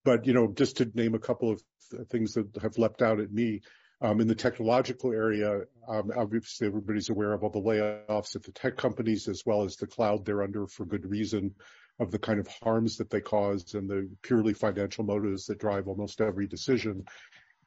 But, 0.05 0.27
you 0.27 0.33
know, 0.33 0.53
just 0.53 0.79
to 0.79 0.91
name 0.95 1.15
a 1.15 1.21
couple 1.21 1.53
of 1.53 1.63
things 2.09 2.35
that 2.35 2.49
have 2.61 2.77
leapt 2.77 3.01
out 3.01 3.21
at 3.21 3.31
me, 3.31 3.61
um, 4.01 4.21
in 4.21 4.27
the 4.27 4.35
technological 4.35 5.13
area, 5.13 5.61
um, 5.89 6.11
obviously 6.17 6.67
everybody's 6.67 7.09
aware 7.09 7.33
of 7.33 7.45
all 7.45 7.51
the 7.51 7.61
layoffs 7.61 8.35
at 8.35 8.43
the 8.43 8.51
tech 8.51 8.77
companies 8.77 9.29
as 9.29 9.45
well 9.47 9.63
as 9.63 9.77
the 9.77 9.87
cloud 9.87 10.25
they're 10.25 10.43
under 10.43 10.67
for 10.67 10.85
good 10.85 11.09
reason 11.09 11.55
of 12.01 12.11
the 12.11 12.19
kind 12.19 12.41
of 12.41 12.49
harms 12.61 12.97
that 12.97 13.11
they 13.11 13.21
cause 13.21 13.75
and 13.75 13.89
the 13.89 14.11
purely 14.23 14.55
financial 14.55 15.05
motives 15.05 15.47
that 15.47 15.61
drive 15.61 15.87
almost 15.87 16.21
every 16.21 16.49
decision. 16.49 17.05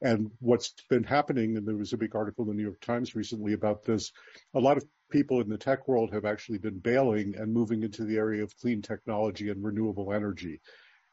And 0.01 0.31
what's 0.39 0.73
been 0.89 1.05
happening, 1.05 1.55
and 1.55 1.65
there 1.65 1.77
was 1.77 1.93
a 1.93 1.97
big 1.97 2.15
article 2.15 2.43
in 2.43 2.49
the 2.49 2.55
New 2.57 2.63
York 2.63 2.81
Times 2.81 3.15
recently 3.15 3.53
about 3.53 3.85
this, 3.85 4.11
a 4.53 4.59
lot 4.59 4.75
of 4.75 4.83
people 5.13 5.39
in 5.39 5.47
the 5.47 5.57
tech 5.57 5.87
world 5.87 6.11
have 6.11 6.25
actually 6.25 6.57
been 6.57 6.79
bailing 6.79 7.35
and 7.37 7.53
moving 7.53 7.83
into 7.83 8.03
the 8.03 8.17
area 8.17 8.43
of 8.43 8.57
clean 8.57 8.81
technology 8.81 9.49
and 9.49 9.63
renewable 9.63 10.11
energy. 10.11 10.59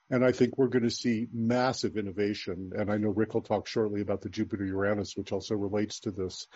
And 0.08 0.24
I 0.24 0.32
think 0.32 0.56
we're 0.56 0.68
going 0.68 0.84
to 0.84 0.90
see 0.90 1.28
massive 1.32 1.96
innovation. 1.96 2.72
And 2.74 2.90
I 2.90 2.96
know 2.96 3.10
Rick 3.10 3.34
will 3.34 3.42
talk 3.42 3.68
shortly 3.68 4.00
about 4.00 4.22
the 4.22 4.30
Jupiter 4.30 4.64
Uranus, 4.64 5.16
which 5.16 5.32
also 5.32 5.54
relates 5.54 6.00
to 6.00 6.10
this 6.10 6.48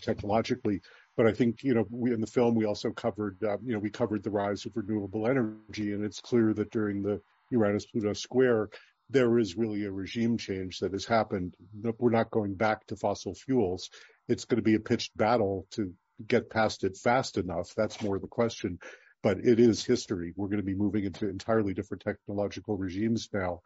technologically. 0.00 0.80
But 1.14 1.26
I 1.26 1.32
think, 1.32 1.62
you 1.62 1.74
know, 1.74 1.84
we 1.90 2.12
in 2.12 2.22
the 2.22 2.26
film, 2.26 2.54
we 2.54 2.64
also 2.64 2.90
covered, 2.90 3.36
uh, 3.44 3.58
you 3.62 3.74
know, 3.74 3.78
we 3.78 3.90
covered 3.90 4.24
the 4.24 4.30
rise 4.30 4.64
of 4.64 4.72
renewable 4.74 5.28
energy. 5.28 5.92
And 5.92 6.02
it's 6.02 6.20
clear 6.20 6.54
that 6.54 6.72
during 6.72 7.02
the 7.02 7.20
Uranus 7.50 7.86
Pluto 7.86 8.14
square, 8.14 8.70
there 9.10 9.38
is 9.38 9.56
really 9.56 9.84
a 9.84 9.92
regime 9.92 10.38
change 10.38 10.78
that 10.78 10.92
has 10.92 11.04
happened. 11.04 11.54
We're 11.98 12.10
not 12.10 12.30
going 12.30 12.54
back 12.54 12.86
to 12.86 12.96
fossil 12.96 13.34
fuels. 13.34 13.90
It's 14.26 14.46
going 14.46 14.56
to 14.56 14.70
be 14.70 14.74
a 14.74 14.80
pitched 14.80 15.16
battle 15.16 15.66
to 15.72 15.92
get 16.26 16.50
past 16.50 16.84
it 16.84 16.96
fast 16.96 17.38
enough. 17.38 17.74
That's 17.76 18.02
more 18.02 18.18
the 18.18 18.26
question. 18.26 18.78
But 19.22 19.38
it 19.38 19.58
is 19.58 19.84
history. 19.84 20.32
We're 20.36 20.48
going 20.48 20.58
to 20.58 20.62
be 20.62 20.74
moving 20.74 21.04
into 21.04 21.28
entirely 21.28 21.74
different 21.74 22.02
technological 22.02 22.76
regimes 22.76 23.28
now. 23.32 23.62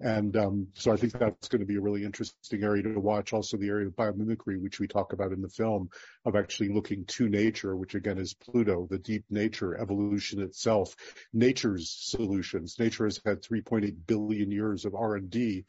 And 0.00 0.36
um, 0.36 0.68
so 0.74 0.92
I 0.92 0.96
think 0.96 1.12
that's 1.12 1.48
going 1.48 1.60
to 1.60 1.66
be 1.66 1.74
a 1.74 1.80
really 1.80 2.04
interesting 2.04 2.62
area 2.62 2.84
to 2.84 3.00
watch. 3.00 3.32
Also, 3.32 3.56
the 3.56 3.68
area 3.68 3.88
of 3.88 3.96
biomimicry, 3.96 4.60
which 4.60 4.78
we 4.78 4.86
talk 4.86 5.12
about 5.12 5.32
in 5.32 5.42
the 5.42 5.48
film, 5.48 5.90
of 6.24 6.36
actually 6.36 6.68
looking 6.68 7.04
to 7.06 7.28
nature, 7.28 7.76
which 7.76 7.96
again 7.96 8.18
is 8.18 8.34
Pluto, 8.34 8.86
the 8.88 8.98
deep 8.98 9.24
nature, 9.28 9.76
evolution 9.76 10.40
itself, 10.40 10.94
nature's 11.32 11.90
solutions. 11.90 12.78
Nature 12.78 13.04
has 13.04 13.20
had 13.24 13.42
3.8 13.42 13.96
billion 14.06 14.52
years 14.52 14.84
of 14.84 14.94
R&D. 14.94 15.64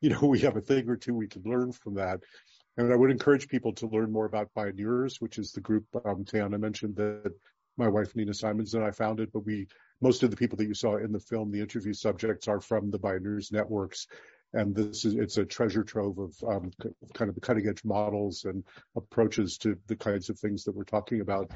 You 0.00 0.10
know, 0.10 0.20
we 0.22 0.40
have 0.40 0.56
a 0.56 0.62
thing 0.62 0.88
or 0.88 0.96
two 0.96 1.14
we 1.14 1.28
can 1.28 1.42
learn 1.44 1.72
from 1.72 1.94
that. 1.94 2.20
And 2.76 2.92
I 2.92 2.96
would 2.96 3.10
encourage 3.10 3.48
people 3.48 3.72
to 3.74 3.86
learn 3.86 4.10
more 4.10 4.26
about 4.26 4.50
Bioneers, 4.56 5.20
which 5.20 5.38
is 5.38 5.52
the 5.52 5.60
group 5.60 5.84
um, 6.04 6.24
Tayana 6.24 6.58
mentioned 6.58 6.96
that 6.96 7.32
my 7.76 7.88
wife 7.88 8.14
Nina 8.14 8.34
Simons 8.34 8.74
and 8.74 8.84
I 8.84 8.90
founded, 8.90 9.30
but 9.32 9.44
we 9.44 9.66
most 10.00 10.22
of 10.22 10.30
the 10.30 10.36
people 10.36 10.56
that 10.58 10.66
you 10.66 10.74
saw 10.74 10.96
in 10.96 11.12
the 11.12 11.20
film, 11.20 11.50
the 11.50 11.60
interview 11.60 11.92
subjects 11.92 12.48
are 12.48 12.60
from 12.60 12.90
the 12.90 12.98
Bioneers 12.98 13.52
networks. 13.52 14.06
And 14.52 14.74
this 14.74 15.04
is, 15.04 15.14
it's 15.14 15.36
a 15.36 15.44
treasure 15.44 15.82
trove 15.82 16.18
of 16.18 16.36
um, 16.46 16.70
kind 17.14 17.28
of 17.28 17.34
the 17.34 17.40
cutting 17.40 17.66
edge 17.66 17.84
models 17.84 18.44
and 18.44 18.62
approaches 18.94 19.58
to 19.58 19.76
the 19.88 19.96
kinds 19.96 20.30
of 20.30 20.38
things 20.38 20.62
that 20.64 20.74
we're 20.74 20.84
talking 20.84 21.20
about. 21.20 21.50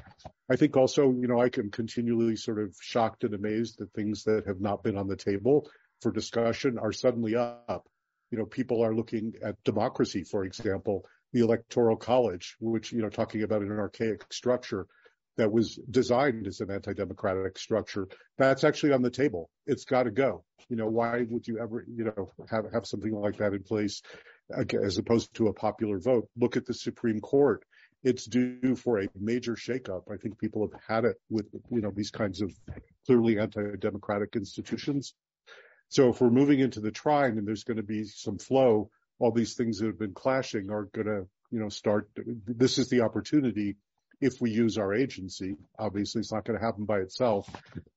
I 0.51 0.57
think 0.57 0.77
also, 0.77 1.13
you 1.13 1.29
know, 1.29 1.41
I 1.41 1.49
can 1.49 1.71
continually 1.71 2.35
sort 2.35 2.59
of 2.59 2.77
shocked 2.81 3.23
and 3.23 3.35
amazed 3.35 3.79
that 3.79 3.93
things 3.93 4.25
that 4.25 4.47
have 4.47 4.61
not 4.61 4.83
been 4.83 4.97
on 4.97 5.07
the 5.07 5.17
table 5.17 5.71
for 6.03 6.11
discussion 6.11 6.77
are 6.79 6.93
suddenly 6.93 7.37
up. 7.37 7.87
You 8.31 8.39
know, 8.39 8.47
people 8.47 8.85
are 8.85 8.95
looking 8.95 9.35
at 9.43 9.63
democracy, 9.65 10.25
for 10.25 10.45
example, 10.45 11.05
the 11.33 11.41
electoral 11.41 11.97
college, 11.97 12.57
which, 12.61 12.93
you 12.93 13.03
know, 13.03 13.09
talking 13.09 13.43
about 13.43 13.63
an 13.63 13.73
archaic 13.73 14.25
structure 14.33 14.87
that 15.37 15.53
was 15.53 15.79
designed 15.91 16.47
as 16.47 16.61
an 16.61 16.71
anti-democratic 16.71 17.59
structure, 17.59 18.09
that's 18.39 18.65
actually 18.65 18.93
on 18.93 19.03
the 19.03 19.11
table. 19.11 19.49
It's 19.67 19.85
got 19.85 20.03
to 20.03 20.11
go. 20.11 20.45
You 20.69 20.77
know, 20.77 20.89
why 20.89 21.25
would 21.29 21.47
you 21.47 21.59
ever, 21.59 21.85
you 21.87 22.05
know, 22.05 22.33
have, 22.51 22.65
have 22.73 22.87
something 22.87 23.13
like 23.13 23.37
that 23.37 23.53
in 23.53 23.63
place 23.63 24.03
as 24.51 24.99
opposed 24.99 25.33
to 25.35 25.47
a 25.47 25.53
popular 25.53 25.99
vote? 26.01 26.29
Look 26.37 26.57
at 26.57 26.67
the 26.67 26.75
Supreme 26.75 27.21
Court. 27.21 27.63
It's 28.03 28.27
due 28.27 28.77
for 28.77 29.01
a 29.01 29.09
major 29.19 29.55
shakeup. 29.55 30.03
I 30.13 30.17
think 30.17 30.39
people 30.39 30.69
have 30.69 30.81
had 30.87 31.05
it 31.05 31.17
with, 31.31 31.47
you 31.71 31.81
know, 31.81 31.93
these 31.95 32.11
kinds 32.11 32.43
of 32.43 32.53
clearly 33.07 33.39
anti-democratic 33.39 34.37
institutions. 34.37 35.15
So 35.89 36.11
if 36.11 36.21
we're 36.21 36.31
moving 36.31 36.61
into 36.61 36.81
the 36.81 36.91
trine 36.91 37.39
and 37.39 37.47
there's 37.47 37.65
going 37.65 37.79
to 37.79 37.83
be 37.83 38.05
some 38.05 38.39
flow, 38.39 38.91
all 39.19 39.33
these 39.33 39.55
things 39.55 39.79
that 39.79 39.87
have 39.87 39.99
been 39.99 40.15
clashing 40.15 40.71
are 40.71 40.85
going 40.85 41.07
to, 41.07 41.27
you 41.51 41.61
know, 41.61 41.69
start. 41.69 42.11
This 42.47 42.79
is 42.79 42.89
the 42.89 43.01
opportunity 43.01 43.77
if 44.21 44.41
we 44.41 44.51
use 44.51 44.79
our 44.79 44.93
agency. 44.93 45.57
Obviously, 45.79 46.21
it's 46.21 46.33
not 46.33 46.45
going 46.45 46.59
to 46.59 46.65
happen 46.65 46.85
by 46.85 46.99
itself, 46.99 47.49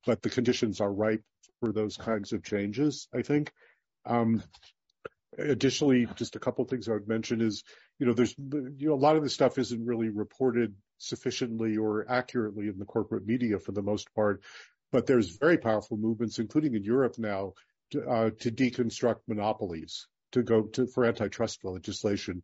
but 0.05 0.21
the 0.21 0.29
conditions 0.29 0.79
are 0.79 0.91
ripe 0.91 1.23
for 1.59 1.71
those 1.71 1.97
kinds 1.97 2.33
of 2.33 2.43
changes, 2.43 3.07
I 3.13 3.21
think. 3.21 3.51
Um, 4.05 4.43
additionally, 5.37 6.07
just 6.15 6.35
a 6.35 6.39
couple 6.39 6.63
of 6.63 6.69
things 6.69 6.87
I 6.87 6.93
would 6.93 7.07
mention 7.07 7.41
is, 7.41 7.63
you 7.99 8.05
know, 8.05 8.13
there's, 8.13 8.35
you 8.37 8.87
know, 8.87 8.93
a 8.93 8.95
lot 8.95 9.15
of 9.15 9.23
this 9.23 9.33
stuff 9.33 9.57
isn't 9.57 9.85
really 9.85 10.09
reported 10.09 10.75
sufficiently 10.97 11.77
or 11.77 12.05
accurately 12.09 12.67
in 12.67 12.79
the 12.79 12.85
corporate 12.85 13.25
media 13.25 13.59
for 13.59 13.71
the 13.73 13.81
most 13.81 14.13
part, 14.15 14.41
but 14.91 15.05
there's 15.05 15.37
very 15.37 15.57
powerful 15.57 15.97
movements, 15.97 16.39
including 16.39 16.75
in 16.75 16.83
Europe 16.83 17.15
now, 17.17 17.53
to, 17.91 18.09
uh, 18.09 18.29
to 18.39 18.51
deconstruct 18.51 19.21
monopolies, 19.27 20.07
to 20.31 20.43
go 20.43 20.63
to 20.63 20.87
for 20.87 21.05
antitrust 21.05 21.63
legislation 21.63 22.43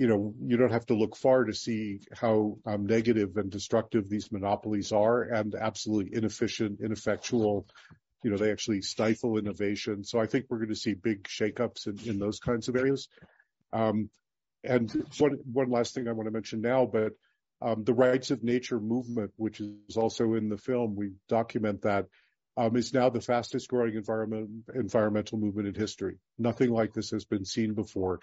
you 0.00 0.06
know, 0.06 0.32
you 0.42 0.56
don't 0.56 0.72
have 0.72 0.86
to 0.86 0.94
look 0.94 1.14
far 1.14 1.44
to 1.44 1.52
see 1.52 2.00
how 2.10 2.56
um, 2.64 2.86
negative 2.86 3.36
and 3.36 3.50
destructive 3.50 4.08
these 4.08 4.32
monopolies 4.32 4.92
are 4.92 5.24
and 5.24 5.54
absolutely 5.54 6.16
inefficient, 6.16 6.80
ineffectual. 6.80 7.66
You 8.22 8.30
know, 8.30 8.38
they 8.38 8.50
actually 8.50 8.80
stifle 8.80 9.36
innovation. 9.36 10.02
So 10.04 10.18
I 10.18 10.24
think 10.24 10.46
we're 10.48 10.56
going 10.56 10.70
to 10.70 10.74
see 10.74 10.94
big 10.94 11.24
shakeups 11.24 11.86
in, 11.86 12.12
in 12.12 12.18
those 12.18 12.38
kinds 12.38 12.70
of 12.70 12.76
areas. 12.76 13.08
Um, 13.74 14.08
and 14.64 14.90
one, 15.18 15.36
one 15.52 15.70
last 15.70 15.92
thing 15.92 16.08
I 16.08 16.12
want 16.12 16.28
to 16.28 16.32
mention 16.32 16.62
now, 16.62 16.86
but 16.86 17.12
um, 17.60 17.84
the 17.84 17.92
rights 17.92 18.30
of 18.30 18.42
nature 18.42 18.80
movement, 18.80 19.32
which 19.36 19.60
is 19.60 19.98
also 19.98 20.32
in 20.32 20.48
the 20.48 20.56
film, 20.56 20.96
we 20.96 21.10
document 21.28 21.82
that, 21.82 22.06
um, 22.60 22.76
is 22.76 22.92
now 22.92 23.08
the 23.08 23.20
fastest 23.20 23.68
growing 23.68 23.94
environment, 23.94 24.50
environmental 24.74 25.38
movement 25.38 25.68
in 25.68 25.74
history. 25.74 26.18
Nothing 26.38 26.70
like 26.70 26.92
this 26.92 27.10
has 27.10 27.24
been 27.24 27.44
seen 27.44 27.74
before 27.74 28.20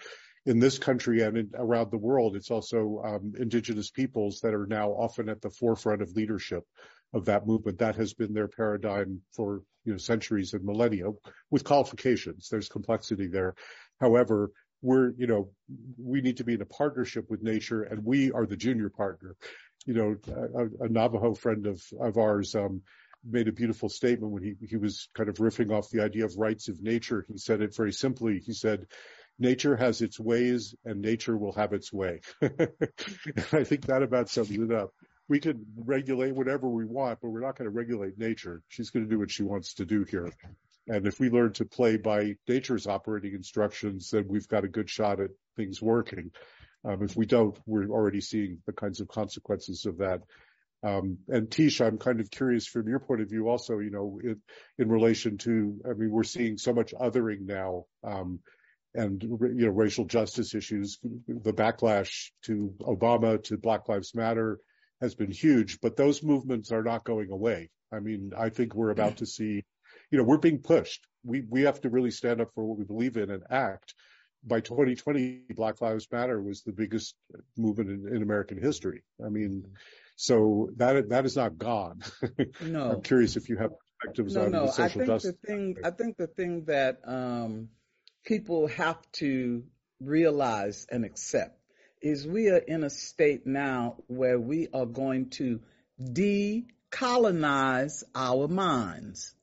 in 0.48 0.58
this 0.58 0.78
country 0.78 1.20
and 1.22 1.36
in, 1.36 1.50
around 1.54 1.90
the 1.90 1.98
world, 1.98 2.34
it's 2.34 2.50
also 2.50 3.02
um, 3.04 3.34
indigenous 3.38 3.90
peoples 3.90 4.40
that 4.40 4.54
are 4.54 4.66
now 4.66 4.90
often 4.90 5.28
at 5.28 5.42
the 5.42 5.50
forefront 5.50 6.00
of 6.00 6.16
leadership 6.16 6.64
of 7.12 7.26
that 7.26 7.46
movement. 7.46 7.78
That 7.78 7.96
has 7.96 8.14
been 8.14 8.32
their 8.32 8.48
paradigm 8.48 9.20
for 9.32 9.62
you 9.84 9.92
know 9.92 9.98
centuries 9.98 10.54
and 10.54 10.64
millennia, 10.64 11.10
with 11.50 11.64
qualifications. 11.64 12.48
There's 12.50 12.70
complexity 12.70 13.28
there. 13.28 13.54
However, 14.00 14.50
we're 14.80 15.10
you 15.18 15.26
know 15.26 15.50
we 15.98 16.22
need 16.22 16.38
to 16.38 16.44
be 16.44 16.54
in 16.54 16.62
a 16.62 16.66
partnership 16.66 17.26
with 17.28 17.42
nature, 17.42 17.82
and 17.82 18.02
we 18.02 18.32
are 18.32 18.46
the 18.46 18.56
junior 18.56 18.88
partner. 18.88 19.36
You 19.84 19.94
know, 19.94 20.16
a, 20.34 20.84
a 20.84 20.88
Navajo 20.88 21.34
friend 21.34 21.66
of 21.66 21.82
of 22.00 22.16
ours. 22.16 22.54
Um, 22.54 22.82
made 23.28 23.48
a 23.48 23.52
beautiful 23.52 23.88
statement 23.88 24.32
when 24.32 24.42
he, 24.42 24.54
he 24.66 24.76
was 24.76 25.08
kind 25.14 25.28
of 25.28 25.36
riffing 25.36 25.72
off 25.72 25.90
the 25.90 26.02
idea 26.02 26.24
of 26.24 26.36
rights 26.36 26.68
of 26.68 26.82
nature. 26.82 27.24
He 27.28 27.38
said 27.38 27.60
it 27.60 27.74
very 27.74 27.92
simply. 27.92 28.40
He 28.40 28.52
said, 28.52 28.86
nature 29.38 29.76
has 29.76 30.00
its 30.00 30.18
ways 30.18 30.74
and 30.84 31.00
nature 31.00 31.36
will 31.36 31.52
have 31.52 31.72
its 31.72 31.92
way. 31.92 32.20
I 32.42 33.64
think 33.64 33.86
that 33.86 34.02
about 34.02 34.28
sums 34.28 34.50
it 34.50 34.72
up. 34.72 34.92
We 35.28 35.40
can 35.40 35.66
regulate 35.76 36.34
whatever 36.34 36.68
we 36.68 36.86
want, 36.86 37.20
but 37.20 37.28
we're 37.28 37.40
not 37.40 37.56
going 37.56 37.70
to 37.70 37.76
regulate 37.76 38.18
nature. 38.18 38.62
She's 38.68 38.90
going 38.90 39.04
to 39.04 39.10
do 39.10 39.18
what 39.18 39.30
she 39.30 39.42
wants 39.42 39.74
to 39.74 39.84
do 39.84 40.04
here. 40.04 40.32
And 40.88 41.06
if 41.06 41.20
we 41.20 41.28
learn 41.28 41.52
to 41.54 41.66
play 41.66 41.98
by 41.98 42.36
nature's 42.48 42.86
operating 42.86 43.34
instructions, 43.34 44.10
then 44.10 44.24
we've 44.26 44.48
got 44.48 44.64
a 44.64 44.68
good 44.68 44.88
shot 44.88 45.20
at 45.20 45.30
things 45.54 45.82
working. 45.82 46.30
Um, 46.84 47.02
if 47.02 47.14
we 47.14 47.26
don't, 47.26 47.58
we're 47.66 47.90
already 47.90 48.22
seeing 48.22 48.62
the 48.64 48.72
kinds 48.72 49.00
of 49.00 49.08
consequences 49.08 49.84
of 49.84 49.98
that. 49.98 50.22
Um, 50.82 51.18
and 51.28 51.48
Teish, 51.48 51.84
I'm 51.84 51.98
kind 51.98 52.20
of 52.20 52.30
curious 52.30 52.66
from 52.66 52.88
your 52.88 53.00
point 53.00 53.20
of 53.20 53.28
view 53.28 53.48
also, 53.48 53.78
you 53.78 53.90
know, 53.90 54.20
in, 54.22 54.40
in 54.78 54.88
relation 54.88 55.38
to, 55.38 55.80
I 55.84 55.94
mean, 55.94 56.10
we're 56.10 56.22
seeing 56.22 56.56
so 56.56 56.72
much 56.72 56.94
othering 56.94 57.46
now. 57.46 57.84
Um, 58.04 58.40
and 58.94 59.22
you 59.22 59.66
know 59.66 59.70
racial 59.70 60.04
justice 60.04 60.54
issues. 60.54 60.98
The 61.26 61.52
backlash 61.52 62.30
to 62.44 62.74
Obama 62.80 63.42
to 63.44 63.56
Black 63.56 63.88
Lives 63.88 64.14
Matter 64.14 64.58
has 65.00 65.14
been 65.14 65.30
huge, 65.30 65.80
but 65.80 65.96
those 65.96 66.22
movements 66.22 66.72
are 66.72 66.82
not 66.82 67.04
going 67.04 67.30
away. 67.30 67.70
I 67.92 68.00
mean, 68.00 68.32
I 68.36 68.48
think 68.48 68.74
we're 68.74 68.90
about 68.90 69.18
to 69.18 69.26
see, 69.26 69.64
you 70.10 70.18
know, 70.18 70.24
we're 70.24 70.38
being 70.38 70.60
pushed. 70.60 71.06
we 71.24 71.42
we 71.48 71.62
have 71.62 71.80
to 71.82 71.90
really 71.90 72.10
stand 72.10 72.40
up 72.40 72.48
for 72.54 72.64
what 72.64 72.78
we 72.78 72.84
believe 72.84 73.16
in 73.16 73.30
and 73.30 73.42
act. 73.50 73.94
By 74.44 74.60
2020, 74.60 75.42
Black 75.50 75.80
Lives 75.80 76.06
Matter 76.12 76.40
was 76.40 76.62
the 76.62 76.72
biggest 76.72 77.14
movement 77.56 77.90
in, 77.90 78.16
in 78.16 78.22
American 78.22 78.60
history. 78.60 79.02
I 79.24 79.28
mean, 79.28 79.64
so 80.20 80.68
that 80.78 81.10
that 81.10 81.26
is 81.26 81.36
not 81.36 81.56
gone. 81.56 82.02
No, 82.60 82.90
I'm 82.90 83.02
curious 83.02 83.36
if 83.36 83.48
you 83.48 83.56
have 83.56 83.70
perspectives 84.00 84.34
no, 84.34 84.46
on 84.46 84.50
no. 84.50 84.66
the 84.66 84.72
social 84.72 84.84
I 84.84 84.88
think 84.88 85.06
justice. 85.06 85.34
the 85.40 85.46
thing, 85.46 85.76
I 85.84 85.90
think 85.90 86.16
the 86.16 86.26
thing 86.26 86.64
that 86.64 86.98
um, 87.04 87.68
people 88.24 88.66
have 88.66 88.98
to 89.12 89.62
realize 90.00 90.88
and 90.90 91.04
accept 91.04 91.56
is 92.02 92.26
we 92.26 92.48
are 92.48 92.58
in 92.58 92.82
a 92.82 92.90
state 92.90 93.46
now 93.46 93.94
where 94.08 94.40
we 94.40 94.66
are 94.74 94.86
going 94.86 95.30
to 95.30 95.60
decolonize 96.02 98.02
our 98.12 98.48
minds. 98.48 99.36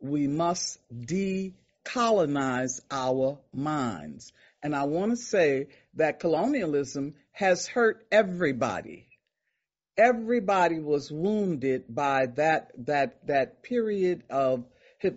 We 0.00 0.28
must 0.28 0.78
decolonize 0.94 2.80
our 2.90 3.38
minds. 3.52 4.32
And 4.62 4.74
I 4.74 4.84
want 4.84 5.10
to 5.10 5.16
say 5.18 5.68
that 5.94 6.20
colonialism 6.20 7.16
has 7.32 7.66
hurt 7.66 8.06
everybody. 8.10 9.05
Everybody 9.98 10.78
was 10.78 11.10
wounded 11.10 11.84
by 11.88 12.26
that, 12.36 12.72
that, 12.86 13.26
that 13.26 13.62
period 13.62 14.24
of 14.30 14.64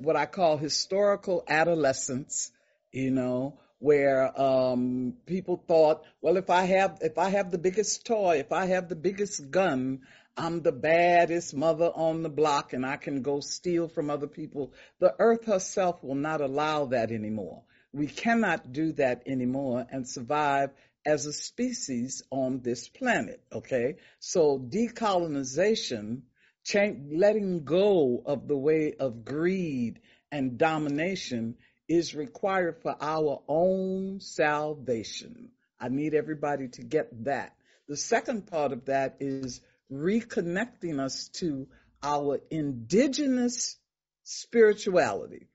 what 0.02 0.16
I 0.16 0.26
call 0.26 0.58
historical 0.58 1.44
adolescence, 1.48 2.52
you 2.92 3.12
know, 3.12 3.60
where 3.80 4.40
um, 4.40 5.16
people 5.26 5.64
thought, 5.68 6.04
well, 6.22 6.38
if 6.38 6.50
I 6.50 6.64
have 6.64 7.00
if 7.02 7.18
I 7.18 7.30
have 7.30 7.50
the 7.50 7.58
biggest 7.58 8.06
toy, 8.06 8.38
if 8.40 8.52
I 8.52 8.66
have 8.68 8.90
the 8.90 8.96
biggest 8.96 9.50
gun, 9.50 10.02
I'm 10.38 10.62
the 10.62 10.72
baddest 10.72 11.56
mother 11.56 11.92
on 11.94 12.24
the 12.24 12.30
block, 12.30 12.74
and 12.74 12.86
I 12.86 12.98
can 12.98 13.22
go 13.22 13.40
steal 13.40 13.88
from 13.88 14.10
other 14.10 14.28
people. 14.28 14.74
The 15.00 15.16
earth 15.18 15.46
herself 15.46 16.04
will 16.04 16.16
not 16.16 16.42
allow 16.42 16.86
that 16.88 17.12
anymore. 17.12 17.64
We 17.92 18.08
cannot 18.08 18.72
do 18.72 18.92
that 18.94 19.24
anymore 19.26 19.86
and 19.90 20.08
survive 20.08 20.70
as 21.06 21.26
a 21.26 21.34
species 21.34 22.24
on 22.30 22.62
this 22.62 22.88
planet. 22.88 23.42
Okay, 23.52 23.96
so 24.20 24.60
decolonization, 24.60 26.22
change, 26.64 27.14
letting 27.14 27.64
go 27.64 28.22
of 28.26 28.48
the 28.48 28.58
way 28.58 28.94
of 29.00 29.26
greed 29.26 30.00
and 30.32 30.58
domination 30.58 31.56
is 31.88 32.14
required 32.14 32.82
for 32.82 32.96
our 33.02 33.42
own 33.48 34.20
salvation. 34.20 35.50
I 35.80 35.90
need 35.90 36.14
everybody 36.14 36.68
to 36.70 36.84
get 36.84 37.26
that. 37.26 37.56
The 37.88 37.98
second 37.98 38.48
part 38.48 38.72
of 38.72 38.86
that 38.86 39.18
is 39.20 39.62
reconnecting 39.92 41.00
us 41.00 41.30
to 41.40 41.68
our 42.04 42.40
indigenous 42.52 43.78
spirituality. 44.24 45.48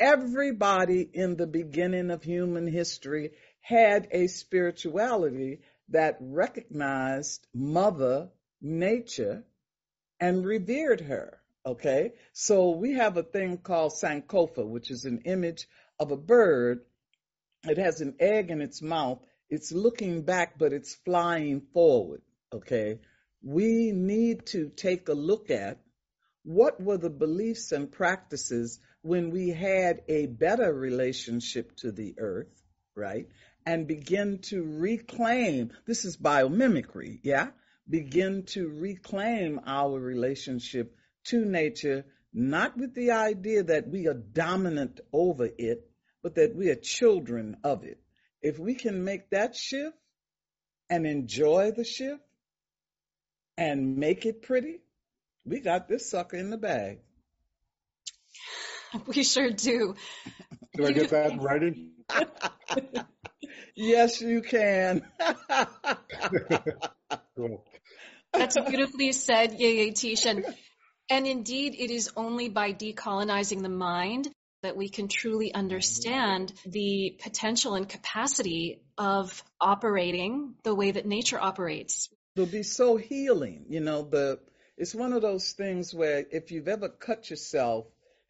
Everybody 0.00 1.08
in 1.12 1.36
the 1.36 1.46
beginning 1.46 2.10
of 2.10 2.22
human 2.22 2.66
history 2.66 3.32
had 3.64 4.08
a 4.10 4.26
spirituality 4.26 5.60
that 5.88 6.18
recognized 6.20 7.46
Mother 7.54 8.28
Nature 8.60 9.42
and 10.20 10.44
revered 10.44 11.00
her. 11.00 11.40
Okay, 11.64 12.12
so 12.34 12.72
we 12.72 12.92
have 12.92 13.16
a 13.16 13.22
thing 13.22 13.56
called 13.56 13.92
Sankofa, 13.92 14.66
which 14.68 14.90
is 14.90 15.06
an 15.06 15.22
image 15.24 15.66
of 15.98 16.10
a 16.10 16.16
bird. 16.16 16.80
It 17.62 17.78
has 17.78 18.02
an 18.02 18.16
egg 18.20 18.50
in 18.50 18.60
its 18.60 18.82
mouth. 18.82 19.20
It's 19.48 19.72
looking 19.72 20.22
back, 20.22 20.58
but 20.58 20.74
it's 20.74 20.94
flying 20.96 21.62
forward. 21.72 22.20
Okay, 22.52 23.00
we 23.42 23.92
need 23.92 24.44
to 24.48 24.68
take 24.68 25.08
a 25.08 25.14
look 25.14 25.50
at 25.50 25.78
what 26.42 26.82
were 26.82 26.98
the 26.98 27.08
beliefs 27.08 27.72
and 27.72 27.90
practices 27.90 28.78
when 29.00 29.30
we 29.30 29.48
had 29.48 30.02
a 30.08 30.26
better 30.26 30.70
relationship 30.70 31.74
to 31.76 31.92
the 31.92 32.14
earth, 32.18 32.62
right? 32.94 33.26
And 33.66 33.86
begin 33.86 34.40
to 34.50 34.62
reclaim 34.62 35.72
this 35.86 36.04
is 36.04 36.16
biomimicry, 36.16 37.20
yeah? 37.22 37.48
Begin 37.88 38.44
to 38.48 38.68
reclaim 38.68 39.60
our 39.66 39.98
relationship 39.98 40.96
to 41.24 41.44
nature, 41.44 42.04
not 42.32 42.76
with 42.76 42.94
the 42.94 43.12
idea 43.12 43.62
that 43.62 43.88
we 43.88 44.06
are 44.06 44.14
dominant 44.14 45.00
over 45.12 45.48
it, 45.58 45.90
but 46.22 46.34
that 46.34 46.54
we 46.54 46.70
are 46.70 46.74
children 46.74 47.56
of 47.64 47.84
it. 47.84 47.98
If 48.42 48.58
we 48.58 48.74
can 48.74 49.04
make 49.04 49.30
that 49.30 49.56
shift 49.56 49.96
and 50.90 51.06
enjoy 51.06 51.72
the 51.72 51.84
shift 51.84 52.22
and 53.56 53.96
make 53.96 54.26
it 54.26 54.42
pretty, 54.42 54.80
we 55.46 55.60
got 55.60 55.88
this 55.88 56.10
sucker 56.10 56.36
in 56.36 56.50
the 56.50 56.58
bag. 56.58 56.98
We 59.06 59.24
sure 59.24 59.50
do. 59.50 59.94
Do 60.74 60.86
I 60.86 60.92
get 60.92 61.10
that 61.10 61.32
in 61.32 61.38
writing? 61.38 61.90
yes, 63.74 64.20
you 64.20 64.42
can. 64.42 65.02
cool. 67.36 67.64
That's 68.32 68.58
beautifully 68.60 69.12
said, 69.12 69.58
Yeye 69.58 69.92
Teish. 69.92 70.26
And, 70.26 70.44
and 71.08 71.26
indeed, 71.26 71.74
it 71.78 71.90
is 71.90 72.10
only 72.16 72.48
by 72.48 72.72
decolonizing 72.72 73.62
the 73.62 73.68
mind 73.68 74.28
that 74.62 74.76
we 74.76 74.88
can 74.88 75.08
truly 75.08 75.52
understand 75.52 76.52
the 76.64 77.18
potential 77.22 77.74
and 77.74 77.88
capacity 77.88 78.80
of 78.96 79.42
operating 79.60 80.54
the 80.64 80.74
way 80.74 80.90
that 80.90 81.06
nature 81.06 81.38
operates. 81.38 82.08
It'll 82.34 82.46
be 82.46 82.62
so 82.62 82.96
healing. 82.96 83.66
You 83.68 83.80
know, 83.80 84.02
the 84.02 84.40
it's 84.76 84.94
one 84.94 85.12
of 85.12 85.22
those 85.22 85.52
things 85.52 85.94
where 85.94 86.24
if 86.32 86.50
you've 86.50 86.66
ever 86.66 86.88
cut 86.88 87.30
yourself 87.30 87.84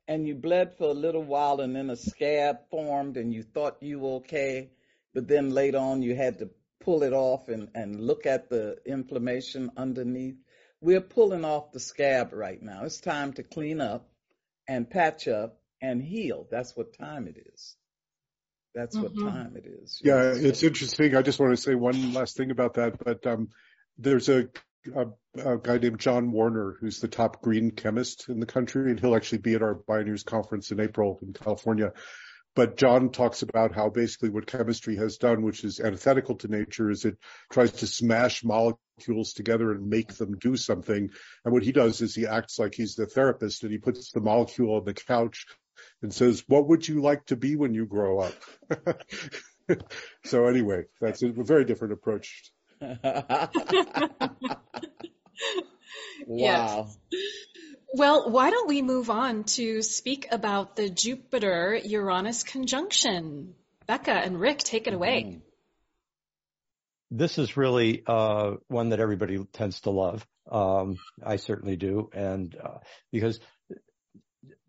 and 0.07 0.27
you 0.27 0.35
bled 0.35 0.77
for 0.77 0.91
a 0.91 0.95
little 0.95 1.23
while 1.23 1.61
and 1.61 1.75
then 1.75 1.89
a 1.89 1.97
scab 1.97 2.69
formed 2.71 3.17
and 3.17 3.33
you 3.33 3.43
thought 3.43 3.77
you 3.81 4.01
were 4.01 4.17
okay, 4.17 4.71
but 5.15 5.29
then 5.29 5.51
later 5.51 5.79
on 5.79 6.03
you 6.03 6.15
had 6.15 6.39
to 6.41 6.51
pull 6.81 7.03
it 7.03 7.13
off 7.13 7.49
and, 7.49 7.71
and 7.75 8.01
look 8.01 8.27
at 8.27 8.51
the 8.51 8.77
inflammation 8.85 9.71
underneath. 9.77 10.37
We're 10.81 11.01
pulling 11.01 11.45
off 11.45 11.73
the 11.73 11.81
scab 11.81 12.33
right 12.33 12.61
now. 12.61 12.85
It's 12.85 13.01
time 13.01 13.33
to 13.35 13.43
clean 13.43 13.81
up 13.81 14.11
and 14.69 14.89
patch 14.89 15.29
up 15.29 15.61
and 15.81 16.03
heal. 16.03 16.47
That's 16.51 16.77
what 16.77 16.99
time 16.99 17.27
it 17.27 17.37
is. 17.55 17.77
That's 18.75 18.97
what 18.97 19.15
Mhm. 19.15 19.31
time 19.31 19.57
it 19.57 19.67
is. 19.67 20.01
Yeah, 20.05 20.33
it's 20.35 20.63
interesting. 20.63 21.15
I 21.15 21.23
just 21.23 21.39
want 21.39 21.57
to 21.57 21.63
say 21.63 21.75
one 21.75 22.13
last 22.13 22.37
thing 22.37 22.51
about 22.51 22.75
that. 22.75 23.03
But 23.03 23.27
um, 23.27 23.51
there's 23.97 24.29
a, 24.29 24.49
a, 24.95 25.07
a 25.37 25.59
guy 25.59 25.79
named 25.79 26.01
John 26.01 26.33
Warner 26.33 26.77
who's 26.81 27.01
the 27.01 27.09
top 27.09 27.41
green 27.41 27.71
chemist 27.71 28.29
in 28.29 28.41
the 28.41 28.47
country, 28.47 28.91
and 28.91 28.99
he'll 28.99 29.15
actually 29.15 29.39
be 29.39 29.55
at 29.55 29.63
our 29.63 29.77
Bioneers 29.77 30.25
conference 30.25 30.73
in 30.73 30.81
April 30.81 31.19
in 31.23 31.33
California. 31.33 31.93
But 32.55 32.77
John 32.77 33.11
talks 33.11 33.43
about 33.43 33.75
how 33.75 33.91
basically 33.91 34.31
what 34.31 34.47
chemistry 34.47 34.97
has 34.97 35.19
done, 35.19 35.43
which 35.43 35.65
is 35.65 35.81
antithetical 35.81 36.37
to 36.37 36.49
nature, 36.49 36.91
is 36.91 37.05
it 37.05 37.19
tries 37.51 37.73
to 37.73 37.87
smash 37.87 38.45
molecules 38.45 39.33
together 39.33 39.73
and 39.73 39.89
make 39.89 40.15
them 40.15 40.39
do 40.39 40.57
something. 40.57 41.11
And 41.45 41.53
what 41.53 41.65
he 41.65 41.73
does 41.73 42.01
is 42.01 42.15
he 42.15 42.27
acts 42.27 42.59
like 42.59 42.75
he's 42.75 42.95
the 42.95 43.07
therapist 43.07 43.65
and 43.65 43.73
he 43.73 43.79
puts 43.79 44.13
the 44.13 44.21
molecule 44.21 44.77
on 44.77 44.85
the 44.85 44.95
couch 44.95 45.47
and 46.03 46.15
says, 46.15 46.45
what 46.47 46.69
would 46.69 46.87
you 46.87 47.01
like 47.01 47.27
to 47.27 47.37
be 47.37 47.57
when 47.57 47.75
you 47.75 47.87
grow 47.87 48.21
up? 48.21 48.35
so 50.25 50.47
anyway, 50.47 50.85
that's 51.01 51.23
a 51.23 51.33
very 51.33 51.65
different 51.65 51.95
approach. 51.95 52.53
wow. 56.27 56.89
Well, 57.97 58.29
why 58.29 58.51
don't 58.51 58.67
we 58.67 58.83
move 58.83 59.09
on 59.09 59.45
to 59.45 59.81
speak 59.81 60.27
about 60.33 60.75
the 60.75 60.91
Jupiter 60.91 61.79
Uranus 61.85 62.43
conjunction? 62.43 63.55
Becca 63.87 64.11
and 64.11 64.41
Rick, 64.41 64.59
take 64.59 64.89
it 64.89 64.95
away. 64.95 65.43
This 67.13 67.39
is 67.39 67.57
really 67.57 68.03
uh, 68.05 68.55
one 68.67 68.89
that 68.89 68.99
everybody 68.99 69.39
tends 69.53 69.81
to 69.83 69.91
love. 69.91 70.27
Um, 70.51 70.99
I 71.25 71.37
certainly 71.37 71.77
do, 71.77 72.11
and 72.13 72.57
uh, 72.61 72.79
because 73.13 73.39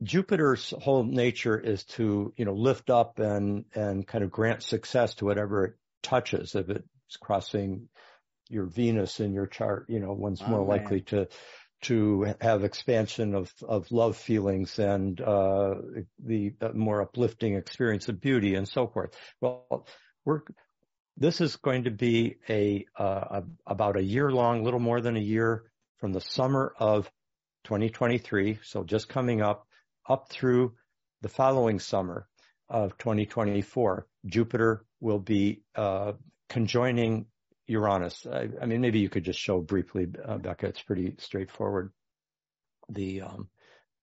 Jupiter's 0.04 0.72
whole 0.80 1.04
nature 1.04 1.58
is 1.60 1.84
to, 1.96 2.32
you 2.38 2.46
know, 2.46 2.54
lift 2.54 2.92
up 2.92 3.18
and 3.18 3.66
and 3.74 4.06
kind 4.06 4.24
of 4.24 4.30
grant 4.30 4.62
success 4.62 5.16
to 5.16 5.26
whatever 5.26 5.66
it 5.66 5.74
touches. 6.04 6.54
If 6.54 6.70
it's 6.70 7.18
crossing 7.20 7.90
your 8.50 8.66
Venus 8.66 9.20
in 9.20 9.34
your 9.34 9.48
chart, 9.48 9.88
you 9.90 10.00
know, 10.00 10.14
one's 10.14 10.42
more 10.42 10.62
Amen. 10.62 10.68
likely 10.68 11.02
to 11.02 11.28
to 11.86 12.36
have 12.42 12.64
expansion 12.64 13.36
of 13.36 13.54
of 13.62 13.92
love 13.92 14.18
feelings 14.18 14.80
and 14.80 15.20
uh, 15.22 15.76
the 16.24 16.54
more 16.74 17.02
uplifting 17.02 17.56
experience 17.56 18.08
of 18.10 18.22
beauty 18.22 18.56
and 18.56 18.68
so 18.68 18.88
forth. 18.88 19.12
Well, 19.42 19.88
we're 20.24 20.42
this 21.18 21.40
is 21.42 21.56
going 21.56 21.86
to 21.86 21.92
be 21.92 22.38
a, 22.50 22.86
uh, 22.98 23.42
a 23.42 23.44
about 23.66 23.98
a 23.98 24.04
year 24.04 24.30
long, 24.32 24.64
little 24.64 24.80
more 24.80 25.00
than 25.00 25.16
a 25.16 25.22
year 25.22 25.64
from 26.00 26.12
the 26.12 26.22
summer 26.22 26.74
of 26.78 27.10
2023, 27.66 28.60
so 28.64 28.84
just 28.84 29.08
coming 29.08 29.42
up 29.42 29.68
up 30.08 30.30
through 30.30 30.74
the 31.22 31.30
following 31.30 31.80
summer 31.80 32.28
of 32.70 32.98
2024. 32.98 34.08
Jupiter 34.26 34.86
will 35.00 35.20
be 35.20 35.62
uh, 35.76 36.14
conjoining 36.50 37.28
Uranus. 37.68 38.26
I, 38.26 38.50
I, 38.62 38.66
mean, 38.66 38.82
maybe 38.82 39.00
you 39.00 39.10
could 39.10 39.24
just 39.26 39.40
show 39.40 39.60
briefly, 39.60 40.08
uh, 40.24 40.38
Becca. 40.38 40.68
It's 40.68 40.82
pretty 40.82 41.16
straightforward. 41.20 41.92
The 42.90 43.22
um, 43.22 43.50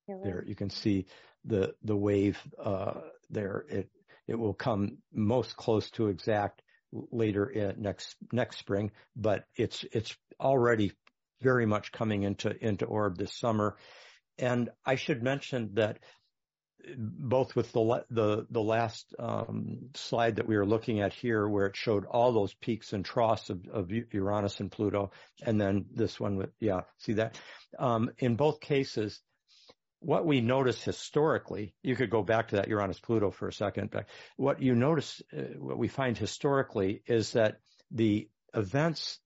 right. 0.09 0.25
there. 0.25 0.45
You 0.47 0.57
can 0.57 0.71
see 0.71 1.07
the 1.45 1.75
the 1.85 1.97
wave 1.97 2.39
uh, 2.63 3.01
there. 3.31 3.65
It 3.69 3.91
it 4.27 4.35
will 4.35 4.55
come 4.55 4.99
most 5.13 5.57
close 5.57 5.91
to 5.93 6.09
exact 6.09 6.63
later 6.91 7.47
in 7.47 7.81
next 7.81 8.17
next 8.33 8.59
spring, 8.59 8.91
but 9.17 9.45
it's 9.57 9.85
it's 9.93 10.17
already 10.41 10.93
very 11.41 11.67
much 11.67 11.93
coming 11.93 12.23
into 12.23 12.53
into 12.65 12.87
orb 12.87 13.19
this 13.19 13.33
summer. 13.33 13.77
And 14.39 14.71
I 14.85 14.97
should 14.97 15.23
mention 15.23 15.75
that 15.75 15.99
both 16.97 17.55
with 17.55 17.73
the 17.73 18.05
the 18.11 18.47
the 18.51 18.63
last 18.63 19.15
um, 19.19 19.91
slide 19.95 20.37
that 20.37 20.47
we 20.47 20.57
were 20.57 20.67
looking 20.67 21.01
at 21.01 21.13
here, 21.13 21.49
where 21.49 21.67
it 21.67 21.77
showed 21.77 22.05
all 22.05 22.33
those 22.33 22.55
peaks 22.55 22.93
and 22.93 23.05
troughs 23.05 23.51
of, 23.51 23.67
of 23.69 23.91
Uranus 23.91 24.61
and 24.61 24.71
Pluto, 24.71 25.11
and 25.43 25.61
then 25.61 25.87
this 25.93 26.19
one 26.19 26.37
with 26.37 26.51
yeah, 26.61 26.83
see 26.99 27.15
that? 27.15 27.39
Um, 27.79 28.11
in 28.19 28.37
both 28.37 28.61
cases, 28.61 29.21
what 30.01 30.27
we 30.27 30.41
notice 30.41 30.83
historically, 30.83 31.75
you 31.83 31.97
could 31.97 32.11
go 32.11 32.23
back 32.23 32.49
to 32.49 32.57
that 32.57 32.69
Uranus 32.69 33.01
Pluto 33.01 33.31
for 33.31 33.49
a 33.49 33.53
second, 33.53 33.91
but 33.91 34.07
what 34.37 34.61
you 34.61 34.75
notice, 34.75 35.23
uh, 35.37 35.43
what 35.59 35.79
we 35.79 35.89
find 35.89 36.19
historically 36.19 37.03
is 37.07 37.33
that 37.33 37.59
the 37.91 38.29
events 38.55 39.19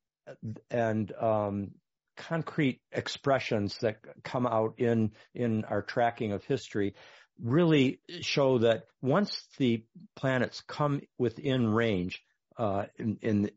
and 0.71 1.13
um, 1.13 1.71
concrete 2.17 2.81
expressions 2.93 3.79
that 3.79 3.99
come 4.23 4.47
out 4.47 4.75
in 4.79 5.13
in 5.35 5.65
our 5.65 5.83
tracking 5.83 6.33
of 6.33 6.45
history 6.45 6.95
really 7.43 8.01
show 8.21 8.59
that 8.59 8.85
once 9.03 9.47
the 9.59 9.85
planets 10.15 10.63
come 10.67 11.01
within 11.19 11.69
range, 11.69 12.23
uh, 12.59 12.85
in, 12.99 13.19
in 13.23 13.51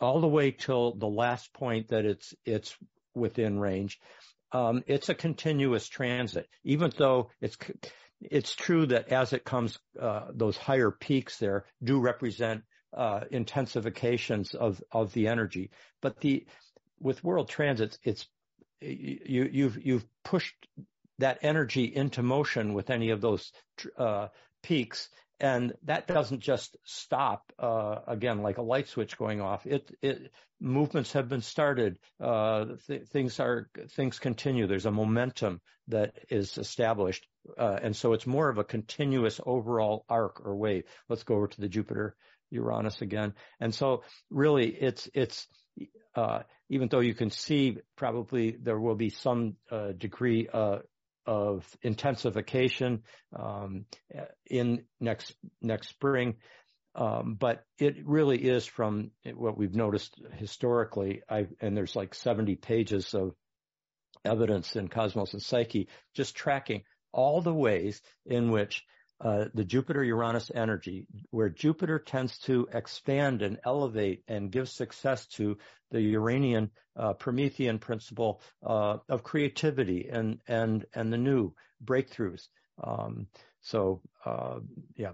all 0.00 0.20
the 0.20 0.28
way 0.28 0.50
till 0.50 0.94
the 0.94 1.08
last 1.08 1.52
point 1.52 1.88
that 1.88 2.04
it's 2.04 2.34
it's 2.44 2.76
within 3.14 3.58
range, 3.58 3.98
um, 4.52 4.82
it's 4.86 5.08
a 5.08 5.14
continuous 5.14 5.88
transit. 5.88 6.48
Even 6.64 6.92
though 6.96 7.30
it's 7.40 7.56
it's 8.20 8.54
true 8.54 8.86
that 8.86 9.08
as 9.08 9.32
it 9.32 9.44
comes, 9.44 9.78
uh, 10.00 10.26
those 10.32 10.56
higher 10.56 10.90
peaks 10.90 11.38
there 11.38 11.66
do 11.82 12.00
represent 12.00 12.62
uh, 12.96 13.20
intensifications 13.32 14.54
of 14.54 14.82
of 14.90 15.12
the 15.12 15.28
energy. 15.28 15.70
But 16.00 16.20
the 16.20 16.46
with 17.00 17.22
world 17.22 17.48
transits, 17.48 17.98
it's 18.02 18.26
you 18.80 19.48
you've 19.50 19.84
you've 19.84 20.06
pushed 20.24 20.54
that 21.18 21.38
energy 21.42 21.84
into 21.84 22.22
motion 22.22 22.74
with 22.74 22.90
any 22.90 23.10
of 23.10 23.20
those 23.20 23.52
uh, 23.98 24.28
peaks, 24.62 25.08
and 25.38 25.74
that 25.84 26.06
doesn't 26.06 26.40
just 26.40 26.76
stop 26.84 27.52
uh, 27.58 27.96
again 28.06 28.42
like 28.42 28.58
a 28.58 28.62
light 28.62 28.88
switch 28.88 29.18
going 29.18 29.40
off. 29.40 29.66
It, 29.66 29.90
it 30.02 30.32
movements 30.60 31.12
have 31.12 31.28
been 31.28 31.42
started. 31.42 31.98
Uh, 32.20 32.66
th- 32.86 33.06
things 33.08 33.38
are 33.40 33.68
things 33.90 34.18
continue. 34.18 34.66
There's 34.66 34.86
a 34.86 34.90
momentum 34.90 35.60
that 35.88 36.14
is 36.30 36.58
established, 36.58 37.26
uh, 37.58 37.78
and 37.82 37.94
so 37.94 38.12
it's 38.12 38.26
more 38.26 38.48
of 38.48 38.58
a 38.58 38.64
continuous 38.64 39.40
overall 39.44 40.04
arc 40.08 40.44
or 40.44 40.56
wave. 40.56 40.84
Let's 41.08 41.24
go 41.24 41.36
over 41.36 41.48
to 41.48 41.60
the 41.60 41.68
Jupiter 41.68 42.16
Uranus 42.50 43.02
again, 43.02 43.34
and 43.60 43.74
so 43.74 44.02
really 44.30 44.68
it's 44.68 45.08
it's. 45.14 45.46
Uh, 46.14 46.42
even 46.70 46.88
though 46.88 47.00
you 47.00 47.12
can 47.12 47.30
see 47.30 47.76
probably 47.94 48.52
there 48.52 48.80
will 48.80 48.94
be 48.94 49.10
some 49.10 49.56
uh, 49.70 49.92
degree 49.92 50.48
uh, 50.50 50.78
of 51.26 51.66
intensification 51.82 53.02
um, 53.34 53.86
in 54.48 54.84
next 55.00 55.34
next 55.60 55.88
spring. 55.88 56.36
Um, 56.94 57.36
but 57.38 57.64
it 57.78 58.06
really 58.06 58.38
is 58.38 58.64
from 58.64 59.10
what 59.34 59.58
we've 59.58 59.74
noticed 59.74 60.14
historically. 60.32 61.22
I, 61.28 61.46
and 61.60 61.76
there's 61.76 61.94
like 61.94 62.14
70 62.14 62.56
pages 62.56 63.12
of 63.12 63.34
evidence 64.24 64.76
in 64.76 64.88
Cosmos 64.88 65.34
and 65.34 65.42
Psyche, 65.42 65.88
just 66.14 66.34
tracking 66.34 66.84
all 67.12 67.42
the 67.42 67.52
ways 67.52 68.00
in 68.24 68.50
which 68.50 68.82
uh, 69.20 69.46
the 69.54 69.64
Jupiter 69.64 70.04
Uranus 70.04 70.50
energy, 70.54 71.06
where 71.30 71.48
Jupiter 71.48 71.98
tends 71.98 72.38
to 72.40 72.68
expand 72.72 73.42
and 73.42 73.58
elevate 73.64 74.22
and 74.28 74.50
give 74.50 74.68
success 74.68 75.26
to 75.28 75.56
the 75.90 76.00
Uranian 76.00 76.70
uh, 76.96 77.14
Promethean 77.14 77.78
principle 77.78 78.42
uh, 78.64 78.98
of 79.08 79.22
creativity 79.22 80.08
and 80.10 80.40
and 80.46 80.84
and 80.94 81.12
the 81.12 81.18
new 81.18 81.54
breakthroughs. 81.84 82.48
Um, 82.82 83.28
so 83.62 84.02
uh, 84.24 84.60
yeah, 84.96 85.12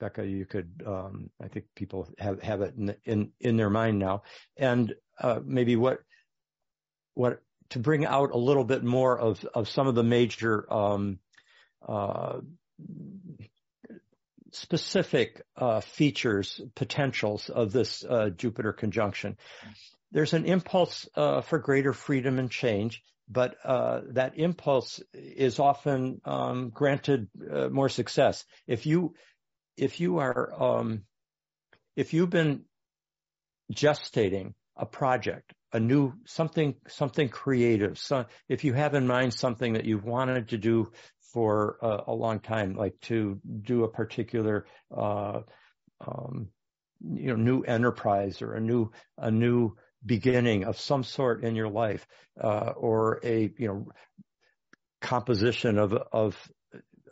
Becca, 0.00 0.26
you 0.26 0.44
could. 0.44 0.82
Um, 0.86 1.30
I 1.40 1.48
think 1.48 1.66
people 1.74 2.08
have 2.18 2.42
have 2.42 2.62
it 2.62 2.74
in 2.76 2.94
in, 3.04 3.32
in 3.40 3.56
their 3.56 3.70
mind 3.70 3.98
now, 3.98 4.22
and 4.56 4.92
uh, 5.20 5.40
maybe 5.44 5.76
what 5.76 6.00
what 7.14 7.40
to 7.70 7.78
bring 7.78 8.04
out 8.04 8.32
a 8.32 8.38
little 8.38 8.64
bit 8.64 8.82
more 8.84 9.18
of 9.18 9.44
of 9.54 9.68
some 9.68 9.86
of 9.86 9.94
the 9.94 10.02
major 10.02 10.72
um, 10.72 11.18
uh, 11.86 12.40
specific 14.52 15.42
uh, 15.56 15.80
features, 15.80 16.60
potentials 16.74 17.50
of 17.50 17.72
this 17.72 18.04
uh, 18.04 18.30
Jupiter 18.30 18.72
conjunction. 18.72 19.36
There's 20.12 20.32
an 20.32 20.46
impulse 20.46 21.08
uh, 21.14 21.42
for 21.42 21.58
greater 21.58 21.92
freedom 21.92 22.38
and 22.38 22.50
change, 22.50 23.02
but 23.28 23.56
uh, 23.64 24.00
that 24.12 24.38
impulse 24.38 25.00
is 25.12 25.58
often 25.58 26.20
um, 26.24 26.70
granted 26.70 27.28
uh, 27.52 27.68
more 27.68 27.88
success. 27.88 28.44
If 28.66 28.86
you 28.86 29.14
if 29.76 30.00
you 30.00 30.18
are 30.18 30.52
um, 30.58 31.02
if 31.96 32.14
you've 32.14 32.30
been 32.30 32.62
gestating 33.72 34.54
a 34.76 34.86
project, 34.86 35.52
a 35.72 35.80
new 35.80 36.14
something 36.24 36.76
something 36.88 37.28
creative, 37.28 37.98
so 37.98 38.26
if 38.48 38.64
you 38.64 38.72
have 38.74 38.94
in 38.94 39.06
mind 39.06 39.34
something 39.34 39.72
that 39.74 39.84
you've 39.84 40.04
wanted 40.04 40.48
to 40.50 40.58
do 40.58 40.92
for 41.36 41.76
a, 41.82 42.04
a 42.06 42.14
long 42.14 42.40
time, 42.40 42.74
like 42.76 42.98
to 43.02 43.38
do 43.44 43.84
a 43.84 43.88
particular, 43.90 44.64
uh, 44.90 45.40
um, 46.00 46.48
you 46.98 47.26
know, 47.26 47.36
new 47.36 47.60
enterprise 47.60 48.40
or 48.40 48.54
a 48.54 48.60
new, 48.60 48.90
a 49.18 49.30
new 49.30 49.76
beginning 50.02 50.64
of 50.64 50.80
some 50.80 51.04
sort 51.04 51.44
in 51.44 51.54
your 51.54 51.68
life, 51.68 52.06
uh, 52.42 52.72
or 52.74 53.20
a, 53.22 53.52
you 53.58 53.68
know, 53.68 53.86
composition 55.02 55.78
of, 55.78 55.92
of, 56.10 56.50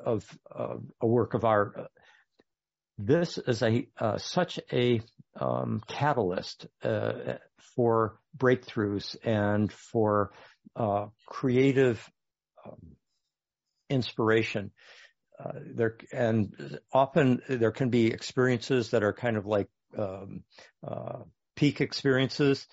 of 0.02 0.24
uh, 0.58 0.76
a 1.02 1.06
work 1.06 1.34
of 1.34 1.44
art. 1.44 1.90
This 2.96 3.36
is 3.36 3.62
a, 3.62 3.86
uh, 4.00 4.16
such 4.16 4.58
a, 4.72 5.02
um, 5.38 5.82
catalyst, 5.86 6.66
uh, 6.82 7.34
for 7.76 8.18
breakthroughs 8.34 9.16
and 9.22 9.70
for, 9.70 10.32
uh, 10.76 11.08
creative, 11.26 12.02
um, 12.64 12.96
inspiration. 13.88 14.70
Uh, 15.38 15.52
there 15.74 15.96
and 16.12 16.78
often 16.92 17.40
there 17.48 17.72
can 17.72 17.90
be 17.90 18.06
experiences 18.06 18.90
that 18.90 19.02
are 19.02 19.12
kind 19.12 19.36
of 19.36 19.46
like 19.46 19.68
um, 19.98 20.44
uh, 20.86 21.18
peak 21.56 21.80
experiences. 21.80 22.66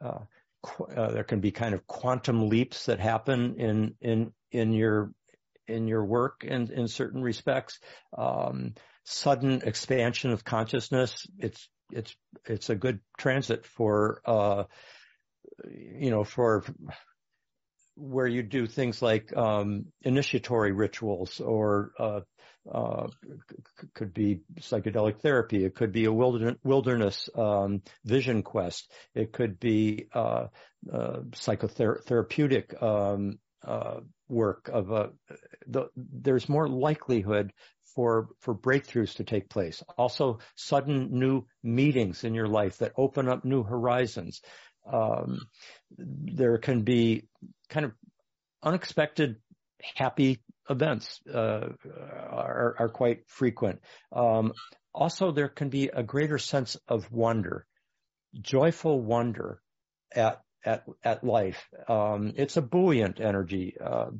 Uh, 0.00 0.20
qu- 0.62 0.84
uh, 0.84 1.10
there 1.10 1.24
can 1.24 1.40
be 1.40 1.50
kind 1.50 1.74
of 1.74 1.86
quantum 1.86 2.48
leaps 2.48 2.86
that 2.86 3.00
happen 3.00 3.56
in 3.58 3.94
in 4.00 4.32
in 4.52 4.72
your 4.72 5.12
in 5.66 5.88
your 5.88 6.04
work 6.04 6.44
in 6.44 6.70
in 6.70 6.88
certain 6.88 7.22
respects. 7.22 7.80
Um, 8.16 8.74
sudden 9.04 9.62
expansion 9.64 10.30
of 10.30 10.44
consciousness. 10.44 11.26
It's 11.38 11.68
it's 11.90 12.14
it's 12.46 12.70
a 12.70 12.74
good 12.74 13.00
transit 13.18 13.66
for 13.66 14.20
uh, 14.24 14.64
you 15.68 16.10
know 16.10 16.24
for 16.24 16.64
where 17.96 18.26
you 18.26 18.42
do 18.42 18.66
things 18.66 19.00
like 19.00 19.36
um, 19.36 19.86
initiatory 20.02 20.72
rituals 20.72 21.40
or 21.40 21.92
uh, 21.98 22.20
uh, 22.72 23.06
c- 23.50 23.86
could 23.94 24.14
be 24.14 24.40
psychedelic 24.60 25.20
therapy. 25.20 25.64
It 25.64 25.74
could 25.74 25.92
be 25.92 26.06
a 26.06 26.12
wilderness, 26.12 26.56
wilderness 26.64 27.28
um, 27.36 27.82
vision 28.04 28.42
quest. 28.42 28.90
It 29.14 29.32
could 29.32 29.60
be 29.60 30.08
uh, 30.12 30.46
uh 30.92 31.20
psychotherapeutic 31.32 32.82
um, 32.82 33.38
uh, 33.66 34.00
work 34.28 34.68
of 34.72 34.90
a. 34.90 35.10
The, 35.66 35.88
there's 35.96 36.48
more 36.48 36.68
likelihood 36.68 37.52
for 37.94 38.28
for 38.40 38.54
breakthroughs 38.54 39.16
to 39.16 39.24
take 39.24 39.48
place. 39.48 39.82
Also, 39.96 40.38
sudden 40.56 41.18
new 41.18 41.44
meetings 41.62 42.24
in 42.24 42.34
your 42.34 42.48
life 42.48 42.78
that 42.78 42.92
open 42.96 43.28
up 43.28 43.44
new 43.44 43.62
horizons. 43.62 44.40
Um, 44.90 45.40
there 45.96 46.58
can 46.58 46.82
be 46.82 47.24
kind 47.74 47.86
of 47.86 47.92
unexpected 48.62 49.36
happy 49.96 50.40
events 50.70 51.20
uh, 51.32 51.68
are, 52.30 52.76
are, 52.78 52.88
quite 52.88 53.24
frequent. 53.26 53.80
Um, 54.12 54.52
also, 54.94 55.32
there 55.32 55.48
can 55.48 55.68
be 55.68 55.90
a 55.92 56.04
greater 56.04 56.38
sense 56.38 56.76
of 56.86 57.10
wonder, 57.10 57.66
joyful 58.40 59.00
wonder 59.00 59.60
at 60.14 60.40
at 60.64 60.84
at 61.02 61.24
life. 61.24 61.68
Um, 61.88 62.34
it's 62.36 62.56
a 62.56 62.62
buoyant 62.62 63.20
energy, 63.20 63.74
uh, 63.84 64.10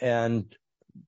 and 0.00 0.44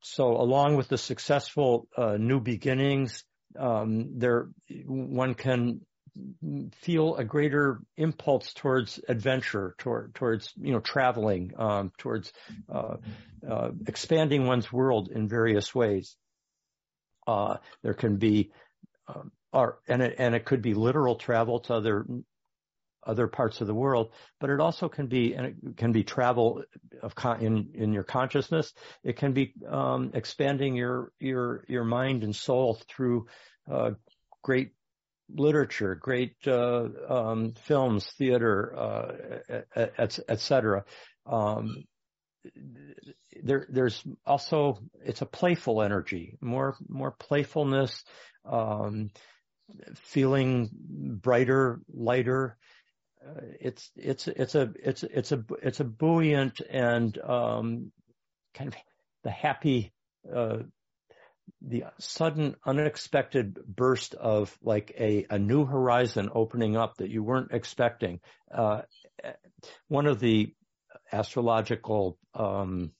so 0.02 0.36
along 0.36 0.76
with 0.76 0.88
the 0.88 0.98
successful 0.98 1.86
uh, 1.96 2.16
new 2.16 2.40
beginnings, 2.40 3.24
um, 3.58 4.18
there 4.18 4.48
one 4.86 5.34
can 5.34 5.82
feel 6.80 7.16
a 7.16 7.24
greater 7.24 7.80
impulse 7.96 8.52
towards 8.52 9.00
adventure, 9.08 9.74
toward, 9.78 10.14
towards 10.14 10.52
you 10.56 10.72
know 10.72 10.80
traveling, 10.80 11.52
um, 11.56 11.92
towards 11.98 12.32
uh, 12.70 12.96
uh, 13.48 13.70
expanding 13.86 14.46
one's 14.46 14.72
world 14.72 15.10
in 15.10 15.28
various 15.28 15.74
ways. 15.74 16.16
Uh, 17.26 17.56
there 17.82 17.94
can 17.94 18.16
be, 18.16 18.50
um, 19.08 19.32
or, 19.52 19.78
and 19.88 20.02
it, 20.02 20.16
and 20.18 20.34
it 20.34 20.44
could 20.44 20.60
be 20.60 20.74
literal 20.74 21.16
travel 21.16 21.60
to 21.60 21.74
other 21.74 22.04
other 23.04 23.26
parts 23.26 23.60
of 23.60 23.66
the 23.66 23.74
world, 23.74 24.12
but 24.38 24.50
it 24.50 24.60
also 24.60 24.88
can 24.88 25.06
be 25.06 25.34
and 25.34 25.46
it 25.46 25.76
can 25.76 25.92
be 25.92 26.04
travel 26.04 26.62
of 27.02 27.14
con- 27.14 27.40
in 27.40 27.70
in 27.74 27.92
your 27.92 28.04
consciousness. 28.04 28.72
It 29.02 29.16
can 29.16 29.32
be 29.32 29.54
um, 29.68 30.12
expanding 30.14 30.76
your 30.76 31.12
your 31.18 31.64
your 31.68 31.84
mind 31.84 32.22
and 32.22 32.36
soul 32.36 32.80
through 32.88 33.26
uh, 33.70 33.92
great 34.42 34.72
literature, 35.28 35.94
great 35.94 36.36
uh, 36.46 36.88
um, 37.08 37.54
films, 37.64 38.06
theater, 38.18 38.74
uh, 38.76 40.12
etc. 40.28 40.84
Et 41.26 41.32
um, 41.32 41.84
there, 43.42 43.66
there's 43.68 44.02
also 44.26 44.78
it's 45.04 45.22
a 45.22 45.26
playful 45.26 45.82
energy, 45.82 46.36
more 46.40 46.76
more 46.88 47.12
playfulness, 47.12 48.04
um, 48.44 49.10
feeling 49.94 50.68
brighter, 50.72 51.80
lighter. 51.92 52.56
Uh, 53.24 53.40
it's 53.60 53.90
it's 53.96 54.26
it's 54.28 54.54
a 54.54 54.72
it's 54.82 55.04
it's 55.04 55.32
a 55.32 55.44
it's 55.62 55.80
a 55.80 55.84
buoyant 55.84 56.60
and 56.68 57.16
um, 57.18 57.92
kind 58.54 58.68
of 58.68 58.74
the 59.22 59.30
happy 59.30 59.92
uh, 60.34 60.58
the 61.60 61.84
sudden 61.98 62.56
unexpected 62.64 63.58
burst 63.66 64.14
of 64.14 64.56
like 64.62 64.92
a, 64.98 65.26
a 65.30 65.38
new 65.38 65.64
horizon 65.64 66.30
opening 66.34 66.76
up 66.76 66.96
that 66.96 67.10
you 67.10 67.22
weren't 67.22 67.52
expecting. 67.52 68.20
Uh, 68.52 68.82
one 69.88 70.06
of 70.06 70.18
the 70.18 70.54
astrological, 71.12 72.18
um, 72.34 72.90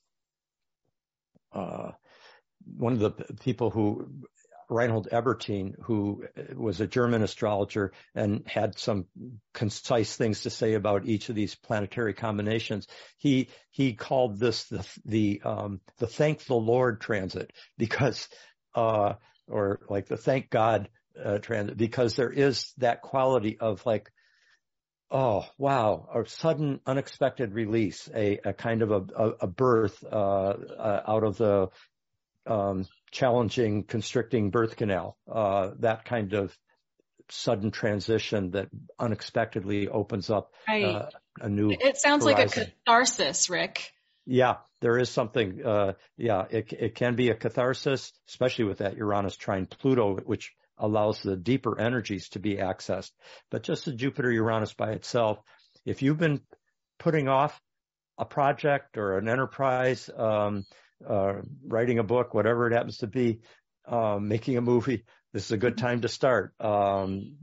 uh, 1.53 1.91
one 2.77 2.93
of 2.93 2.99
the 3.01 3.11
people 3.41 3.71
who 3.71 4.09
Reinhold 4.69 5.09
Ebertin, 5.11 5.75
who 5.83 6.25
was 6.55 6.81
a 6.81 6.87
German 6.87 7.23
astrologer 7.23 7.93
and 8.15 8.43
had 8.47 8.79
some 8.79 9.07
concise 9.53 10.17
things 10.17 10.43
to 10.43 10.51
say 10.51 10.75
about 10.75 11.07
each 11.07 11.29
of 11.29 11.35
these 11.35 11.55
planetary 11.55 12.15
combinations. 12.15 12.87
He 13.19 13.49
he 13.71 13.95
called 13.95 14.39
this 14.39 14.65
the 14.65 14.87
the 15.05 15.43
um, 15.45 15.81
the 15.99 16.07
thank 16.07 16.45
the 16.45 16.55
Lord 16.55 17.01
transit 17.01 17.53
because 17.79 18.29
uh, 18.75 19.15
or 19.49 19.81
like 19.89 20.07
the 20.07 20.17
thank 20.17 20.51
God 20.51 20.89
uh, 21.23 21.39
transit 21.39 21.77
because 21.77 22.17
there 22.17 22.33
is 22.33 22.73
that 22.79 23.03
quality 23.03 23.59
of 23.59 23.85
like 23.85 24.11
oh 25.11 25.45
wow 25.59 26.09
a 26.15 26.27
sudden 26.27 26.81
unexpected 26.87 27.53
release 27.53 28.09
a, 28.15 28.39
a 28.45 28.53
kind 28.55 28.81
of 28.81 28.91
a, 28.91 29.05
a, 29.15 29.29
a 29.43 29.47
birth 29.47 30.03
uh, 30.11 30.17
uh 30.17 31.03
out 31.07 31.23
of 31.23 31.37
the 31.37 31.69
um, 32.47 32.87
challenging, 33.13 33.85
constricting 33.85 34.51
birth 34.51 34.77
canal, 34.77 35.17
uh, 35.31 35.71
that 35.79 36.05
kind 36.05 36.33
of 36.33 36.57
sudden 37.29 37.71
transition 37.71 38.51
that 38.53 38.69
unexpectedly 38.99 39.89
opens 39.89 40.31
up 40.31 40.53
right. 40.67 40.85
uh, 40.85 41.09
a 41.41 41.49
new. 41.49 41.71
It 41.71 41.99
sounds 41.99 42.25
horizon. 42.25 42.49
like 42.49 42.57
a 42.57 42.71
catharsis, 42.71 43.49
Rick. 43.49 43.93
Yeah, 44.27 44.57
there 44.81 44.99
is 44.99 45.11
something. 45.11 45.65
Uh, 45.65 45.93
yeah, 46.17 46.45
it 46.51 46.73
it 46.73 46.95
can 46.95 47.15
be 47.15 47.31
a 47.31 47.35
catharsis, 47.35 48.13
especially 48.29 48.65
with 48.65 48.79
that 48.79 48.97
Uranus 48.97 49.37
trine 49.37 49.67
Pluto, 49.67 50.17
which 50.17 50.53
allows 50.79 51.23
the 51.23 51.37
deeper 51.37 51.79
energies 51.79 52.29
to 52.31 52.39
be 52.39 52.57
accessed. 52.57 53.13
But 53.51 53.63
just 53.63 53.85
the 53.85 53.93
Jupiter 53.93 54.31
Uranus 54.31 54.75
by 54.75 54.93
itself, 54.93 55.39
if 55.85 56.03
you've 56.03 56.19
been 56.19 56.41
putting 56.99 57.29
off 57.29 57.61
a 58.19 58.25
project 58.25 58.97
or 58.99 59.19
an 59.19 59.29
enterprise, 59.29 60.09
um, 60.17 60.65
uh, 61.09 61.35
writing 61.67 61.99
a 61.99 62.05
book, 62.05 62.35
whatever 62.35 62.67
it 62.67 62.75
happens 62.75 62.99
to 62.99 63.07
be, 63.07 63.41
um, 63.87 64.29
making 64.29 64.57
a 64.57 64.61
movie, 64.61 65.05
this 65.33 65.47
is 65.47 65.53
a 65.53 65.57
good 65.59 65.77
time 65.79 66.01
to 66.03 66.09
start. 66.09 66.55
Um, 66.61 67.37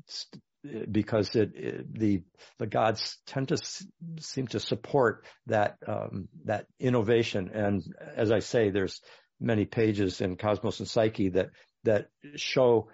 because 0.92 1.36
it, 1.36 1.56
it, 1.56 1.94
the 1.94 2.24
the 2.58 2.68
gods 2.68 3.18
tend 3.26 3.48
to 3.48 3.54
s- 3.54 3.86
seem 4.20 4.48
to 4.48 4.60
support 4.60 5.26
that 5.48 5.78
um, 5.88 6.28
that 6.46 6.66
innovation, 6.80 7.52
and 7.54 7.82
as 8.16 8.32
I 8.32 8.40
say, 8.40 8.70
there's 8.70 9.02
many 9.40 9.66
pages 9.66 10.20
in 10.20 10.36
Cosmos 10.36 10.80
and 10.80 10.88
Psyche 10.88 11.30
that 11.30 11.52
that 11.86 12.10
show 12.36 12.90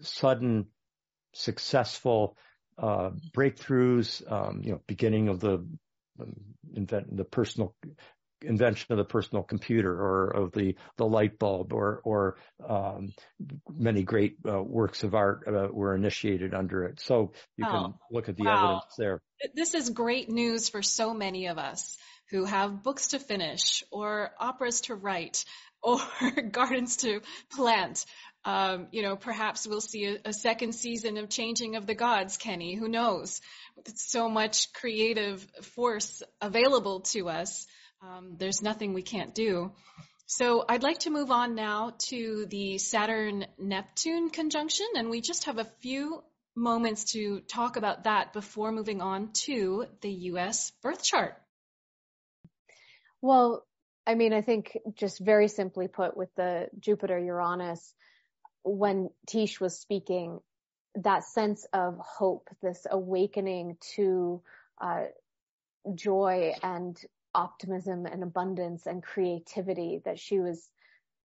sudden 0.00 0.66
successful 1.32 2.36
uh, 2.78 3.10
breakthroughs, 3.34 4.22
um, 4.30 4.60
you 4.62 4.72
know, 4.72 4.80
beginning 4.86 5.28
of 5.28 5.40
the 5.40 5.66
um, 6.20 6.34
invent 6.74 7.16
the 7.16 7.24
personal 7.24 7.74
invention 8.46 8.92
of 8.92 8.98
the 8.98 9.04
personal 9.04 9.42
computer 9.42 9.92
or 9.92 10.28
of 10.28 10.52
the 10.52 10.76
the 10.96 11.06
light 11.06 11.38
bulb 11.38 11.72
or 11.72 12.00
or 12.04 12.36
um, 12.66 13.12
many 13.70 14.02
great 14.02 14.36
uh, 14.48 14.62
works 14.62 15.04
of 15.04 15.14
art 15.14 15.44
uh, 15.46 15.68
were 15.72 15.94
initiated 15.94 16.54
under 16.54 16.84
it. 16.84 17.00
So 17.00 17.32
you 17.56 17.66
oh, 17.66 17.70
can 17.70 17.94
look 18.10 18.28
at 18.28 18.36
the 18.36 18.44
wow. 18.44 18.56
evidence 18.56 18.94
there. 18.96 19.22
This 19.54 19.74
is 19.74 19.90
great 19.90 20.30
news 20.30 20.68
for 20.68 20.82
so 20.82 21.12
many 21.12 21.46
of 21.46 21.58
us 21.58 21.96
who 22.30 22.44
have 22.44 22.82
books 22.82 23.08
to 23.08 23.18
finish 23.18 23.84
or 23.90 24.30
operas 24.38 24.82
to 24.82 24.94
write 24.94 25.44
or 25.82 26.00
gardens 26.50 26.98
to 26.98 27.20
plant. 27.52 28.04
Um, 28.44 28.88
you 28.92 29.02
know, 29.02 29.16
perhaps 29.16 29.66
we'll 29.66 29.80
see 29.80 30.04
a, 30.04 30.18
a, 30.26 30.32
second 30.32 30.72
season 30.72 31.16
of 31.16 31.28
Changing 31.28 31.74
of 31.74 31.86
the 31.86 31.96
Gods, 31.96 32.36
Kenny. 32.36 32.76
Who 32.76 32.88
knows? 32.88 33.40
With 33.76 33.96
so 33.96 34.28
much 34.28 34.72
creative 34.72 35.44
force 35.62 36.22
available 36.40 37.00
to 37.12 37.28
us. 37.28 37.66
Um, 38.06 38.36
there's 38.38 38.62
nothing 38.62 38.94
we 38.94 39.02
can't 39.02 39.34
do. 39.34 39.72
So 40.26 40.64
I'd 40.68 40.82
like 40.82 41.00
to 41.00 41.10
move 41.10 41.30
on 41.30 41.54
now 41.54 41.94
to 42.08 42.46
the 42.48 42.78
Saturn-Neptune 42.78 44.30
conjunction, 44.30 44.86
and 44.96 45.10
we 45.10 45.20
just 45.20 45.44
have 45.44 45.58
a 45.58 45.64
few 45.80 46.22
moments 46.54 47.12
to 47.12 47.40
talk 47.40 47.76
about 47.76 48.04
that 48.04 48.32
before 48.32 48.70
moving 48.70 49.00
on 49.00 49.30
to 49.44 49.86
the 50.02 50.10
U.S. 50.10 50.72
birth 50.82 51.02
chart. 51.02 51.34
Well, 53.20 53.64
I 54.06 54.14
mean, 54.14 54.32
I 54.32 54.40
think 54.40 54.76
just 54.94 55.18
very 55.18 55.48
simply 55.48 55.88
put 55.88 56.16
with 56.16 56.28
the 56.36 56.68
Jupiter 56.78 57.18
Uranus, 57.18 57.92
when 58.62 59.10
Teish 59.28 59.60
was 59.60 59.78
speaking, 59.78 60.40
that 60.94 61.24
sense 61.24 61.66
of 61.72 61.98
hope, 61.98 62.48
this 62.62 62.86
awakening 62.88 63.78
to 63.96 64.42
uh, 64.80 65.04
joy 65.94 66.52
and 66.62 66.98
optimism 67.36 68.06
and 68.06 68.22
abundance 68.22 68.86
and 68.86 69.02
creativity 69.02 70.00
that 70.04 70.18
she 70.18 70.40
was 70.40 70.68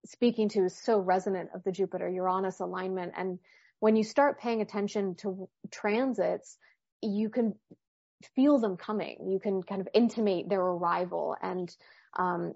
speaking 0.06 0.48
to 0.50 0.66
is 0.66 0.78
so 0.78 1.00
resonant 1.00 1.50
of 1.54 1.64
the 1.64 1.72
Jupiter 1.72 2.08
Uranus 2.08 2.60
alignment. 2.60 3.14
And 3.18 3.40
when 3.80 3.96
you 3.96 4.04
start 4.04 4.40
paying 4.40 4.62
attention 4.62 5.16
to 5.16 5.50
transits, 5.72 6.58
you 7.02 7.30
can 7.30 7.56
feel 8.36 8.60
them 8.60 8.78
coming. 8.78 9.28
You 9.30 9.40
can 9.40 9.64
kind 9.64 9.82
of 9.82 9.90
intimate 9.94 10.48
their 10.48 10.62
arrival. 10.62 11.36
And, 11.42 11.76
um, 12.18 12.54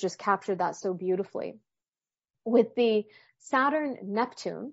just 0.00 0.18
captured 0.18 0.58
that 0.58 0.76
so 0.76 0.94
beautifully. 0.94 1.58
With 2.44 2.74
the 2.74 3.04
Saturn 3.38 3.98
Neptune, 4.02 4.72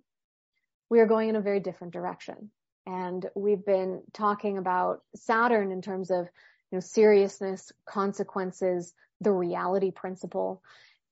we 0.90 1.00
are 1.00 1.06
going 1.06 1.30
in 1.30 1.36
a 1.36 1.42
very 1.42 1.60
different 1.60 1.94
direction. 1.94 2.52
And 2.86 3.26
we've 3.36 3.66
been 3.66 4.02
talking 4.14 4.58
about 4.58 5.02
Saturn 5.16 5.72
in 5.72 5.82
terms 5.82 6.12
of 6.12 6.28
know, 6.76 6.82
seriousness, 6.82 7.72
consequences, 7.86 8.94
the 9.22 9.32
reality 9.32 9.92
principle. 9.92 10.62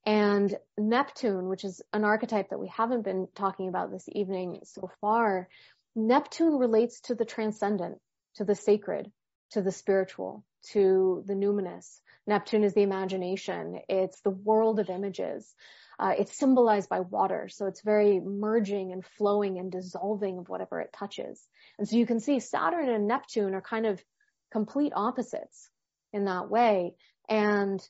And 0.04 0.56
Neptune, 0.76 1.48
which 1.48 1.64
is 1.64 1.80
an 1.92 2.04
archetype 2.04 2.50
that 2.50 2.58
we 2.58 2.68
haven't 2.68 3.02
been 3.02 3.28
talking 3.34 3.68
about 3.68 3.90
this 3.90 4.08
evening 4.10 4.60
so 4.64 4.90
far, 5.00 5.48
Neptune 5.94 6.58
relates 6.58 7.00
to 7.02 7.14
the 7.14 7.24
transcendent, 7.24 7.98
to 8.36 8.44
the 8.44 8.54
sacred, 8.54 9.12
to 9.50 9.62
the 9.62 9.70
spiritual, 9.72 10.44
to 10.70 11.22
the 11.26 11.34
numinous. 11.34 12.00
Neptune 12.26 12.64
is 12.64 12.74
the 12.74 12.82
imagination. 12.82 13.80
It's 13.88 14.20
the 14.20 14.30
world 14.30 14.80
of 14.80 14.90
images. 14.90 15.54
Uh, 15.98 16.14
it's 16.18 16.36
symbolized 16.36 16.88
by 16.88 17.00
water, 17.00 17.48
so 17.48 17.66
it's 17.66 17.82
very 17.82 18.18
merging 18.18 18.92
and 18.92 19.04
flowing 19.04 19.58
and 19.58 19.70
dissolving 19.70 20.38
of 20.38 20.48
whatever 20.48 20.80
it 20.80 20.92
touches. 20.92 21.46
And 21.78 21.88
so 21.88 21.96
you 21.96 22.06
can 22.06 22.18
see 22.18 22.40
Saturn 22.40 22.88
and 22.88 23.06
Neptune 23.06 23.54
are 23.54 23.60
kind 23.60 23.86
of 23.86 24.02
complete 24.52 24.92
opposites 24.94 25.70
in 26.12 26.26
that 26.26 26.50
way. 26.50 26.94
And 27.28 27.80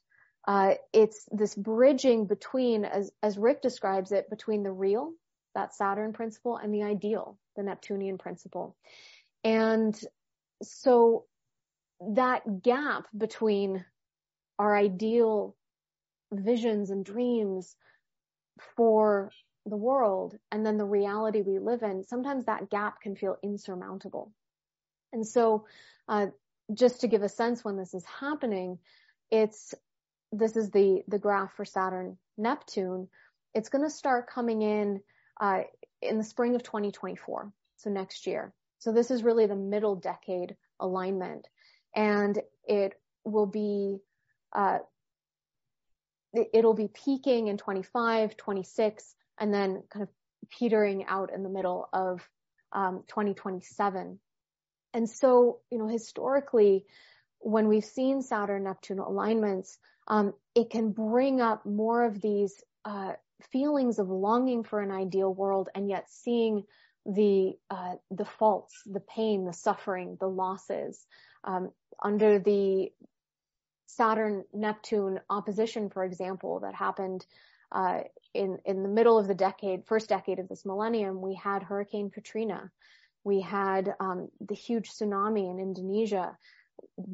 uh, 0.47 0.75
it's 0.93 1.27
this 1.31 1.55
bridging 1.55 2.27
between, 2.27 2.85
as, 2.85 3.11
as 3.23 3.37
Rick 3.37 3.63
describes 3.63 4.13
it, 4.13 4.31
between 4.31 4.63
the 4.63 4.73
real, 4.73 5.13
that 5.55 5.75
Saturn 5.75 6.13
principle, 6.13 6.57
and 6.57 6.73
the 6.73 6.85
ideal, 6.85 7.39
the 7.57 7.63
Neptunian 7.63 8.19
principle. 8.19 8.77
And 9.45 9.99
so 10.63 11.25
that 12.01 12.63
gap 12.63 13.07
between 13.17 13.85
our 14.59 14.77
ideal 14.77 15.57
visions 16.33 16.91
and 16.91 17.05
dreams 17.05 17.77
for 18.77 19.31
the 19.67 19.77
world 19.77 20.37
and 20.51 20.65
then 20.67 20.77
the 20.77 20.85
reality 20.85 21.43
we 21.43 21.59
live 21.59 21.83
in, 21.83 22.05
sometimes 22.05 22.47
that 22.47 22.71
gap 22.71 23.01
can 23.01 23.15
feel 23.15 23.37
insurmountable. 23.43 24.33
And 25.13 25.27
so, 25.27 25.67
uh, 26.09 26.29
just 26.75 27.01
to 27.01 27.09
give 27.09 27.23
a 27.23 27.29
sense 27.29 27.65
when 27.65 27.77
this 27.77 27.95
is 27.95 28.05
happening, 28.05 28.79
it's 29.31 29.75
this 30.33 30.57
is 30.57 30.71
the, 30.71 31.03
the 31.09 31.19
graph 31.19 31.55
for 31.55 31.65
Saturn 31.65 32.17
Neptune. 32.39 33.09
It's 33.55 33.69
going 33.69 33.85
to 33.85 33.91
start 33.91 34.31
coming 34.31 34.63
in, 34.63 35.01
uh, 35.41 35.63
in 36.01 36.19
the 36.19 36.25
spring 36.25 36.55
of 36.55 36.63
2024. 36.63 37.53
So 37.77 37.91
next 37.91 38.27
year. 38.27 38.55
So 38.79 38.93
this 38.93 39.11
is 39.11 39.23
really 39.23 39.47
the 39.47 39.57
middle 39.57 39.97
decade 39.97 40.57
alignment 40.81 41.47
and 41.95 42.39
it 42.65 42.95
will 43.25 43.47
be, 43.47 43.99
uh, 44.55 44.79
it'll 46.55 46.75
be 46.75 46.89
peaking 46.89 47.49
in 47.49 47.59
25, 47.59 48.37
26, 48.37 49.15
and 49.39 49.53
then 49.53 49.83
kind 49.91 50.03
of 50.03 50.09
petering 50.51 51.05
out 51.07 51.31
in 51.35 51.43
the 51.43 51.49
middle 51.49 51.89
of 51.93 52.27
um, 52.73 53.05
2027. 53.09 54.19
And 54.95 55.09
so, 55.09 55.61
you 55.71 55.79
know, 55.79 55.89
historically, 55.89 56.85
when 57.39 57.69
we've 57.69 57.85
seen 57.85 58.23
Saturn 58.23 58.65
Neptune 58.65 58.99
alignments, 58.99 59.79
um, 60.09 60.35
it 60.55 60.71
can 60.71 60.91
bring 60.93 61.41
up 61.41 61.65
more 61.67 62.05
of 62.05 62.21
these 62.21 62.63
uh, 62.85 63.13
feelings 63.51 63.99
of 63.99 64.09
longing 64.09 64.65
for 64.65 64.81
an 64.81 64.91
ideal 64.91 65.33
world, 65.33 65.69
and 65.75 65.89
yet 65.89 66.11
seeing 66.11 66.65
the 67.05 67.53
uh, 67.71 67.95
the 68.11 68.25
faults, 68.25 68.83
the 68.87 69.01
pain, 69.01 69.45
the 69.45 69.53
suffering, 69.53 70.17
the 70.21 70.29
losses 70.29 71.05
um, 71.45 71.71
under 72.03 72.39
the 72.39 72.93
Saturn 73.87 74.45
Neptune 74.53 75.21
opposition, 75.29 75.91
for 75.91 76.05
example, 76.05 76.61
that 76.61 76.75
happened 76.75 77.27
uh, 77.73 78.01
in 78.35 78.59
in 78.65 78.83
the 78.83 78.89
middle 78.89 79.19
of 79.19 79.27
the 79.27 79.35
decade, 79.35 79.87
first 79.87 80.09
decade 80.09 80.39
of 80.39 80.49
this 80.49 80.65
millennium. 80.65 81.21
We 81.21 81.35
had 81.35 81.63
Hurricane 81.63 82.11
Katrina, 82.11 82.71
we 83.25 83.41
had 83.41 83.95
um, 84.01 84.29
the 84.41 84.55
huge 84.55 84.91
tsunami 84.91 85.51
in 85.51 85.59
Indonesia. 85.59 86.37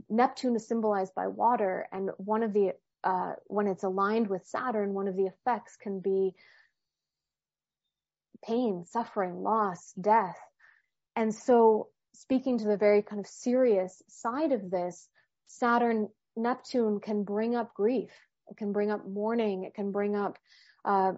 Neptune 0.08 0.56
is 0.56 0.66
symbolized 0.66 1.14
by 1.14 1.26
water, 1.26 1.86
and 1.92 2.10
one 2.16 2.42
of 2.42 2.52
the 2.52 2.72
uh, 3.04 3.32
when 3.46 3.66
it's 3.66 3.84
aligned 3.84 4.28
with 4.28 4.46
Saturn, 4.46 4.92
one 4.92 5.08
of 5.08 5.16
the 5.16 5.26
effects 5.26 5.76
can 5.76 6.00
be 6.00 6.34
pain, 8.44 8.84
suffering, 8.86 9.42
loss, 9.42 9.92
death. 10.00 10.38
And 11.14 11.34
so, 11.34 11.88
speaking 12.12 12.58
to 12.58 12.64
the 12.64 12.76
very 12.76 13.02
kind 13.02 13.20
of 13.20 13.26
serious 13.26 14.02
side 14.08 14.52
of 14.52 14.70
this, 14.70 15.08
Saturn 15.46 16.08
Neptune 16.36 17.00
can 17.00 17.24
bring 17.24 17.54
up 17.54 17.74
grief. 17.74 18.10
It 18.48 18.56
can 18.56 18.72
bring 18.72 18.90
up 18.90 19.06
mourning. 19.06 19.64
It 19.64 19.74
can 19.74 19.92
bring 19.92 20.16
up 20.16 20.38
uh, 20.84 21.12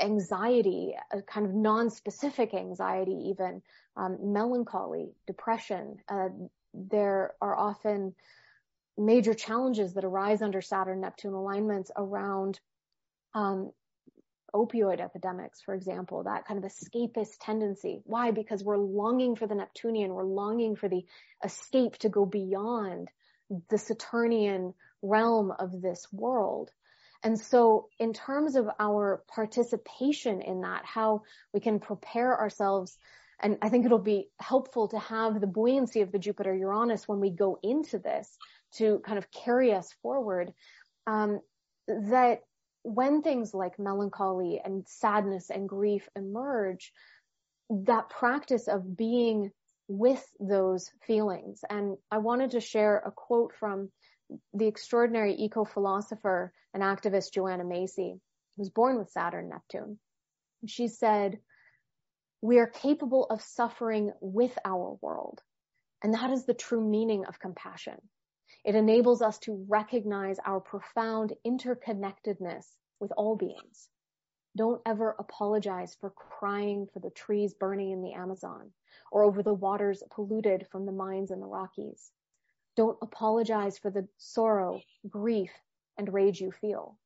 anxiety, 0.00 0.94
a 1.12 1.22
kind 1.22 1.46
of 1.46 1.54
non-specific 1.54 2.54
anxiety, 2.54 3.30
even 3.30 3.62
um, 3.96 4.18
melancholy, 4.32 5.10
depression. 5.26 5.98
Uh, 6.08 6.28
there 6.74 7.34
are 7.40 7.56
often 7.56 8.14
major 8.96 9.34
challenges 9.34 9.94
that 9.94 10.04
arise 10.04 10.42
under 10.42 10.60
Saturn 10.60 11.00
Neptune 11.00 11.34
alignments 11.34 11.90
around 11.96 12.60
um, 13.34 13.72
opioid 14.54 15.00
epidemics, 15.00 15.60
for 15.60 15.74
example, 15.74 16.24
that 16.24 16.46
kind 16.46 16.62
of 16.62 16.70
escapist 16.70 17.36
tendency. 17.40 18.00
Why? 18.04 18.30
Because 18.30 18.64
we're 18.64 18.76
longing 18.76 19.36
for 19.36 19.46
the 19.46 19.54
Neptunian, 19.54 20.12
we're 20.12 20.24
longing 20.24 20.76
for 20.76 20.88
the 20.88 21.04
escape 21.44 21.96
to 21.98 22.08
go 22.08 22.26
beyond 22.26 23.08
the 23.68 23.78
Saturnian 23.78 24.74
realm 25.02 25.52
of 25.58 25.80
this 25.80 26.06
world. 26.12 26.70
And 27.22 27.38
so 27.38 27.88
in 27.98 28.12
terms 28.12 28.56
of 28.56 28.68
our 28.78 29.22
participation 29.28 30.40
in 30.40 30.62
that, 30.62 30.84
how 30.84 31.22
we 31.52 31.60
can 31.60 31.78
prepare 31.78 32.38
ourselves, 32.38 32.96
and 33.42 33.58
I 33.62 33.68
think 33.68 33.84
it'll 33.84 33.98
be 33.98 34.28
helpful 34.38 34.88
to 34.88 34.98
have 34.98 35.40
the 35.40 35.46
buoyancy 35.46 36.00
of 36.00 36.12
the 36.12 36.18
Jupiter 36.18 36.54
Uranus 36.54 37.06
when 37.06 37.20
we 37.20 37.30
go 37.30 37.58
into 37.62 37.98
this 37.98 38.36
to 38.76 39.00
kind 39.04 39.18
of 39.18 39.30
carry 39.30 39.72
us 39.72 39.92
forward, 40.02 40.52
um, 41.06 41.40
that 41.88 42.40
when 42.82 43.20
things 43.22 43.52
like 43.52 43.78
melancholy 43.78 44.60
and 44.64 44.86
sadness 44.88 45.50
and 45.50 45.68
grief 45.68 46.08
emerge, 46.16 46.92
that 47.68 48.08
practice 48.08 48.68
of 48.68 48.96
being 48.96 49.50
with 49.88 50.24
those 50.38 50.90
feelings. 51.06 51.60
And 51.68 51.96
I 52.10 52.18
wanted 52.18 52.52
to 52.52 52.60
share 52.60 52.98
a 52.98 53.10
quote 53.10 53.52
from 53.58 53.90
the 54.52 54.66
extraordinary 54.66 55.34
eco-philosopher 55.34 56.52
and 56.74 56.82
activist 56.82 57.32
Joanna 57.32 57.64
Macy, 57.64 58.20
was 58.56 58.70
born 58.70 58.98
with 58.98 59.10
Saturn 59.10 59.48
Neptune. 59.48 59.98
She 60.66 60.88
said, 60.88 61.38
we 62.42 62.58
are 62.58 62.66
capable 62.66 63.24
of 63.24 63.42
suffering 63.42 64.12
with 64.20 64.56
our 64.64 64.98
world. 65.02 65.40
And 66.02 66.14
that 66.14 66.30
is 66.30 66.46
the 66.46 66.54
true 66.54 66.80
meaning 66.80 67.24
of 67.26 67.38
compassion. 67.40 67.96
It 68.64 68.74
enables 68.74 69.22
us 69.22 69.38
to 69.40 69.64
recognize 69.68 70.38
our 70.44 70.60
profound 70.60 71.34
interconnectedness 71.46 72.66
with 72.98 73.12
all 73.16 73.36
beings. 73.36 73.88
Don't 74.56 74.82
ever 74.84 75.14
apologize 75.18 75.96
for 76.00 76.10
crying 76.10 76.88
for 76.92 77.00
the 77.00 77.10
trees 77.10 77.54
burning 77.54 77.92
in 77.92 78.02
the 78.02 78.12
Amazon 78.12 78.72
or 79.12 79.22
over 79.22 79.42
the 79.42 79.54
waters 79.54 80.02
polluted 80.10 80.66
from 80.72 80.86
the 80.86 80.92
mines 80.92 81.30
in 81.30 81.40
the 81.40 81.46
Rockies. 81.46 82.10
Don't 82.76 82.98
apologize 83.02 83.78
for 83.78 83.90
the 83.90 84.08
sorrow, 84.18 84.80
grief, 85.08 85.50
and 85.98 86.12
rage 86.12 86.40
you 86.40 86.52
feel. 86.52 86.96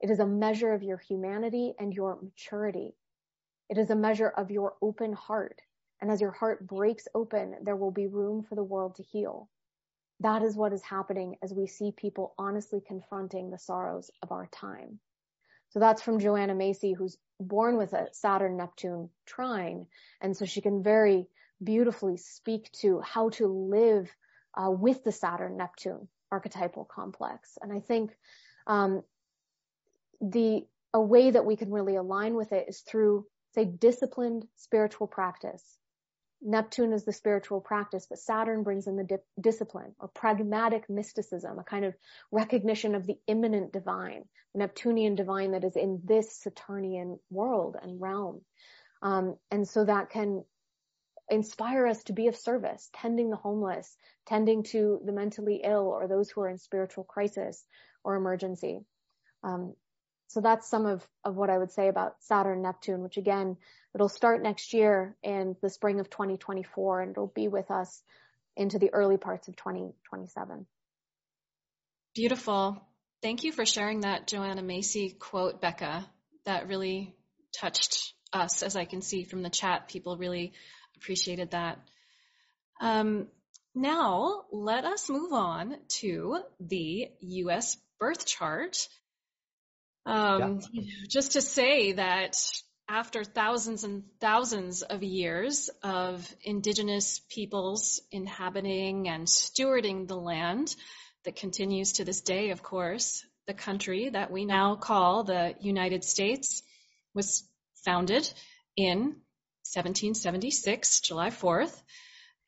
It 0.00 0.10
is 0.10 0.20
a 0.20 0.26
measure 0.26 0.72
of 0.72 0.82
your 0.82 0.98
humanity 0.98 1.74
and 1.78 1.92
your 1.92 2.18
maturity. 2.22 2.94
It 3.68 3.78
is 3.78 3.90
a 3.90 3.96
measure 3.96 4.28
of 4.28 4.50
your 4.50 4.74
open 4.80 5.12
heart. 5.12 5.60
And 6.00 6.10
as 6.10 6.20
your 6.20 6.30
heart 6.30 6.66
breaks 6.66 7.08
open, 7.14 7.56
there 7.62 7.76
will 7.76 7.90
be 7.90 8.06
room 8.06 8.44
for 8.44 8.54
the 8.54 8.62
world 8.62 8.94
to 8.96 9.02
heal. 9.02 9.48
That 10.20 10.42
is 10.42 10.56
what 10.56 10.72
is 10.72 10.82
happening 10.82 11.36
as 11.42 11.52
we 11.52 11.66
see 11.66 11.92
people 11.92 12.34
honestly 12.38 12.80
confronting 12.86 13.50
the 13.50 13.58
sorrows 13.58 14.10
of 14.22 14.32
our 14.32 14.46
time. 14.46 15.00
So 15.70 15.80
that's 15.80 16.02
from 16.02 16.18
Joanna 16.18 16.54
Macy, 16.54 16.92
who's 16.92 17.18
born 17.40 17.76
with 17.76 17.92
a 17.92 18.08
Saturn 18.12 18.56
Neptune 18.56 19.10
trine. 19.26 19.86
And 20.20 20.36
so 20.36 20.44
she 20.44 20.60
can 20.60 20.82
very 20.82 21.28
beautifully 21.62 22.16
speak 22.16 22.70
to 22.80 23.00
how 23.00 23.28
to 23.30 23.46
live 23.46 24.08
uh, 24.60 24.70
with 24.70 25.04
the 25.04 25.12
Saturn 25.12 25.56
Neptune 25.56 26.08
archetypal 26.30 26.84
complex. 26.84 27.56
And 27.62 27.72
I 27.72 27.80
think 27.80 28.10
um, 28.66 29.02
the 30.20 30.66
a 30.94 31.00
way 31.00 31.30
that 31.30 31.44
we 31.44 31.56
can 31.56 31.70
really 31.70 31.96
align 31.96 32.34
with 32.34 32.52
it 32.52 32.66
is 32.68 32.80
through, 32.80 33.26
say, 33.54 33.64
disciplined 33.64 34.46
spiritual 34.56 35.06
practice. 35.06 35.62
Neptune 36.40 36.92
is 36.92 37.04
the 37.04 37.12
spiritual 37.12 37.60
practice, 37.60 38.06
but 38.08 38.18
Saturn 38.18 38.62
brings 38.62 38.86
in 38.86 38.96
the 38.96 39.04
di- 39.04 39.16
discipline 39.40 39.94
or 39.98 40.08
pragmatic 40.08 40.88
mysticism, 40.88 41.58
a 41.58 41.64
kind 41.64 41.84
of 41.84 41.94
recognition 42.30 42.94
of 42.94 43.06
the 43.06 43.18
immanent 43.26 43.72
divine, 43.72 44.24
the 44.54 44.60
Neptunian 44.60 45.14
divine 45.14 45.52
that 45.52 45.64
is 45.64 45.76
in 45.76 46.00
this 46.04 46.32
Saturnian 46.32 47.18
world 47.30 47.76
and 47.80 48.00
realm. 48.00 48.40
Um, 49.02 49.36
and 49.50 49.66
so 49.68 49.84
that 49.84 50.10
can 50.10 50.44
inspire 51.30 51.86
us 51.86 52.02
to 52.04 52.12
be 52.12 52.28
of 52.28 52.36
service, 52.36 52.88
tending 52.94 53.30
the 53.30 53.36
homeless, 53.36 53.96
tending 54.26 54.62
to 54.62 55.00
the 55.04 55.12
mentally 55.12 55.60
ill 55.64 55.86
or 55.86 56.06
those 56.06 56.30
who 56.30 56.40
are 56.40 56.48
in 56.48 56.58
spiritual 56.58 57.04
crisis 57.04 57.64
or 58.04 58.16
emergency. 58.16 58.80
Um, 59.42 59.74
so 60.28 60.40
that's 60.40 60.68
some 60.68 60.86
of, 60.86 61.06
of 61.24 61.36
what 61.36 61.50
I 61.50 61.58
would 61.58 61.72
say 61.72 61.88
about 61.88 62.16
Saturn 62.20 62.62
Neptune, 62.62 63.02
which 63.02 63.16
again, 63.16 63.56
it'll 63.94 64.08
start 64.08 64.42
next 64.42 64.74
year 64.74 65.16
in 65.22 65.56
the 65.62 65.70
spring 65.70 66.00
of 66.00 66.10
2024 66.10 67.00
and 67.00 67.10
it'll 67.12 67.32
be 67.34 67.48
with 67.48 67.70
us 67.70 68.02
into 68.56 68.78
the 68.78 68.92
early 68.92 69.16
parts 69.16 69.48
of 69.48 69.56
2027. 69.56 70.66
Beautiful. 72.14 72.82
Thank 73.22 73.44
you 73.44 73.52
for 73.52 73.64
sharing 73.64 74.00
that 74.00 74.26
Joanna 74.26 74.62
Macy 74.62 75.10
quote, 75.10 75.60
Becca. 75.60 76.06
That 76.44 76.68
really 76.68 77.14
touched 77.58 78.12
us, 78.32 78.62
as 78.62 78.76
I 78.76 78.84
can 78.84 79.02
see 79.02 79.24
from 79.24 79.42
the 79.42 79.50
chat. 79.50 79.88
People 79.88 80.16
really 80.16 80.52
appreciated 80.98 81.52
that. 81.52 81.78
Um, 82.80 83.28
now, 83.74 84.44
let 84.50 84.84
us 84.84 85.08
move 85.08 85.32
on 85.32 85.76
to 86.00 86.38
the 86.60 87.08
U.S. 87.20 87.76
birth 88.00 88.26
chart. 88.26 88.88
Um, 90.04 90.60
yeah. 90.72 90.82
Just 91.08 91.32
to 91.32 91.40
say 91.40 91.92
that 91.92 92.36
after 92.88 93.22
thousands 93.22 93.84
and 93.84 94.04
thousands 94.20 94.82
of 94.82 95.02
years 95.02 95.68
of 95.82 96.26
indigenous 96.42 97.20
peoples 97.28 98.00
inhabiting 98.10 99.08
and 99.08 99.26
stewarding 99.26 100.08
the 100.08 100.16
land 100.16 100.74
that 101.24 101.36
continues 101.36 101.94
to 101.94 102.04
this 102.04 102.22
day, 102.22 102.50
of 102.50 102.62
course, 102.62 103.24
the 103.46 103.54
country 103.54 104.08
that 104.08 104.30
we 104.30 104.44
now 104.44 104.76
call 104.76 105.24
the 105.24 105.54
United 105.60 106.04
States 106.04 106.62
was 107.14 107.44
founded 107.84 108.30
in 108.76 109.16
1776, 109.74 111.00
July 111.00 111.30
4th. 111.30 111.74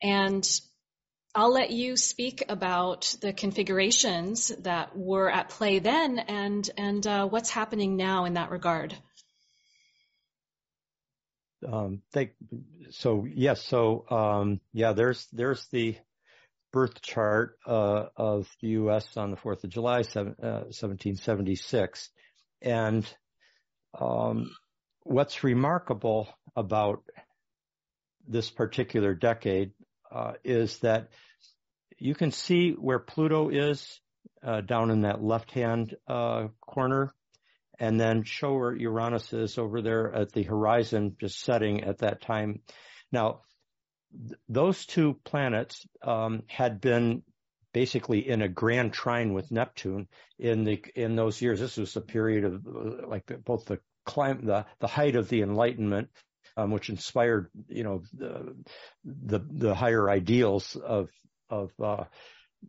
And 0.01 0.47
I'll 1.33 1.53
let 1.53 1.71
you 1.71 1.95
speak 1.95 2.43
about 2.49 3.15
the 3.21 3.33
configurations 3.33 4.49
that 4.59 4.97
were 4.97 5.29
at 5.29 5.49
play 5.49 5.79
then 5.79 6.19
and, 6.19 6.69
and 6.77 7.05
uh, 7.07 7.27
what's 7.27 7.49
happening 7.49 7.95
now 7.95 8.25
in 8.25 8.33
that 8.33 8.51
regard. 8.51 8.95
Um, 11.65 12.01
so 12.89 13.25
yes, 13.31 13.63
so 13.63 14.05
um, 14.09 14.59
yeah, 14.73 14.93
there's 14.93 15.27
there's 15.31 15.65
the 15.71 15.95
birth 16.71 17.01
chart 17.01 17.57
uh, 17.67 18.05
of 18.15 18.49
the 18.61 18.69
U.S. 18.69 19.17
on 19.17 19.31
the 19.31 19.37
4th 19.37 19.63
of 19.63 19.69
July, 19.69 20.01
seven, 20.01 20.35
uh, 20.41 20.65
1776. 20.71 22.09
And 22.61 23.05
um, 23.99 24.51
what's 25.03 25.43
remarkable 25.43 26.27
about 26.55 27.03
this 28.27 28.49
particular 28.49 29.13
decade 29.13 29.71
uh, 30.11 30.33
is 30.43 30.77
that 30.79 31.09
you 31.97 32.15
can 32.15 32.31
see 32.31 32.71
where 32.71 32.99
Pluto 32.99 33.49
is 33.49 33.99
uh, 34.43 34.61
down 34.61 34.91
in 34.91 35.01
that 35.01 35.23
left-hand 35.23 35.95
uh, 36.07 36.47
corner, 36.59 37.13
and 37.79 37.99
then 37.99 38.23
show 38.23 38.53
where 38.53 38.75
Uranus 38.75 39.33
is 39.33 39.57
over 39.57 39.81
there 39.81 40.13
at 40.13 40.31
the 40.31 40.43
horizon, 40.43 41.15
just 41.19 41.39
setting 41.39 41.83
at 41.83 41.99
that 41.99 42.21
time. 42.21 42.61
Now, 43.11 43.41
th- 44.11 44.39
those 44.49 44.85
two 44.85 45.19
planets 45.23 45.85
um, 46.03 46.43
had 46.47 46.81
been 46.81 47.23
basically 47.73 48.27
in 48.27 48.41
a 48.41 48.49
grand 48.49 48.93
trine 48.93 49.33
with 49.33 49.51
Neptune 49.51 50.07
in 50.37 50.63
the 50.63 50.83
in 50.95 51.15
those 51.15 51.41
years. 51.41 51.59
This 51.59 51.77
was 51.77 51.95
a 51.95 52.01
period 52.01 52.45
of 52.45 52.65
uh, 52.67 53.07
like 53.07 53.31
both 53.45 53.65
the 53.65 53.79
the 54.05 54.65
the 54.79 54.87
height 54.87 55.15
of 55.15 55.29
the 55.29 55.41
Enlightenment, 55.41 56.09
um, 56.57 56.71
which 56.71 56.89
inspired 56.89 57.49
you 57.67 57.83
know 57.83 58.03
the 58.13 58.55
the, 59.03 59.39
the 59.39 59.75
higher 59.75 60.09
ideals 60.09 60.75
of 60.75 61.09
of 61.49 61.71
uh, 61.83 62.05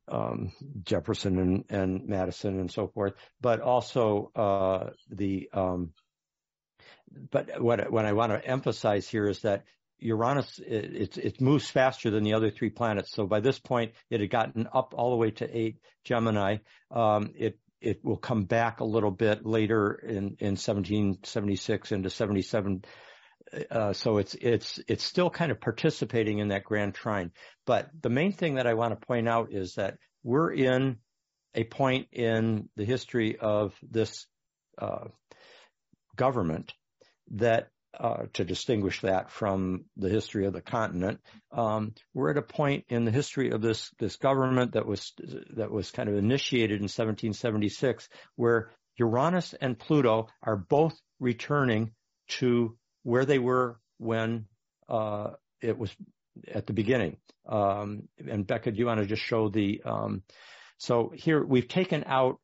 um, 0.08 0.52
Jefferson 0.84 1.38
and, 1.38 1.64
and 1.68 2.08
Madison 2.08 2.58
and 2.60 2.70
so 2.70 2.88
forth, 2.88 3.14
but 3.40 3.60
also 3.60 4.30
uh, 4.34 4.90
the 5.10 5.48
um, 5.52 5.92
but 7.30 7.60
what 7.60 7.90
what 7.90 8.04
I 8.04 8.12
want 8.12 8.32
to 8.32 8.44
emphasize 8.44 9.08
here 9.08 9.28
is 9.28 9.40
that 9.40 9.64
Uranus 9.98 10.58
it, 10.58 11.16
it, 11.16 11.40
moves 11.40 11.70
faster 11.70 12.10
than 12.10 12.24
the 12.24 12.34
other 12.34 12.50
three 12.50 12.70
planets. 12.70 13.12
So 13.12 13.26
by 13.26 13.40
this 13.40 13.58
point, 13.58 13.92
it 14.10 14.20
had 14.20 14.30
gotten 14.30 14.68
up 14.72 14.94
all 14.96 15.10
the 15.10 15.16
way 15.16 15.30
to 15.32 15.56
eight 15.56 15.78
Gemini. 16.04 16.56
Um, 16.90 17.30
it 17.36 17.58
it 17.82 18.04
will 18.04 18.16
come 18.16 18.44
back 18.44 18.80
a 18.80 18.84
little 18.84 19.10
bit 19.10 19.44
later 19.44 19.92
in 19.92 20.36
in 20.38 20.56
1776 20.56 21.92
into 21.92 22.10
77. 22.10 22.84
Uh, 23.70 23.92
so 23.92 24.18
it's 24.18 24.34
it's 24.34 24.80
it's 24.88 25.04
still 25.04 25.28
kind 25.28 25.50
of 25.50 25.60
participating 25.60 26.38
in 26.38 26.48
that 26.48 26.64
grand 26.64 26.94
trine. 26.94 27.32
But 27.66 27.90
the 28.00 28.08
main 28.08 28.32
thing 28.32 28.54
that 28.54 28.66
I 28.66 28.74
want 28.74 28.98
to 28.98 29.06
point 29.06 29.28
out 29.28 29.52
is 29.52 29.74
that 29.74 29.98
we're 30.22 30.52
in 30.52 30.98
a 31.54 31.64
point 31.64 32.08
in 32.12 32.68
the 32.76 32.84
history 32.84 33.36
of 33.38 33.74
this 33.82 34.26
uh, 34.78 35.08
government 36.16 36.72
that 37.32 37.68
uh, 37.98 38.24
to 38.32 38.44
distinguish 38.44 39.00
that 39.02 39.30
from 39.30 39.84
the 39.96 40.08
history 40.08 40.46
of 40.46 40.52
the 40.52 40.62
continent. 40.62 41.20
Um, 41.50 41.94
we're 42.14 42.30
at 42.30 42.38
a 42.38 42.42
point 42.42 42.86
in 42.88 43.04
the 43.04 43.10
history 43.10 43.50
of 43.50 43.60
this 43.60 43.90
this 43.98 44.16
government 44.16 44.72
that 44.72 44.86
was 44.86 45.12
that 45.56 45.70
was 45.70 45.90
kind 45.90 46.08
of 46.08 46.16
initiated 46.16 46.78
in 46.78 46.84
1776, 46.84 48.08
where 48.36 48.70
Uranus 48.96 49.54
and 49.54 49.78
Pluto 49.78 50.28
are 50.42 50.56
both 50.56 50.98
returning 51.20 51.92
to 52.28 52.76
where 53.02 53.24
they 53.24 53.38
were 53.38 53.78
when 53.98 54.46
uh, 54.88 55.30
it 55.60 55.78
was 55.78 55.94
at 56.52 56.66
the 56.66 56.72
beginning. 56.72 57.16
Um, 57.46 58.08
and 58.26 58.46
Becca, 58.46 58.70
do 58.70 58.78
you 58.78 58.86
want 58.86 59.00
to 59.00 59.06
just 59.06 59.22
show 59.22 59.48
the? 59.48 59.82
Um, 59.84 60.22
so 60.78 61.12
here 61.14 61.44
we've 61.44 61.68
taken 61.68 62.04
out 62.06 62.40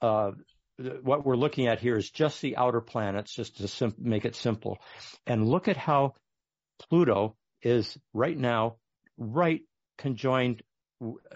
uh, 0.00 0.32
what 0.78 1.24
we're 1.24 1.36
looking 1.36 1.66
at 1.66 1.80
here 1.80 1.96
is 1.96 2.10
just 2.10 2.40
the 2.40 2.56
outer 2.56 2.80
planets, 2.80 3.34
just 3.34 3.58
to 3.58 3.68
sim- 3.68 3.94
make 3.98 4.24
it 4.24 4.36
simple. 4.36 4.78
And 5.26 5.48
look 5.48 5.68
at 5.68 5.76
how 5.76 6.14
Pluto 6.88 7.36
is 7.62 7.98
right 8.12 8.36
now, 8.36 8.76
right 9.16 9.62
conjoined. 9.96 10.62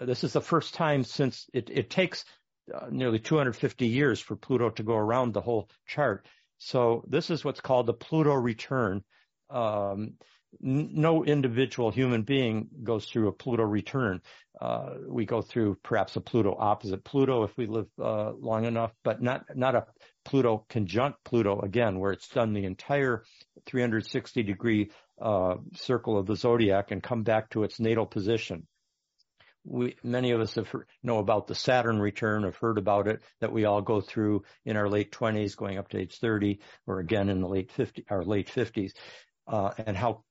This 0.01 0.23
is 0.23 0.33
the 0.33 0.41
first 0.41 0.73
time 0.73 1.03
since 1.03 1.47
it, 1.53 1.69
it 1.69 1.89
takes 1.89 2.25
uh, 2.73 2.87
nearly 2.89 3.19
250 3.19 3.87
years 3.87 4.19
for 4.19 4.35
Pluto 4.35 4.69
to 4.69 4.83
go 4.83 4.95
around 4.95 5.33
the 5.33 5.41
whole 5.41 5.69
chart. 5.85 6.25
So 6.59 7.03
this 7.07 7.29
is 7.29 7.43
what's 7.43 7.61
called 7.61 7.87
the 7.87 7.93
Pluto 7.93 8.33
return. 8.33 9.03
Um, 9.49 10.13
no 10.59 11.23
individual 11.25 11.91
human 11.91 12.23
being 12.23 12.69
goes 12.83 13.05
through 13.05 13.27
a 13.27 13.33
Pluto 13.33 13.63
return. 13.63 14.21
Uh, 14.59 14.93
we 15.07 15.25
go 15.25 15.41
through 15.41 15.77
perhaps 15.83 16.15
a 16.15 16.21
Pluto 16.21 16.55
opposite 16.57 17.03
Pluto 17.03 17.43
if 17.43 17.57
we 17.57 17.65
live 17.65 17.87
uh, 18.01 18.31
long 18.31 18.65
enough, 18.65 18.91
but 19.03 19.21
not 19.21 19.45
not 19.55 19.75
a 19.75 19.85
Pluto 20.23 20.65
conjunct 20.69 21.23
Pluto 21.23 21.59
again, 21.61 21.99
where 21.99 22.11
it's 22.11 22.29
done 22.29 22.53
the 22.53 22.65
entire 22.65 23.23
360 23.65 24.43
degree 24.43 24.91
uh, 25.21 25.55
circle 25.75 26.17
of 26.17 26.25
the 26.27 26.35
zodiac 26.35 26.91
and 26.91 27.01
come 27.03 27.23
back 27.23 27.49
to 27.49 27.63
its 27.63 27.79
natal 27.79 28.05
position. 28.05 28.67
We, 29.65 29.95
many 30.03 30.31
of 30.31 30.41
us 30.41 30.55
have 30.55 30.67
heard, 30.67 30.87
know 31.03 31.19
about 31.19 31.47
the 31.47 31.55
Saturn 31.55 31.99
return, 31.99 32.43
have 32.43 32.57
heard 32.57 32.77
about 32.77 33.07
it, 33.07 33.21
that 33.39 33.53
we 33.53 33.63
all 33.63 33.81
go 33.81 34.01
through 34.01 34.43
in 34.65 34.75
our 34.75 34.89
late 34.89 35.11
20s, 35.11 35.55
going 35.55 35.77
up 35.77 35.87
to 35.89 35.99
age 35.99 36.19
30, 36.19 36.59
or 36.85 36.99
again 36.99 37.29
in 37.29 37.39
the 37.39 37.47
late 37.47 37.71
50, 37.71 38.05
our 38.09 38.25
late 38.25 38.49
50s, 38.53 38.91
uh, 38.91 39.32
and 39.47 39.95
how 39.97 40.23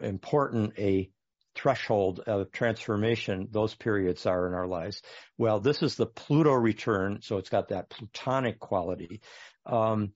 important 0.00 0.78
a 0.78 1.10
threshold 1.54 2.20
of 2.20 2.52
transformation 2.52 3.48
those 3.50 3.74
periods 3.74 4.26
are 4.26 4.46
in 4.46 4.54
our 4.54 4.66
lives. 4.66 5.02
Well, 5.36 5.60
this 5.60 5.82
is 5.82 5.96
the 5.96 6.06
Pluto 6.06 6.52
return, 6.52 7.18
so 7.22 7.38
it's 7.38 7.48
got 7.50 7.68
that 7.68 7.90
plutonic 7.90 8.60
quality. 8.60 9.20
Um, 9.66 10.12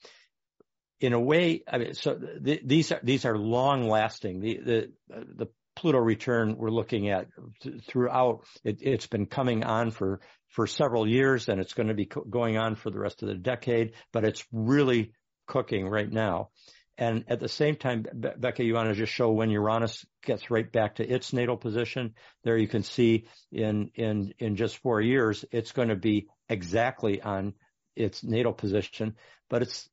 in 1.01 1.13
a 1.13 1.21
way, 1.21 1.65
I 1.67 1.79
mean, 1.79 1.95
so 1.95 2.17
th- 2.17 2.63
these 2.65 2.93
are 2.93 3.01
these 3.03 3.25
are 3.25 3.37
long 3.37 3.89
lasting. 3.89 4.41
The 4.41 4.59
the 4.59 4.93
the 5.09 5.47
Pluto 5.75 5.99
return 5.99 6.57
we're 6.57 6.71
looking 6.71 7.09
at 7.09 7.27
th- 7.61 7.83
throughout. 7.87 8.45
It, 8.63 8.79
it's 8.81 9.09
been 9.09 9.27
coming 9.27 9.65
on 9.65 9.91
for 9.91 10.21
for 10.51 10.69
several 10.69 11.09
years, 11.09 11.49
and 11.49 11.61
it's 11.61 11.75
going 11.75 11.89
to 11.89 11.95
be 11.95 12.07
co- 12.07 12.25
going 12.25 12.57
on 12.57 12.77
for 12.77 12.91
the 12.91 13.01
rest 13.01 13.23
of 13.23 13.29
the 13.29 13.35
decade. 13.35 13.95
But 14.13 14.25
it's 14.25 14.47
really 14.53 15.13
cooking 15.49 15.89
right 15.89 16.11
now. 16.11 16.51
And 16.99 17.25
at 17.29 17.41
the 17.41 17.49
same 17.49 17.77
time, 17.77 18.03
Be- 18.03 18.29
Becca, 18.37 18.65
you 18.65 18.75
want 18.75 18.91
to 18.91 18.95
just 18.95 19.13
show 19.13 19.31
when 19.31 19.51
Uranus 19.51 20.05
gets 20.25 20.51
right 20.51 20.71
back 20.71 20.97
to 20.97 21.09
its 21.09 21.33
natal 21.33 21.57
position. 21.57 22.15
There 22.45 22.57
you 22.57 22.69
can 22.69 22.83
see 22.83 23.27
in, 23.51 23.91
in, 23.95 24.35
in 24.39 24.57
just 24.57 24.79
four 24.79 25.01
years, 25.01 25.45
it's 25.51 25.73
going 25.73 25.89
to 25.89 25.97
be 25.97 26.29
exactly 26.49 27.23
on 27.23 27.55
its 27.97 28.23
natal 28.23 28.53
position, 28.53 29.17
but 29.49 29.63
it's, 29.63 29.89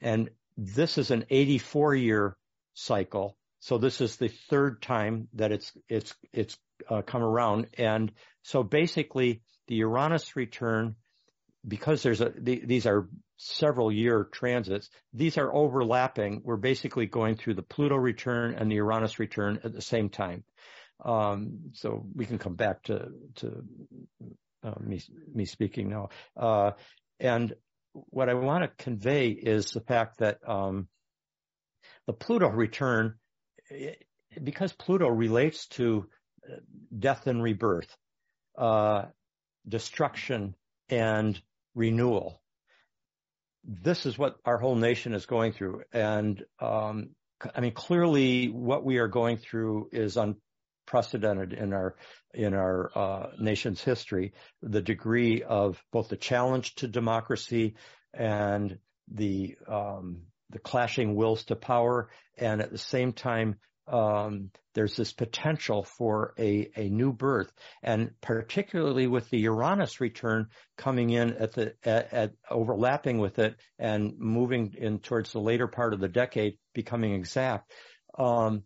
and 0.00 0.30
this 0.56 0.98
is 0.98 1.10
an 1.10 1.26
84 1.30 1.94
year 1.94 2.36
cycle. 2.74 3.36
So 3.60 3.78
this 3.78 4.00
is 4.00 4.16
the 4.16 4.28
third 4.48 4.82
time 4.82 5.28
that 5.34 5.52
it's, 5.52 5.72
it's, 5.88 6.14
it's 6.32 6.56
uh, 6.88 7.02
come 7.02 7.22
around. 7.22 7.68
And 7.78 8.12
so 8.42 8.62
basically 8.62 9.42
the 9.66 9.76
Uranus 9.76 10.36
return 10.36 10.96
because 11.66 12.02
there's 12.02 12.20
a, 12.20 12.32
the, 12.36 12.62
these 12.64 12.86
are 12.86 13.08
several 13.36 13.92
year 13.92 14.28
transits, 14.32 14.88
these 15.12 15.38
are 15.38 15.54
overlapping. 15.54 16.42
We're 16.44 16.56
basically 16.56 17.06
going 17.06 17.36
through 17.36 17.54
the 17.54 17.62
Pluto 17.62 17.96
return 17.96 18.54
and 18.54 18.70
the 18.70 18.76
Uranus 18.76 19.18
return 19.18 19.60
at 19.64 19.72
the 19.72 19.82
same 19.82 20.08
time. 20.08 20.44
Um, 21.04 21.70
so 21.74 22.06
we 22.14 22.24
can 22.24 22.38
come 22.38 22.54
back 22.54 22.82
to, 22.84 23.08
to 23.36 23.64
uh, 24.64 24.74
me, 24.80 25.02
me 25.32 25.44
speaking 25.44 25.90
now. 25.90 26.08
Uh, 26.36 26.70
and 27.20 27.54
what 27.92 28.28
I 28.28 28.34
want 28.34 28.64
to 28.64 28.84
convey 28.84 29.28
is 29.28 29.70
the 29.70 29.80
fact 29.80 30.18
that, 30.18 30.38
um, 30.46 30.88
the 32.06 32.12
Pluto 32.12 32.48
return, 32.48 33.14
because 34.42 34.72
Pluto 34.72 35.08
relates 35.08 35.66
to 35.68 36.06
uh, 36.48 36.56
death 36.96 37.26
and 37.26 37.42
rebirth, 37.42 37.94
uh, 38.56 39.06
destruction 39.68 40.54
and 40.88 41.40
renewal. 41.74 42.40
This 43.66 44.06
is 44.06 44.16
what 44.16 44.36
our 44.44 44.58
whole 44.58 44.76
nation 44.76 45.12
is 45.12 45.26
going 45.26 45.52
through. 45.52 45.82
And, 45.92 46.42
um, 46.60 47.10
I 47.54 47.60
mean, 47.60 47.72
clearly 47.72 48.48
what 48.48 48.84
we 48.84 48.98
are 48.98 49.08
going 49.08 49.38
through 49.38 49.88
is 49.92 50.16
unprecedented 50.16 51.52
in 51.52 51.72
our, 51.72 51.96
in 52.32 52.54
our, 52.54 52.90
uh, 52.94 53.26
nation's 53.40 53.82
history. 53.82 54.32
The 54.62 54.82
degree 54.82 55.42
of 55.42 55.82
both 55.92 56.08
the 56.08 56.16
challenge 56.16 56.76
to 56.76 56.88
democracy 56.88 57.74
and 58.14 58.78
the, 59.12 59.56
um, 59.66 60.22
the 60.50 60.60
clashing 60.60 61.16
wills 61.16 61.44
to 61.46 61.56
power 61.56 62.10
and 62.38 62.60
at 62.60 62.70
the 62.70 62.78
same 62.78 63.12
time 63.12 63.56
um, 63.88 64.50
there's 64.74 64.96
this 64.96 65.12
potential 65.12 65.84
for 65.84 66.34
a, 66.38 66.70
a 66.76 66.88
new 66.88 67.12
birth, 67.12 67.52
and 67.82 68.10
particularly 68.20 69.06
with 69.06 69.30
the 69.30 69.38
Uranus 69.38 70.00
return 70.00 70.48
coming 70.76 71.10
in 71.10 71.34
at 71.34 71.52
the 71.52 71.74
at, 71.84 72.12
at, 72.12 72.32
overlapping 72.50 73.18
with 73.18 73.38
it 73.38 73.56
and 73.78 74.18
moving 74.18 74.74
in 74.76 74.98
towards 74.98 75.32
the 75.32 75.40
later 75.40 75.68
part 75.68 75.94
of 75.94 76.00
the 76.00 76.08
decade, 76.08 76.58
becoming 76.74 77.14
exact. 77.14 77.72
Um, 78.18 78.64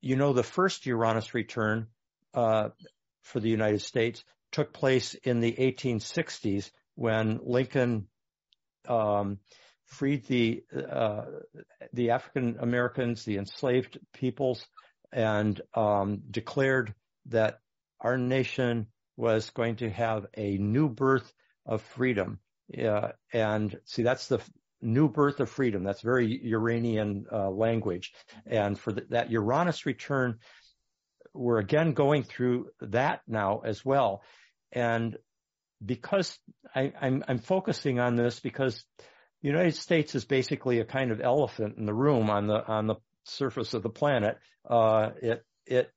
you 0.00 0.16
know, 0.16 0.32
the 0.32 0.42
first 0.42 0.86
Uranus 0.86 1.34
return 1.34 1.86
uh, 2.34 2.70
for 3.22 3.40
the 3.40 3.50
United 3.50 3.82
States 3.82 4.24
took 4.52 4.72
place 4.72 5.14
in 5.14 5.40
the 5.40 5.52
1860s 5.52 6.70
when 6.94 7.40
Lincoln 7.42 8.08
um, 8.88 9.38
freed 9.88 10.26
the 10.26 10.62
uh, 10.74 11.24
the 11.92 12.10
African 12.10 12.58
Americans, 12.60 13.24
the 13.24 13.38
enslaved 13.38 13.98
peoples, 14.12 14.64
and 15.12 15.60
um, 15.74 16.22
declared 16.30 16.94
that 17.26 17.60
our 18.00 18.16
nation 18.16 18.86
was 19.16 19.50
going 19.50 19.76
to 19.76 19.90
have 19.90 20.26
a 20.36 20.56
new 20.58 20.88
birth 20.88 21.32
of 21.66 21.82
freedom. 21.82 22.38
Uh, 22.76 23.08
and 23.32 23.78
see, 23.84 24.02
that's 24.02 24.28
the 24.28 24.40
new 24.80 25.08
birth 25.08 25.40
of 25.40 25.50
freedom. 25.50 25.82
That's 25.82 26.02
very 26.02 26.40
Uranian 26.44 27.26
uh, 27.32 27.50
language. 27.50 28.12
And 28.46 28.78
for 28.78 28.92
the, 28.92 29.06
that 29.10 29.30
Uranus 29.30 29.86
return, 29.86 30.38
we're 31.34 31.58
again 31.58 31.94
going 31.94 32.22
through 32.22 32.68
that 32.80 33.22
now 33.26 33.62
as 33.64 33.84
well. 33.84 34.22
And 34.70 35.16
because 35.84 36.38
I, 36.74 36.92
I'm, 37.00 37.24
I'm 37.26 37.38
focusing 37.38 37.98
on 37.98 38.16
this 38.16 38.40
because 38.40 38.84
the 39.42 39.48
United 39.48 39.74
States 39.76 40.14
is 40.14 40.24
basically 40.24 40.80
a 40.80 40.84
kind 40.84 41.10
of 41.10 41.20
elephant 41.20 41.76
in 41.78 41.86
the 41.86 41.94
room 41.94 42.30
on 42.30 42.46
the 42.46 42.66
on 42.66 42.86
the 42.86 42.96
surface 43.24 43.74
of 43.74 43.82
the 43.82 43.90
planet. 43.90 44.38
Uh, 44.68 45.10
it 45.22 45.44
it 45.66 45.92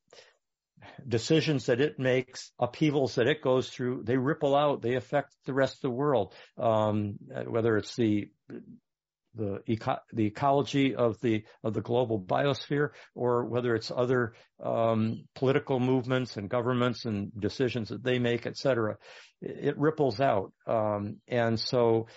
decisions 1.08 1.68
that 1.68 1.80
it 1.80 2.00
makes, 2.00 2.52
upheavals 2.60 3.16
that 3.16 3.28
it 3.28 3.42
goes 3.42 3.70
through, 3.70 4.04
they 4.04 4.18
ripple 4.18 4.56
out, 4.56 4.82
they 4.82 4.96
affect 4.96 5.34
the 5.46 5.54
rest 5.54 5.76
of 5.76 5.82
the 5.82 5.90
world. 5.92 6.34
Um, 6.58 7.18
whether 7.48 7.78
it's 7.78 7.96
the 7.96 8.30
the, 9.34 9.62
eco- 9.66 10.02
the 10.12 10.26
ecology 10.26 10.94
of 10.94 11.20
the 11.22 11.46
of 11.64 11.74
the 11.74 11.82
global 11.82 12.20
biosphere, 12.20 12.90
or 13.16 13.46
whether 13.46 13.76
it's 13.76 13.90
other 13.90 14.34
um, 14.62 15.24
political 15.36 15.80
movements 15.80 16.36
and 16.36 16.50
governments 16.50 17.06
and 17.06 17.32
decisions 17.40 17.90
that 17.90 18.04
they 18.04 18.20
make, 18.20 18.46
et 18.46 18.58
cetera, 18.58 18.98
it, 19.42 19.70
it 19.70 19.78
ripples 19.78 20.20
out. 20.20 20.52
Um, 20.68 21.18
and 21.30 21.58
so, 21.58 22.08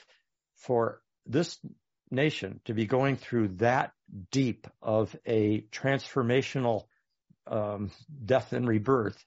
for 0.56 1.00
this 1.26 1.58
nation 2.10 2.60
to 2.64 2.74
be 2.74 2.86
going 2.86 3.16
through 3.16 3.48
that 3.48 3.92
deep 4.30 4.66
of 4.82 5.14
a 5.26 5.62
transformational 5.72 6.84
um, 7.46 7.90
death 8.24 8.52
and 8.52 8.68
rebirth. 8.68 9.22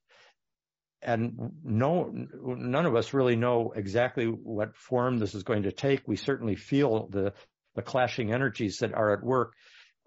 And 1.02 1.52
no, 1.64 2.12
none 2.12 2.86
of 2.86 2.96
us 2.96 3.14
really 3.14 3.36
know 3.36 3.72
exactly 3.76 4.26
what 4.26 4.76
form 4.76 5.20
this 5.20 5.36
is 5.36 5.44
going 5.44 5.64
to 5.64 5.72
take. 5.72 6.08
We 6.08 6.16
certainly 6.16 6.56
feel 6.56 7.08
the, 7.08 7.34
the 7.76 7.84
clashing 7.84 8.34
energies 8.34 8.78
that 8.80 8.94
are 8.94 9.14
at 9.14 9.24
work, 9.24 9.54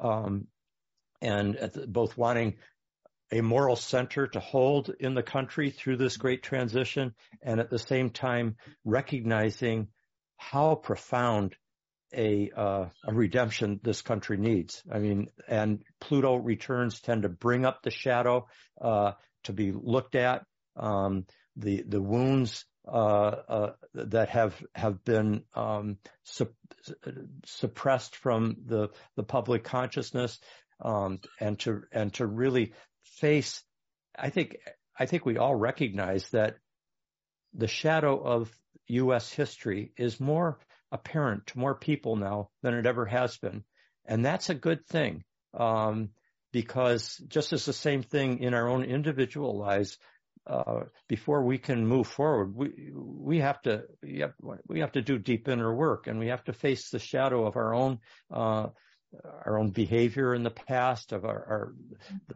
um, 0.01 0.49
and 1.23 1.57
at 1.57 1.75
the, 1.75 1.87
both 1.87 2.17
wanting 2.17 2.57
a 3.31 3.41
moral 3.41 3.77
center 3.77 4.27
to 4.27 4.41
hold 4.41 4.91
in 4.99 5.15
the 5.15 5.23
country 5.23 5.71
through 5.71 5.97
this 5.97 6.17
great 6.17 6.43
transition, 6.43 7.15
and 7.41 7.61
at 7.61 7.71
the 7.71 7.79
same 7.79 8.11
time 8.11 8.57
recognizing 8.85 9.87
how 10.37 10.75
profound 10.75 11.55
a, 12.15 12.51
uh, 12.57 12.87
a 13.05 13.13
redemption 13.13 13.81
this 13.83 14.03
country 14.03 14.37
needs. 14.37 14.83
I 14.91 14.99
mean, 14.99 15.29
and 15.49 15.83
Pluto 16.01 16.37
returns 16.37 17.01
tend 17.01 17.23
to 17.23 17.29
bring 17.29 17.65
up 17.65 17.83
the 17.83 17.91
shadow 17.91 18.49
uh, 18.81 19.13
to 19.45 19.53
be 19.53 19.73
looked 19.73 20.15
at. 20.15 20.45
Um, 20.77 21.27
the 21.57 21.83
the 21.83 22.01
wounds 22.01 22.65
uh, 22.87 22.91
uh 23.49 23.73
that 23.95 24.31
have 24.31 24.55
have 24.75 25.05
been 25.05 25.43
um, 25.55 25.99
su- 26.25 26.55
suppressed 27.45 28.17
from 28.17 28.57
the 28.67 28.89
the 29.17 29.25
public 29.25 29.65
consciousness, 29.65 30.39
um, 30.81 31.19
and 31.39 31.59
to 31.61 31.83
and 31.93 32.15
to 32.15 32.27
really 32.27 32.73
face. 33.19 33.63
I 34.17 34.31
think 34.31 34.57
I 34.99 35.07
think 35.07 35.27
we 35.27 35.39
all 35.39 35.55
recognize 35.55 36.29
that 36.31 36.57
the 37.53 37.69
shadow 37.69 38.19
of 38.19 38.51
U.S. 38.87 39.33
history 39.33 39.93
is 39.97 40.21
more 40.21 40.59
apparent 40.93 41.47
to 41.49 41.59
more 41.59 41.75
people 41.75 42.17
now 42.17 42.51
than 42.63 42.75
it 42.75 42.87
ever 42.87 43.07
has 43.07 43.37
been. 43.39 43.65
And 44.05 44.25
that's 44.25 44.51
a 44.51 44.55
good 44.55 44.87
thing. 44.87 45.25
Um, 45.55 46.11
because 46.53 47.17
just 47.29 47.53
as 47.53 47.65
the 47.65 47.73
same 47.73 48.03
thing 48.03 48.41
in 48.41 48.55
our 48.55 48.69
own 48.69 48.85
individual 48.85 49.57
lives, 49.57 49.99
uh, 50.47 50.81
before 51.09 51.45
we 51.45 51.59
can 51.59 51.87
move 51.87 52.07
forward, 52.07 52.55
we 52.55 52.91
we 52.95 53.39
have 53.39 53.61
to 53.63 53.85
we 54.03 54.21
have, 54.21 54.33
we 54.67 54.81
have 54.81 54.93
to 54.93 55.03
do 55.03 55.19
deep 55.19 55.49
inner 55.49 55.73
work, 55.73 56.07
and 56.07 56.19
we 56.19 56.29
have 56.29 56.43
to 56.45 56.53
face 56.53 56.91
the 56.91 56.99
shadow 56.99 57.47
of 57.47 57.57
our 57.57 57.75
own 57.75 57.99
uh, 58.33 58.67
our 59.47 59.59
own 59.59 59.71
behavior 59.71 60.35
in 60.35 60.43
the 60.43 60.51
past, 60.51 61.13
of 61.13 61.25
our, 61.25 61.31
our 61.31 61.75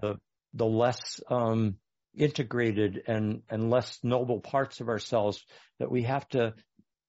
the 0.01 0.17
the 0.53 0.67
less 0.67 1.21
um, 1.29 1.77
integrated 2.15 3.03
and 3.07 3.43
and 3.49 3.71
less 3.71 3.99
noble 4.03 4.41
parts 4.41 4.81
of 4.81 4.89
ourselves 4.89 5.45
that 5.79 5.91
we 5.91 6.03
have 6.03 6.29
to 6.29 6.55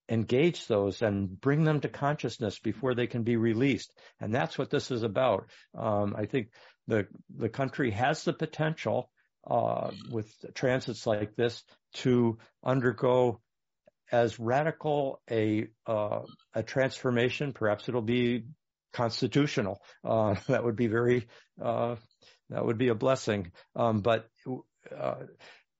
engage 0.10 0.68
those 0.68 1.02
and 1.02 1.40
bring 1.40 1.64
them 1.64 1.80
to 1.82 1.90
consciousness 1.90 2.60
before 2.60 2.94
they 2.94 3.08
can 3.08 3.24
be 3.24 3.38
released. 3.38 3.92
And 4.20 4.34
that's 4.34 4.58
what 4.58 4.70
this 4.70 4.92
is 4.92 5.04
about. 5.04 5.50
Um, 5.78 6.16
I 6.18 6.26
think 6.26 6.50
the 6.88 7.08
the 7.36 7.50
country 7.50 7.92
has 7.92 8.24
the 8.24 8.34
potential 8.34 9.10
uh, 9.50 9.92
with 10.12 10.32
transits 10.54 11.06
like 11.06 11.36
this 11.36 11.64
to 11.94 12.38
undergo 12.64 13.42
as 14.12 14.40
radical 14.40 15.22
a 15.30 15.68
uh, 15.88 16.22
a 16.54 16.64
transformation. 16.64 17.54
Perhaps 17.54 17.90
it'll 17.90 18.02
be 18.02 18.46
constitutional. 18.94 19.82
Uh, 20.04 20.36
that 20.48 20.64
would 20.64 20.76
be 20.76 20.88
very 20.88 21.28
uh, 21.62 21.96
that 22.50 22.66
would 22.66 22.78
be 22.78 22.90
a 22.90 22.96
blessing. 22.96 23.52
Um, 23.76 24.02
but 24.02 24.28
uh, 24.96 25.16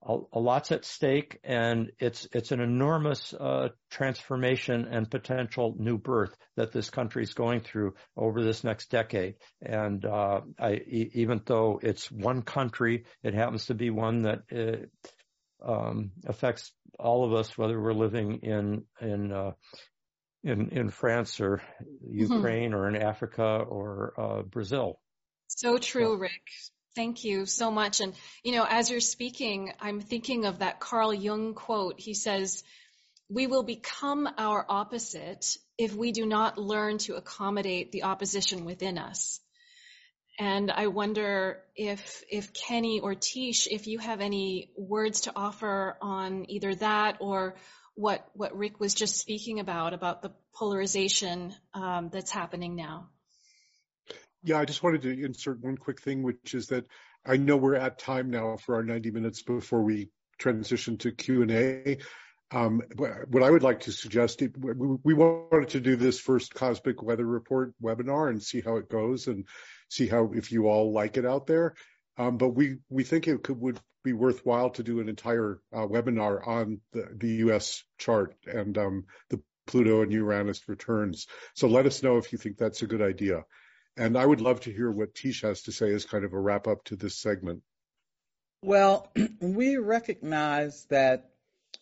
a, 0.06 0.18
a 0.34 0.40
lot's 0.40 0.72
at 0.72 0.86
stake, 0.86 1.40
and 1.44 1.92
it's 2.00 2.28
it's 2.32 2.52
an 2.52 2.62
enormous 2.62 3.34
uh, 3.34 3.70
transformation 3.90 4.88
and 4.90 5.10
potential 5.10 5.76
new 5.78 5.98
birth 5.98 6.36
that 6.56 6.72
this 6.72 6.90
country 6.90 7.24
is 7.24 7.34
going 7.34 7.62
through 7.62 7.96
over 8.16 8.44
this 8.44 8.64
next 8.64 8.92
decade. 8.92 9.36
And 9.62 10.06
uh, 10.06 10.42
I, 10.60 10.74
e- 10.74 11.12
even 11.16 11.42
though 11.46 11.80
it's 11.82 12.12
one 12.12 12.44
country, 12.44 13.06
it 13.24 13.34
happens 13.34 13.68
to 13.68 13.74
be 13.74 13.90
one 13.90 14.24
that 14.24 14.42
uh, 14.54 15.72
um, 15.72 16.12
affects 16.26 16.72
all 17.00 17.26
of 17.26 17.34
us, 17.34 17.58
whether 17.58 17.80
we're 17.82 17.94
living 17.94 18.40
in 18.44 18.84
in 19.02 19.32
uh, 19.32 19.52
in, 20.44 20.70
in 20.70 20.90
France 20.90 21.42
or 21.42 21.58
mm-hmm. 21.58 22.20
Ukraine 22.20 22.72
mm-hmm. 22.72 22.80
or 22.80 22.90
in 22.90 22.96
Africa 22.96 23.44
or 23.44 24.14
uh, 24.18 24.42
Brazil. 24.44 25.00
So 25.48 25.78
true, 25.78 26.18
Rick. 26.18 26.44
Thank 26.96 27.26
you 27.26 27.46
so 27.46 27.72
much. 27.72 28.00
And, 28.00 28.14
you 28.44 28.54
know, 28.54 28.66
as 28.68 28.90
you're 28.90 29.02
speaking, 29.02 29.74
I'm 29.82 30.00
thinking 30.00 30.46
of 30.46 30.60
that 30.60 30.80
Carl 30.80 31.14
Jung 31.14 31.54
quote. 31.54 32.00
He 32.00 32.14
says, 32.14 32.64
we 33.30 33.48
will 33.48 33.64
become 33.64 34.30
our 34.38 34.66
opposite 34.70 35.58
if 35.78 35.94
we 35.94 36.14
do 36.14 36.26
not 36.26 36.58
learn 36.58 37.00
to 37.00 37.16
accommodate 37.16 37.92
the 37.92 38.04
opposition 38.04 38.64
within 38.64 38.98
us. 38.98 39.42
And 40.40 40.72
I 40.72 40.88
wonder 40.88 41.64
if, 41.76 42.24
if 42.30 42.54
Kenny 42.54 43.00
or 43.02 43.14
Teish, 43.14 43.68
if 43.70 43.88
you 43.88 44.00
have 44.00 44.22
any 44.22 44.72
words 44.78 45.22
to 45.22 45.34
offer 45.36 45.98
on 46.02 46.50
either 46.50 46.76
that 46.76 47.18
or 47.20 47.56
what, 47.96 48.26
what 48.34 48.56
Rick 48.56 48.80
was 48.80 48.94
just 48.94 49.18
speaking 49.18 49.60
about, 49.60 49.94
about 49.94 50.22
the 50.22 50.32
polarization 50.54 51.54
um, 51.74 52.10
that's 52.12 52.32
happening 52.32 52.76
now. 52.76 53.10
Yeah, 54.46 54.60
I 54.60 54.66
just 54.66 54.84
wanted 54.84 55.02
to 55.02 55.26
insert 55.26 55.60
one 55.60 55.76
quick 55.76 56.00
thing, 56.00 56.22
which 56.22 56.54
is 56.54 56.68
that 56.68 56.86
I 57.26 57.36
know 57.38 57.58
we're 57.58 57.76
at 57.76 57.98
time 57.98 58.30
now 58.30 58.58
for 58.58 58.76
our 58.76 58.84
90 58.84 59.10
minutes 59.10 59.42
before 59.42 59.82
we 59.82 60.12
transition 60.38 60.98
to 61.00 61.12
Q&A. 61.12 61.98
Um, 62.52 62.84
what 62.96 63.42
I 63.42 63.50
would 63.50 63.64
like 63.64 63.82
to 63.82 63.92
suggest, 63.92 64.44
we 64.60 65.16
wanted 65.16 65.70
to 65.70 65.80
do 65.80 65.96
this 65.96 66.20
first 66.20 66.54
Cosmic 66.54 67.02
Weather 67.02 67.26
Report 67.26 67.74
webinar 67.82 68.30
and 68.30 68.42
see 68.42 68.62
how 68.62 68.76
it 68.76 68.88
goes 68.88 69.26
and 69.26 69.48
see 69.90 70.08
how 70.08 70.32
if 70.36 70.52
you 70.52 70.68
all 70.68 70.94
like 70.94 71.18
it 71.18 71.26
out 71.26 71.48
there. 71.48 71.74
Um, 72.18 72.38
but 72.38 72.50
we 72.50 72.78
we 72.88 73.04
think 73.04 73.28
it 73.28 73.42
could 73.42 73.60
would 73.60 73.80
be 74.04 74.14
worthwhile 74.14 74.70
to 74.70 74.84
do 74.84 75.00
an 75.00 75.10
entire 75.10 75.60
uh, 75.74 75.88
webinar 75.88 76.48
on 76.48 76.82
the, 76.94 77.08
the 77.18 77.30
U.S. 77.46 77.84
chart 77.98 78.36
and 78.46 78.78
um, 78.78 79.06
the 79.32 79.42
Pluto 79.66 80.04
and 80.04 80.12
Uranus 80.12 80.62
returns. 80.70 81.26
So 81.56 81.68
let 81.68 81.88
us 81.88 82.04
know 82.04 82.18
if 82.18 82.32
you 82.32 82.38
think 82.38 82.58
that's 82.58 82.84
a 82.84 82.88
good 82.88 83.02
idea. 83.02 83.44
And 83.98 84.18
I 84.18 84.26
would 84.26 84.42
love 84.42 84.62
to 84.62 84.72
hear 84.72 84.92
what 84.92 85.16
Teish 85.16 85.42
has 85.44 85.64
to 85.64 85.72
say 85.72 85.94
as 85.94 86.06
kind 86.06 86.26
of 86.26 86.34
a 86.34 86.40
wrap 86.40 86.68
up 86.68 86.84
to 86.86 86.96
this 86.96 87.16
segment. 87.16 87.64
Well, 88.62 89.12
we 89.40 89.78
recognize 89.78 90.86
that 90.90 91.30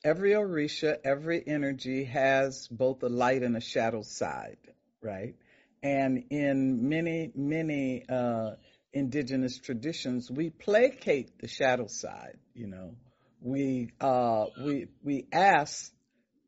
every 0.03 0.31
Orisha, 0.31 0.97
every 1.03 1.43
energy 1.45 2.03
has 2.05 2.67
both 2.67 3.01
a 3.03 3.09
light 3.09 3.41
and 3.41 3.55
a 3.57 3.61
shadow 3.61 4.03
side, 4.03 4.57
right? 5.01 5.35
And 5.81 6.25
in 6.29 6.87
many, 6.87 7.31
many 7.35 8.05
uh, 8.07 8.51
indigenous 8.93 9.57
traditions, 9.57 10.29
we 10.29 10.49
placate 10.49 11.39
the 11.39 11.47
shadow 11.47 11.87
side. 11.87 12.37
You 12.53 12.67
know, 12.67 12.95
we 13.41 13.91
uh, 13.99 14.45
we 14.63 14.87
we 15.03 15.27
ask 15.31 15.91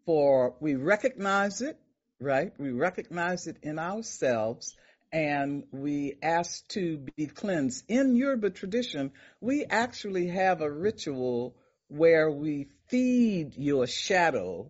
for, 0.06 0.56
we 0.60 0.76
recognize 0.76 1.62
it, 1.62 1.78
right? 2.20 2.54
We 2.58 2.72
recognize 2.72 3.48
it 3.48 3.58
in 3.64 3.80
ourselves, 3.80 4.76
and 5.16 5.64
we 5.72 6.18
ask 6.22 6.68
to 6.68 6.98
be 7.16 7.26
cleansed. 7.26 7.86
In 7.88 8.18
Yoruba 8.18 8.50
tradition, 8.50 9.14
we 9.40 9.64
actually 9.64 10.28
have 10.28 10.60
a 10.60 10.70
ritual 10.70 11.56
where 11.88 12.30
we 12.30 12.68
feed 12.90 13.56
your 13.56 13.88
shadow 13.88 14.70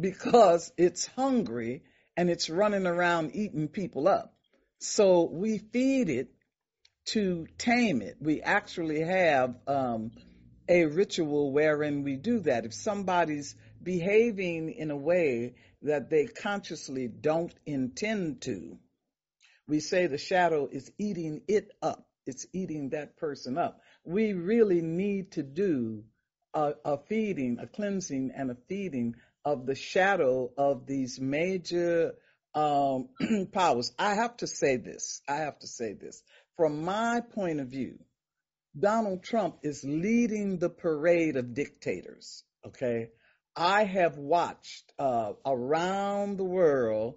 because 0.00 0.72
it's 0.78 1.06
hungry 1.08 1.82
and 2.16 2.30
it's 2.30 2.48
running 2.48 2.86
around 2.86 3.36
eating 3.36 3.68
people 3.68 4.08
up. 4.08 4.34
So 4.78 5.28
we 5.30 5.58
feed 5.58 6.08
it 6.08 6.28
to 7.08 7.46
tame 7.58 8.00
it. 8.00 8.16
We 8.18 8.40
actually 8.40 9.02
have 9.02 9.56
um, 9.66 10.12
a 10.70 10.86
ritual 10.86 11.52
wherein 11.52 12.02
we 12.02 12.16
do 12.16 12.40
that. 12.40 12.64
If 12.64 12.72
somebody's 12.72 13.54
behaving 13.82 14.70
in 14.70 14.90
a 14.90 14.96
way 14.96 15.52
that 15.82 16.08
they 16.08 16.24
consciously 16.24 17.08
don't 17.08 17.52
intend 17.66 18.40
to, 18.42 18.78
we 19.66 19.80
say 19.80 20.06
the 20.06 20.18
shadow 20.18 20.68
is 20.70 20.90
eating 20.98 21.42
it 21.48 21.70
up. 21.82 22.06
It's 22.26 22.46
eating 22.52 22.90
that 22.90 23.16
person 23.16 23.58
up. 23.58 23.80
We 24.04 24.32
really 24.32 24.80
need 24.80 25.32
to 25.32 25.42
do 25.42 26.04
a, 26.54 26.74
a 26.84 26.98
feeding, 26.98 27.58
a 27.60 27.66
cleansing 27.66 28.32
and 28.36 28.50
a 28.50 28.56
feeding 28.68 29.16
of 29.44 29.66
the 29.66 29.74
shadow 29.74 30.50
of 30.56 30.86
these 30.86 31.20
major 31.20 32.14
um, 32.54 33.08
powers. 33.52 33.92
I 33.98 34.14
have 34.14 34.36
to 34.38 34.46
say 34.46 34.76
this. 34.76 35.20
I 35.28 35.36
have 35.36 35.58
to 35.60 35.66
say 35.66 35.94
this. 35.94 36.22
From 36.56 36.84
my 36.84 37.22
point 37.34 37.60
of 37.60 37.68
view, 37.68 37.98
Donald 38.78 39.22
Trump 39.22 39.58
is 39.62 39.84
leading 39.84 40.58
the 40.58 40.70
parade 40.70 41.36
of 41.36 41.54
dictators. 41.54 42.44
Okay. 42.66 43.08
I 43.54 43.84
have 43.84 44.16
watched 44.16 44.92
uh, 44.98 45.32
around 45.44 46.38
the 46.38 46.44
world 46.44 47.16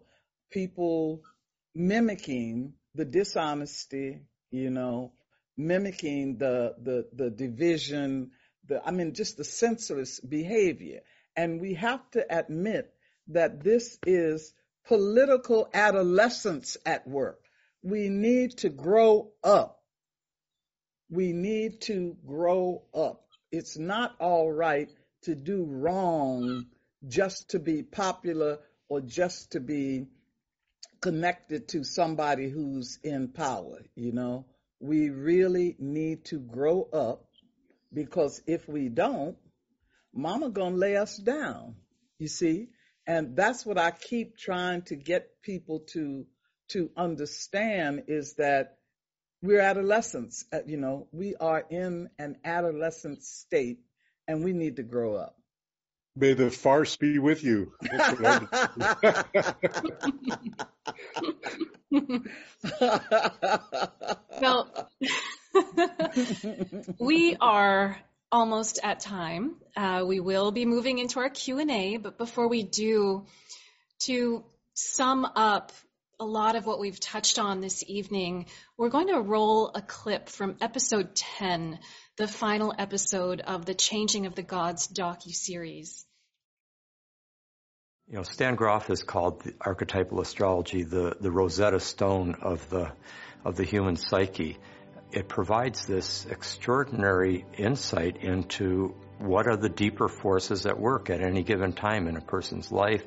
people 0.51 1.21
mimicking 1.75 2.73
the 2.95 3.05
dishonesty, 3.05 4.21
you 4.49 4.69
know, 4.69 5.11
mimicking 5.57 6.37
the 6.37 6.75
the 6.81 7.07
the 7.13 7.29
division, 7.29 8.31
the 8.67 8.81
I 8.83 8.91
mean 8.91 9.13
just 9.13 9.37
the 9.37 9.43
senseless 9.43 10.19
behavior. 10.21 11.01
And 11.35 11.59
we 11.59 11.73
have 11.73 12.09
to 12.11 12.25
admit 12.29 12.93
that 13.27 13.61
this 13.63 13.99
is 14.05 14.53
political 14.87 15.69
adolescence 15.73 16.77
at 16.85 17.07
work. 17.07 17.41
We 17.83 18.07
need 18.09 18.57
to 18.59 18.69
grow 18.69 19.31
up. 19.43 19.81
We 21.09 21.33
need 21.33 21.81
to 21.81 22.15
grow 22.25 22.83
up. 22.93 23.27
It's 23.51 23.77
not 23.77 24.15
all 24.19 24.51
right 24.51 24.89
to 25.23 25.35
do 25.35 25.65
wrong 25.65 26.65
just 27.07 27.51
to 27.51 27.59
be 27.59 27.83
popular 27.83 28.59
or 28.89 29.01
just 29.01 29.51
to 29.51 29.59
be 29.59 30.07
connected 31.05 31.67
to 31.67 31.83
somebody 31.83 32.49
who's 32.49 32.97
in 33.03 33.27
power, 33.27 33.77
you 33.95 34.11
know. 34.11 34.43
We 34.79 35.11
really 35.11 35.75
need 35.77 36.25
to 36.25 36.39
grow 36.39 36.81
up 36.91 37.27
because 37.93 38.41
if 38.47 38.67
we 38.67 38.89
don't, 38.89 39.37
mama 40.11 40.49
gonna 40.49 40.75
lay 40.75 40.97
us 40.97 41.15
down, 41.15 41.75
you 42.17 42.27
see? 42.27 42.69
And 43.05 43.35
that's 43.35 43.63
what 43.67 43.77
I 43.77 43.91
keep 43.91 44.35
trying 44.35 44.81
to 44.89 44.95
get 44.95 45.43
people 45.43 45.81
to 45.93 46.25
to 46.69 46.89
understand 46.97 48.05
is 48.07 48.33
that 48.39 48.79
we're 49.43 49.61
adolescents. 49.61 50.43
Uh, 50.51 50.61
you 50.65 50.77
know, 50.77 51.07
we 51.11 51.35
are 51.35 51.63
in 51.69 52.09
an 52.17 52.37
adolescent 52.43 53.21
state, 53.21 53.77
and 54.27 54.43
we 54.43 54.53
need 54.53 54.77
to 54.77 54.83
grow 54.83 55.13
up. 55.17 55.37
May 56.17 56.33
the 56.33 56.49
farce 56.49 56.95
be 56.95 57.19
with 57.19 57.43
you. 57.43 57.73
well, 64.41 64.89
we 66.99 67.35
are 67.41 67.97
almost 68.31 68.79
at 68.81 69.01
time. 69.01 69.55
Uh, 69.75 70.05
we 70.07 70.21
will 70.21 70.51
be 70.51 70.65
moving 70.65 70.99
into 70.99 71.19
our 71.19 71.29
Q&A, 71.29 71.97
but 71.97 72.17
before 72.17 72.47
we 72.47 72.63
do, 72.63 73.25
to 73.99 74.45
sum 74.73 75.25
up 75.35 75.73
a 76.19 76.25
lot 76.25 76.55
of 76.55 76.65
what 76.65 76.79
we've 76.79 76.99
touched 76.99 77.39
on 77.39 77.59
this 77.59 77.83
evening, 77.87 78.45
we're 78.77 78.89
going 78.89 79.07
to 79.07 79.19
roll 79.19 79.71
a 79.75 79.81
clip 79.81 80.29
from 80.29 80.55
episode 80.61 81.15
10, 81.15 81.79
the 82.15 82.27
final 82.27 82.73
episode 82.77 83.41
of 83.41 83.65
the 83.65 83.73
Changing 83.73 84.25
of 84.25 84.35
the 84.35 84.43
Gods 84.43 84.87
docu-series. 84.87 86.04
You 88.07 88.17
know, 88.17 88.23
Stan 88.23 88.55
Grof 88.55 88.87
has 88.87 89.03
called 89.03 89.43
archetypal 89.59 90.21
astrology 90.21 90.83
the, 90.83 91.15
the 91.19 91.31
Rosetta 91.31 91.79
Stone 91.79 92.35
of 92.41 92.69
the, 92.69 92.91
of 93.43 93.55
the 93.55 93.63
human 93.63 93.95
psyche 93.95 94.57
it 95.11 95.29
provides 95.29 95.85
this 95.85 96.25
extraordinary 96.25 97.45
insight 97.57 98.17
into 98.17 98.95
what 99.17 99.47
are 99.47 99.55
the 99.55 99.69
deeper 99.69 100.09
forces 100.09 100.65
at 100.65 100.77
work 100.77 101.09
at 101.09 101.21
any 101.21 101.41
given 101.41 101.71
time 101.71 102.07
in 102.07 102.17
a 102.17 102.21
person's 102.21 102.71
life. 102.71 103.03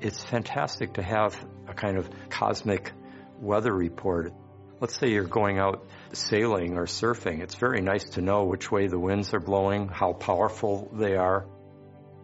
It's 0.00 0.22
fantastic 0.22 0.94
to 0.94 1.02
have 1.02 1.34
a 1.66 1.72
kind 1.72 1.96
of 1.96 2.10
cosmic 2.28 2.92
weather 3.40 3.72
report. 3.72 4.34
Let's 4.80 4.98
say 4.98 5.08
you're 5.08 5.24
going 5.24 5.58
out 5.58 5.86
sailing 6.12 6.76
or 6.76 6.84
surfing. 6.84 7.40
It's 7.40 7.54
very 7.54 7.80
nice 7.80 8.04
to 8.10 8.20
know 8.20 8.44
which 8.44 8.70
way 8.70 8.88
the 8.88 8.98
winds 8.98 9.32
are 9.32 9.40
blowing, 9.40 9.88
how 9.88 10.12
powerful 10.12 10.90
they 10.92 11.16
are. 11.16 11.46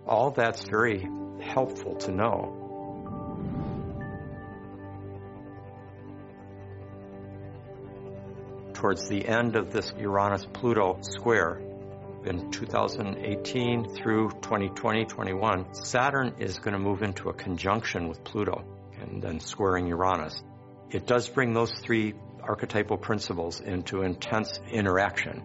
All 0.07 0.31
that's 0.31 0.63
very 0.65 1.09
helpful 1.41 1.97
to 1.97 2.13
know. 2.13 2.63
towards 8.83 9.09
the 9.09 9.25
end 9.29 9.55
of 9.55 9.73
this 9.73 9.93
Uranus 9.97 10.45
Pluto 10.53 10.99
square 11.03 11.61
in 12.25 12.51
2018 12.51 13.95
through 13.95 14.29
2020 14.43 15.05
21, 15.05 15.75
Saturn 15.85 16.35
is 16.41 16.59
going 16.59 16.73
to 16.73 16.81
move 16.81 17.03
into 17.03 17.29
a 17.29 17.33
conjunction 17.33 18.09
with 18.09 18.25
Pluto 18.25 18.65
and 19.01 19.23
then 19.23 19.39
squaring 19.39 19.87
Uranus. 19.87 20.43
It 20.91 21.07
does 21.07 21.29
bring 21.29 21.53
those 21.53 21.71
three 21.71 22.15
archetypal 22.43 22.97
principles 22.97 23.61
into 23.61 24.03
intense 24.03 24.59
interaction. 24.73 25.45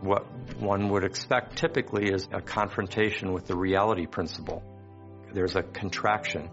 What 0.00 0.26
one 0.58 0.90
would 0.90 1.04
expect 1.04 1.56
typically 1.56 2.10
is 2.10 2.28
a 2.32 2.40
confrontation 2.40 3.32
with 3.32 3.46
the 3.46 3.56
reality 3.56 4.06
principle. 4.06 4.62
There's 5.32 5.56
a 5.56 5.62
contraction. 5.62 6.50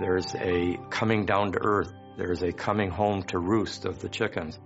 There's 0.00 0.34
a 0.34 0.78
coming 0.90 1.26
down 1.26 1.52
to 1.52 1.58
earth. 1.60 1.92
There's 2.16 2.42
a 2.42 2.52
coming 2.52 2.90
home 2.90 3.22
to 3.24 3.38
roost 3.38 3.84
of 3.84 3.98
the 4.00 4.08
chickens 4.08 4.58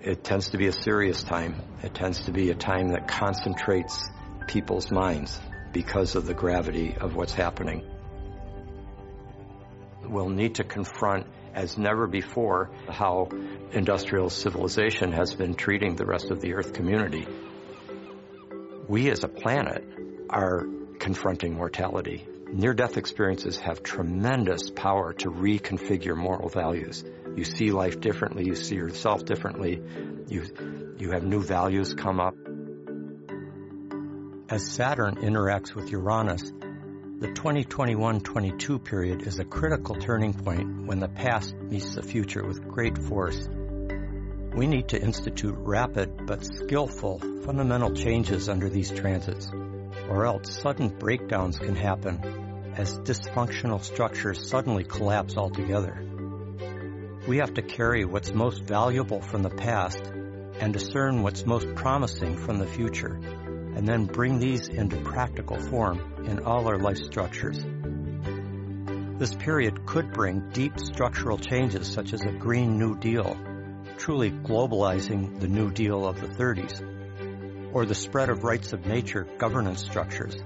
it 0.00 0.24
tends 0.24 0.50
to 0.50 0.58
be 0.58 0.66
a 0.66 0.72
serious 0.72 1.22
time. 1.22 1.56
It 1.82 1.94
tends 1.94 2.24
to 2.24 2.32
be 2.32 2.50
a 2.50 2.54
time 2.54 2.88
that 2.88 3.06
concentrates 3.06 4.08
people's 4.46 4.90
minds 4.90 5.38
because 5.72 6.14
of 6.14 6.26
the 6.26 6.34
gravity 6.34 6.96
of 6.98 7.14
what's 7.14 7.34
happening. 7.34 7.84
We'll 10.02 10.30
need 10.30 10.56
to 10.56 10.64
confront 10.64 11.26
as 11.54 11.76
never 11.76 12.06
before 12.06 12.70
how 12.88 13.28
industrial 13.72 14.30
civilization 14.30 15.12
has 15.12 15.34
been 15.34 15.54
treating 15.54 15.96
the 15.96 16.06
rest 16.06 16.30
of 16.30 16.40
the 16.40 16.54
Earth 16.54 16.72
community. 16.72 17.26
We 18.88 19.10
as 19.10 19.24
a 19.24 19.28
planet 19.28 19.84
are 20.28 20.66
confronting 20.98 21.54
mortality. 21.54 22.26
Near 22.52 22.74
death 22.74 22.96
experiences 22.96 23.58
have 23.60 23.82
tremendous 23.82 24.70
power 24.70 25.12
to 25.14 25.30
reconfigure 25.30 26.16
moral 26.16 26.48
values. 26.48 27.04
You 27.36 27.44
see 27.44 27.70
life 27.70 28.00
differently, 28.00 28.44
you 28.44 28.56
see 28.56 28.74
yourself 28.74 29.24
differently, 29.24 29.80
you, 30.26 30.94
you 30.98 31.12
have 31.12 31.22
new 31.22 31.42
values 31.42 31.94
come 31.94 32.18
up. 32.18 32.34
As 34.48 34.68
Saturn 34.68 35.14
interacts 35.16 35.76
with 35.76 35.92
Uranus, 35.92 36.52
the 37.20 37.28
2021-22 37.28 38.82
period 38.82 39.26
is 39.26 39.38
a 39.38 39.44
critical 39.44 39.94
turning 39.94 40.32
point 40.32 40.86
when 40.86 41.00
the 41.00 41.08
past 41.08 41.54
meets 41.54 41.94
the 41.94 42.02
future 42.02 42.42
with 42.42 42.66
great 42.66 42.96
force. 42.96 43.46
We 44.56 44.66
need 44.66 44.88
to 44.88 45.00
institute 45.00 45.54
rapid 45.58 46.26
but 46.26 46.42
skillful 46.42 47.18
fundamental 47.44 47.92
changes 47.92 48.48
under 48.48 48.70
these 48.70 48.90
transits, 48.90 49.50
or 50.08 50.24
else 50.24 50.62
sudden 50.62 50.88
breakdowns 50.88 51.58
can 51.58 51.76
happen 51.76 52.72
as 52.74 52.98
dysfunctional 53.00 53.84
structures 53.84 54.48
suddenly 54.48 54.84
collapse 54.84 55.36
altogether. 55.36 56.02
We 57.28 57.36
have 57.36 57.52
to 57.52 57.62
carry 57.62 58.06
what's 58.06 58.32
most 58.32 58.62
valuable 58.62 59.20
from 59.20 59.42
the 59.42 59.50
past 59.50 60.02
and 60.58 60.72
discern 60.72 61.22
what's 61.22 61.44
most 61.44 61.74
promising 61.74 62.38
from 62.38 62.56
the 62.56 62.66
future, 62.66 63.20
and 63.76 63.86
then 63.86 64.04
bring 64.04 64.38
these 64.38 64.68
into 64.68 64.96
practical 64.98 65.58
form 65.58 66.24
in 66.26 66.40
all 66.44 66.66
our 66.68 66.78
life 66.78 66.98
structures. 66.98 67.58
This 69.18 69.34
period 69.34 69.86
could 69.86 70.12
bring 70.12 70.50
deep 70.50 70.78
structural 70.78 71.38
changes 71.38 71.86
such 71.86 72.12
as 72.12 72.22
a 72.22 72.32
Green 72.32 72.78
New 72.78 72.98
Deal, 72.98 73.36
truly 73.98 74.30
globalizing 74.30 75.40
the 75.40 75.48
New 75.48 75.70
Deal 75.70 76.06
of 76.06 76.20
the 76.20 76.28
30s, 76.28 77.74
or 77.74 77.86
the 77.86 77.94
spread 77.94 78.30
of 78.30 78.44
rights 78.44 78.72
of 78.72 78.86
nature 78.86 79.26
governance 79.38 79.84
structures 79.84 80.36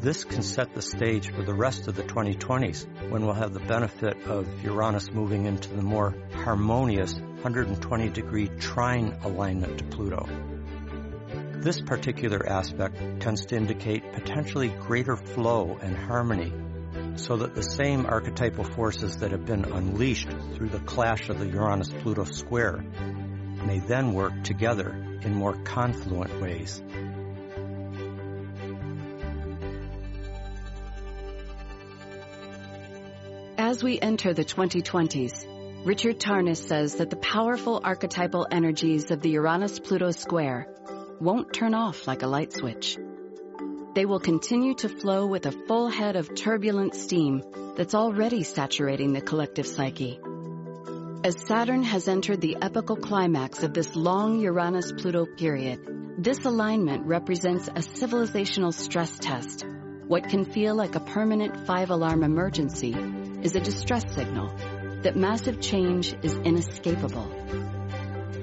this 0.00 0.24
can 0.24 0.42
set 0.42 0.74
the 0.74 0.80
stage 0.80 1.30
for 1.30 1.42
the 1.42 1.52
rest 1.52 1.86
of 1.86 1.94
the 1.94 2.02
2020s 2.02 3.10
when 3.10 3.24
we'll 3.24 3.34
have 3.34 3.52
the 3.52 3.60
benefit 3.60 4.22
of 4.24 4.64
Uranus 4.64 5.12
moving 5.12 5.44
into 5.44 5.68
the 5.74 5.82
more 5.82 6.14
harmonious 6.32 7.12
120 7.14 8.08
degree 8.08 8.48
trine 8.48 9.18
alignment 9.22 9.78
to 9.78 9.84
Pluto. 9.84 10.26
This 11.60 11.78
particular 11.78 12.48
aspect 12.48 13.20
tends 13.20 13.44
to 13.46 13.56
indicate 13.56 14.14
potentially 14.14 14.68
greater 14.68 15.14
flow 15.14 15.78
and 15.82 15.94
harmony 15.94 16.54
so 17.16 17.36
that 17.36 17.54
the 17.54 17.62
same 17.62 18.06
archetypal 18.06 18.64
forces 18.64 19.18
that 19.18 19.32
have 19.32 19.44
been 19.44 19.66
unleashed 19.66 20.30
through 20.54 20.70
the 20.70 20.78
clash 20.78 21.28
of 21.28 21.38
the 21.38 21.46
Uranus-Pluto 21.46 22.24
square 22.24 22.78
may 23.66 23.78
then 23.78 24.14
work 24.14 24.42
together 24.42 24.88
in 25.20 25.34
more 25.34 25.52
confluent 25.52 26.40
ways. 26.40 26.82
As 33.58 33.84
we 33.84 34.00
enter 34.00 34.32
the 34.32 34.46
2020s, 34.46 35.84
Richard 35.84 36.18
Tarnas 36.18 36.56
says 36.56 36.96
that 36.96 37.10
the 37.10 37.16
powerful 37.16 37.82
archetypal 37.84 38.46
energies 38.50 39.10
of 39.10 39.20
the 39.20 39.30
Uranus-Pluto 39.30 40.12
square 40.12 40.66
won't 41.20 41.52
turn 41.52 41.74
off 41.74 42.06
like 42.06 42.22
a 42.22 42.26
light 42.26 42.52
switch. 42.52 42.96
They 43.94 44.06
will 44.06 44.20
continue 44.20 44.74
to 44.76 44.88
flow 44.88 45.26
with 45.26 45.46
a 45.46 45.52
full 45.52 45.88
head 45.88 46.16
of 46.16 46.34
turbulent 46.34 46.94
steam 46.94 47.42
that's 47.76 47.94
already 47.94 48.42
saturating 48.42 49.12
the 49.12 49.20
collective 49.20 49.66
psyche. 49.66 50.18
As 51.22 51.36
Saturn 51.46 51.82
has 51.82 52.08
entered 52.08 52.40
the 52.40 52.56
epical 52.62 52.96
climax 52.96 53.62
of 53.62 53.74
this 53.74 53.94
long 53.94 54.40
Uranus-Pluto 54.40 55.26
period, 55.36 56.14
this 56.16 56.44
alignment 56.44 57.06
represents 57.06 57.68
a 57.68 57.82
civilizational 57.82 58.72
stress 58.72 59.18
test. 59.18 59.66
What 60.06 60.28
can 60.28 60.44
feel 60.44 60.74
like 60.74 60.94
a 60.94 61.00
permanent 61.00 61.66
five-alarm 61.66 62.22
emergency 62.24 62.96
is 63.42 63.54
a 63.54 63.60
distress 63.60 64.14
signal 64.14 64.50
that 65.02 65.16
massive 65.16 65.60
change 65.60 66.14
is 66.22 66.34
inescapable. 66.36 67.30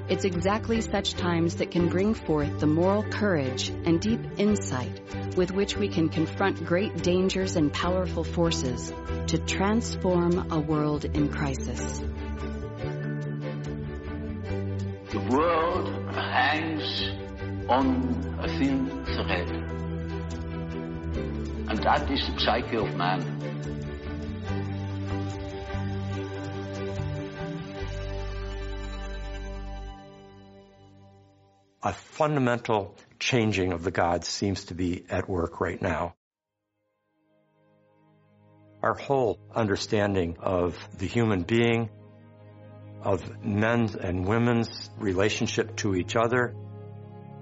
It's 0.09 0.23
exactly 0.23 0.79
such 0.79 1.15
times 1.15 1.55
that 1.55 1.71
can 1.71 1.89
bring 1.89 2.13
forth 2.13 2.61
the 2.61 2.65
moral 2.65 3.03
courage 3.03 3.67
and 3.69 3.99
deep 3.99 4.21
insight 4.37 5.01
with 5.35 5.51
which 5.51 5.75
we 5.75 5.89
can 5.89 6.07
confront 6.07 6.63
great 6.65 7.03
dangers 7.03 7.57
and 7.57 7.73
powerful 7.73 8.23
forces 8.23 8.93
to 9.27 9.37
transform 9.37 10.49
a 10.49 10.61
world 10.61 11.03
in 11.03 11.27
crisis. 11.27 11.99
The 15.11 15.19
world 15.29 15.89
hangs 16.15 17.11
on 17.67 18.39
a 18.39 18.47
thin 18.47 19.03
thread. 19.03 19.49
And 21.69 21.83
that 21.83 22.09
is 22.09 22.25
the 22.33 22.39
psyche 22.39 22.77
of 22.77 22.95
man. 22.95 23.36
A 31.83 31.93
fundamental 31.93 32.95
changing 33.19 33.73
of 33.73 33.83
the 33.83 33.91
gods 33.91 34.27
seems 34.27 34.65
to 34.65 34.73
be 34.73 35.05
at 35.09 35.29
work 35.29 35.61
right 35.61 35.81
now. 35.81 36.15
Our 38.81 38.93
whole 38.93 39.39
understanding 39.53 40.37
of 40.39 40.77
the 40.97 41.07
human 41.07 41.43
being, 41.43 41.89
of 43.01 43.43
men's 43.43 43.95
and 43.95 44.27
women's 44.27 44.89
relationship 44.97 45.75
to 45.77 45.95
each 45.95 46.15
other, 46.15 46.55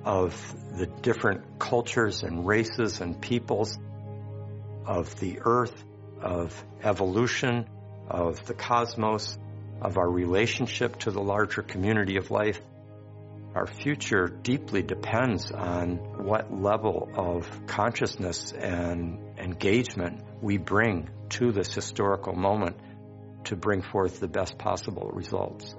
of 0.03 0.55
the 0.77 0.85
different 0.85 1.59
cultures 1.59 2.23
and 2.23 2.45
races 2.45 3.01
and 3.01 3.19
peoples, 3.19 3.77
of 4.85 5.19
the 5.19 5.39
earth, 5.43 5.83
of 6.21 6.63
evolution, 6.83 7.67
of 8.07 8.45
the 8.45 8.53
cosmos, 8.53 9.37
of 9.81 9.97
our 9.97 10.09
relationship 10.09 10.99
to 10.99 11.11
the 11.11 11.21
larger 11.21 11.61
community 11.61 12.17
of 12.17 12.31
life, 12.31 12.61
our 13.56 13.65
future 13.65 14.27
deeply 14.27 14.84
depends 14.84 15.49
on 15.49 15.95
what 16.26 16.53
level 16.53 17.10
of 17.15 17.65
consciousness 17.65 18.52
and 18.52 19.18
engagement 19.40 20.22
we 20.41 20.57
bring 20.57 21.10
to 21.30 21.53
this 21.53 21.73
historical 21.73 22.34
moment 22.34 22.76
to 23.45 23.56
bring 23.56 23.82
forth 23.82 24.19
the 24.19 24.27
best 24.27 24.57
possible 24.57 25.10
results. 25.14 25.73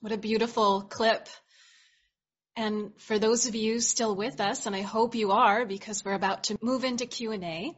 What 0.00 0.12
a 0.12 0.18
beautiful 0.18 0.82
clip. 0.82 1.28
And 2.56 2.92
for 2.98 3.18
those 3.18 3.46
of 3.46 3.54
you 3.54 3.80
still 3.80 4.14
with 4.14 4.40
us, 4.40 4.66
and 4.66 4.74
I 4.74 4.82
hope 4.82 5.14
you 5.14 5.32
are 5.32 5.66
because 5.66 6.04
we're 6.04 6.14
about 6.14 6.44
to 6.44 6.58
move 6.62 6.84
into 6.84 7.04
Q&A, 7.04 7.74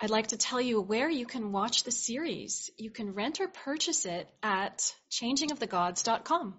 I'd 0.00 0.10
like 0.10 0.28
to 0.28 0.36
tell 0.36 0.60
you 0.60 0.80
where 0.80 1.08
you 1.08 1.24
can 1.24 1.52
watch 1.52 1.84
the 1.84 1.92
series. 1.92 2.70
You 2.76 2.90
can 2.90 3.14
rent 3.14 3.40
or 3.40 3.48
purchase 3.48 4.06
it 4.06 4.28
at 4.42 4.92
changingofthegods.com. 5.10 6.54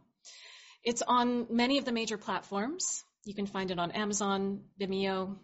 It's 0.84 1.02
on 1.02 1.48
many 1.50 1.78
of 1.78 1.86
the 1.86 1.92
major 1.92 2.18
platforms. 2.18 3.04
You 3.26 3.34
can 3.34 3.46
find 3.46 3.72
it 3.72 3.80
on 3.80 3.92
Amazon, 3.92 4.62
Vimeo, 4.80 5.36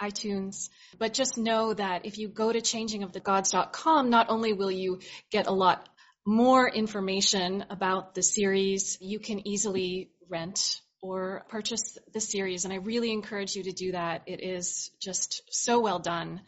iTunes. 0.00 0.70
But 0.98 1.12
just 1.12 1.36
know 1.36 1.74
that 1.74 2.06
if 2.06 2.16
you 2.16 2.28
go 2.28 2.50
to 2.50 2.60
changingofthegods.com, 2.60 4.08
not 4.08 4.30
only 4.30 4.52
will 4.52 4.70
you 4.70 5.00
get 5.30 5.46
a 5.46 5.52
lot 5.52 5.88
more 6.24 6.68
information 6.68 7.64
about 7.70 8.14
the 8.14 8.22
series, 8.22 8.98
you 9.00 9.18
can 9.18 9.46
easily 9.46 10.10
rent 10.28 10.80
or 11.00 11.44
purchase 11.48 11.98
the 12.12 12.20
series. 12.20 12.64
And 12.64 12.72
I 12.72 12.76
really 12.76 13.12
encourage 13.12 13.54
you 13.54 13.64
to 13.64 13.72
do 13.72 13.92
that. 13.92 14.22
It 14.26 14.42
is 14.42 14.90
just 15.00 15.42
so 15.50 15.80
well 15.80 15.98
done. 15.98 16.40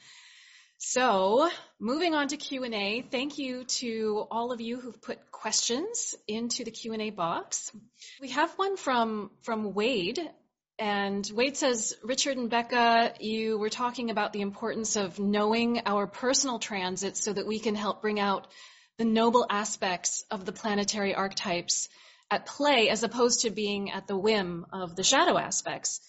So 0.82 1.51
moving 1.78 2.15
on 2.15 2.28
to 2.28 2.39
Q&A, 2.39 3.02
thank 3.02 3.36
you 3.36 3.65
to 3.65 4.27
all 4.31 4.51
of 4.51 4.62
you 4.62 4.81
who've 4.81 5.01
put 5.02 5.31
questions 5.31 6.15
into 6.27 6.65
the 6.65 6.70
Q&A 6.70 7.11
box. 7.11 7.70
We 8.19 8.31
have 8.31 8.51
one 8.52 8.78
from, 8.78 9.31
from 9.43 9.74
Wade. 9.74 10.19
And 10.78 11.31
Wade 11.35 11.59
says, 11.59 11.94
Richard 12.02 12.39
and 12.39 12.48
Becca, 12.48 13.12
you 13.20 13.59
were 13.59 13.69
talking 13.69 14.09
about 14.09 14.32
the 14.32 14.40
importance 14.40 14.97
of 14.97 15.19
knowing 15.19 15.82
our 15.85 16.07
personal 16.07 16.59
transits 16.59 17.23
so 17.23 17.35
that 17.35 17.47
we 17.47 17.59
can 17.59 17.74
help 17.74 18.01
bring 18.01 18.19
out 18.19 18.47
the 18.97 19.05
noble 19.05 19.44
aspects 19.51 20.24
of 20.31 20.47
the 20.47 20.52
planetary 20.52 21.15
archetypes 21.15 21.90
at 22.31 22.47
play 22.47 22.89
as 22.89 23.02
opposed 23.02 23.43
to 23.43 23.51
being 23.51 23.90
at 23.90 24.07
the 24.07 24.16
whim 24.16 24.65
of 24.73 24.97
the 24.97 25.05
shadow 25.05 25.36
aspects. 25.36 26.01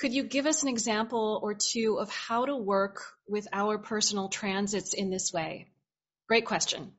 Could 0.00 0.14
you 0.14 0.22
give 0.22 0.46
us 0.46 0.62
an 0.62 0.68
example 0.70 1.38
or 1.42 1.54
two 1.54 1.98
of 1.98 2.10
how 2.10 2.46
to 2.46 2.56
work 2.56 3.04
with 3.28 3.46
our 3.52 3.76
personal 3.76 4.30
transits 4.30 4.94
in 4.94 5.10
this 5.10 5.30
way? 5.30 5.68
Great 6.26 6.46
question. 6.46 6.92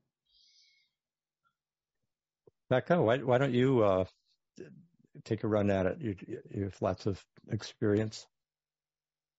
Becca, 2.70 3.02
why, 3.02 3.18
why 3.18 3.40
don't 3.40 3.54
you 3.54 3.84
uh, 3.84 4.06
take 5.26 5.44
a 5.44 5.48
run 5.48 5.72
at 5.72 5.88
it? 5.88 5.98
You, 6.00 6.16
you 6.52 6.64
have 6.66 6.80
lots 6.80 7.08
of 7.08 7.20
experience. 7.50 8.28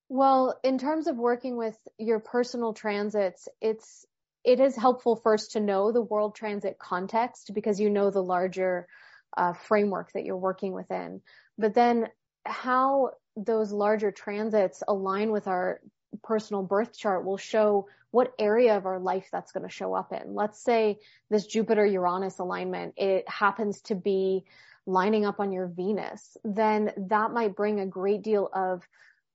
Well, 0.08 0.58
in 0.64 0.76
terms 0.78 1.06
of 1.06 1.16
working 1.16 1.56
with 1.56 1.76
your 1.98 2.18
personal 2.18 2.74
transits, 2.74 3.48
it's 3.60 4.04
it 4.44 4.58
is 4.58 4.74
helpful 4.74 5.14
first 5.14 5.52
to 5.52 5.60
know 5.60 5.92
the 5.92 6.02
world 6.02 6.34
transit 6.34 6.78
context 6.78 7.52
because 7.54 7.78
you 7.78 7.88
know 7.88 8.10
the 8.10 8.22
larger 8.22 8.88
uh, 9.36 9.52
framework 9.52 10.12
that 10.12 10.24
you're 10.24 10.36
working 10.36 10.72
within. 10.72 11.22
But 11.56 11.74
then 11.74 12.08
how 12.44 13.12
those 13.36 13.72
larger 13.72 14.10
transits 14.10 14.82
align 14.86 15.30
with 15.30 15.46
our 15.46 15.80
personal 16.22 16.62
birth 16.62 16.96
chart 16.96 17.24
will 17.24 17.38
show 17.38 17.88
what 18.10 18.34
area 18.38 18.76
of 18.76 18.84
our 18.84 18.98
life 18.98 19.28
that's 19.32 19.52
going 19.52 19.66
to 19.66 19.74
show 19.74 19.94
up 19.94 20.12
in. 20.12 20.34
Let's 20.34 20.62
say 20.62 20.98
this 21.30 21.46
Jupiter 21.46 21.86
Uranus 21.86 22.38
alignment, 22.38 22.94
it 22.98 23.26
happens 23.28 23.80
to 23.82 23.94
be 23.94 24.44
lining 24.86 25.24
up 25.24 25.40
on 25.40 25.52
your 25.52 25.66
Venus, 25.66 26.36
then 26.44 26.92
that 27.08 27.30
might 27.32 27.56
bring 27.56 27.80
a 27.80 27.86
great 27.86 28.22
deal 28.22 28.50
of 28.52 28.82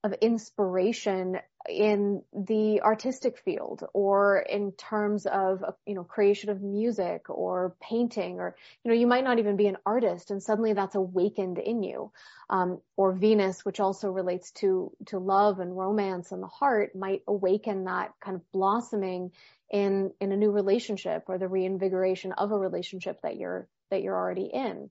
of 0.04 0.12
inspiration 0.14 1.38
in 1.68 2.22
the 2.32 2.80
artistic 2.82 3.36
field 3.38 3.84
or 3.92 4.38
in 4.38 4.72
terms 4.72 5.26
of 5.26 5.62
you 5.86 5.94
know 5.94 6.04
creation 6.04 6.50
of 6.50 6.62
music 6.62 7.28
or 7.28 7.74
painting 7.80 8.38
or 8.38 8.56
you 8.82 8.90
know 8.90 8.96
you 8.96 9.06
might 9.06 9.24
not 9.24 9.38
even 9.38 9.56
be 9.56 9.66
an 9.66 9.76
artist 9.84 10.30
and 10.30 10.42
suddenly 10.42 10.72
that's 10.72 10.94
awakened 10.94 11.58
in 11.58 11.82
you. 11.82 12.10
Um, 12.48 12.80
or 12.96 13.12
venus 13.12 13.64
which 13.64 13.80
also 13.80 14.10
relates 14.10 14.52
to 14.52 14.92
to 15.06 15.18
love 15.18 15.58
and 15.58 15.76
romance 15.76 16.32
and 16.32 16.42
the 16.42 16.46
heart 16.46 16.94
might 16.94 17.22
awaken 17.26 17.84
that 17.84 18.12
kind 18.20 18.36
of 18.36 18.52
blossoming 18.52 19.32
in 19.70 20.12
in 20.20 20.32
a 20.32 20.36
new 20.36 20.50
relationship 20.50 21.24
or 21.26 21.38
the 21.38 21.48
reinvigoration 21.48 22.32
of 22.32 22.52
a 22.52 22.58
relationship 22.58 23.20
that 23.22 23.36
you're 23.36 23.68
that 23.90 24.02
you're 24.02 24.16
already 24.16 24.46
in. 24.46 24.90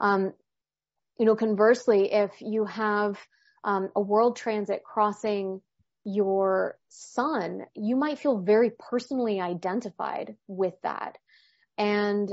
Um, 0.00 0.34
you 1.18 1.24
know 1.26 1.36
conversely 1.36 2.12
if 2.12 2.32
you 2.40 2.64
have 2.64 3.16
um, 3.64 3.90
a 3.94 4.00
world 4.00 4.36
transit 4.36 4.82
crossing 4.84 5.60
your 6.04 6.78
sun, 6.88 7.66
you 7.74 7.96
might 7.96 8.18
feel 8.18 8.38
very 8.38 8.70
personally 8.78 9.40
identified 9.40 10.36
with 10.46 10.74
that. 10.82 11.18
And 11.76 12.32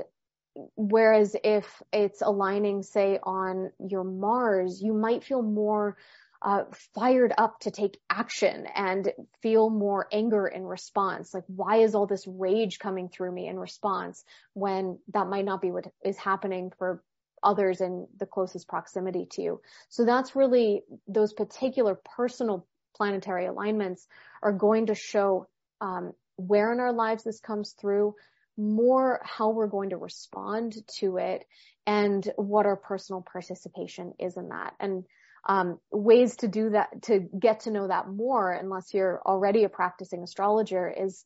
whereas 0.75 1.35
if 1.43 1.81
it's 1.91 2.21
aligning, 2.21 2.83
say, 2.83 3.19
on 3.21 3.71
your 3.79 4.03
Mars, 4.03 4.81
you 4.81 4.93
might 4.93 5.23
feel 5.23 5.41
more 5.41 5.97
uh, 6.41 6.63
fired 6.93 7.33
up 7.37 7.59
to 7.61 7.71
take 7.71 7.99
action 8.09 8.67
and 8.75 9.11
feel 9.41 9.69
more 9.69 10.07
anger 10.11 10.47
in 10.47 10.63
response. 10.63 11.33
Like, 11.33 11.43
why 11.47 11.77
is 11.77 11.95
all 11.95 12.05
this 12.05 12.27
rage 12.27 12.77
coming 12.79 13.09
through 13.09 13.31
me 13.31 13.47
in 13.47 13.57
response 13.57 14.23
when 14.53 14.99
that 15.13 15.27
might 15.27 15.45
not 15.45 15.61
be 15.61 15.71
what 15.71 15.87
is 16.03 16.17
happening 16.17 16.71
for 16.77 17.03
others 17.43 17.81
in 17.81 18.07
the 18.19 18.25
closest 18.25 18.67
proximity 18.67 19.27
to 19.31 19.41
you. 19.41 19.61
So 19.89 20.05
that's 20.05 20.35
really 20.35 20.83
those 21.07 21.33
particular 21.33 21.99
personal 22.15 22.65
planetary 22.95 23.45
alignments 23.45 24.07
are 24.41 24.53
going 24.53 24.87
to 24.87 24.95
show 24.95 25.47
um, 25.81 26.13
where 26.37 26.71
in 26.73 26.79
our 26.79 26.93
lives 26.93 27.23
this 27.23 27.39
comes 27.39 27.71
through, 27.79 28.15
more 28.57 29.21
how 29.23 29.49
we're 29.49 29.67
going 29.67 29.89
to 29.89 29.97
respond 29.97 30.75
to 30.99 31.17
it 31.17 31.45
and 31.85 32.31
what 32.37 32.65
our 32.65 32.77
personal 32.77 33.21
participation 33.21 34.13
is 34.19 34.37
in 34.37 34.49
that. 34.49 34.73
And 34.79 35.05
um, 35.47 35.79
ways 35.91 36.37
to 36.37 36.47
do 36.47 36.71
that, 36.71 37.03
to 37.03 37.19
get 37.19 37.61
to 37.61 37.71
know 37.71 37.87
that 37.87 38.09
more, 38.09 38.51
unless 38.51 38.93
you're 38.93 39.21
already 39.25 39.63
a 39.63 39.69
practicing 39.69 40.23
astrologer, 40.23 40.89
is 40.89 41.23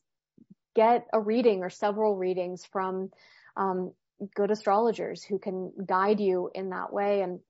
get 0.74 1.06
a 1.12 1.20
reading 1.20 1.62
or 1.62 1.70
several 1.70 2.16
readings 2.16 2.66
from 2.66 3.10
um, 3.56 3.92
good 4.34 4.50
astrologers 4.50 5.22
who 5.22 5.38
can 5.38 5.72
guide 5.86 6.20
you 6.20 6.50
in 6.54 6.70
that 6.70 6.92
way. 6.92 7.22
And 7.22 7.40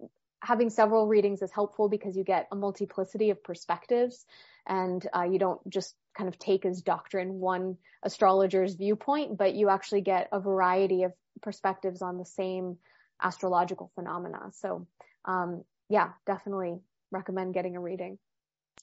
having 0.42 0.70
several 0.70 1.06
readings 1.06 1.42
is 1.42 1.52
helpful 1.52 1.88
because 1.88 2.16
you 2.16 2.24
get 2.24 2.48
a 2.50 2.56
multiplicity 2.56 3.30
of 3.30 3.42
perspectives 3.42 4.24
and 4.66 5.06
uh, 5.14 5.22
you 5.22 5.38
don't 5.38 5.60
just 5.68 5.94
kind 6.16 6.28
of 6.28 6.38
take 6.38 6.64
as 6.64 6.82
doctrine 6.82 7.34
one 7.40 7.76
astrologer's 8.02 8.74
viewpoint, 8.74 9.36
but 9.36 9.54
you 9.54 9.68
actually 9.68 10.00
get 10.00 10.28
a 10.32 10.40
variety 10.40 11.02
of 11.02 11.12
perspectives 11.42 12.02
on 12.02 12.18
the 12.18 12.24
same 12.24 12.76
astrological 13.22 13.90
phenomena. 13.94 14.50
So, 14.52 14.86
um, 15.24 15.64
yeah, 15.88 16.10
definitely 16.26 16.78
recommend 17.10 17.54
getting 17.54 17.76
a 17.76 17.80
reading. 17.80 18.18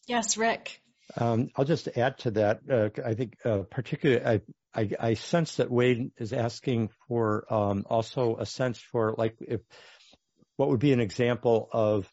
Yes, 0.08 0.38
Rick. 0.38 0.82
Um, 1.16 1.50
I'll 1.56 1.66
just 1.66 1.88
add 1.96 2.18
to 2.20 2.32
that. 2.32 2.60
Uh, 2.70 2.90
I 3.06 3.14
think, 3.14 3.38
uh, 3.46 3.60
particularly, 3.70 4.26
I, 4.26 4.42
I, 4.74 4.90
I, 5.00 5.14
sense 5.14 5.56
that 5.56 5.72
Wade 5.72 6.12
is 6.18 6.34
asking 6.34 6.90
for 7.08 7.52
um, 7.52 7.86
also 7.90 8.36
a 8.38 8.46
sense 8.46 8.80
for 8.80 9.16
like 9.18 9.36
if 9.40 9.62
what 10.58 10.70
would 10.70 10.80
be 10.80 10.92
an 10.92 11.00
example 11.00 11.70
of 11.72 12.10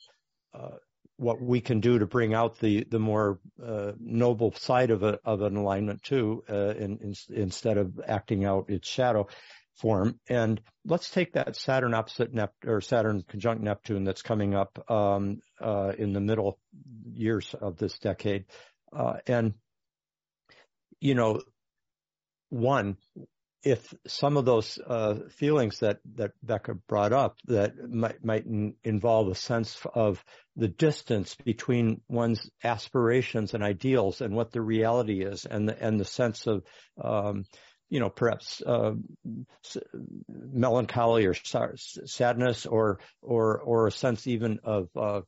uh, 0.55 0.77
what 1.17 1.41
we 1.41 1.61
can 1.61 1.81
do 1.81 1.99
to 1.99 2.07
bring 2.07 2.35
out 2.35 2.59
the 2.61 2.85
the 2.91 2.99
more 2.99 3.39
uh, 3.65 3.93
noble 3.99 4.53
side 4.55 4.91
of 4.91 5.03
a 5.03 5.19
of 5.25 5.43
an 5.43 5.57
alignment 5.57 6.03
too, 6.03 6.45
uh, 6.49 6.71
in, 6.71 6.99
in, 6.99 7.15
instead 7.31 7.79
of 7.79 8.01
acting 8.07 8.45
out 8.45 8.71
its 8.71 8.89
shadow 8.89 9.27
form. 9.77 10.19
And 10.29 10.61
let's 10.85 11.11
take 11.11 11.33
that 11.33 11.57
Saturn 11.57 11.95
opposite 11.95 12.33
Neptune 12.33 12.71
or 12.71 12.81
Saturn 12.81 13.25
conjunct 13.27 13.63
Neptune 13.63 14.05
that's 14.05 14.23
coming 14.23 14.55
up 14.55 14.91
um, 14.91 15.41
uh, 15.61 15.93
in 15.97 16.13
the 16.13 16.21
middle 16.21 16.59
years 17.13 17.55
of 17.61 17.77
this 17.77 17.99
decade, 17.99 18.45
uh, 18.97 19.19
and 19.27 19.55
you 21.01 21.15
know, 21.15 21.41
one 22.51 22.97
if 23.65 23.95
some 24.07 24.37
of 24.37 24.45
those 24.45 24.79
uh, 24.87 25.15
feelings 25.31 25.79
that 25.79 25.99
that 26.17 26.33
Becca 26.43 26.75
brought 26.87 27.13
up 27.13 27.39
that 27.47 27.73
might 27.89 28.23
might 28.23 28.45
involve 28.85 29.29
a 29.29 29.35
sense 29.35 29.79
of 29.95 30.23
the 30.55 30.69
distance 30.69 31.35
between 31.35 32.03
one's 32.07 32.51
aspirations 32.63 33.55
and 33.55 33.65
ideals 33.65 34.21
and 34.21 34.35
what 34.35 34.53
the 34.53 34.61
reality 34.61 35.25
is, 35.25 35.47
and 35.47 35.69
the, 35.69 35.83
and 35.83 35.99
the 35.99 36.05
sense 36.05 36.47
of 36.47 36.63
um, 37.03 37.45
you 37.89 38.01
know 38.01 38.11
perhaps 38.11 38.61
uh, 38.61 38.93
melancholy 40.29 41.27
or 41.27 41.35
sadness 41.35 42.67
or 42.67 43.01
or 43.23 43.61
or 43.61 43.87
a 43.87 43.93
sense 43.93 44.27
even 44.27 44.61
of 44.63 44.89
uh, 44.95 45.23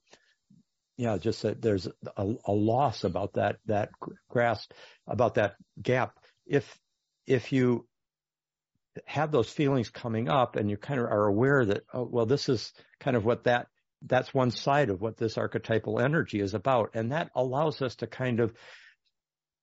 yeah 0.96 1.16
just 1.18 1.42
that 1.42 1.60
there's 1.60 1.86
a, 2.16 2.34
a 2.44 2.52
loss 2.52 3.04
about 3.04 3.34
that 3.34 3.56
that 3.66 3.90
grasp 4.28 4.72
about 5.06 5.34
that 5.34 5.56
gap 5.82 6.18
if 6.46 6.78
if 7.26 7.52
you 7.52 7.86
have 9.04 9.30
those 9.30 9.50
feelings 9.50 9.90
coming 9.90 10.28
up 10.28 10.56
and 10.56 10.70
you 10.70 10.76
kind 10.76 11.00
of 11.00 11.06
are 11.06 11.26
aware 11.26 11.64
that, 11.64 11.84
oh, 11.92 12.08
well, 12.10 12.26
this 12.26 12.48
is 12.48 12.72
kind 13.00 13.16
of 13.16 13.24
what 13.24 13.44
that, 13.44 13.66
that's 14.02 14.32
one 14.32 14.50
side 14.50 14.90
of 14.90 15.00
what 15.00 15.16
this 15.16 15.36
archetypal 15.36 16.00
energy 16.00 16.40
is 16.40 16.54
about. 16.54 16.90
And 16.94 17.12
that 17.12 17.30
allows 17.34 17.82
us 17.82 17.96
to 17.96 18.06
kind 18.06 18.40
of 18.40 18.54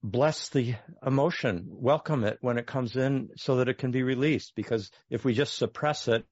bless 0.03 0.49
the 0.49 0.75
emotion, 1.05 1.65
welcome 1.69 2.23
it 2.25 2.37
when 2.41 2.57
it 2.57 2.67
comes 2.67 2.95
in 2.95 3.29
so 3.37 3.57
that 3.57 3.69
it 3.69 3.77
can 3.77 3.91
be 3.91 4.03
released. 4.03 4.53
Because 4.55 4.91
if 5.09 5.23
we 5.23 5.33
just 5.33 5.57
suppress 5.57 6.07
it, 6.07 6.25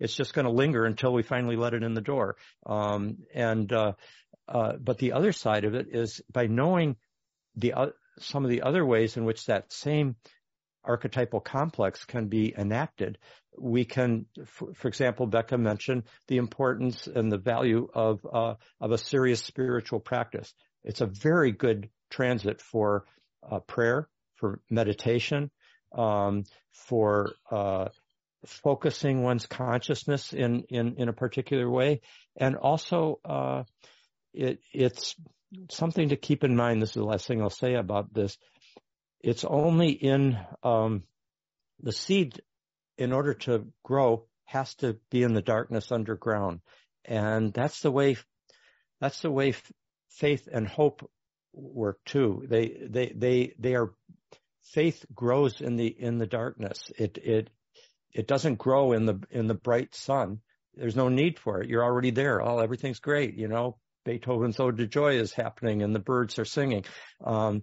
it's 0.00 0.14
just 0.14 0.34
going 0.34 0.46
to 0.46 0.50
linger 0.50 0.84
until 0.84 1.12
we 1.12 1.22
finally 1.22 1.56
let 1.56 1.74
it 1.74 1.84
in 1.84 1.94
the 1.94 2.00
door. 2.00 2.36
Um, 2.66 3.18
and, 3.32 3.72
uh, 3.72 3.92
uh, 4.48 4.72
but 4.80 4.98
the 4.98 5.12
other 5.12 5.32
side 5.32 5.64
of 5.64 5.74
it 5.74 5.88
is 5.92 6.20
by 6.32 6.46
knowing 6.46 6.96
the, 7.56 7.72
uh, 7.72 7.86
some 8.18 8.44
of 8.44 8.50
the 8.50 8.62
other 8.62 8.84
ways 8.84 9.16
in 9.16 9.24
which 9.24 9.46
that 9.46 9.72
same 9.72 10.16
archetypal 10.84 11.40
complex 11.40 12.04
can 12.04 12.28
be 12.28 12.54
enacted. 12.56 13.18
We 13.58 13.84
can, 13.84 14.26
for, 14.46 14.74
for 14.74 14.88
example, 14.88 15.26
Becca 15.26 15.58
mentioned 15.58 16.04
the 16.26 16.38
importance 16.38 17.06
and 17.06 17.30
the 17.30 17.38
value 17.38 17.88
of 17.94 18.26
uh, 18.32 18.54
of 18.80 18.90
a 18.90 18.98
serious 18.98 19.42
spiritual 19.42 20.00
practice. 20.00 20.52
It's 20.84 21.00
a 21.00 21.06
very 21.06 21.52
good 21.52 21.90
transit 22.10 22.60
for 22.60 23.04
uh, 23.48 23.60
prayer, 23.60 24.08
for 24.36 24.60
meditation, 24.70 25.50
um, 25.96 26.44
for 26.72 27.32
uh, 27.50 27.88
focusing 28.46 29.22
one's 29.22 29.46
consciousness 29.46 30.32
in, 30.32 30.64
in, 30.68 30.96
in 30.96 31.08
a 31.08 31.12
particular 31.12 31.70
way. 31.70 32.00
And 32.36 32.56
also, 32.56 33.20
uh, 33.24 33.62
it, 34.32 34.60
it's 34.72 35.14
something 35.70 36.10
to 36.10 36.16
keep 36.16 36.44
in 36.44 36.56
mind. 36.56 36.82
This 36.82 36.90
is 36.90 36.94
the 36.94 37.04
last 37.04 37.26
thing 37.26 37.42
I'll 37.42 37.50
say 37.50 37.74
about 37.74 38.12
this. 38.12 38.38
It's 39.20 39.44
only 39.44 39.90
in 39.90 40.38
um, 40.62 41.02
the 41.80 41.92
seed 41.92 42.40
in 42.98 43.12
order 43.12 43.34
to 43.34 43.66
grow 43.82 44.26
has 44.44 44.74
to 44.76 44.96
be 45.10 45.22
in 45.22 45.34
the 45.34 45.42
darkness 45.42 45.92
underground. 45.92 46.60
And 47.04 47.52
that's 47.52 47.80
the 47.80 47.90
way 47.90 48.16
that's 49.00 49.20
the 49.22 49.30
way 49.30 49.54
faith 50.10 50.48
and 50.52 50.68
hope 50.68 51.08
work 51.52 51.98
too. 52.04 52.44
They 52.48 52.76
they 52.88 53.12
they 53.14 53.54
they 53.58 53.74
are 53.74 53.92
faith 54.72 55.04
grows 55.14 55.60
in 55.60 55.76
the 55.76 55.86
in 55.86 56.18
the 56.18 56.26
darkness. 56.26 56.92
It 56.96 57.18
it 57.18 57.50
it 58.12 58.26
doesn't 58.28 58.58
grow 58.58 58.92
in 58.92 59.06
the 59.06 59.20
in 59.30 59.46
the 59.46 59.54
bright 59.54 59.94
sun. 59.94 60.40
There's 60.74 60.96
no 60.96 61.08
need 61.08 61.38
for 61.38 61.60
it. 61.60 61.68
You're 61.68 61.84
already 61.84 62.10
there. 62.10 62.40
Oh 62.42 62.58
everything's 62.58 63.00
great 63.00 63.34
you 63.34 63.48
know 63.48 63.76
beethoven's 64.04 64.60
ode 64.60 64.78
to 64.78 64.86
joy 64.86 65.16
is 65.16 65.32
happening 65.32 65.82
and 65.82 65.94
the 65.94 66.00
birds 66.00 66.38
are 66.38 66.44
singing. 66.44 66.84
Um, 67.24 67.62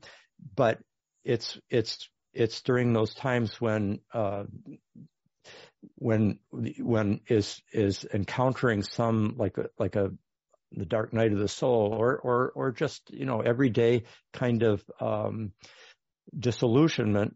but 0.56 0.80
it's 1.24 1.60
it's 1.70 2.10
it's 2.34 2.62
during 2.62 2.94
those 2.94 3.14
times 3.14 3.60
when 3.60 4.00
uh, 4.14 4.44
when 5.96 6.40
when 6.80 7.22
is 7.28 7.62
is 7.72 8.06
encountering 8.14 8.84
some 8.84 9.36
like 9.38 9.58
a 9.58 9.70
like 9.78 9.96
a 9.96 10.12
the 10.72 10.86
dark 10.86 11.14
night 11.14 11.34
of 11.34 11.40
the 11.40 11.48
soul 11.48 11.96
or 11.98 12.18
or 12.18 12.52
or 12.56 12.72
just 12.72 13.10
you 13.12 13.26
know 13.26 13.42
everyday 13.42 14.04
kind 14.34 14.64
of 14.64 14.84
um, 15.00 15.52
disillusionment 16.38 17.36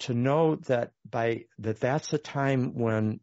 to 0.00 0.14
know 0.14 0.56
that 0.56 0.92
by 1.08 1.44
that 1.58 1.80
that's 1.80 2.12
a 2.12 2.18
time 2.18 2.74
when 2.74 3.20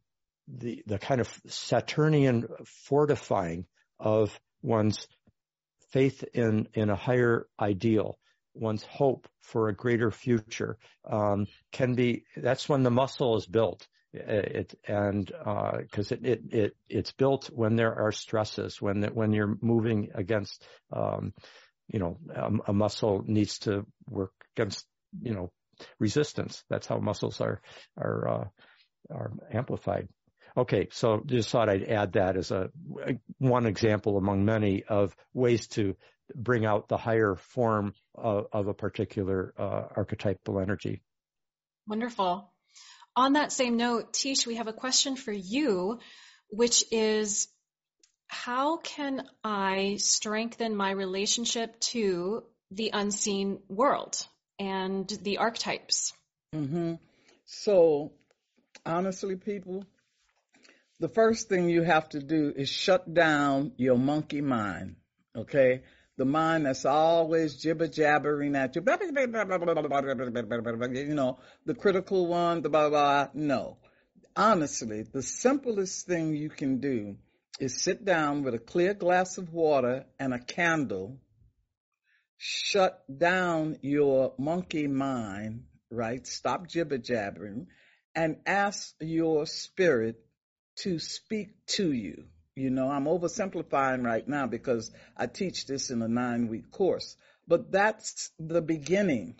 the 0.47 0.83
the 0.85 0.99
kind 0.99 1.19
of 1.19 1.41
Saturnian 1.47 2.47
fortifying 2.65 3.65
of 3.99 4.39
one's 4.67 5.07
faith 5.91 6.23
in 6.33 6.67
in 6.73 6.89
a 6.89 6.95
higher 6.95 7.47
ideal 7.59 8.17
one's 8.53 8.83
hope 8.83 9.27
for 9.39 9.69
a 9.69 9.75
greater 9.75 10.11
future 10.11 10.77
um, 11.09 11.47
can 11.71 11.93
be 11.95 12.23
that's 12.35 12.67
when 12.67 12.83
the 12.83 12.91
muscle 12.91 13.37
is 13.37 13.45
built. 13.45 13.87
It, 14.13 14.73
and 14.87 15.25
because 15.25 16.11
uh, 16.11 16.15
it, 16.15 16.25
it 16.25 16.41
it 16.49 16.77
it's 16.89 17.11
built 17.11 17.51
when 17.53 17.75
there 17.75 17.93
are 17.93 18.11
stresses 18.11 18.81
when 18.81 19.03
when 19.13 19.31
you're 19.31 19.57
moving 19.61 20.09
against 20.15 20.65
um, 20.91 21.33
you 21.87 21.99
know 21.99 22.17
a, 22.33 22.71
a, 22.71 22.73
muscle 22.73 23.23
needs 23.27 23.59
to 23.59 23.85
work 24.09 24.31
against 24.55 24.85
you 25.21 25.33
know 25.33 25.51
resistance. 25.99 26.63
That's 26.69 26.87
how 26.87 26.97
muscles 26.97 27.41
are 27.41 27.61
are 27.95 28.27
uh, 28.27 28.47
are 29.13 29.31
amplified 29.53 30.07
okay 30.57 30.87
so 30.91 31.21
just 31.25 31.49
thought 31.49 31.69
I'd 31.69 31.83
add 31.83 32.13
that 32.13 32.35
as 32.35 32.51
a 32.51 32.69
one 33.37 33.65
example 33.65 34.17
among 34.17 34.43
many 34.43 34.83
of 34.83 35.15
ways 35.33 35.67
to 35.69 35.95
bring 36.35 36.65
out 36.65 36.87
the 36.87 36.97
higher 36.97 37.35
form 37.35 37.93
of, 38.15 38.47
of 38.51 38.67
a 38.67 38.73
particular 38.73 39.53
uh, 39.57 39.83
archetypal 39.95 40.59
energy. 40.59 41.01
Wonderful. 41.87 42.51
On 43.15 43.33
that 43.33 43.51
same 43.51 43.77
note, 43.77 44.13
Teish, 44.13 44.45
we 44.45 44.55
have 44.55 44.67
a 44.67 44.73
question 44.73 45.15
for 45.15 45.31
you, 45.31 45.99
which 46.49 46.83
is 46.91 47.47
how 48.27 48.77
can 48.77 49.23
I 49.43 49.95
strengthen 49.99 50.75
my 50.75 50.91
relationship 50.91 51.79
to 51.91 52.43
the 52.71 52.91
unseen 52.93 53.59
world 53.69 54.17
and 54.59 55.07
the 55.07 55.37
archetypes? 55.37 56.13
Mm-hmm. 56.53 56.95
So, 57.45 58.11
honestly, 58.85 59.37
people, 59.37 59.85
the 60.99 61.09
first 61.09 61.49
thing 61.49 61.69
you 61.69 61.83
have 61.83 62.09
to 62.09 62.19
do 62.19 62.53
is 62.55 62.69
shut 62.69 63.13
down 63.13 63.73
your 63.77 63.97
monkey 63.97 64.41
mind. 64.41 64.95
Okay? 65.35 65.81
the 66.17 66.25
mind 66.25 66.65
that's 66.65 66.85
always 66.85 67.55
jibber 67.55 67.87
jabbering 67.87 68.55
at 68.55 68.75
you, 68.75 68.81
you 68.81 68.85
know, 71.15 71.37
the 71.65 71.75
critical 71.75 72.25
one, 72.25 72.61
the 72.61 72.69
blah, 72.69 72.89
blah, 72.89 73.27
no. 73.33 73.77
Honestly, 74.35 75.03
the 75.03 75.21
simplest 75.21 76.07
thing 76.07 76.35
you 76.35 76.49
can 76.49 76.79
do 76.79 77.15
is 77.59 77.81
sit 77.81 78.03
down 78.03 78.43
with 78.43 78.55
a 78.55 78.59
clear 78.59 78.93
glass 78.93 79.37
of 79.37 79.53
water 79.53 80.05
and 80.19 80.33
a 80.33 80.39
candle, 80.39 81.19
shut 82.37 83.03
down 83.15 83.77
your 83.81 84.33
monkey 84.37 84.87
mind, 84.87 85.63
right? 85.89 86.25
Stop 86.25 86.67
jibber 86.67 86.97
jabbering 86.97 87.67
and 88.15 88.37
ask 88.45 88.95
your 88.99 89.45
spirit 89.45 90.19
to 90.77 90.99
speak 90.99 91.49
to 91.67 91.91
you. 91.91 92.25
You 92.55 92.71
know, 92.71 92.89
I'm 92.89 93.05
oversimplifying 93.05 94.03
right 94.03 94.27
now 94.27 94.47
because 94.47 94.91
I 95.15 95.27
teach 95.27 95.67
this 95.67 95.91
in 95.91 96.01
a 96.01 96.07
nine 96.07 96.47
week 96.47 96.71
course, 96.71 97.15
but 97.47 97.71
that's 97.71 98.31
the 98.39 98.61
beginning 98.61 99.35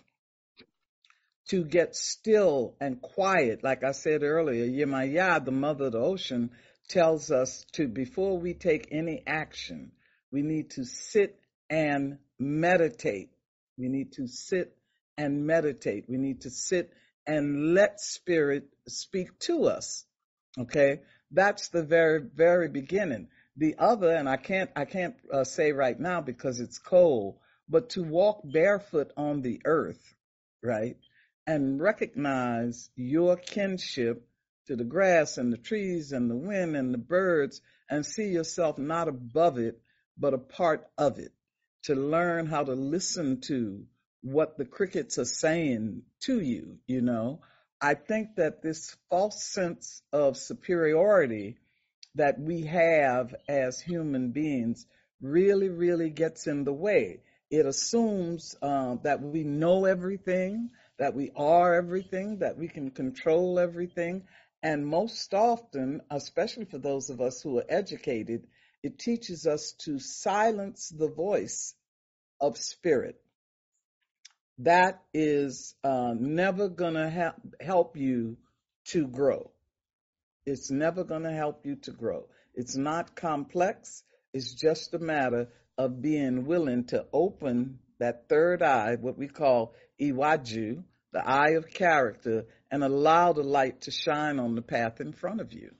to 1.48 1.64
get 1.64 1.96
still 1.96 2.76
and 2.80 3.00
quiet. 3.00 3.64
Like 3.64 3.82
I 3.82 3.92
said 3.92 4.22
earlier, 4.22 4.66
Yemaya, 4.66 5.44
the 5.44 5.50
mother 5.50 5.86
of 5.86 5.92
the 5.92 5.98
ocean, 5.98 6.50
tells 6.88 7.30
us 7.30 7.64
to, 7.72 7.88
before 7.88 8.38
we 8.38 8.54
take 8.54 8.88
any 8.92 9.22
action, 9.26 9.92
we 10.30 10.42
need 10.42 10.70
to 10.70 10.84
sit 10.84 11.38
and 11.68 12.18
meditate. 12.38 13.30
We 13.76 13.88
need 13.88 14.12
to 14.12 14.26
sit 14.26 14.76
and 15.16 15.46
meditate. 15.46 16.04
We 16.08 16.18
need 16.18 16.42
to 16.42 16.50
sit 16.50 16.92
and 17.26 17.74
let 17.74 18.00
spirit 18.00 18.68
speak 18.86 19.38
to 19.40 19.64
us. 19.64 20.04
Okay. 20.58 21.00
That's 21.30 21.68
the 21.68 21.82
very, 21.82 22.20
very 22.22 22.68
beginning. 22.68 23.28
The 23.56 23.76
other, 23.78 24.10
and 24.14 24.28
I 24.28 24.36
can't, 24.36 24.70
I 24.76 24.84
can't 24.84 25.16
uh, 25.32 25.44
say 25.44 25.72
right 25.72 25.98
now 25.98 26.20
because 26.20 26.60
it's 26.60 26.78
cold, 26.78 27.38
but 27.68 27.90
to 27.90 28.02
walk 28.02 28.40
barefoot 28.44 29.12
on 29.16 29.42
the 29.42 29.60
earth, 29.64 30.14
right? 30.62 30.96
And 31.46 31.80
recognize 31.80 32.90
your 32.94 33.36
kinship 33.36 34.26
to 34.68 34.76
the 34.76 34.84
grass 34.84 35.38
and 35.38 35.52
the 35.52 35.58
trees 35.58 36.12
and 36.12 36.30
the 36.30 36.36
wind 36.36 36.76
and 36.76 36.92
the 36.94 36.98
birds 36.98 37.60
and 37.90 38.04
see 38.04 38.28
yourself 38.28 38.78
not 38.78 39.08
above 39.08 39.58
it, 39.58 39.80
but 40.16 40.34
a 40.34 40.38
part 40.38 40.86
of 40.96 41.18
it. 41.18 41.32
To 41.84 41.94
learn 41.94 42.46
how 42.46 42.64
to 42.64 42.74
listen 42.74 43.40
to 43.42 43.84
what 44.22 44.58
the 44.58 44.64
crickets 44.64 45.18
are 45.18 45.24
saying 45.24 46.02
to 46.20 46.40
you, 46.40 46.78
you 46.86 47.00
know, 47.00 47.40
I 47.80 47.94
think 47.94 48.36
that 48.36 48.60
this 48.60 48.96
false 49.08 49.44
sense 49.44 50.02
of 50.12 50.36
superiority 50.36 51.58
that 52.16 52.40
we 52.40 52.62
have 52.62 53.34
as 53.48 53.80
human 53.80 54.32
beings 54.32 54.84
really, 55.20 55.68
really 55.68 56.10
gets 56.10 56.48
in 56.48 56.64
the 56.64 56.72
way. 56.72 57.20
It 57.50 57.66
assumes 57.66 58.56
uh, 58.60 58.96
that 59.04 59.22
we 59.22 59.44
know 59.44 59.84
everything, 59.84 60.70
that 60.98 61.14
we 61.14 61.30
are 61.36 61.74
everything, 61.74 62.38
that 62.40 62.58
we 62.58 62.66
can 62.68 62.90
control 62.90 63.60
everything. 63.60 64.24
And 64.62 64.84
most 64.86 65.32
often, 65.32 66.02
especially 66.10 66.64
for 66.64 66.78
those 66.78 67.10
of 67.10 67.20
us 67.20 67.40
who 67.40 67.58
are 67.58 67.64
educated, 67.68 68.48
it 68.82 68.98
teaches 68.98 69.46
us 69.46 69.72
to 69.84 70.00
silence 70.00 70.88
the 70.88 71.08
voice 71.08 71.74
of 72.40 72.58
spirit 72.58 73.20
that 74.58 75.02
is 75.14 75.74
uh, 75.84 76.14
never 76.18 76.68
going 76.68 76.94
to 76.94 77.10
ha- 77.10 77.34
help 77.60 77.96
you 77.96 78.36
to 78.86 79.06
grow. 79.06 79.50
It's 80.46 80.70
never 80.70 81.04
going 81.04 81.22
to 81.24 81.32
help 81.32 81.64
you 81.66 81.76
to 81.82 81.92
grow. 81.92 82.26
It's 82.54 82.76
not 82.76 83.14
complex. 83.14 84.02
It's 84.32 84.54
just 84.54 84.94
a 84.94 84.98
matter 84.98 85.48
of 85.76 86.02
being 86.02 86.46
willing 86.46 86.84
to 86.86 87.06
open 87.12 87.78
that 88.00 88.28
third 88.28 88.62
eye, 88.62 88.96
what 89.00 89.18
we 89.18 89.28
call 89.28 89.74
Iwaju, 90.00 90.82
the 91.12 91.28
eye 91.28 91.50
of 91.50 91.68
character, 91.68 92.46
and 92.70 92.82
allow 92.82 93.32
the 93.32 93.42
light 93.42 93.82
to 93.82 93.90
shine 93.90 94.38
on 94.38 94.54
the 94.54 94.62
path 94.62 95.00
in 95.00 95.12
front 95.12 95.40
of 95.40 95.52
you. 95.52 95.74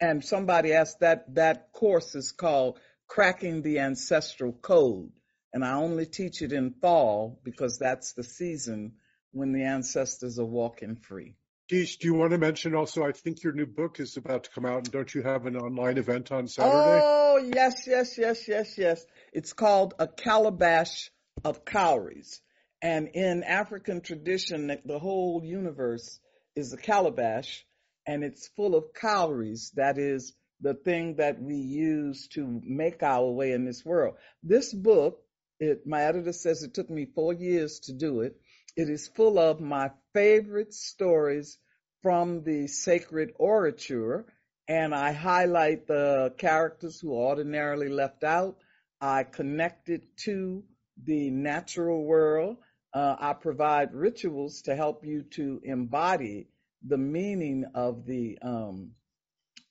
And 0.00 0.24
somebody 0.24 0.72
asked 0.72 1.00
that 1.00 1.34
that 1.34 1.72
course 1.72 2.14
is 2.14 2.32
called 2.32 2.78
Cracking 3.06 3.62
the 3.62 3.78
Ancestral 3.78 4.52
Code 4.52 5.12
and 5.54 5.64
I 5.64 5.74
only 5.74 6.04
teach 6.04 6.42
it 6.42 6.52
in 6.52 6.74
fall 6.82 7.40
because 7.44 7.78
that's 7.78 8.12
the 8.12 8.24
season 8.24 8.94
when 9.30 9.52
the 9.52 9.62
ancestors 9.62 10.40
are 10.40 10.44
walking 10.44 10.96
free. 10.96 11.36
Teish, 11.70 11.98
do 11.98 12.08
you 12.08 12.14
want 12.14 12.32
to 12.32 12.38
mention 12.38 12.74
also? 12.74 13.04
I 13.04 13.12
think 13.12 13.42
your 13.42 13.52
new 13.52 13.64
book 13.64 14.00
is 14.00 14.16
about 14.16 14.44
to 14.44 14.50
come 14.50 14.66
out, 14.66 14.78
and 14.78 14.90
don't 14.90 15.14
you 15.14 15.22
have 15.22 15.46
an 15.46 15.56
online 15.56 15.96
event 15.96 16.32
on 16.32 16.48
Saturday? 16.48 17.00
Oh, 17.02 17.36
yes, 17.54 17.86
yes, 17.86 18.18
yes, 18.18 18.48
yes, 18.48 18.76
yes. 18.76 19.06
It's 19.32 19.52
called 19.52 19.94
A 19.98 20.08
Calabash 20.08 21.10
of 21.44 21.64
Cowries. 21.64 22.40
And 22.82 23.08
in 23.14 23.44
African 23.44 24.00
tradition, 24.02 24.76
the 24.84 24.98
whole 24.98 25.40
universe 25.44 26.18
is 26.54 26.72
a 26.72 26.76
calabash, 26.76 27.64
and 28.06 28.24
it's 28.24 28.48
full 28.48 28.74
of 28.74 28.92
cowries. 28.92 29.70
That 29.76 29.98
is 29.98 30.34
the 30.60 30.74
thing 30.74 31.16
that 31.16 31.40
we 31.40 31.54
use 31.54 32.28
to 32.28 32.60
make 32.64 33.02
our 33.02 33.30
way 33.30 33.52
in 33.52 33.64
this 33.64 33.84
world. 33.84 34.16
This 34.42 34.74
book 34.74 35.23
it, 35.60 35.86
my 35.86 36.02
editor 36.02 36.32
says 36.32 36.62
it 36.62 36.74
took 36.74 36.90
me 36.90 37.06
four 37.06 37.32
years 37.32 37.80
to 37.80 37.92
do 37.92 38.20
it. 38.20 38.36
It 38.76 38.88
is 38.88 39.08
full 39.08 39.38
of 39.38 39.60
my 39.60 39.90
favorite 40.12 40.74
stories 40.74 41.58
from 42.02 42.42
the 42.42 42.66
sacred 42.66 43.32
orature, 43.40 44.24
and 44.68 44.94
I 44.94 45.12
highlight 45.12 45.86
the 45.86 46.34
characters 46.38 47.00
who 47.00 47.14
are 47.14 47.28
ordinarily 47.30 47.88
left 47.88 48.24
out. 48.24 48.56
I 49.00 49.24
connect 49.24 49.88
it 49.88 50.16
to 50.24 50.64
the 51.02 51.30
natural 51.30 52.04
world. 52.04 52.56
Uh, 52.92 53.16
I 53.18 53.32
provide 53.34 53.94
rituals 53.94 54.62
to 54.62 54.76
help 54.76 55.04
you 55.04 55.22
to 55.32 55.60
embody 55.64 56.48
the 56.86 56.98
meaning 56.98 57.64
of 57.74 58.06
the 58.06 58.38
um, 58.42 58.92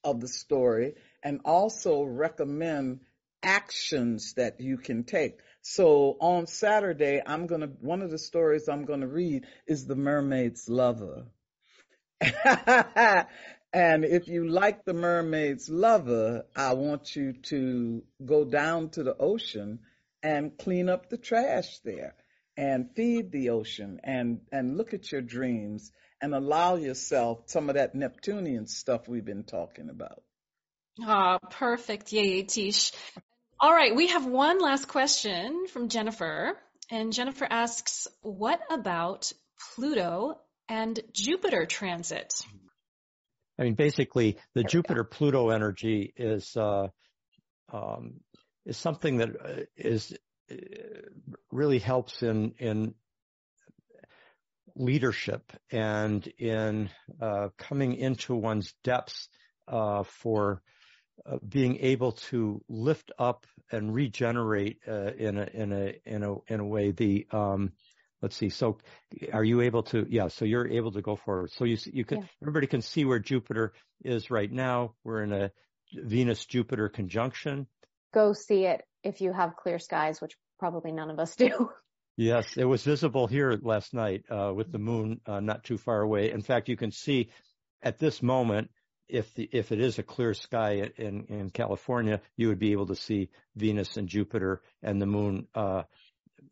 of 0.04 0.20
the 0.20 0.28
story, 0.28 0.96
and 1.24 1.42
also 1.46 2.04
recommend 2.04 3.00
actions 3.42 4.34
that 4.34 4.60
you 4.60 4.78
can 4.78 5.04
take. 5.04 5.40
So 5.66 6.18
on 6.20 6.46
Saturday, 6.46 7.22
I'm 7.26 7.48
going 7.48 7.62
to, 7.62 7.68
one 7.68 8.02
of 8.02 8.12
the 8.12 8.18
stories 8.18 8.68
I'm 8.68 8.84
going 8.84 9.00
to 9.00 9.08
read 9.08 9.46
is 9.66 9.88
The 9.88 9.96
Mermaid's 9.96 10.68
Lover. 10.68 11.26
and 12.22 14.04
if 14.04 14.28
you 14.28 14.46
like 14.50 14.84
The 14.84 14.94
Mermaid's 14.94 15.70
Lover, 15.70 16.44
I 16.54 16.74
want 16.74 17.16
you 17.16 17.32
to 17.44 18.04
go 18.26 18.44
down 18.44 18.90
to 18.90 19.04
the 19.04 19.16
ocean 19.18 19.80
and 20.22 20.58
clean 20.58 20.90
up 20.90 21.10
the 21.10 21.18
trash 21.18 21.80
there 21.80 22.16
and 22.58 22.90
feed 22.94 23.32
the 23.32 23.52
ocean 23.52 24.02
and, 24.04 24.42
and 24.52 24.76
look 24.76 24.94
at 24.94 25.14
your 25.14 25.22
dreams 25.22 25.94
and 26.22 26.36
allow 26.36 26.76
yourself 26.76 27.44
some 27.46 27.70
of 27.70 27.76
that 27.76 27.96
Neptunian 27.96 28.68
stuff 28.68 29.08
we've 29.08 29.24
been 29.24 29.46
talking 29.46 29.90
about. 29.90 30.24
Ah, 31.02 31.40
perfect. 31.50 32.12
Yay, 32.12 32.44
Teish. 32.44 32.92
All 33.64 33.72
right, 33.74 33.96
we 33.96 34.08
have 34.08 34.26
one 34.26 34.60
last 34.60 34.90
question 34.90 35.68
from 35.68 35.88
Jennifer. 35.88 36.58
And 36.92 37.14
Jennifer 37.14 37.48
asks, 37.50 38.10
what 38.22 38.60
about 38.70 39.32
Pluto 39.74 40.38
and 40.68 41.00
Jupiter 41.14 41.66
transit? 41.66 42.34
I 43.58 43.64
mean, 43.64 43.76
basically, 43.76 44.36
the 44.54 44.66
Jupiter 44.66 45.06
Pluto 45.06 45.48
energy 45.50 46.14
is 46.18 46.58
uh, 46.58 46.88
um, 47.72 48.16
is 48.66 48.76
something 48.76 49.20
that 49.20 49.30
uh, 49.30 49.62
is 49.78 50.14
uh, 50.52 50.56
really 51.50 51.80
helps 51.80 52.22
in 52.22 52.56
in 52.60 52.96
leadership 54.76 55.54
and 55.72 56.28
in 56.38 56.90
uh, 57.22 57.48
coming 57.58 57.96
into 57.96 58.36
one's 58.36 58.74
depths 58.84 59.30
uh, 59.70 60.04
for 60.04 60.62
uh, 61.26 61.38
being 61.48 61.78
able 61.80 62.14
to 62.14 62.62
lift 62.68 63.12
up 63.18 63.46
and 63.72 63.94
regenerate 63.94 64.80
uh, 64.88 65.12
in 65.14 65.38
a 65.38 65.48
in 65.54 65.72
a 65.72 65.94
in 66.06 66.24
a 66.24 66.36
in 66.48 66.60
a 66.60 66.66
way 66.66 66.92
the 66.92 67.26
um, 67.32 67.72
let's 68.22 68.36
see 68.36 68.50
so 68.50 68.78
are 69.32 69.44
you 69.44 69.62
able 69.62 69.84
to 69.84 70.06
yeah 70.10 70.28
so 70.28 70.46
you're 70.46 70.68
able 70.68 70.92
to 70.92 71.02
go 71.02 71.16
forward 71.16 71.52
so 71.52 71.66
you 71.66 71.78
you 71.92 72.06
can 72.06 72.20
yeah. 72.20 72.26
everybody 72.42 72.68
can 72.68 72.82
see 72.82 73.06
where 73.06 73.20
Jupiter 73.20 73.74
is 74.04 74.30
right 74.30 74.52
now 74.52 74.94
we're 75.04 75.24
in 75.24 75.32
a 75.34 75.52
Venus 75.94 76.46
Jupiter 76.46 76.90
conjunction 76.90 77.68
go 78.14 78.34
see 78.34 78.66
it 78.66 78.84
if 79.04 79.22
you 79.22 79.34
have 79.34 79.56
clear 79.56 79.80
skies 79.80 80.20
which 80.22 80.36
probably 80.60 80.92
none 80.92 81.10
of 81.10 81.20
us 81.20 81.36
do 81.36 81.70
Yes, 82.16 82.58
it 82.58 82.66
was 82.66 82.84
visible 82.84 83.26
here 83.26 83.58
last 83.60 83.92
night 83.92 84.24
uh, 84.30 84.54
with 84.54 84.72
the 84.72 84.78
moon 84.78 85.20
uh, 85.26 85.40
not 85.40 85.64
too 85.64 85.80
far 85.80 86.02
away. 86.02 86.30
In 86.30 86.44
fact, 86.44 86.70
you 86.70 86.78
can 86.78 86.92
see 86.92 87.30
at 87.82 87.98
this 87.98 88.22
moment 88.22 88.70
if 89.14 89.34
the, 89.36 89.48
if 89.52 89.72
it 89.72 89.80
is 89.80 90.00
a 90.00 90.04
clear 90.04 90.34
sky 90.34 90.92
in 90.98 91.26
in 91.30 91.50
California, 91.52 92.20
you 92.36 92.48
would 92.50 92.60
be 92.60 92.72
able 92.72 92.88
to 92.88 92.96
see 92.96 93.30
Venus 93.56 93.96
and 93.98 94.10
Jupiter 94.10 94.62
and 94.82 95.02
the 95.02 95.06
moon, 95.06 95.48
uh, 95.56 95.84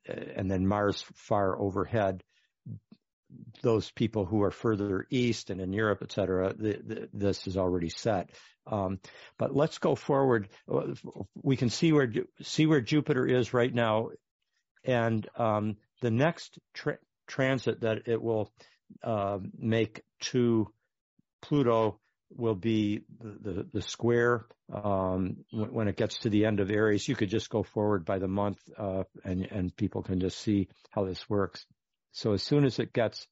and 0.07 0.49
then 0.49 0.67
Mars 0.67 1.03
far 1.15 1.59
overhead. 1.59 2.23
Those 3.61 3.89
people 3.91 4.25
who 4.25 4.43
are 4.43 4.51
further 4.51 5.07
east 5.09 5.49
and 5.49 5.61
in 5.61 5.73
Europe, 5.73 5.99
et 6.01 6.11
cetera, 6.11 6.53
the, 6.53 6.81
the, 6.85 7.09
this 7.13 7.47
is 7.47 7.57
already 7.57 7.89
set. 7.89 8.29
Um, 8.67 8.99
but 9.37 9.55
let's 9.55 9.79
go 9.79 9.95
forward. 9.95 10.49
We 11.41 11.55
can 11.55 11.69
see 11.69 11.93
where 11.93 12.11
see 12.41 12.67
where 12.67 12.81
Jupiter 12.81 13.25
is 13.25 13.53
right 13.53 13.73
now, 13.73 14.09
and 14.83 15.27
um, 15.35 15.77
the 16.01 16.11
next 16.11 16.59
tra- 16.73 16.99
transit 17.25 17.81
that 17.81 18.07
it 18.07 18.21
will 18.21 18.51
uh, 19.03 19.39
make 19.57 20.03
to 20.31 20.67
Pluto 21.41 21.99
will 22.35 22.55
be 22.55 23.03
the, 23.19 23.51
the, 23.51 23.67
the 23.73 23.81
square 23.81 24.45
um, 24.71 25.37
when, 25.51 25.73
when, 25.73 25.87
it 25.87 25.97
gets 25.97 26.19
to 26.19 26.29
the 26.29 26.45
end 26.45 26.59
of 26.59 26.71
Aries. 26.71 27.07
You 27.07 27.15
could 27.15 27.29
just 27.29 27.49
go 27.49 27.63
forward 27.63 28.05
by 28.05 28.19
the 28.19 28.27
month, 28.27 28.59
uh, 28.77 29.03
and 29.23 29.45
and 29.51 29.75
people 29.75 30.03
can 30.03 30.19
just 30.19 30.39
see 30.39 30.69
how 30.89 31.05
this 31.05 31.29
works. 31.29 31.65
So 32.11 32.33
as 32.33 32.43
soon 32.43 32.65
as 32.65 32.79
it 32.79 32.93
gets 32.93 33.27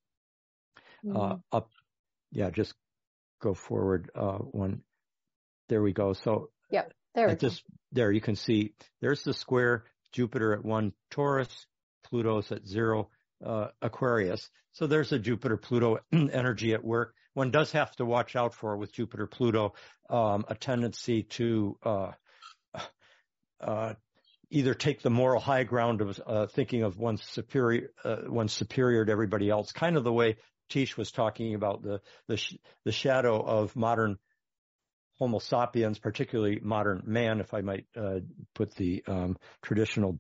uh, 1.06 1.18
mm-hmm. 1.18 1.40
up 1.52 1.70
yeah, 2.32 2.50
just 2.50 2.74
go 3.42 3.54
forward 3.54 4.12
uh, 4.16 4.38
one. 4.38 4.82
There 5.70 5.82
we 5.82 5.94
go. 5.94 6.14
So 6.14 6.50
yep, 6.70 6.94
there 7.16 7.36
go. 7.36 7.50
there 7.92 8.12
you 8.12 8.22
can 8.22 8.36
see 8.36 8.74
there's 9.02 9.24
the 9.24 9.34
square. 9.34 9.86
Jupiter 10.12 10.54
at 10.54 10.66
one 10.66 10.94
Taurus, 11.12 11.68
Pluto's 12.04 12.52
at 12.52 12.66
zero 12.66 13.10
uh, 13.46 13.68
Aquarius. 13.82 14.50
So 14.74 14.88
there's 14.88 15.12
a 15.12 15.20
Jupiter 15.20 15.58
Pluto 15.58 16.00
energy 16.12 16.74
at 16.74 16.84
work. 16.84 17.14
One 17.34 17.52
does 17.52 17.72
have 17.72 17.96
to 17.98 18.06
watch 18.06 18.36
out 18.36 18.54
for 18.54 18.78
with 18.78 18.94
Jupiter 18.94 19.28
Pluto 19.28 19.74
um, 20.10 20.46
a 20.48 20.56
tendency 20.56 21.24
to 21.24 21.78
uh, 21.84 22.12
uh, 23.62 23.94
either 24.50 24.74
take 24.74 25.02
the 25.02 25.10
moral 25.10 25.40
high 25.40 25.64
ground 25.64 26.02
of 26.02 26.20
uh, 26.26 26.48
thinking 26.48 26.84
of 26.84 26.98
one's 26.98 27.24
superior, 27.24 27.92
uh, 28.04 28.18
one's 28.26 28.54
superior 28.54 29.06
to 29.06 29.12
everybody 29.12 29.50
else, 29.50 29.72
kind 29.72 29.96
of 29.96 30.04
the 30.04 30.14
way 30.14 30.38
Teish 30.70 30.98
was 30.98 31.12
talking 31.12 31.56
about 31.56 31.82
the 31.82 32.02
the, 32.28 32.38
sh- 32.38 32.58
the 32.86 32.92
shadow 32.92 33.42
of 33.42 33.76
modern 33.76 34.18
Homo 35.20 35.40
sapiens, 35.40 36.00
particularly 36.00 36.60
modern 36.62 37.04
man, 37.06 37.42
if 37.42 37.54
I 37.54 37.62
might 37.62 37.86
uh, 37.96 38.20
put 38.56 38.74
the 38.76 39.04
um, 39.06 39.38
traditional 39.62 40.18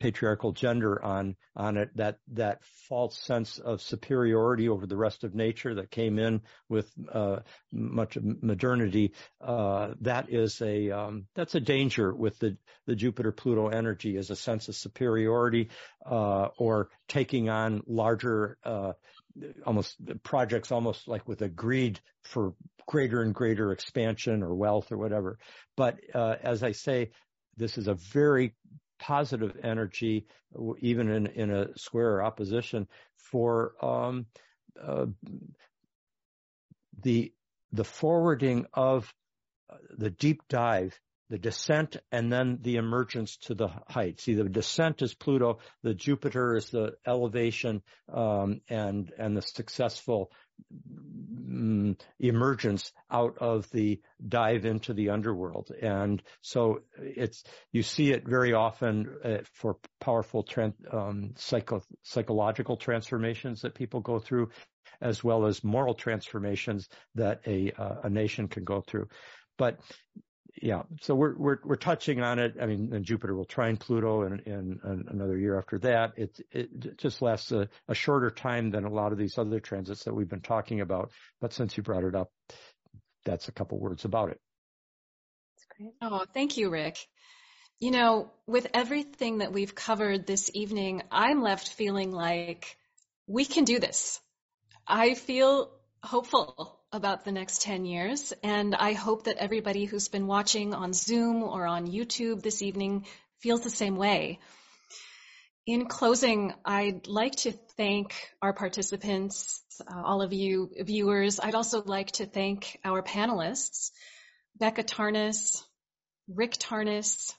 patriarchal 0.00 0.52
gender 0.52 1.02
on 1.04 1.36
on 1.54 1.76
it 1.76 1.90
that 1.94 2.16
that 2.32 2.64
false 2.88 3.16
sense 3.18 3.58
of 3.58 3.82
superiority 3.82 4.68
over 4.68 4.86
the 4.86 4.96
rest 4.96 5.24
of 5.24 5.34
nature 5.34 5.74
that 5.74 5.90
came 5.90 6.18
in 6.18 6.40
with 6.68 6.90
uh, 7.12 7.36
much 7.70 8.16
modernity 8.20 9.12
uh, 9.42 9.90
that 10.00 10.32
is 10.32 10.60
a 10.62 10.90
um, 10.90 11.26
that's 11.34 11.54
a 11.54 11.60
danger 11.60 12.12
with 12.14 12.38
the 12.38 12.56
the 12.86 12.96
Jupiter 12.96 13.30
Pluto 13.30 13.68
energy 13.68 14.16
is 14.16 14.30
a 14.30 14.36
sense 14.36 14.68
of 14.68 14.74
superiority 14.74 15.68
uh, 16.06 16.48
or 16.56 16.88
taking 17.06 17.50
on 17.50 17.82
larger 17.86 18.56
uh, 18.64 18.92
almost 19.66 19.96
projects 20.22 20.72
almost 20.72 21.06
like 21.08 21.28
with 21.28 21.42
a 21.42 21.48
greed 21.48 22.00
for 22.24 22.54
greater 22.86 23.22
and 23.22 23.34
greater 23.34 23.70
expansion 23.70 24.42
or 24.42 24.54
wealth 24.54 24.90
or 24.90 24.96
whatever. 24.96 25.38
But 25.76 26.00
uh, 26.14 26.36
as 26.42 26.62
I 26.62 26.72
say 26.72 27.10
this 27.56 27.76
is 27.76 27.88
a 27.88 27.94
very 27.94 28.54
positive 29.00 29.56
energy, 29.62 30.26
even 30.80 31.10
in, 31.10 31.26
in 31.26 31.50
a 31.50 31.76
square 31.76 32.22
opposition, 32.22 32.86
for 33.16 33.72
um, 33.84 34.26
uh, 34.80 35.06
the 37.02 37.32
the 37.72 37.84
forwarding 37.84 38.66
of 38.74 39.12
uh, 39.70 39.76
the 39.96 40.10
deep 40.10 40.42
dive, 40.48 40.98
the 41.28 41.38
descent, 41.38 41.96
and 42.10 42.32
then 42.32 42.58
the 42.62 42.76
emergence 42.76 43.36
to 43.36 43.54
the 43.54 43.68
height. 43.88 44.20
See, 44.20 44.34
the 44.34 44.44
descent 44.44 45.02
is 45.02 45.14
Pluto, 45.14 45.60
the 45.82 45.94
Jupiter 45.94 46.56
is 46.56 46.70
the 46.70 46.94
elevation, 47.06 47.82
um, 48.12 48.60
and 48.68 49.12
and 49.18 49.36
the 49.36 49.42
successful 49.42 50.30
emergence 52.18 52.92
out 53.10 53.38
of 53.38 53.68
the 53.70 54.00
dive 54.26 54.64
into 54.64 54.92
the 54.94 55.10
underworld. 55.10 55.70
And 55.82 56.22
so 56.42 56.82
it's, 56.98 57.42
you 57.72 57.82
see 57.82 58.12
it 58.12 58.26
very 58.26 58.52
often 58.52 59.16
uh, 59.24 59.38
for 59.54 59.76
powerful 60.00 60.46
um, 60.92 61.32
psycho, 61.36 61.82
psychological 62.02 62.76
transformations 62.76 63.62
that 63.62 63.74
people 63.74 64.00
go 64.00 64.18
through, 64.18 64.50
as 65.00 65.24
well 65.24 65.46
as 65.46 65.64
moral 65.64 65.94
transformations 65.94 66.88
that 67.14 67.40
a, 67.46 67.72
uh, 67.72 68.02
a 68.04 68.10
nation 68.10 68.48
can 68.48 68.64
go 68.64 68.80
through. 68.80 69.08
But 69.58 69.80
yeah, 70.60 70.82
so 71.00 71.14
we're 71.14 71.36
we're 71.36 71.58
we're 71.64 71.76
touching 71.76 72.20
on 72.20 72.38
it. 72.38 72.54
I 72.60 72.66
mean, 72.66 72.92
and 72.92 73.04
Jupiter 73.04 73.34
will 73.34 73.44
trine 73.44 73.76
Pluto 73.76 74.22
in, 74.22 74.40
in, 74.40 74.80
in 74.84 75.04
another 75.08 75.36
year 75.36 75.58
after 75.58 75.78
that. 75.80 76.12
It 76.16 76.40
it 76.50 76.96
just 76.98 77.22
lasts 77.22 77.52
a, 77.52 77.68
a, 77.88 77.94
shorter 77.94 78.30
time 78.30 78.70
than 78.70 78.84
a 78.84 78.90
lot 78.90 79.12
of 79.12 79.18
these 79.18 79.38
other 79.38 79.60
transits 79.60 80.04
that 80.04 80.14
we've 80.14 80.28
been 80.28 80.40
talking 80.40 80.80
about. 80.80 81.12
But 81.40 81.52
since 81.52 81.76
you 81.76 81.82
brought 81.82 82.04
it 82.04 82.14
up, 82.14 82.30
that's 83.24 83.48
a 83.48 83.52
couple 83.52 83.78
words 83.78 84.04
about 84.04 84.30
it. 84.30 84.40
That's 85.56 85.66
great. 85.76 85.92
Oh, 86.02 86.24
thank 86.32 86.56
you, 86.56 86.70
Rick. 86.70 86.98
You 87.78 87.90
know, 87.90 88.30
with 88.46 88.66
everything 88.74 89.38
that 89.38 89.52
we've 89.52 89.74
covered 89.74 90.26
this 90.26 90.50
evening, 90.52 91.02
I'm 91.10 91.42
left 91.42 91.68
feeling 91.68 92.12
like 92.12 92.76
we 93.26 93.44
can 93.44 93.64
do 93.64 93.78
this. 93.78 94.20
I 94.86 95.14
feel 95.14 95.70
hopeful 96.02 96.79
about 96.92 97.24
the 97.24 97.32
next 97.32 97.62
10 97.62 97.84
years. 97.84 98.32
And 98.42 98.74
I 98.74 98.94
hope 98.94 99.24
that 99.24 99.36
everybody 99.36 99.84
who's 99.84 100.08
been 100.08 100.26
watching 100.26 100.74
on 100.74 100.92
Zoom 100.92 101.42
or 101.42 101.66
on 101.66 101.86
YouTube 101.86 102.42
this 102.42 102.62
evening 102.62 103.06
feels 103.38 103.62
the 103.62 103.70
same 103.70 103.96
way. 103.96 104.40
In 105.66 105.86
closing, 105.86 106.52
I'd 106.64 107.06
like 107.06 107.36
to 107.36 107.52
thank 107.76 108.14
our 108.42 108.52
participants, 108.52 109.62
uh, 109.86 110.02
all 110.02 110.20
of 110.22 110.32
you 110.32 110.70
viewers. 110.80 111.38
I'd 111.38 111.54
also 111.54 111.82
like 111.82 112.10
to 112.12 112.26
thank 112.26 112.78
our 112.84 113.02
panelists, 113.02 113.92
Becca 114.58 114.82
Tarnas, 114.82 115.62
Rick 116.28 116.54
Tarnas, 116.54 117.32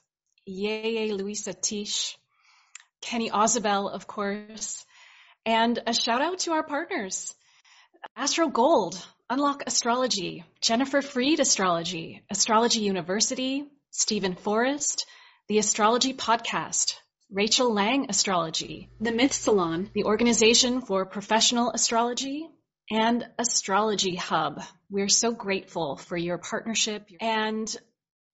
Yeye 0.48 1.12
Luisah 1.12 1.60
Teish, 1.60 2.16
Kenny 3.02 3.30
Ausubel, 3.30 3.92
of 3.92 4.08
course, 4.08 4.86
and 5.46 5.80
a 5.86 5.94
shout 5.94 6.22
out 6.22 6.40
to 6.40 6.52
our 6.52 6.64
partners, 6.64 7.34
Astro 8.16 8.48
Gold, 8.48 9.04
Unlock 9.32 9.64
Astrology, 9.66 10.44
Jennifer 10.60 11.02
Freed 11.02 11.40
Astrology, 11.40 12.22
Astrology 12.30 12.82
University, 12.82 13.64
Steven 13.90 14.36
Forrest, 14.36 15.06
The 15.48 15.58
Astrology 15.58 16.14
Podcast, 16.14 16.96
Rachel 17.32 17.74
Lang 17.74 18.08
Astrology, 18.10 18.90
The 19.00 19.14
Myth 19.14 19.32
Salon, 19.32 19.90
the 19.94 20.04
Organization 20.04 20.82
for 20.82 21.06
Professional 21.06 21.72
Astrology, 21.72 22.50
and 22.92 23.26
Astrology 23.40 24.18
Hub. 24.18 24.62
We're 24.90 25.08
so 25.08 25.32
grateful 25.32 25.96
for 25.96 26.18
your 26.18 26.38
partnership 26.38 27.08
and 27.22 27.74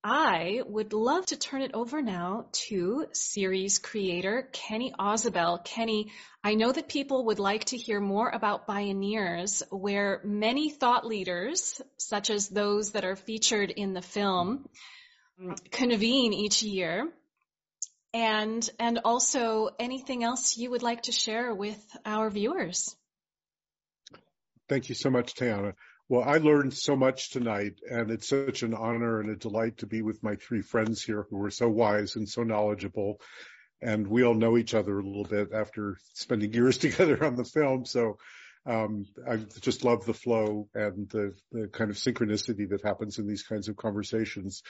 I 0.10 0.62
would 0.66 0.94
love 0.94 1.26
to 1.26 1.36
turn 1.36 1.62
it 1.62 1.72
over 1.74 2.02
now 2.02 2.46
to 2.70 3.08
series 3.12 3.78
creator 3.78 4.48
Kenny 4.54 4.94
Ausubel. 4.98 5.62
Kenny, 5.66 6.14
I 6.42 6.54
know 6.54 6.72
that 6.72 6.88
people 6.88 7.26
would 7.26 7.40
like 7.40 7.66
to 7.66 7.78
hear 7.78 8.00
more 8.00 8.30
about 8.30 8.68
Bioneers, 8.68 9.64
where 9.70 10.22
many 10.24 10.70
thought 10.70 11.06
leaders, 11.06 11.82
such 11.98 12.30
as 12.30 12.48
those 12.48 12.92
that 12.92 13.04
are 13.04 13.18
featured 13.18 13.70
in 13.70 13.92
the 13.92 14.02
film, 14.02 14.70
convene 15.72 16.32
each 16.32 16.64
year. 16.64 17.12
And, 18.14 18.68
and 18.80 19.02
also 19.04 19.72
anything 19.78 20.24
else 20.24 20.56
you 20.56 20.70
would 20.72 20.84
like 20.84 21.02
to 21.02 21.12
share 21.12 21.54
with 21.54 21.84
our 22.06 22.30
viewers. 22.30 22.96
Thank 24.70 24.88
you 24.88 24.96
so 24.96 25.10
much, 25.10 25.36
Tayana. 25.36 25.74
Well, 26.10 26.24
I 26.24 26.38
learned 26.38 26.74
so 26.74 26.96
much 26.96 27.32
tonight, 27.32 27.82
and 27.90 28.12
it's 28.12 28.30
such 28.30 28.64
an 28.64 28.74
honor 28.74 29.20
and 29.20 29.30
a 29.30 29.36
delight 29.36 29.80
to 29.80 29.88
be 29.88 30.02
with 30.02 30.24
my 30.24 30.36
three 30.36 30.62
friends 30.62 31.04
here 31.04 31.28
who 31.30 31.44
are 31.44 31.52
so 31.52 31.68
wise 31.68 32.16
and 32.16 32.30
so 32.30 32.44
knowledgeable. 32.44 33.20
And 33.82 34.08
we 34.08 34.24
all 34.24 34.34
know 34.34 34.58
each 34.58 34.74
other 34.74 34.98
a 34.98 35.04
little 35.04 35.26
bit 35.26 35.50
after 35.54 35.98
spending 36.14 36.54
years 36.54 36.78
together 36.78 37.24
on 37.26 37.36
the 37.36 37.44
film. 37.44 37.86
So 37.86 38.20
um, 38.66 39.06
I 39.30 39.36
just 39.60 39.84
love 39.84 40.06
the 40.06 40.14
flow 40.14 40.70
and 40.74 41.10
the, 41.10 41.34
the, 41.52 41.68
kind 41.68 41.90
of 41.90 41.98
synchronicity 41.98 42.70
that 42.70 42.86
happens 42.86 43.20
in 43.20 43.28
these 43.28 43.44
kinds 43.44 43.68
of 43.68 43.76
conversations. 43.76 44.64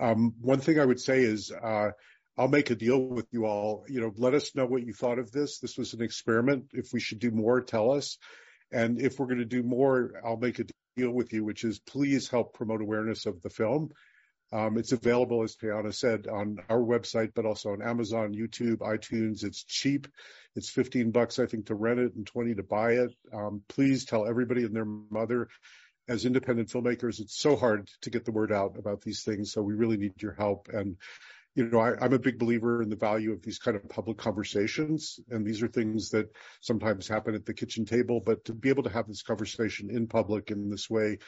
Um, 0.00 0.34
one 0.40 0.58
thing 0.58 0.80
I 0.80 0.84
would 0.84 1.00
say 1.00 1.20
is, 1.20 1.52
uh, 1.52 1.90
I'll 2.36 2.48
make 2.48 2.70
a 2.70 2.74
deal 2.74 2.98
with 2.98 3.26
you 3.30 3.44
all. 3.44 3.84
You 3.88 4.00
know, 4.00 4.12
let 4.16 4.34
us 4.34 4.54
know 4.54 4.66
what 4.66 4.84
you 4.84 4.94
thought 4.94 5.18
of 5.18 5.30
this. 5.30 5.58
This 5.58 5.76
was 5.76 5.92
an 5.92 6.02
experiment. 6.02 6.70
If 6.72 6.92
we 6.92 6.98
should 6.98 7.18
do 7.18 7.30
more, 7.30 7.60
tell 7.60 7.92
us. 7.92 8.16
And 8.72 9.00
if 9.00 9.18
we're 9.18 9.26
going 9.26 9.38
to 9.38 9.44
do 9.44 9.62
more, 9.62 10.20
I'll 10.24 10.36
make 10.36 10.58
a 10.58 10.64
deal 10.96 11.10
with 11.10 11.32
you, 11.32 11.44
which 11.44 11.64
is 11.64 11.78
please 11.78 12.28
help 12.28 12.54
promote 12.54 12.80
awareness 12.80 13.26
of 13.26 13.42
the 13.42 13.50
film. 13.50 13.90
Um, 14.52 14.76
it's 14.76 14.92
available, 14.92 15.42
as 15.42 15.56
Tayana 15.56 15.94
said, 15.94 16.26
on 16.26 16.58
our 16.68 16.80
website, 16.80 17.32
but 17.34 17.46
also 17.46 17.70
on 17.70 17.80
Amazon, 17.80 18.34
YouTube, 18.34 18.78
iTunes. 18.78 19.44
It's 19.44 19.64
cheap. 19.64 20.06
It's 20.54 20.68
15 20.68 21.10
bucks, 21.10 21.38
I 21.38 21.46
think, 21.46 21.66
to 21.66 21.74
rent 21.74 22.00
it 22.00 22.14
and 22.14 22.26
20 22.26 22.56
to 22.56 22.62
buy 22.62 22.92
it. 22.92 23.14
Um, 23.32 23.62
please 23.68 24.04
tell 24.04 24.26
everybody 24.26 24.64
and 24.64 24.76
their 24.76 24.84
mother. 24.84 25.48
As 26.08 26.26
independent 26.26 26.68
filmmakers, 26.68 27.20
it's 27.20 27.38
so 27.38 27.56
hard 27.56 27.88
to 28.02 28.10
get 28.10 28.24
the 28.24 28.32
word 28.32 28.52
out 28.52 28.76
about 28.76 29.00
these 29.00 29.22
things. 29.22 29.52
So 29.52 29.62
we 29.62 29.74
really 29.74 29.96
need 29.96 30.20
your 30.20 30.34
help. 30.34 30.68
And 30.68 30.96
you 31.54 31.68
know, 31.68 31.80
I, 31.80 32.04
am 32.04 32.12
a 32.12 32.18
big 32.18 32.38
believer 32.38 32.82
in 32.82 32.88
the 32.88 32.96
value 32.96 33.32
of 33.32 33.42
these 33.42 33.58
kind 33.58 33.76
of 33.76 33.88
public 33.88 34.16
conversations. 34.16 35.20
And 35.30 35.46
these 35.46 35.62
are 35.62 35.68
things 35.68 36.10
that 36.10 36.30
sometimes 36.60 37.06
happen 37.06 37.34
at 37.34 37.44
the 37.44 37.54
kitchen 37.54 37.84
table, 37.84 38.20
but 38.20 38.44
to 38.46 38.54
be 38.54 38.70
able 38.70 38.84
to 38.84 38.90
have 38.90 39.06
this 39.06 39.22
conversation 39.22 39.90
in 39.90 40.06
public 40.06 40.50
in 40.50 40.70
this 40.70 40.88
way, 40.88 41.18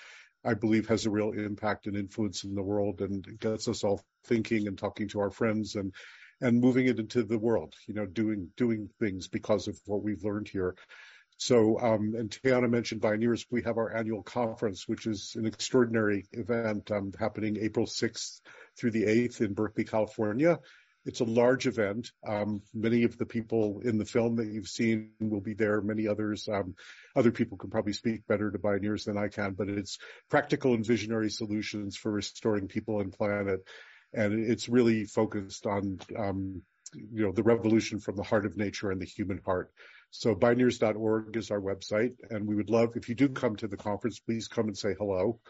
I 0.45 0.55
believe 0.55 0.89
has 0.89 1.07
a 1.07 1.11
real 1.11 1.33
impact 1.33 1.87
and 1.87 1.97
influence 1.97 2.45
in 2.45 2.55
the 2.55 2.63
world 2.63 3.01
and 3.01 3.27
gets 3.39 3.69
us 3.69 3.85
all 3.85 4.03
thinking 4.25 4.67
and 4.67 4.79
talking 4.79 5.09
to 5.09 5.21
our 5.21 5.31
friends 5.31 5.75
and, 5.75 5.93
and 6.41 6.61
moving 6.61 6.87
it 6.87 6.99
into 6.99 7.23
the 7.23 7.39
world, 7.39 7.75
you 7.87 7.95
know, 7.95 8.07
doing, 8.07 8.51
doing 8.57 8.89
things 8.99 9.29
because 9.29 9.69
of 9.69 9.79
what 9.87 10.03
we've 10.03 10.25
learned 10.25 10.49
here. 10.49 10.75
So, 11.37 11.79
um, 11.81 12.15
and 12.17 12.31
Tayana 12.31 12.71
mentioned 12.71 13.01
Bioneers, 13.01 13.45
we 13.51 13.63
have 13.63 13.77
our 13.77 13.95
annual 13.95 14.23
conference, 14.23 14.87
which 14.87 15.07
is 15.07 15.35
an 15.37 15.47
extraordinary 15.47 16.27
event 16.33 16.91
um, 16.91 17.13
happening 17.19 17.59
April 17.61 17.87
6th 17.87 18.41
through 18.79 18.93
the 18.93 19.05
8th 19.05 19.41
in 19.41 19.55
Berkeley, 19.55 19.85
California. 19.85 20.59
it's 21.05 21.21
a 21.21 21.25
large 21.25 21.67
event. 21.67 22.11
Um, 22.27 22.63
many 22.73 23.03
of 23.03 23.19
the 23.19 23.27
people 23.27 23.81
in 23.85 23.99
the 23.99 24.07
film 24.07 24.37
that 24.37 24.47
you've 24.47 24.69
seen 24.69 25.11
will 25.21 25.41
be 25.41 25.55
there. 25.55 25.81
Many 25.83 26.09
others, 26.09 26.49
um, 26.49 26.77
other 27.15 27.31
people 27.31 27.59
can 27.59 27.71
probably 27.71 27.93
speak 27.93 28.27
better 28.27 28.51
to 28.51 28.59
Bioneers 28.59 29.05
than 29.05 29.19
I 29.19 29.29
can, 29.29 29.53
but 29.53 29.69
it's 29.69 29.99
practical 30.31 30.73
and 30.73 30.87
visionary 30.87 31.31
solutions 31.31 31.97
for 31.97 32.11
restoring 32.11 32.69
people 32.69 33.01
and 33.01 33.13
planet. 33.13 33.61
And 34.15 34.49
it's 34.49 34.69
really 34.69 35.05
focused 35.05 35.67
on, 35.67 35.99
um, 36.17 36.63
you 36.95 37.25
know, 37.25 37.33
the 37.33 37.43
revolution 37.43 37.99
from 37.99 38.17
the 38.17 38.23
heart 38.23 38.47
of 38.47 38.57
nature 38.57 38.91
and 38.91 39.01
the 39.01 39.07
human 39.07 39.41
heart. 39.45 39.73
So 40.17 40.33
bioneers.org 40.33 41.37
is 41.37 41.51
our 41.51 41.61
website. 41.61 42.15
And 42.31 42.47
we 42.47 42.55
would 42.55 42.71
love, 42.71 42.97
if 42.97 43.09
you 43.09 43.17
do 43.17 43.29
come 43.29 43.57
to 43.57 43.67
the 43.67 43.77
conference, 43.77 44.21
please 44.21 44.47
come 44.47 44.69
and 44.69 44.79
say 44.79 44.95
hello. 44.97 45.41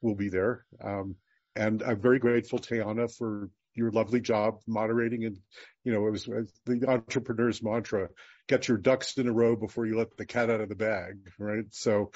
We'll 0.00 0.14
be 0.14 0.28
there. 0.28 0.64
Um, 0.82 1.16
and 1.56 1.82
I'm 1.82 2.00
very 2.00 2.20
grateful, 2.20 2.60
Tayana, 2.60 3.08
for 3.12 3.50
your 3.74 3.90
lovely 3.90 4.20
job 4.20 4.60
moderating 4.66 5.24
and 5.24 5.38
you 5.84 5.92
know 5.92 6.04
it 6.06 6.10
was 6.10 6.24
the 6.24 6.84
entrepreneur's 6.88 7.62
mantra 7.62 8.08
get 8.48 8.66
your 8.66 8.76
ducks 8.76 9.16
in 9.16 9.28
a 9.28 9.32
row 9.32 9.54
before 9.54 9.86
you 9.86 9.96
let 9.96 10.16
the 10.16 10.26
cat 10.26 10.50
out 10.50 10.60
of 10.60 10.68
the 10.68 10.74
bag 10.74 11.14
right 11.38 11.66
so 11.70 12.10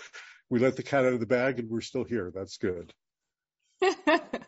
we 0.51 0.59
let 0.59 0.75
the 0.75 0.83
cat 0.83 1.05
out 1.05 1.13
of 1.13 1.21
the 1.21 1.27
bag 1.27 1.61
and 1.61 1.71
we're 1.71 1.81
still 1.81 2.03
here 2.03 2.33
that's 2.35 2.57
good 2.57 2.93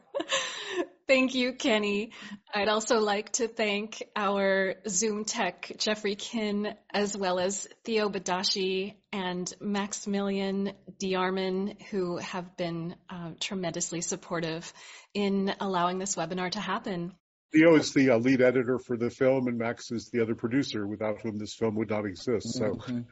Thank 1.08 1.36
you, 1.36 1.52
Kenny. 1.52 2.10
I'd 2.52 2.68
also 2.68 2.98
like 2.98 3.32
to 3.34 3.46
thank 3.46 4.02
our 4.16 4.74
Zoom 4.88 5.24
tech, 5.24 5.70
Jeffrey 5.78 6.16
Kin, 6.16 6.74
as 6.92 7.16
well 7.16 7.38
as 7.38 7.68
Theo 7.84 8.08
Badashi 8.08 8.96
and 9.12 9.52
Maximilian 9.60 10.72
Diarman, 10.98 11.80
who 11.90 12.16
have 12.16 12.56
been 12.56 12.96
uh, 13.08 13.30
tremendously 13.38 14.00
supportive 14.00 14.72
in 15.14 15.54
allowing 15.60 16.00
this 16.00 16.16
webinar 16.16 16.50
to 16.50 16.60
happen. 16.60 17.12
Theo 17.52 17.76
is 17.76 17.94
the 17.94 18.10
uh, 18.10 18.18
lead 18.18 18.42
editor 18.42 18.80
for 18.80 18.96
the 18.96 19.08
film, 19.08 19.46
and 19.46 19.58
Max 19.58 19.92
is 19.92 20.10
the 20.10 20.22
other 20.22 20.34
producer, 20.34 20.88
without 20.88 21.20
whom 21.20 21.38
this 21.38 21.54
film 21.54 21.76
would 21.76 21.90
not 21.90 22.04
exist. 22.04 22.52
So, 22.52 22.74
mm-hmm. 22.74 23.02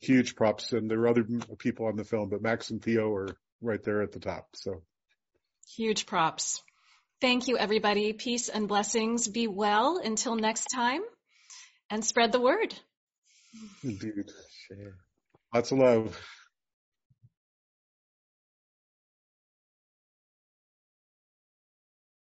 huge 0.00 0.36
props. 0.36 0.74
And 0.74 0.90
there 0.90 1.00
are 1.00 1.08
other 1.08 1.24
people 1.56 1.86
on 1.86 1.96
the 1.96 2.04
film, 2.04 2.28
but 2.28 2.42
Max 2.42 2.68
and 2.68 2.82
Theo 2.82 3.10
are 3.14 3.28
right 3.62 3.82
there 3.82 4.02
at 4.02 4.12
the 4.12 4.20
top. 4.20 4.48
So, 4.54 4.82
huge 5.66 6.04
props. 6.04 6.62
Thank 7.20 7.48
you, 7.48 7.58
everybody. 7.58 8.12
Peace 8.12 8.48
and 8.48 8.68
blessings. 8.68 9.26
Be 9.26 9.48
well 9.48 9.98
until 9.98 10.36
next 10.36 10.66
time 10.66 11.02
and 11.90 12.04
spread 12.04 12.30
the 12.30 12.40
word. 12.40 12.74
Indeed. 13.82 14.30
Lots 15.52 15.72
of 15.72 15.78
love. 15.78 16.20